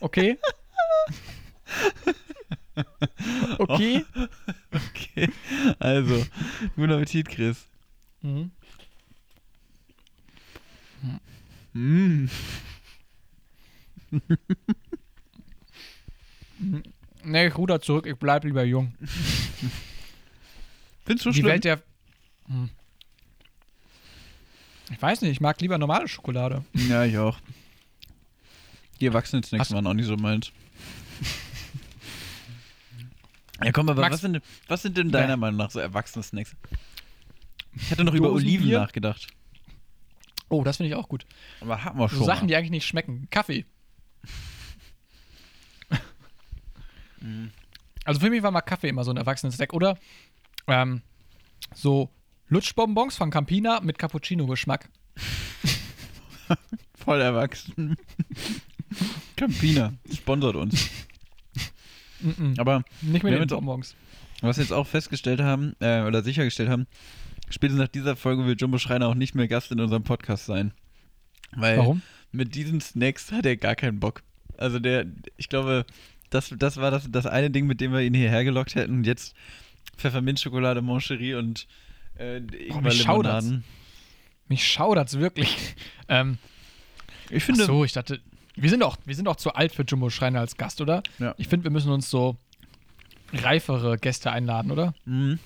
Okay? 0.00 0.38
Okay? 3.58 4.04
Okay. 4.72 5.28
Also, 5.78 6.24
guten 6.76 6.92
Appetit, 6.92 7.28
Chris. 7.28 7.66
Mhm. 8.22 8.50
Mm. 11.74 12.28
Nee, 17.24 17.46
ich 17.48 17.56
ruder 17.56 17.80
zurück, 17.80 18.06
ich 18.06 18.16
bleib 18.16 18.44
lieber 18.44 18.64
jung. 18.64 18.94
Findest 21.04 21.26
du 21.26 21.30
Die 21.30 21.36
schlimm? 21.40 21.46
Welt 21.46 21.64
der. 21.64 21.82
Hm. 22.46 22.70
Ich 24.90 25.00
weiß 25.00 25.20
nicht, 25.22 25.30
ich 25.32 25.40
mag 25.40 25.60
lieber 25.60 25.78
normale 25.78 26.08
Schokolade. 26.08 26.64
Ja, 26.74 27.04
ich 27.04 27.16
auch. 27.18 27.38
Die 29.00 29.06
Erwachsenen-Snacks 29.06 29.72
waren 29.72 29.86
auch 29.86 29.94
nicht 29.94 30.06
so 30.06 30.16
meins. 30.16 30.52
Ja, 33.64 33.72
komm, 33.72 33.88
aber 33.88 34.00
Max- 34.02 34.14
was 34.14 34.20
sind, 34.20 34.32
denn- 34.34 34.42
was 34.68 34.82
sind 34.82 34.96
denn 34.96 35.10
deiner 35.10 35.30
Ja. 35.30 35.36
Meinung 35.36 35.58
nach 35.58 35.70
so 35.70 35.78
erwachsene 35.78 36.22
Snacks? 36.22 36.54
Ich 37.74 37.90
hatte 37.90 38.04
noch 38.04 38.14
über 38.14 38.28
Dosenbier? 38.28 38.58
Oliven 38.60 38.72
nachgedacht. 38.80 39.28
Oh, 40.48 40.62
das 40.64 40.76
finde 40.76 40.90
ich 40.90 40.94
auch 40.94 41.08
gut. 41.08 41.24
Aber 41.60 41.82
hatten 41.84 41.98
wir 41.98 42.08
schon. 42.08 42.18
So 42.18 42.24
Sachen, 42.24 42.42
mal. 42.42 42.46
die 42.48 42.56
eigentlich 42.56 42.70
nicht 42.70 42.86
schmecken. 42.86 43.28
Kaffee. 43.30 43.64
Mhm. 47.20 47.50
Also 48.04 48.20
für 48.20 48.30
mich 48.30 48.42
war 48.42 48.50
mal 48.50 48.60
Kaffee 48.62 48.88
immer 48.88 49.04
so 49.04 49.10
ein 49.10 49.16
Erwachsenen-Snack. 49.16 49.72
Oder 49.72 49.96
ähm, 50.66 51.02
so 51.74 52.10
Lutschbonbons 52.48 53.16
von 53.16 53.30
Campina 53.30 53.80
mit 53.80 53.98
Cappuccino-Geschmack. 53.98 54.88
Voll 56.96 57.20
erwachsen. 57.20 57.96
Campina 59.36 59.94
sponsert 60.12 60.56
uns. 60.56 60.90
Mm-mm. 62.22 62.58
Aber 62.60 62.84
Nicht 63.00 63.12
mit 63.12 63.22
wir 63.24 63.30
den 63.30 63.34
haben 63.34 63.42
jetzt 63.42 63.50
Bonbons. 63.54 63.94
was 64.40 64.56
wir 64.58 64.64
jetzt 64.64 64.72
auch 64.72 64.86
festgestellt 64.86 65.40
haben, 65.40 65.74
äh, 65.80 66.02
oder 66.02 66.22
sichergestellt 66.22 66.68
haben, 66.68 66.86
spätestens 67.50 67.80
nach 67.82 67.88
dieser 67.88 68.16
Folge 68.16 68.46
wird 68.46 68.60
Jumbo 68.60 68.78
Schreiner 68.78 69.08
auch 69.08 69.14
nicht 69.14 69.34
mehr 69.34 69.48
Gast 69.48 69.72
in 69.72 69.80
unserem 69.80 70.02
Podcast 70.04 70.46
sein. 70.46 70.72
Weil 71.54 71.78
Warum? 71.78 72.02
mit 72.32 72.54
diesen 72.54 72.80
Snacks 72.80 73.30
hat 73.32 73.44
er 73.46 73.56
gar 73.56 73.74
keinen 73.76 74.00
Bock. 74.00 74.22
Also 74.56 74.78
der, 74.78 75.06
ich 75.36 75.48
glaube, 75.48 75.84
das, 76.30 76.54
das 76.56 76.76
war 76.78 76.90
das, 76.90 77.10
das 77.10 77.26
eine 77.26 77.50
Ding, 77.50 77.66
mit 77.66 77.80
dem 77.80 77.92
wir 77.92 78.00
ihn 78.00 78.14
hierher 78.14 78.44
gelockt 78.44 78.74
hätten. 78.74 78.92
Und 78.98 79.06
jetzt 79.06 79.34
Pfefferminzschokolade, 79.98 80.80
Moncherie 80.82 81.34
und 81.34 81.66
äh, 82.18 82.40
mich 82.40 82.52
schaudert's. 82.62 83.00
Ingwerlimonaden. 83.00 83.64
Mich 84.48 84.66
schaudert's 84.66 85.18
wirklich. 85.18 85.56
Ähm, 86.08 86.36
Ich 87.30 87.42
ach 87.42 87.46
finde, 87.46 87.64
so, 87.64 87.84
ich 87.84 87.92
dachte, 87.92 88.20
wir 88.54 88.70
sind 88.70 88.80
doch, 88.80 88.96
wir 89.04 89.14
sind 89.14 89.24
doch 89.26 89.36
zu 89.36 89.52
alt 89.54 89.72
für 89.72 89.82
Jumbo 89.82 90.10
Schreiner 90.10 90.40
als 90.40 90.56
Gast, 90.56 90.80
oder? 90.80 91.02
Ja. 91.18 91.34
Ich 91.38 91.48
finde, 91.48 91.64
wir 91.64 91.70
müssen 91.70 91.90
uns 91.90 92.08
so 92.10 92.36
reifere 93.32 93.96
Gäste 93.98 94.30
einladen, 94.30 94.70
oder? 94.70 94.94
Mhm. 95.04 95.38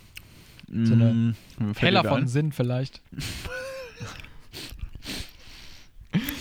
So 0.68 0.94
eine 0.94 1.12
Mhm. 1.12 1.34
Heller 1.78 2.02
von 2.04 2.22
ein? 2.22 2.28
Sinn 2.28 2.50
vielleicht. 2.52 3.00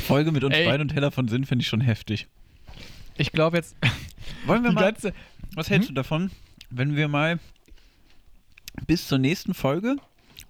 Folge 0.08 0.32
mit 0.32 0.44
uns 0.44 0.56
Ey. 0.56 0.66
beiden 0.66 0.82
und 0.82 0.94
Heller 0.94 1.12
von 1.12 1.28
Sinn 1.28 1.46
finde 1.46 1.64
ich 1.64 1.68
schon 1.68 1.82
heftig. 1.82 2.28
Ich 3.18 3.32
glaube 3.32 3.58
jetzt, 3.58 3.76
Wollen 4.46 4.64
wir 4.64 4.72
mal, 4.72 4.82
ganze. 4.82 5.14
was 5.54 5.70
hältst 5.70 5.90
du 5.90 5.94
davon, 5.94 6.32
wenn 6.70 6.96
wir 6.96 7.08
mal 7.08 7.40
bis 8.88 9.08
zur 9.08 9.18
nächsten 9.18 9.54
Folge 9.54 9.96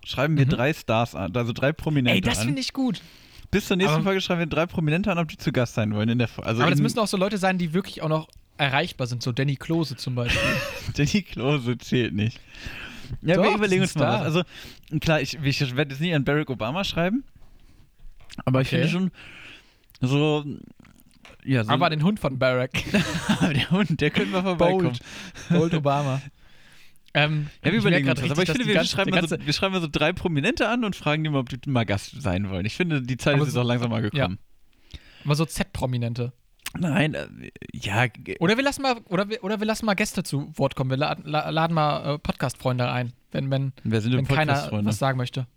schreiben 0.03 0.37
wir 0.37 0.45
Mhm. 0.45 0.49
drei 0.51 0.73
Stars 0.73 1.15
an, 1.15 1.35
also 1.35 1.51
drei 1.53 1.71
Prominente 1.73 2.15
Ey, 2.15 2.21
das 2.21 2.43
finde 2.43 2.61
ich 2.61 2.73
gut. 2.73 3.01
Bis 3.51 3.67
zur 3.67 3.77
nächsten 3.77 3.95
Aber- 3.95 4.03
Folge 4.03 4.21
schreiben 4.21 4.39
wir 4.39 4.47
drei 4.47 4.65
Prominente 4.65 5.11
an, 5.11 5.17
ob 5.17 5.27
die 5.27 5.37
zu 5.37 5.51
Gast 5.51 5.75
sein 5.75 5.93
wollen 5.93 6.09
in 6.09 6.17
der 6.17 6.27
Folge. 6.27 6.47
Also 6.49 6.61
Aber 6.61 6.71
das 6.71 6.81
müssen 6.81 6.99
auch 6.99 7.07
so 7.07 7.17
Leute 7.17 7.37
sein, 7.37 7.57
die 7.57 7.73
wirklich 7.73 8.01
auch 8.01 8.09
noch 8.09 8.27
erreichbar 8.57 9.07
sind. 9.07 9.21
So 9.23 9.31
Danny 9.31 9.55
Klose 9.55 9.95
zum 9.95 10.15
Beispiel. 10.15 10.41
Danny 10.95 11.21
Klose 11.23 11.77
zählt 11.77 12.13
nicht. 12.13 12.39
Ja, 13.21 13.35
Doch, 13.35 13.43
wir 13.43 13.55
überlegen 13.55 13.81
uns 13.83 13.93
mal 13.95 14.13
was. 14.13 14.21
Also, 14.21 14.41
klar, 14.99 15.21
ich, 15.21 15.37
ich 15.41 15.75
werde 15.75 15.91
jetzt 15.93 16.01
nicht 16.01 16.15
an 16.15 16.23
Barack 16.23 16.49
Obama 16.49 16.83
schreiben, 16.83 17.23
aber 18.45 18.61
ich 18.61 18.67
Okay. 18.69 18.87
finde 18.87 18.89
schon 18.91 19.11
so, 20.01 20.43
ja, 21.43 21.63
so 21.63 21.71
Aber 21.71 21.89
den 21.91 22.01
Hund 22.03 22.19
von 22.19 22.39
Barack. 22.39 22.71
der 23.41 23.69
Hund, 23.71 24.01
der 24.01 24.09
können 24.09 24.31
wir 24.31 24.41
vorbeikommen. 24.41 24.83
Bold. 24.83 24.99
Bold 25.49 25.73
Obama. 25.75 26.21
Ähm, 27.17 27.47
Ja, 27.63 27.71
wir 27.71 27.79
überlegen 27.79 28.09
uns 28.09 28.19
das. 28.19 28.29
Aber 28.31 28.43
ich 28.43 28.51
finde, 28.51 28.67
wir 28.67 28.79
die 28.81 28.87
schreiben, 28.87 29.11
ganze- 29.11 29.35
mal 29.35 29.39
so, 29.41 29.45
wir 29.47 29.53
schreiben 29.53 29.73
mal 29.73 29.81
so 29.81 29.87
drei 29.91 30.11
Prominente 30.13 30.67
an 30.67 30.83
und 30.83 30.95
fragen 30.95 31.23
die 31.23 31.29
mal, 31.29 31.39
ob 31.39 31.49
die 31.49 31.57
mal 31.69 31.85
Gast 31.85 32.21
sein 32.21 32.49
wollen. 32.49 32.65
Ich 32.65 32.75
finde, 32.75 33.01
die 33.01 33.17
Zeit 33.17 33.35
Aber 33.35 33.47
ist 33.47 33.53
so- 33.53 33.61
auch 33.61 33.65
langsam 33.65 33.89
mal 33.89 34.01
gekommen. 34.01 34.37
ganze- 34.37 34.39
Aber 35.23 35.35
so 35.35 35.45
Z-Prominente. 35.45 36.33
Nein, 36.77 37.13
äh, 37.13 37.27
ja, 37.71 38.05
Oder 38.39 38.57
wir 38.57 38.63
lassen 38.63 38.81
mal, 38.81 38.97
oder 39.07 39.29
wir, 39.29 39.41
oder 39.45 39.59
wir 39.61 39.65
lassen 39.65 39.85
mal 39.85 39.93
Gäste 39.93 40.23
zu 40.23 40.51
Wort 40.57 40.75
kommen. 40.75 40.89
Wir 40.89 40.97
laden, 40.97 41.23
la- 41.25 41.49
laden 41.49 41.73
mal 41.73 42.15
äh, 42.15 42.19
Podcast-Freunde 42.19 42.91
ein, 42.91 43.13
wenn, 43.31 43.49
wenn, 43.49 43.71
wer 43.85 44.01
sind 44.01 44.11
denn 44.11 44.27
wenn 44.27 44.35
keiner 44.35 44.69
was 44.83 44.99
sagen 44.99 45.17
möchte. 45.17 45.47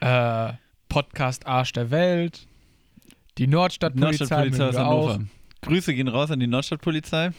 Äh, 0.00 0.52
Podcast 0.88 1.46
Arsch 1.46 1.72
der 1.72 1.90
Welt. 1.90 2.46
Die 3.36 3.46
Nordstadtpolizei, 3.46 4.24
Nordstadtpolizei 4.46 4.68
aus. 4.82 5.08
Hannover. 5.12 5.24
Grüße 5.62 5.94
gehen 5.94 6.08
raus 6.08 6.30
an 6.30 6.40
die 6.40 6.46
Nordstadtpolizei. 6.46 7.30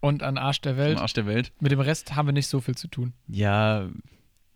Und 0.00 0.22
an 0.22 0.38
Arsch 0.38 0.60
der 0.60 0.72
Am 0.72 0.78
Welt. 0.78 0.98
Arsch 0.98 1.12
der 1.14 1.26
Welt. 1.26 1.52
Mit 1.60 1.72
dem 1.72 1.80
Rest 1.80 2.14
haben 2.14 2.26
wir 2.28 2.32
nicht 2.32 2.46
so 2.46 2.60
viel 2.60 2.76
zu 2.76 2.88
tun. 2.88 3.14
Ja, 3.26 3.88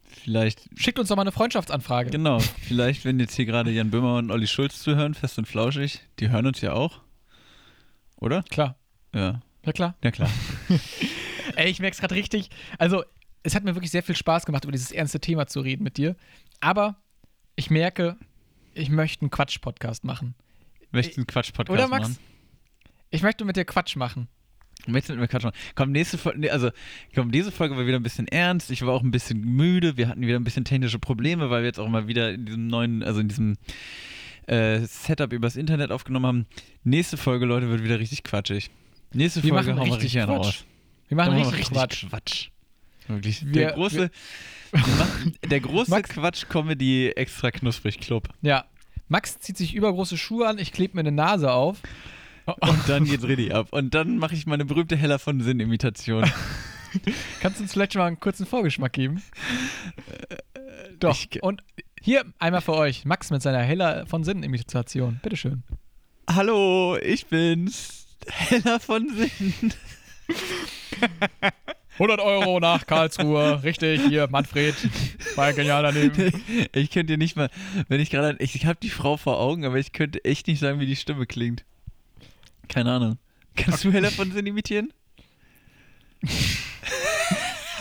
vielleicht 0.02 0.68
Schickt 0.76 0.98
uns 0.98 1.08
doch 1.08 1.16
mal 1.16 1.22
eine 1.22 1.32
Freundschaftsanfrage. 1.32 2.10
Genau, 2.10 2.38
vielleicht, 2.38 3.04
wenn 3.04 3.18
jetzt 3.18 3.34
hier 3.34 3.46
gerade 3.46 3.70
Jan 3.70 3.90
Böhmer 3.90 4.16
und 4.18 4.30
Olli 4.30 4.46
Schulz 4.46 4.80
zuhören, 4.80 5.14
fest 5.14 5.38
und 5.38 5.46
flauschig, 5.48 6.00
die 6.20 6.28
hören 6.30 6.46
uns 6.46 6.60
ja 6.60 6.72
auch. 6.74 7.00
Oder? 8.16 8.42
Klar. 8.44 8.76
Ja, 9.14 9.40
Ja, 9.66 9.72
klar. 9.72 9.96
ja 10.04 10.10
klar. 10.12 10.30
Ey, 11.56 11.70
ich 11.70 11.80
merke 11.80 11.94
es 11.94 12.00
gerade 12.00 12.14
richtig. 12.14 12.50
Also, 12.78 13.04
es 13.42 13.54
hat 13.54 13.64
mir 13.64 13.74
wirklich 13.74 13.90
sehr 13.90 14.02
viel 14.04 14.16
Spaß 14.16 14.46
gemacht, 14.46 14.64
über 14.64 14.72
dieses 14.72 14.92
ernste 14.92 15.18
Thema 15.20 15.46
zu 15.48 15.60
reden 15.60 15.82
mit 15.82 15.96
dir. 15.96 16.14
Aber 16.60 16.96
ich 17.56 17.68
merke, 17.68 18.16
ich 18.74 18.88
möchte 18.90 19.22
einen 19.22 19.30
Quatsch-Podcast 19.30 20.04
machen. 20.04 20.34
Möchtest 20.92 21.16
du 21.16 21.20
einen 21.22 21.26
Quatsch-Podcast 21.26 21.70
Oder, 21.70 21.88
Max? 21.88 22.08
machen? 22.10 22.18
Ich 23.10 23.22
möchte 23.22 23.44
mit 23.44 23.56
dir 23.56 23.64
Quatsch 23.64 23.96
machen. 23.96 24.28
Möchtest 24.86 25.10
du 25.10 25.14
mit 25.16 25.32
mir 25.32 25.40
machen? 25.40 25.56
Komm, 25.74 25.92
nächste 25.92 26.18
Folge, 26.18 26.52
also, 26.52 26.70
komm, 27.14 27.30
diese 27.30 27.52
Folge 27.52 27.76
war 27.76 27.86
wieder 27.86 27.98
ein 27.98 28.02
bisschen 28.02 28.26
ernst. 28.28 28.70
Ich 28.70 28.82
war 28.84 28.92
auch 28.92 29.02
ein 29.02 29.10
bisschen 29.10 29.40
müde. 29.40 29.96
Wir 29.96 30.08
hatten 30.08 30.22
wieder 30.22 30.38
ein 30.38 30.44
bisschen 30.44 30.64
technische 30.64 30.98
Probleme, 30.98 31.50
weil 31.50 31.62
wir 31.62 31.66
jetzt 31.68 31.78
auch 31.80 31.88
mal 31.88 32.08
wieder 32.08 32.32
in 32.32 32.46
diesem 32.46 32.66
neuen, 32.66 33.02
also 33.02 33.20
in 33.20 33.28
diesem 33.28 33.56
äh, 34.46 34.80
Setup 34.80 35.32
übers 35.32 35.56
Internet 35.56 35.90
aufgenommen 35.92 36.26
haben. 36.26 36.46
Nächste 36.84 37.16
Folge, 37.16 37.46
Leute, 37.46 37.68
wird 37.68 37.84
wieder 37.84 37.98
richtig 38.00 38.24
quatschig. 38.24 38.70
Nächste 39.12 39.42
Wir 39.42 39.50
Folge 39.50 39.70
machen 39.74 39.80
hauen 39.80 39.86
wir 39.88 39.92
richtig 39.96 40.16
richtig 40.16 40.22
einen 40.22 40.30
raus. 40.42 40.64
Wir 41.08 41.16
machen 41.16 41.36
wir 41.36 41.46
richtig, 41.46 41.70
Quatsch. 41.70 42.06
Quatsch. 42.08 42.48
Wirklich. 43.08 43.44
Wir- 43.46 43.52
der 43.52 43.72
große, 43.72 44.10
wir 44.72 44.80
der 45.50 45.60
große 45.60 46.02
Quatsch-Comedy 46.02 47.10
extra 47.10 47.50
knusprig 47.50 48.00
Club. 48.00 48.28
Ja. 48.40 48.64
Max 49.08 49.38
zieht 49.38 49.58
sich 49.58 49.74
übergroße 49.74 50.16
Schuhe 50.16 50.48
an, 50.48 50.58
ich 50.58 50.72
klebe 50.72 50.94
mir 50.96 51.00
eine 51.00 51.12
Nase 51.12 51.52
auf. 51.52 51.78
Und 52.60 52.88
dann 52.88 53.04
geht's 53.04 53.24
richtig 53.24 53.54
ab. 53.54 53.68
Und 53.70 53.94
dann 53.94 54.18
mache 54.18 54.34
ich 54.34 54.46
meine 54.46 54.64
berühmte 54.64 54.96
Heller 54.96 55.18
von 55.18 55.40
Sinn-Imitation. 55.40 56.24
Kannst 57.40 57.58
du 57.58 57.62
uns 57.62 57.72
vielleicht 57.72 57.92
schon 57.94 58.00
mal 58.00 58.06
einen 58.06 58.20
kurzen 58.20 58.46
Vorgeschmack 58.46 58.92
geben? 58.92 59.22
Doch. 61.00 61.16
ich- 61.16 61.42
Und 61.42 61.62
hier 62.00 62.24
einmal 62.38 62.60
für 62.60 62.74
euch, 62.74 63.04
Max 63.04 63.30
mit 63.30 63.42
seiner 63.42 63.60
Heller 63.62 64.06
von 64.06 64.24
Sinn-Imitation. 64.24 65.20
Bitteschön. 65.22 65.62
Hallo, 66.28 66.96
ich 67.00 67.26
bin's. 67.26 68.06
Heller 68.26 68.78
von 68.80 69.08
Sinn. 69.08 69.72
100 71.98 72.20
Euro 72.20 72.58
nach 72.58 72.86
Karlsruhe. 72.86 73.62
Richtig, 73.62 74.00
hier, 74.08 74.28
Manfred. 74.30 74.74
War 75.36 75.52
genial 75.52 75.82
daneben. 75.82 76.32
Ich 76.72 76.90
könnte 76.90 77.12
dir 77.12 77.18
nicht 77.18 77.36
mal, 77.36 77.50
wenn 77.88 78.00
ich 78.00 78.10
gerade, 78.10 78.36
ich, 78.40 78.54
ich 78.54 78.66
habe 78.66 78.78
die 78.82 78.88
Frau 78.88 79.16
vor 79.16 79.38
Augen, 79.38 79.64
aber 79.64 79.76
ich 79.78 79.92
könnte 79.92 80.24
echt 80.24 80.46
nicht 80.46 80.60
sagen, 80.60 80.80
wie 80.80 80.86
die 80.86 80.96
Stimme 80.96 81.26
klingt. 81.26 81.64
Keine 82.68 82.92
Ahnung. 82.92 83.18
Kannst 83.54 83.84
du 83.84 83.92
Heller 83.92 84.10
von 84.10 84.32
Sinn 84.32 84.46
imitieren? 84.46 84.92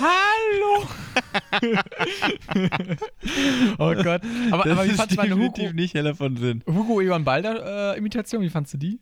Hallo! 0.01 0.87
oh 3.77 3.93
Gott. 4.03 4.21
Aber, 4.51 4.63
das 4.63 4.73
aber 4.73 4.85
wie 4.85 4.89
fandst 4.89 5.11
du 5.11 5.15
meine 5.15 5.35
definitiv 5.35 5.65
Hugo, 5.65 5.75
nicht 5.75 5.93
Heller 5.93 6.15
von 6.15 6.37
Sinn. 6.37 6.63
Hugo 6.65 7.01
Egon 7.01 7.23
Balder 7.23 7.93
äh, 7.93 7.97
Imitation? 7.97 8.41
Wie 8.41 8.49
fandst 8.49 8.73
du 8.73 8.77
die? 8.77 8.99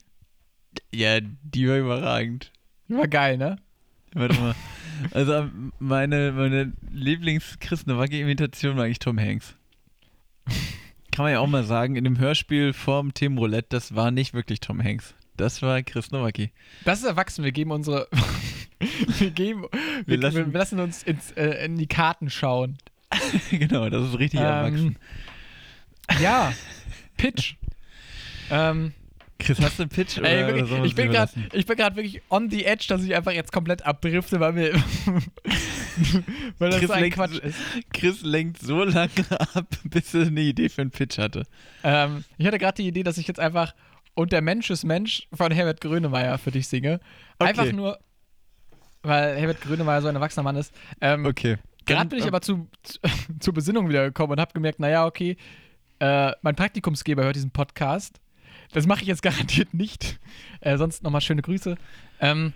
Ja, 0.93 1.19
die 1.21 1.67
war 1.67 1.77
überragend. 1.77 2.51
Die 2.89 2.95
war 2.95 3.07
geil, 3.07 3.37
ne? 3.37 3.57
Warte 4.13 4.39
mal. 4.39 4.55
Also 5.11 5.49
meine, 5.79 6.33
meine 6.33 6.73
Lieblings-Chris 6.91 7.85
Nowacki-Imitation 7.85 8.75
war 8.75 8.83
eigentlich 8.83 8.99
Tom 8.99 9.19
Hanks. 9.19 9.55
Kann 11.11 11.25
man 11.25 11.31
ja 11.31 11.39
auch 11.39 11.47
mal 11.47 11.63
sagen, 11.63 11.95
in 11.95 12.03
dem 12.03 12.19
Hörspiel 12.19 12.73
vorm 12.73 13.13
Themenroulette, 13.13 13.69
das 13.69 13.95
war 13.95 14.11
nicht 14.11 14.33
wirklich 14.33 14.59
Tom 14.59 14.83
Hanks. 14.83 15.15
Das 15.39 15.61
war 15.61 15.81
Chris 15.83 16.11
Nowacki. 16.11 16.51
Das 16.85 16.99
ist 16.99 17.05
erwachsen. 17.05 17.43
Wir 17.45 17.51
geben 17.53 17.71
unsere. 17.71 18.07
wir, 19.19 19.31
geben, 19.31 19.65
wir, 20.05 20.17
lassen- 20.17 20.35
wir, 20.37 20.45
wir 20.53 20.59
lassen 20.59 20.79
uns 20.79 21.03
ins, 21.03 21.31
äh, 21.31 21.65
in 21.65 21.77
die 21.77 21.87
Karten 21.87 22.29
schauen. 22.29 22.77
genau, 23.51 23.89
das 23.89 24.09
ist 24.09 24.19
richtig 24.19 24.39
erwachsen. 24.41 24.97
Ähm, 26.09 26.17
ja, 26.21 26.53
Pitch. 27.17 27.55
ähm, 28.51 28.93
Chris, 29.39 29.61
hast 29.61 29.79
du 29.79 29.83
einen 29.83 29.89
Pitch? 29.89 30.17
ey, 30.17 30.21
oder, 30.43 30.47
wirklich, 30.47 30.63
oder 30.71 30.77
wir 30.81 30.85
ich 30.85 30.95
bin 30.95 31.05
gerade, 31.11 31.19
lassen? 31.39 31.47
ich 31.53 31.65
bin 31.65 31.77
gerade 31.77 31.95
wirklich 31.95 32.21
on 32.29 32.49
the 32.49 32.65
edge, 32.65 32.85
dass 32.89 33.03
ich 33.03 33.15
einfach 33.15 33.31
jetzt 33.31 33.53
komplett 33.53 33.85
abdrifte, 33.85 34.41
weil 34.41 34.51
mir, 34.51 34.73
weil 36.57 36.69
das 36.71 36.79
Chris 36.79 36.87
so 36.89 36.93
ein 36.93 37.01
lenkt- 37.03 37.15
Quatsch 37.15 37.37
ist. 37.39 37.57
Chris 37.93 38.21
lenkt 38.23 38.61
so 38.61 38.83
lange 38.83 39.09
ab, 39.53 39.67
bis 39.85 40.13
er 40.13 40.27
eine 40.27 40.41
Idee 40.41 40.67
für 40.69 40.81
einen 40.81 40.91
Pitch 40.91 41.17
hatte. 41.17 41.43
Ähm, 41.83 42.25
ich 42.37 42.45
hatte 42.45 42.57
gerade 42.57 42.81
die 42.81 42.87
Idee, 42.89 43.03
dass 43.03 43.17
ich 43.17 43.27
jetzt 43.27 43.39
einfach 43.39 43.73
Und 44.19 44.33
der 44.33 44.41
Mensch 44.41 44.69
ist 44.69 44.83
Mensch 44.83 45.29
von 45.31 45.49
Herbert 45.49 45.79
Grönemeyer 45.79 46.37
für 46.37 46.51
dich 46.51 46.67
singe. 46.67 46.99
Einfach 47.39 47.63
Okay. 47.63 47.71
nur, 47.71 47.97
weil 49.01 49.37
Herbert 49.37 49.61
Grönemeyer 49.61 50.01
so 50.01 50.09
ein 50.09 50.15
erwachsener 50.15 50.43
Mann 50.43 50.57
ist. 50.57 50.73
Ähm, 50.99 51.25
Okay. 51.25 51.55
Gerade 51.85 52.09
bin 52.09 52.19
ich 52.19 52.25
äh, 52.25 52.27
aber 52.27 52.41
zu, 52.41 52.67
zu, 52.83 52.99
zur 53.39 53.53
Besinnung 53.53 53.87
wiedergekommen 53.87 54.33
und 54.33 54.41
habe 54.41 54.51
gemerkt, 54.51 54.81
naja, 54.81 55.05
okay, 55.05 55.37
äh, 55.99 56.33
mein 56.41 56.53
Praktikumsgeber 56.57 57.23
hört 57.23 57.37
diesen 57.37 57.51
Podcast. 57.51 58.19
Das 58.73 58.85
mache 58.87 59.03
ich 59.03 59.07
jetzt 59.07 59.21
garantiert 59.23 59.73
nicht. 59.73 60.19
Äh, 60.59 60.77
sonst 60.77 61.01
nochmal 61.01 61.21
schöne 61.21 61.41
Grüße. 61.41 61.77
Ähm, 62.19 62.51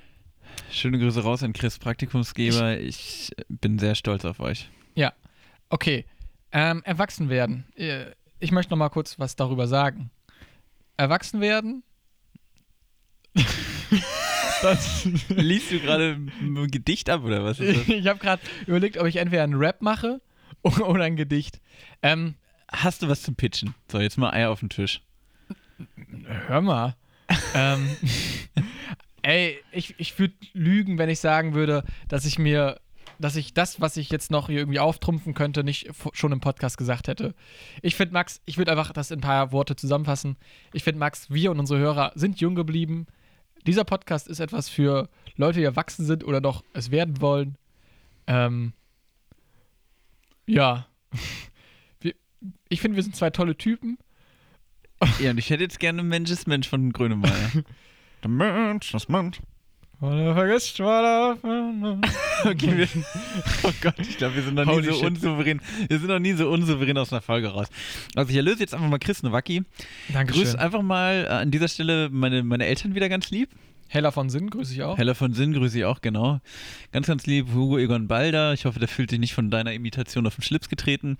Schöne 0.69 0.99
Grüße 0.99 1.23
raus 1.23 1.43
an 1.43 1.53
Chris, 1.53 1.79
Praktikumsgeber. 1.79 2.77
Ich, 2.77 3.31
bin 3.47 3.79
sehr 3.79 3.95
stolz 3.95 4.25
auf 4.25 4.41
euch. 4.41 4.69
okay, 5.69 6.05
ähm, 6.51 6.81
erwachsen 6.83 7.29
werden. 7.29 7.63
Äh, 7.77 8.07
Ich 8.39 8.51
möchte 8.51 8.71
nochmal 8.71 8.89
kurz 8.89 9.17
was 9.17 9.37
darüber 9.37 9.65
sagen. 9.67 10.11
Erwachsen 10.97 11.41
werden. 11.41 11.83
das, 14.61 15.05
Liest 15.29 15.71
du 15.71 15.79
gerade 15.79 16.19
ein 16.41 16.67
Gedicht 16.71 17.09
ab 17.09 17.23
oder 17.23 17.43
was 17.43 17.59
ich 17.59 18.07
habe 18.07 18.19
gerade 18.19 18.41
überlegt, 18.67 18.97
ob 18.97 19.07
ich 19.07 19.17
entweder 19.17 19.43
einen 19.43 19.55
Rap 19.55 19.81
mache 19.81 20.21
oder 20.61 21.03
ein 21.03 21.15
Gedicht. 21.15 21.59
Ähm, 22.01 22.35
Hast 22.73 23.03
du 23.03 23.07
was 23.07 23.21
zum 23.21 23.35
Pitchen? 23.35 23.75
So, 23.91 23.99
jetzt 23.99 24.17
mal 24.17 24.31
Eier 24.31 24.49
auf 24.49 24.59
den 24.61 24.69
Tisch. 24.69 25.01
Hör 26.47 26.61
mal. 26.61 26.95
ähm, 27.53 27.95
ey, 29.21 29.59
ich, 29.71 29.93
ich 29.99 30.17
würde 30.17 30.33
lügen, 30.53 30.97
wenn 30.97 31.09
ich 31.09 31.19
sagen 31.19 31.53
würde, 31.53 31.83
dass 32.07 32.25
ich 32.25 32.39
mir, 32.39 32.79
dass 33.19 33.35
ich 33.35 33.53
das, 33.53 33.79
was 33.81 33.97
ich 33.97 34.09
jetzt 34.09 34.31
noch 34.31 34.47
hier 34.47 34.59
irgendwie 34.59 34.79
auftrumpfen 34.79 35.33
könnte, 35.33 35.63
nicht 35.63 35.89
schon 36.13 36.31
im 36.31 36.39
Podcast 36.39 36.77
gesagt 36.77 37.07
hätte. 37.07 37.33
Ich 37.81 37.95
finde, 37.95 38.13
Max, 38.13 38.41
ich 38.45 38.57
würde 38.57 38.71
einfach 38.71 38.91
das 38.93 39.11
in 39.11 39.19
ein 39.19 39.21
paar 39.21 39.51
Worte 39.51 39.75
zusammenfassen. 39.75 40.37
Ich 40.73 40.83
finde, 40.83 40.99
Max, 40.99 41.29
wir 41.29 41.51
und 41.51 41.59
unsere 41.59 41.79
Hörer 41.79 42.11
sind 42.15 42.39
jung 42.39 42.55
geblieben. 42.55 43.07
Dieser 43.65 43.83
Podcast 43.83 44.27
ist 44.27 44.39
etwas 44.39 44.69
für 44.69 45.09
Leute, 45.35 45.59
die 45.59 45.65
erwachsen 45.65 46.05
sind 46.05 46.23
oder 46.23 46.41
noch 46.41 46.63
es 46.73 46.91
werden 46.91 47.21
wollen. 47.21 47.57
Ähm, 48.27 48.73
ja. 50.47 50.87
Ich 52.67 52.81
finde, 52.81 52.97
wir 52.97 53.03
sind 53.03 53.15
zwei 53.15 53.29
tolle 53.29 53.57
Typen. 53.57 53.97
Ja, 55.19 55.31
und 55.31 55.37
ich 55.37 55.49
hätte 55.49 55.63
jetzt 55.63 55.79
gerne 55.79 56.03
Mensch 56.03 56.29
ist 56.29 56.45
Mensch 56.45 56.67
von 56.67 56.91
Grönemeyer. 56.91 57.51
Der 58.23 58.29
Mensch, 58.29 58.91
das 58.91 59.07
Mensch. 59.07 59.39
Vergisst, 60.03 60.79
oder 60.81 61.37
Okay, 62.43 62.77
wir, 62.77 62.87
oh 63.63 63.71
Gott, 63.81 63.95
ich 63.99 64.17
glaube, 64.17 64.35
wir 64.35 64.43
sind 64.43 64.55
noch 64.55 64.65
nie 64.65 64.71
Holy 64.71 64.87
so 64.87 64.93
shit. 64.95 65.05
unsouverän. 65.05 65.61
Wir 65.87 65.97
sind 65.97 66.09
noch 66.09 66.19
nie 66.19 66.33
so 66.33 66.49
unsouverän 66.49 66.97
aus 66.97 67.13
einer 67.13 67.21
Folge 67.21 67.47
raus. 67.47 67.67
Also 68.13 68.29
ich 68.29 68.35
erlöse 68.35 68.59
jetzt 68.59 68.73
einfach 68.73 68.89
mal 68.89 68.99
Chris 68.99 69.23
Nowacki. 69.23 69.59
Grüß 69.59 70.13
Dankeschön. 70.13 70.55
einfach 70.57 70.81
mal 70.81 71.23
äh, 71.23 71.27
an 71.29 71.51
dieser 71.51 71.69
Stelle 71.69 72.09
meine, 72.09 72.43
meine 72.43 72.65
Eltern 72.65 72.95
wieder 72.95 73.07
ganz 73.07 73.31
lieb. 73.31 73.49
Hella 73.87 74.11
von 74.11 74.29
Sinn, 74.29 74.49
grüße 74.49 74.73
ich 74.73 74.83
auch. 74.83 74.97
Heller 74.97 75.15
von 75.15 75.33
Sinn 75.33 75.53
grüße 75.53 75.77
ich 75.77 75.85
auch, 75.85 76.01
genau. 76.01 76.41
Ganz, 76.91 77.07
ganz 77.07 77.25
lieb, 77.25 77.53
Hugo 77.53 77.77
Egon 77.77 78.07
Balder. 78.09 78.51
Ich 78.53 78.65
hoffe, 78.65 78.79
der 78.79 78.89
fühlt 78.89 79.09
sich 79.09 79.19
nicht 79.19 79.33
von 79.33 79.51
deiner 79.51 79.71
Imitation 79.71 80.27
auf 80.27 80.35
den 80.35 80.41
Schlips 80.43 80.67
getreten. 80.67 81.17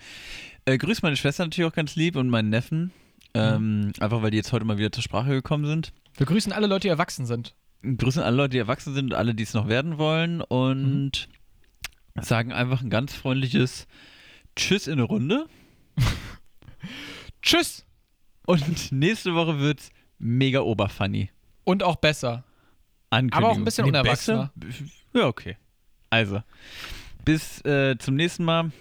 Äh, 0.66 0.78
grüß 0.78 1.04
meine 1.04 1.16
Schwester 1.16 1.46
natürlich 1.46 1.72
auch 1.72 1.76
ganz 1.76 1.96
lieb 1.96 2.18
und 2.18 2.28
meinen 2.30 2.50
Neffen. 2.50 2.92
Ähm, 3.34 3.94
Einfach 4.00 4.22
weil 4.22 4.32
die 4.32 4.38
jetzt 4.38 4.52
heute 4.52 4.66
mal 4.66 4.78
wieder 4.78 4.92
zur 4.92 5.04
Sprache 5.04 5.30
gekommen 5.30 5.66
sind. 5.66 5.94
Wir 6.18 6.26
grüßen 6.26 6.52
alle 6.52 6.68
Leute, 6.68 6.82
die 6.82 6.90
erwachsen 6.90 7.26
sind. 7.26 7.56
Grüßen 7.84 8.24
alle 8.24 8.38
Leute, 8.38 8.50
die 8.52 8.58
erwachsen 8.60 8.94
sind 8.94 9.12
und 9.12 9.14
alle, 9.14 9.36
die 9.36 9.44
es 9.44 9.54
noch 9.54 9.68
werden 9.68 9.98
wollen. 9.98 10.42
Und 10.42 11.28
sagen 12.20 12.52
einfach 12.52 12.82
ein 12.82 12.90
ganz 12.90 13.14
freundliches 13.14 13.88
Tschüss 14.56 14.88
in 14.88 14.94
eine 14.94 15.04
Runde. 15.04 15.48
Tschüss! 17.42 17.86
Und 18.46 18.92
nächste 18.92 19.36
Woche 19.36 19.60
wird's 19.60 19.90
mega 20.20 20.62
oberfunny. 20.62 21.30
Und 21.64 21.84
auch 21.84 21.96
besser. 21.96 22.44
Aber 23.10 23.50
auch 23.50 23.56
ein 23.56 23.64
bisschen 23.64 23.86
unerwachsener. 23.86 24.52
besser? 24.56 24.86
Ja, 25.14 25.28
okay. 25.28 25.58
Also, 26.10 26.42
bis 27.26 27.64
äh, 27.66 27.98
zum 27.98 28.16
nächsten 28.16 28.44
Mal. 28.44 28.72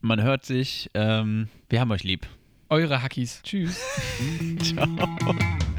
Man 0.00 0.22
hört 0.22 0.44
sich. 0.44 0.90
Ähm, 0.94 1.48
wir 1.68 1.80
haben 1.80 1.90
euch 1.90 2.04
lieb. 2.04 2.26
Eure 2.68 3.02
Hackies. 3.02 3.42
Tschüss. 3.42 3.80
Extra 4.58 5.77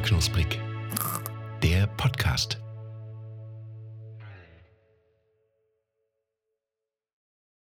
knusprig. 0.00 0.60
Der 1.62 1.86
Podcast. 1.86 2.63